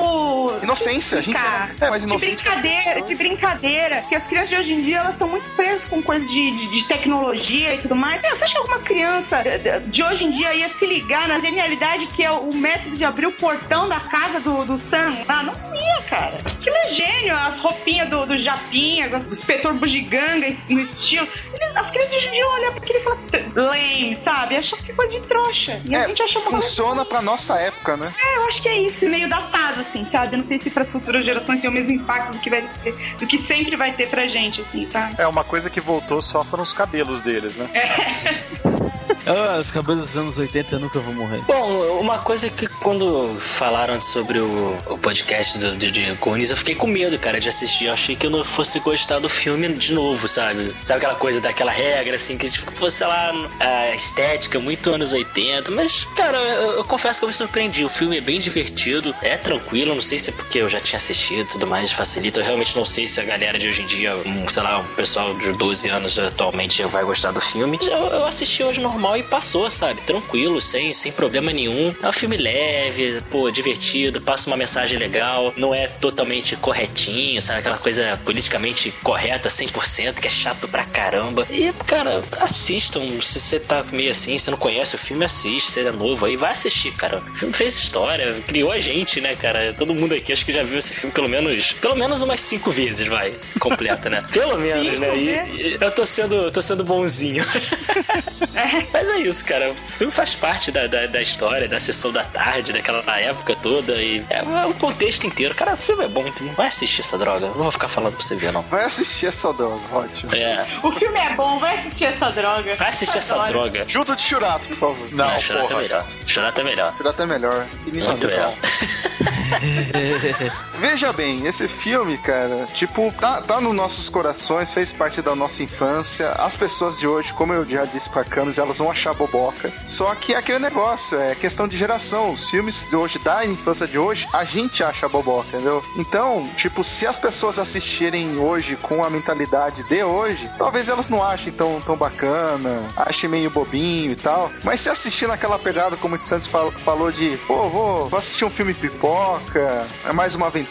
Inocência, 0.64 1.20
a 1.20 1.22
gente 1.22 1.36
era- 1.38 1.70
é, 1.82 1.90
mas 1.90 2.02
de 2.02 2.08
inocente 2.08 2.44
brincadeira, 2.44 3.02
de 3.02 3.16
brincadeira. 3.16 4.02
Que 4.10 4.16
as 4.16 4.26
crianças 4.26 4.50
de 4.50 4.56
hoje 4.56 4.74
em 4.74 4.82
dia 4.84 4.98
elas 5.00 5.18
são 5.18 5.28
muito 5.28 5.48
presas 5.56 5.84
com 5.90 6.02
coisa 6.02 6.26
de, 6.26 6.52
de, 6.52 6.68
de 6.72 6.88
tecnologia 6.88 7.74
e 7.76 7.78
tudo 7.80 7.96
mais. 7.96 8.22
Meu, 8.22 8.36
você 8.36 8.44
acha 8.44 8.54
que 8.54 8.58
alguma 8.60 8.80
criança 8.80 9.42
de- 9.44 9.80
de 9.92 10.04
hoje 10.04 10.24
em 10.26 10.32
dia 10.32 10.54
ia 10.56 10.70
se 10.70 10.86
ligar 10.86 11.28
na 11.28 11.40
genialidade 11.40 12.08
que 12.08 12.24
é 12.24 12.32
o 12.32 12.54
método 12.54 12.96
de 12.96 13.04
abrir 13.04 13.28
o 13.28 13.32
portão 13.32 13.88
da 13.88 14.00
casa 14.00 14.40
do, 14.40 14.66
do 14.66 14.80
Sam? 14.80 15.14
Ah, 15.28 15.44
não 15.44 15.54
ia, 15.76 16.02
cara. 16.10 16.38
Aquilo 16.46 16.76
é 16.76 16.90
gênio, 16.94 17.36
as 17.36 17.60
roupinhas 17.60 18.10
do, 18.10 18.26
do 18.26 18.40
Japinha, 18.42 19.10
o 19.30 19.34
inspetor 19.34 19.74
bugiganga 19.76 20.48
no 20.70 20.82
estilo. 20.82 21.28
As 21.76 21.90
crianças 21.90 22.10
de 22.12 22.18
hoje 22.18 22.28
em 22.28 22.32
dia 22.32 22.48
olham 22.48 22.72
pra 22.72 22.82
aquilo 22.82 23.00
e 23.00 23.04
falam 23.04 23.20
lame, 23.56 24.18
sabe? 24.24 24.56
Acham 24.56 24.80
que 24.80 24.94
foi 24.94 25.08
de 25.10 25.20
trouxa. 25.28 25.82
E 25.86 25.96
a 25.96 26.00
É, 26.04 26.08
gente 26.08 26.22
achou 26.24 26.42
uma 26.42 26.52
coisa 26.52 26.66
funciona 26.68 27.06
pra 27.06 27.22
nossa 27.22 27.58
época, 27.60 27.98
né? 27.98 28.14
é, 28.24 28.38
eu 28.38 28.46
acho 28.48 28.62
que 28.62 28.70
é 28.70 28.82
isso, 28.82 29.06
meio 29.08 29.30
datado, 29.30 29.82
assim, 29.82 30.06
sabe? 30.12 30.36
Eu 30.36 30.40
não 30.40 30.46
sei 30.48 30.60
se 30.60 30.70
para 30.70 30.84
as 30.84 30.90
futuras 30.92 31.26
gerações 31.26 31.60
tem 31.62 31.70
o 31.70 31.74
mesmo 31.74 31.92
impacto 31.92 32.32
do 32.34 32.40
que, 32.40 32.50
vai 32.50 32.62
ter, 32.84 32.94
do 33.20 33.28
que 33.28 33.38
sempre 33.38 33.76
vai 33.76 33.92
ter 33.92 34.08
pra 34.10 34.28
gente, 34.28 34.62
assim, 34.62 34.86
sabe? 34.90 35.16
É 35.18 35.28
uma 35.28 35.44
coisa 35.44 35.70
que 35.70 35.80
voltou 35.82 36.22
só 36.22 36.44
foram 36.44 36.64
os 36.64 36.74
cabelos 36.74 37.22
deles, 37.22 37.58
né? 37.58 37.70
Ah, 39.28 39.58
os 39.60 39.72
cabelos 39.72 40.08
dos 40.08 40.18
anos 40.18 40.38
80 40.38 40.76
eu 40.76 40.80
nunca 40.80 41.00
vou 41.00 41.14
morrer. 41.14 41.42
Bom, 41.48 42.00
uma 42.00 42.20
coisa 42.20 42.50
que 42.50 42.68
quando 42.68 43.36
falaram 43.40 44.00
sobre 44.00 44.40
o, 44.40 44.78
o 44.88 44.98
podcast 44.98 45.58
do, 45.58 45.76
de, 45.76 45.90
de 45.90 46.06
eu 46.06 46.58
fiquei 46.58 46.76
com 46.76 46.88
medo, 46.88 47.18
cara, 47.18 47.40
de 47.40 47.50
assistir. 47.50 47.86
Eu 47.86 47.94
achei 47.94 48.16
que 48.16 48.28
eu 48.28 48.30
não 48.30 48.44
fosse 48.44 48.80
gostar 48.80 49.20
do 49.20 49.28
filme 49.28 49.70
de 49.70 49.94
novo, 49.94 50.28
sabe? 50.28 50.76
Sabe 50.80 50.98
aquela 50.98 51.16
coisa 51.16 51.42
daquela 51.42 51.72
regra, 51.72 52.16
assim, 52.16 52.38
que 52.38 52.50
tipo, 52.50 52.72
fosse, 52.74 52.98
sei 52.98 53.08
lá, 53.08 53.32
a 53.60 53.96
estética 53.96 54.60
muito 54.60 54.90
anos 54.92 55.12
80. 55.12 55.72
Mas, 55.72 56.06
cara, 56.16 56.38
eu, 56.38 56.78
eu 56.78 56.84
confesso 56.84 57.20
que 57.20 57.26
eu 57.26 57.28
me 57.28 57.34
surpreendi. 57.34 57.84
O 57.84 57.90
filme 57.90 58.18
é 58.18 58.22
bem 58.22 58.40
divertido, 58.40 59.16
é 59.22 59.38
tranquilo. 59.38 59.96
Não 59.96 60.02
sei 60.02 60.20
se 60.20 60.30
é 60.30 60.34
porque 60.34 60.60
eu 60.60 60.70
já 60.70 60.80
tinha 60.80 60.98
assistido 60.98 61.42
e 61.42 61.46
tudo 61.46 61.66
mais, 61.66 61.92
facilita. 61.92 62.40
Eu 62.40 62.46
realmente 62.46 62.76
não 62.76 62.86
sei 62.86 63.08
se 63.08 63.20
a 63.20 63.24
galera 63.24 63.58
de 63.58 63.68
hoje 63.68 63.82
em 63.82 63.86
dia, 63.86 64.14
sei 64.48 64.64
lá, 64.64 64.80
um 64.80 64.96
pessoal 64.96 65.34
de 65.36 65.52
12 65.54 65.90
anos 65.90 66.20
atualmente 66.20 66.84
vai 66.84 67.04
gostar 67.04 67.32
do 67.32 67.42
filme. 67.42 67.80
Eu, 67.82 68.08
eu 68.08 68.26
assisti 68.26 68.64
hoje 68.64 68.80
normal 68.80 69.15
e 69.18 69.24
passou, 69.24 69.70
sabe? 69.70 70.02
Tranquilo, 70.02 70.60
sem, 70.62 70.94
sem 70.94 71.12
problema 71.12 71.52
nenhum. 71.52 71.94
É 72.02 72.08
um 72.08 72.12
filme 72.12 72.38
leve, 72.38 73.22
pô, 73.30 73.50
divertido, 73.52 74.22
passa 74.22 74.48
uma 74.50 74.58
mensagem 74.58 74.98
legal, 74.98 75.54
não 75.58 75.74
é 75.74 75.88
totalmente 75.88 76.56
corretinho, 76.56 77.42
sabe? 77.42 77.60
Aquela 77.60 77.78
coisa 77.78 78.20
politicamente 78.26 78.92
correta 79.04 79.50
100%, 79.50 80.16
que 80.16 80.28
é 80.28 80.30
chato 80.32 80.68
pra 80.68 80.84
caramba. 80.86 81.46
E, 81.50 81.72
cara, 81.86 82.24
assistam. 82.40 83.02
Se 83.22 83.40
você 83.40 83.60
tá 83.60 83.84
meio 83.92 84.12
assim, 84.12 84.38
você 84.38 84.52
não 84.52 84.58
conhece 84.58 84.96
o 84.96 85.00
filme, 85.00 85.26
assiste. 85.26 85.72
Se 85.72 85.80
ele 85.80 85.90
é 85.90 85.92
novo 85.92 86.26
aí, 86.26 86.36
vai 86.38 86.52
assistir, 86.52 86.92
cara. 86.94 87.18
O 87.20 87.36
filme 87.36 87.54
fez 87.54 87.76
história, 87.76 88.34
criou 88.48 88.72
a 88.72 88.80
gente, 88.80 89.20
né, 89.22 89.36
cara? 89.36 89.74
Todo 89.78 89.94
mundo 89.94 90.14
aqui 90.14 90.32
acho 90.34 90.46
que 90.46 90.52
já 90.52 90.64
viu 90.64 90.78
esse 90.78 90.94
filme 90.94 91.14
pelo 91.14 91.28
menos, 91.30 91.74
pelo 91.74 91.96
menos 91.96 92.22
umas 92.22 92.42
cinco 92.42 92.72
vezes, 92.72 93.08
vai, 93.08 93.34
completa, 93.60 94.10
né? 94.10 94.26
Pelo 94.32 94.58
menos, 94.58 94.86
Cinco 94.96 95.00
né? 95.00 95.18
E- 95.18 95.78
eu 95.80 95.92
tô 95.92 96.06
sendo, 96.06 96.52
tô 96.52 96.62
sendo 96.62 96.84
bonzinho. 96.84 97.44
Mas 98.94 99.05
é 99.10 99.18
isso, 99.20 99.46
cara. 99.46 99.72
O 99.72 99.76
filme 99.76 100.12
faz 100.12 100.36
parte 100.36 100.72
da, 100.72 100.88
da, 100.88 101.06
da 101.08 101.22
história, 101.22 101.68
da 101.68 101.80
sessão 101.80 102.12
da 102.12 102.24
tarde, 102.24 102.74
daquela 102.74 103.04
época 103.20 103.56
toda. 103.56 104.02
E 104.02 104.26
é 104.30 104.42
um 104.66 104.74
contexto 104.74 105.26
inteiro. 105.28 105.54
Cara, 105.56 105.74
o 105.74 105.78
filme 105.78 106.06
é 106.06 106.08
bom. 106.08 106.24
Tu 106.26 106.44
não 106.44 106.54
vai 106.54 106.68
assistir 106.68 107.02
essa 107.02 107.18
droga. 107.18 107.48
Não 107.48 107.54
vou 107.62 107.72
ficar 107.72 107.88
falando 107.88 108.16
pra 108.16 108.24
você 108.26 108.36
ver, 108.36 108.52
não. 108.52 108.62
Vai 108.64 108.86
assistir 108.86 109.28
essa 109.28 109.54
droga, 109.54 109.82
ótimo. 109.92 110.34
É. 110.36 110.66
O 110.84 110.92
filme 110.92 111.18
é 111.20 111.34
bom, 111.36 111.60
vai 111.60 111.78
assistir 111.80 112.06
essa 112.06 112.30
droga. 112.32 112.76
Vai 112.76 112.90
assistir 112.90 113.18
essa 113.18 113.36
Adoro. 113.36 113.50
droga. 113.50 113.88
Chuto 113.88 114.16
de 114.16 114.22
churato, 114.22 114.68
por 114.70 114.78
favor. 114.78 115.08
Não, 115.12 115.30
Ah, 115.30 115.40
Churato 115.40 115.74
é 115.74 115.78
melhor. 115.78 116.06
Churato 116.26 116.62
é 116.62 116.64
melhor. 116.64 116.94
Churato 116.98 117.22
é 117.22 117.26
melhor. 117.26 117.66
Início 117.88 118.10
Muito 118.12 118.28
é 118.28 118.32
melhor. 118.32 118.54
Veja 120.80 121.12
bem, 121.14 121.46
esse 121.46 121.68
filme, 121.68 122.18
cara, 122.18 122.68
tipo, 122.74 123.14
tá, 123.20 123.42
tá 123.42 123.60
nos 123.62 123.74
nossos 123.74 124.10
corações, 124.10 124.72
fez 124.74 124.92
parte 124.92 125.22
da 125.22 125.36
nossa 125.36 125.64
infância. 125.64 126.32
As 126.32 126.56
pessoas 126.56 127.00
de 127.00 127.08
hoje, 127.08 127.34
como 127.34 127.54
eu 127.54 127.68
já 127.68 127.86
disse 127.86 128.10
pra 128.10 128.24
Camis, 128.24 128.58
elas 128.58 128.78
vão 128.78 128.92
achar 128.92 129.14
boboca. 129.14 129.72
Só 129.88 130.14
que 130.16 130.34
é 130.34 130.38
aquele 130.38 130.60
negócio, 130.60 131.20
é 131.20 131.34
questão 131.36 131.68
de 131.68 131.78
geração. 131.78 132.32
Os 132.32 132.50
filmes 132.50 132.88
de 132.90 132.96
hoje, 132.96 133.20
da 133.20 133.46
infância 133.46 133.88
de 133.88 133.98
hoje, 133.98 134.28
a 134.34 134.44
gente 134.44 134.84
acha 134.84 135.08
boboca, 135.08 135.48
entendeu? 135.50 135.84
Então, 135.98 136.48
tipo, 136.56 136.84
se 136.84 137.08
as 137.08 137.18
pessoas 137.18 137.58
assistirem 137.58 138.38
hoje 138.38 138.76
com 138.76 139.04
a 139.04 139.10
mentalidade 139.10 139.84
de 139.86 140.04
hoje, 140.04 140.50
talvez 140.58 140.90
elas 140.90 141.10
não 141.10 141.24
achem 141.24 141.54
tão, 141.54 141.82
tão 141.82 141.96
bacana, 141.96 142.84
achem 142.98 143.30
meio 143.30 143.50
bobinho 143.50 144.12
e 144.12 144.16
tal. 144.16 144.52
Mas 144.64 144.82
se 144.82 144.90
assistir 144.90 145.28
naquela 145.28 145.58
pegada, 145.58 145.96
como 145.98 146.16
o 146.16 146.20
Santos 146.20 146.48
fal- 146.48 146.72
falou, 146.72 147.12
de, 147.12 147.38
pô, 147.48 147.70
vou, 147.70 148.10
vou 148.10 148.18
assistir 148.20 148.46
um 148.46 148.50
filme 148.50 148.74
pipoca, 148.74 149.88
é 150.06 150.12
mais 150.14 150.36
uma 150.36 150.48
aventura, 150.48 150.65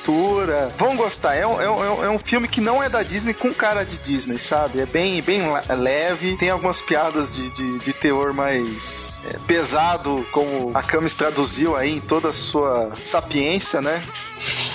vão 0.76 0.96
gostar. 0.96 1.34
É 1.34 1.46
um, 1.46 1.60
é, 1.60 1.70
um, 1.70 2.04
é 2.04 2.10
um 2.10 2.18
filme 2.18 2.46
que 2.48 2.60
não 2.60 2.82
é 2.82 2.88
da 2.88 3.02
Disney 3.02 3.34
com 3.34 3.52
cara 3.52 3.84
de 3.84 3.98
Disney, 3.98 4.38
sabe? 4.38 4.80
É 4.80 4.86
bem, 4.86 5.20
bem 5.22 5.42
le- 5.42 5.74
leve, 5.76 6.36
tem 6.36 6.50
algumas 6.50 6.80
piadas 6.80 7.34
de, 7.34 7.48
de, 7.50 7.78
de 7.78 7.92
teor 7.92 8.32
mais 8.32 9.22
é, 9.30 9.38
pesado, 9.46 10.26
como 10.32 10.70
a 10.74 10.82
Camis 10.82 11.14
traduziu 11.14 11.76
aí 11.76 11.92
em 11.96 12.00
toda 12.00 12.28
a 12.28 12.32
sua 12.32 12.92
sapiência, 13.04 13.80
né? 13.80 14.02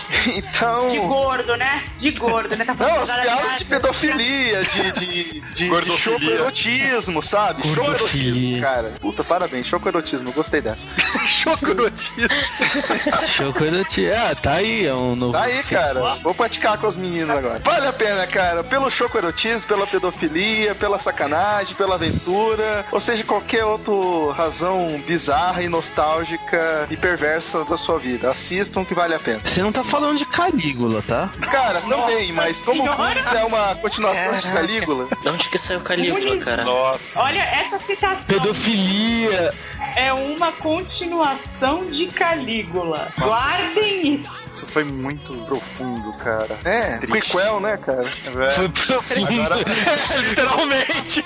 Então. 0.36 0.90
De 0.90 0.98
gordo, 1.00 1.56
né? 1.56 1.84
De 1.98 2.12
gordo, 2.12 2.56
né? 2.56 2.66
Tá 2.66 2.74
falando 2.76 2.94
Não, 2.96 3.02
as 3.04 3.08
da- 3.10 3.22
piadas 3.22 3.58
de 3.60 3.66
pedofilia, 3.66 4.64
de, 4.64 4.92
de, 4.92 5.42
de, 5.42 5.70
de 5.70 5.98
chocoerotismo, 5.98 7.22
sabe? 7.22 7.68
Chocoerotismo, 7.74 8.62
cara. 8.62 8.94
Puta, 9.00 9.24
parabéns, 9.24 9.68
chocoerotismo, 9.68 10.32
gostei 10.32 10.62
dessa. 10.62 10.88
Choconotismo. 11.26 12.28
Chocolate. 13.28 14.12
Ah, 14.12 14.36
tá 14.36 14.54
aí, 14.54 14.86
é 14.86 14.94
um 14.94 15.16
novo. 15.16 15.34
Tá 15.34 15.44
aí, 15.44 15.64
cara. 15.64 16.16
Vou 16.24 16.34
praticar 16.34 16.78
com 16.78 16.88
os 16.88 16.96
meninos 16.96 17.36
agora. 17.36 17.62
Vale 17.64 17.88
a 17.88 17.94
pena, 17.94 18.26
cara. 18.28 18.64
Pelo 18.64 18.90
chocoerotismo, 18.90 19.68
pela 19.68 19.88
pedofilia, 19.88 20.76
pela 20.76 21.00
sacanagem, 21.00 21.76
pela 21.76 21.96
aventura, 21.96 22.86
ou 22.92 23.00
seja, 23.00 23.24
qualquer 23.24 23.64
outra 23.66 23.90
razão 24.34 25.02
bizarra 25.08 25.64
e 25.64 25.68
nostálgica 25.70 26.88
e 26.90 26.98
perversa 26.98 27.64
da 27.66 27.78
sua 27.78 27.98
vida. 28.00 28.30
Assistam 28.30 28.84
que 28.86 28.94
vale 28.94 29.14
a 29.16 29.20
pena. 29.20 29.42
Você 29.44 29.62
não 29.62 29.72
tá 29.72 29.84
falando 29.84 29.99
de 30.16 30.26
Calígula, 30.26 31.02
tá? 31.02 31.30
Cara, 31.52 31.82
também, 31.82 32.32
mas 32.34 32.62
como 32.62 32.86
é 32.88 33.44
uma 33.46 33.76
continuação 33.76 34.38
de 34.38 34.48
Calígula, 34.48 35.08
De 35.22 35.30
onde 35.30 35.50
que 35.50 35.58
saiu 35.58 35.82
Calígula, 35.82 36.38
cara? 36.38 36.64
Nossa. 36.64 37.20
Olha, 37.22 37.42
essa 37.42 37.78
citação. 37.78 38.24
Pedofilia. 38.24 39.54
É 39.96 40.14
uma 40.14 40.52
continuação 40.52 41.86
de 41.88 42.08
Calígula. 42.08 43.08
Guardem 43.20 44.16
isso. 44.16 44.50
Isso 44.52 44.66
foi 44.66 44.84
muito 44.84 45.34
profundo, 45.46 46.12
cara. 46.14 46.58
É, 46.64 46.98
Triste. 46.98 47.08
prequel, 47.32 47.60
né, 47.60 47.78
cara? 47.78 48.10
É. 48.10 48.50
Foi 48.52 48.70
profundo. 48.70 49.30
Literalmente. 50.30 51.26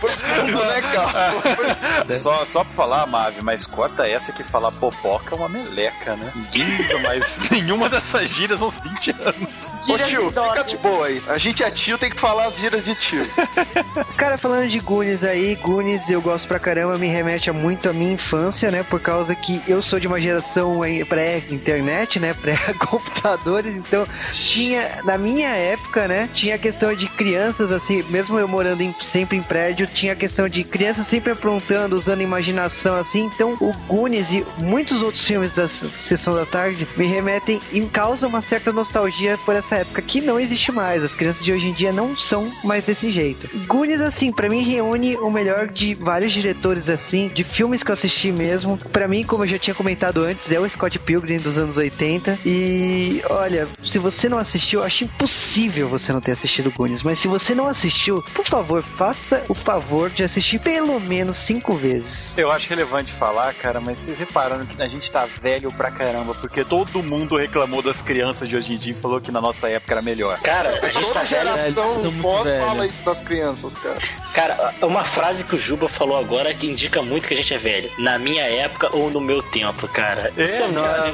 Profundo, 0.00 0.64
né, 0.64 0.80
cara? 0.82 2.08
Só, 2.18 2.44
só 2.44 2.64
pra 2.64 2.72
falar, 2.74 3.06
Mave, 3.06 3.42
mas 3.42 3.66
corta 3.66 4.06
essa 4.06 4.32
que 4.32 4.42
falar 4.42 4.72
popoca 4.72 5.34
é 5.34 5.38
uma 5.38 5.48
meleca, 5.48 6.16
né? 6.16 6.32
Ninguém 6.34 6.80
usa 6.80 6.98
mais 6.98 7.40
nenhuma 7.50 7.88
dessas 7.88 8.28
gírias 8.28 8.62
há 8.62 8.66
uns 8.66 8.78
20 8.78 9.10
anos. 9.12 9.88
Ô 9.88 9.98
tio, 9.98 10.32
fica 10.32 10.62
de 10.64 10.76
boa 10.78 11.06
aí. 11.06 11.22
A 11.28 11.38
gente 11.38 11.62
é 11.62 11.70
tio, 11.70 11.96
tem 11.98 12.10
que 12.10 12.18
falar 12.18 12.46
as 12.46 12.58
gírias 12.58 12.82
de 12.84 12.94
tio. 12.94 13.26
Cara, 14.16 14.36
falando 14.38 14.68
de 14.68 14.78
Goonies 14.80 15.22
aí, 15.24 15.54
Goonies 15.56 16.08
eu 16.08 16.20
gosto 16.20 16.48
pra 16.48 16.58
caramba, 16.58 16.98
me 16.98 17.06
remete 17.08 17.50
a 17.50 17.52
muito 17.52 17.87
à 17.88 17.92
minha 17.92 18.12
infância, 18.12 18.70
né? 18.70 18.82
Por 18.82 19.00
causa 19.00 19.34
que 19.34 19.60
eu 19.66 19.80
sou 19.82 19.98
de 20.00 20.06
uma 20.06 20.20
geração 20.20 20.80
pré-internet, 21.08 22.18
né? 22.20 22.34
Pré-computadores, 22.34 23.74
então 23.76 24.06
tinha, 24.32 25.00
na 25.04 25.18
minha 25.18 25.48
época, 25.50 26.06
né? 26.08 26.28
Tinha 26.32 26.54
a 26.54 26.58
questão 26.58 26.94
de 26.94 27.06
crianças, 27.08 27.70
assim, 27.72 28.02
mesmo 28.10 28.38
eu 28.38 28.48
morando 28.48 28.82
em- 28.82 28.94
sempre 29.02 29.36
em 29.36 29.42
prédio, 29.42 29.86
tinha 29.86 30.12
a 30.12 30.16
questão 30.16 30.48
de 30.48 30.64
crianças 30.64 31.06
sempre 31.06 31.32
aprontando, 31.32 31.96
usando 31.96 32.22
imaginação, 32.22 32.96
assim. 32.96 33.24
Então 33.34 33.56
o 33.60 33.72
Goonies 33.86 34.32
e 34.32 34.44
muitos 34.58 35.02
outros 35.02 35.22
filmes 35.24 35.50
da 35.52 35.66
Sessão 35.68 36.34
da 36.34 36.46
Tarde 36.46 36.86
me 36.96 37.06
remetem 37.06 37.60
e 37.72 37.80
causam 37.86 38.28
uma 38.28 38.40
certa 38.40 38.72
nostalgia 38.72 39.36
por 39.44 39.54
essa 39.54 39.76
época 39.76 40.02
que 40.02 40.20
não 40.20 40.38
existe 40.38 40.70
mais. 40.72 41.02
As 41.02 41.14
crianças 41.14 41.44
de 41.44 41.52
hoje 41.52 41.68
em 41.68 41.72
dia 41.72 41.92
não 41.92 42.16
são 42.16 42.50
mais 42.64 42.84
desse 42.84 43.10
jeito. 43.10 43.48
Goonies, 43.66 44.00
assim, 44.00 44.32
pra 44.32 44.48
mim 44.48 44.62
reúne 44.62 45.16
o 45.16 45.30
melhor 45.30 45.66
de 45.68 45.94
vários 45.94 46.32
diretores, 46.32 46.88
assim, 46.88 47.28
de 47.28 47.44
filmes 47.44 47.77
que 47.82 47.90
eu 47.90 47.94
assisti 47.94 48.32
mesmo. 48.32 48.76
Pra 48.92 49.08
mim, 49.08 49.24
como 49.24 49.44
eu 49.44 49.48
já 49.48 49.58
tinha 49.58 49.74
comentado 49.74 50.22
antes, 50.24 50.50
é 50.50 50.58
o 50.58 50.68
Scott 50.68 50.98
Pilgrim 50.98 51.38
dos 51.38 51.56
anos 51.58 51.76
80. 51.76 52.38
E 52.44 53.22
olha, 53.28 53.68
se 53.82 53.98
você 53.98 54.28
não 54.28 54.38
assistiu, 54.38 54.80
eu 54.80 54.86
acho 54.86 55.04
impossível 55.04 55.88
você 55.88 56.12
não 56.12 56.20
ter 56.20 56.32
assistido 56.32 56.70
Goonies. 56.70 57.02
Mas 57.02 57.18
se 57.18 57.28
você 57.28 57.54
não 57.54 57.68
assistiu, 57.68 58.22
por 58.34 58.44
favor, 58.44 58.82
faça 58.82 59.42
o 59.48 59.54
favor 59.54 60.10
de 60.10 60.22
assistir 60.24 60.58
pelo 60.58 61.00
menos 61.00 61.36
cinco 61.36 61.74
vezes. 61.74 62.32
Eu 62.36 62.50
acho 62.50 62.68
relevante 62.68 63.12
falar, 63.12 63.52
cara, 63.54 63.80
mas 63.80 63.98
vocês 63.98 64.18
repararam 64.18 64.64
que 64.66 64.80
a 64.80 64.88
gente 64.88 65.10
tá 65.10 65.26
velho 65.40 65.70
pra 65.72 65.90
caramba, 65.90 66.34
porque 66.34 66.64
todo 66.64 67.02
mundo 67.02 67.36
reclamou 67.36 67.82
das 67.82 68.02
crianças 68.02 68.48
de 68.48 68.56
hoje 68.56 68.74
em 68.74 68.76
dia 68.76 68.92
e 68.92 68.96
falou 68.96 69.20
que 69.20 69.30
na 69.30 69.40
nossa 69.40 69.68
época 69.68 69.94
era 69.94 70.02
melhor. 70.02 70.38
Cara, 70.40 70.78
a 70.82 70.86
gente 70.88 71.06
Toda 71.06 71.20
tá 71.20 71.22
velho. 71.22 71.48
eles 71.48 71.74
geração 71.74 72.12
pós 72.20 72.48
fala 72.64 72.86
isso 72.86 73.04
das 73.04 73.20
crianças, 73.20 73.76
cara. 73.76 73.98
Cara, 74.34 74.74
uma 74.82 75.04
frase 75.04 75.44
que 75.44 75.54
o 75.54 75.58
Juba 75.58 75.88
falou 75.88 76.16
agora 76.16 76.52
que 76.54 76.66
indica 76.66 77.02
muito 77.02 77.26
que 77.28 77.34
a 77.34 77.36
gente 77.36 77.52
é 77.52 77.58
velho. 77.58 77.67
Na 77.98 78.18
minha 78.18 78.42
época 78.42 78.88
ou 78.96 79.10
no 79.10 79.20
meu 79.20 79.42
tempo, 79.42 79.86
cara. 79.88 80.32
Isso 80.36 80.62
é, 80.62 80.72
cara. 80.72 81.12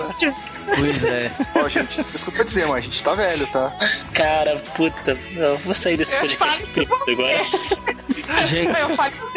Pois 0.78 1.05
é. 1.05 1.31
Ó, 1.56 1.68
gente, 1.68 2.02
desculpa 2.05 2.43
dizer, 2.44 2.66
mas 2.66 2.78
a 2.78 2.81
gente 2.81 3.02
tá 3.05 3.14
velho, 3.14 3.47
tá? 3.48 3.76
Cara, 4.14 4.56
puta, 4.74 5.18
eu 5.36 5.56
vou 5.59 5.74
sair 5.74 5.97
desse 5.97 6.14
Eu 6.14 6.20
podcast 6.20 6.64
agora. 7.09 7.44
Gente, 8.47 8.72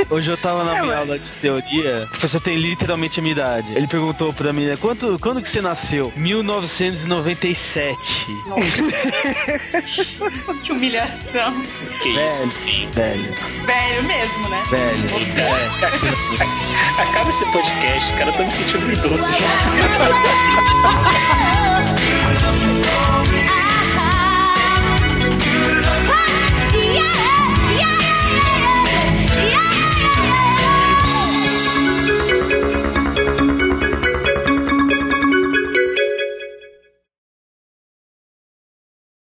hoje 0.10 0.32
eu 0.32 0.38
tava 0.38 0.64
na 0.64 0.78
É, 0.78 0.82
minha 0.82 0.96
mas- 0.96 1.00
aula 1.10 1.20
de 1.20 1.32
teoria, 1.34 2.04
o 2.06 2.10
professor 2.10 2.40
tem 2.40 2.56
literalmente 2.58 3.20
a 3.20 3.24
minha 3.24 3.34
idade. 3.34 3.68
Ele 3.76 3.88
perguntou 3.88 4.32
pra 4.32 4.54
mim, 4.54 4.66
né, 4.66 4.78
quanto, 4.80 5.20
quando 5.20 5.42
que 5.42 5.50
você 5.50 5.60
nasceu? 5.62 6.14
1997. 6.16 8.28
que 10.64 10.72
humilhação. 10.72 11.62
Que 12.02 12.14
Velho. 12.14 12.28
isso, 12.28 12.46
enfim. 12.46 12.90
Velho, 12.92 13.34
Velho 13.66 14.04
mesmo, 14.04 14.50
né? 14.50 14.64
velho. 14.70 15.10
É. 15.42 17.07
Acaba 17.10 17.30
esse 17.30 17.46
podcast, 17.52 18.14
cara. 18.14 18.30
Eu 18.30 18.34
tô 18.34 18.44
me 18.44 18.52
sentindo 18.52 18.92
idoso 18.92 19.32
já. 19.34 19.48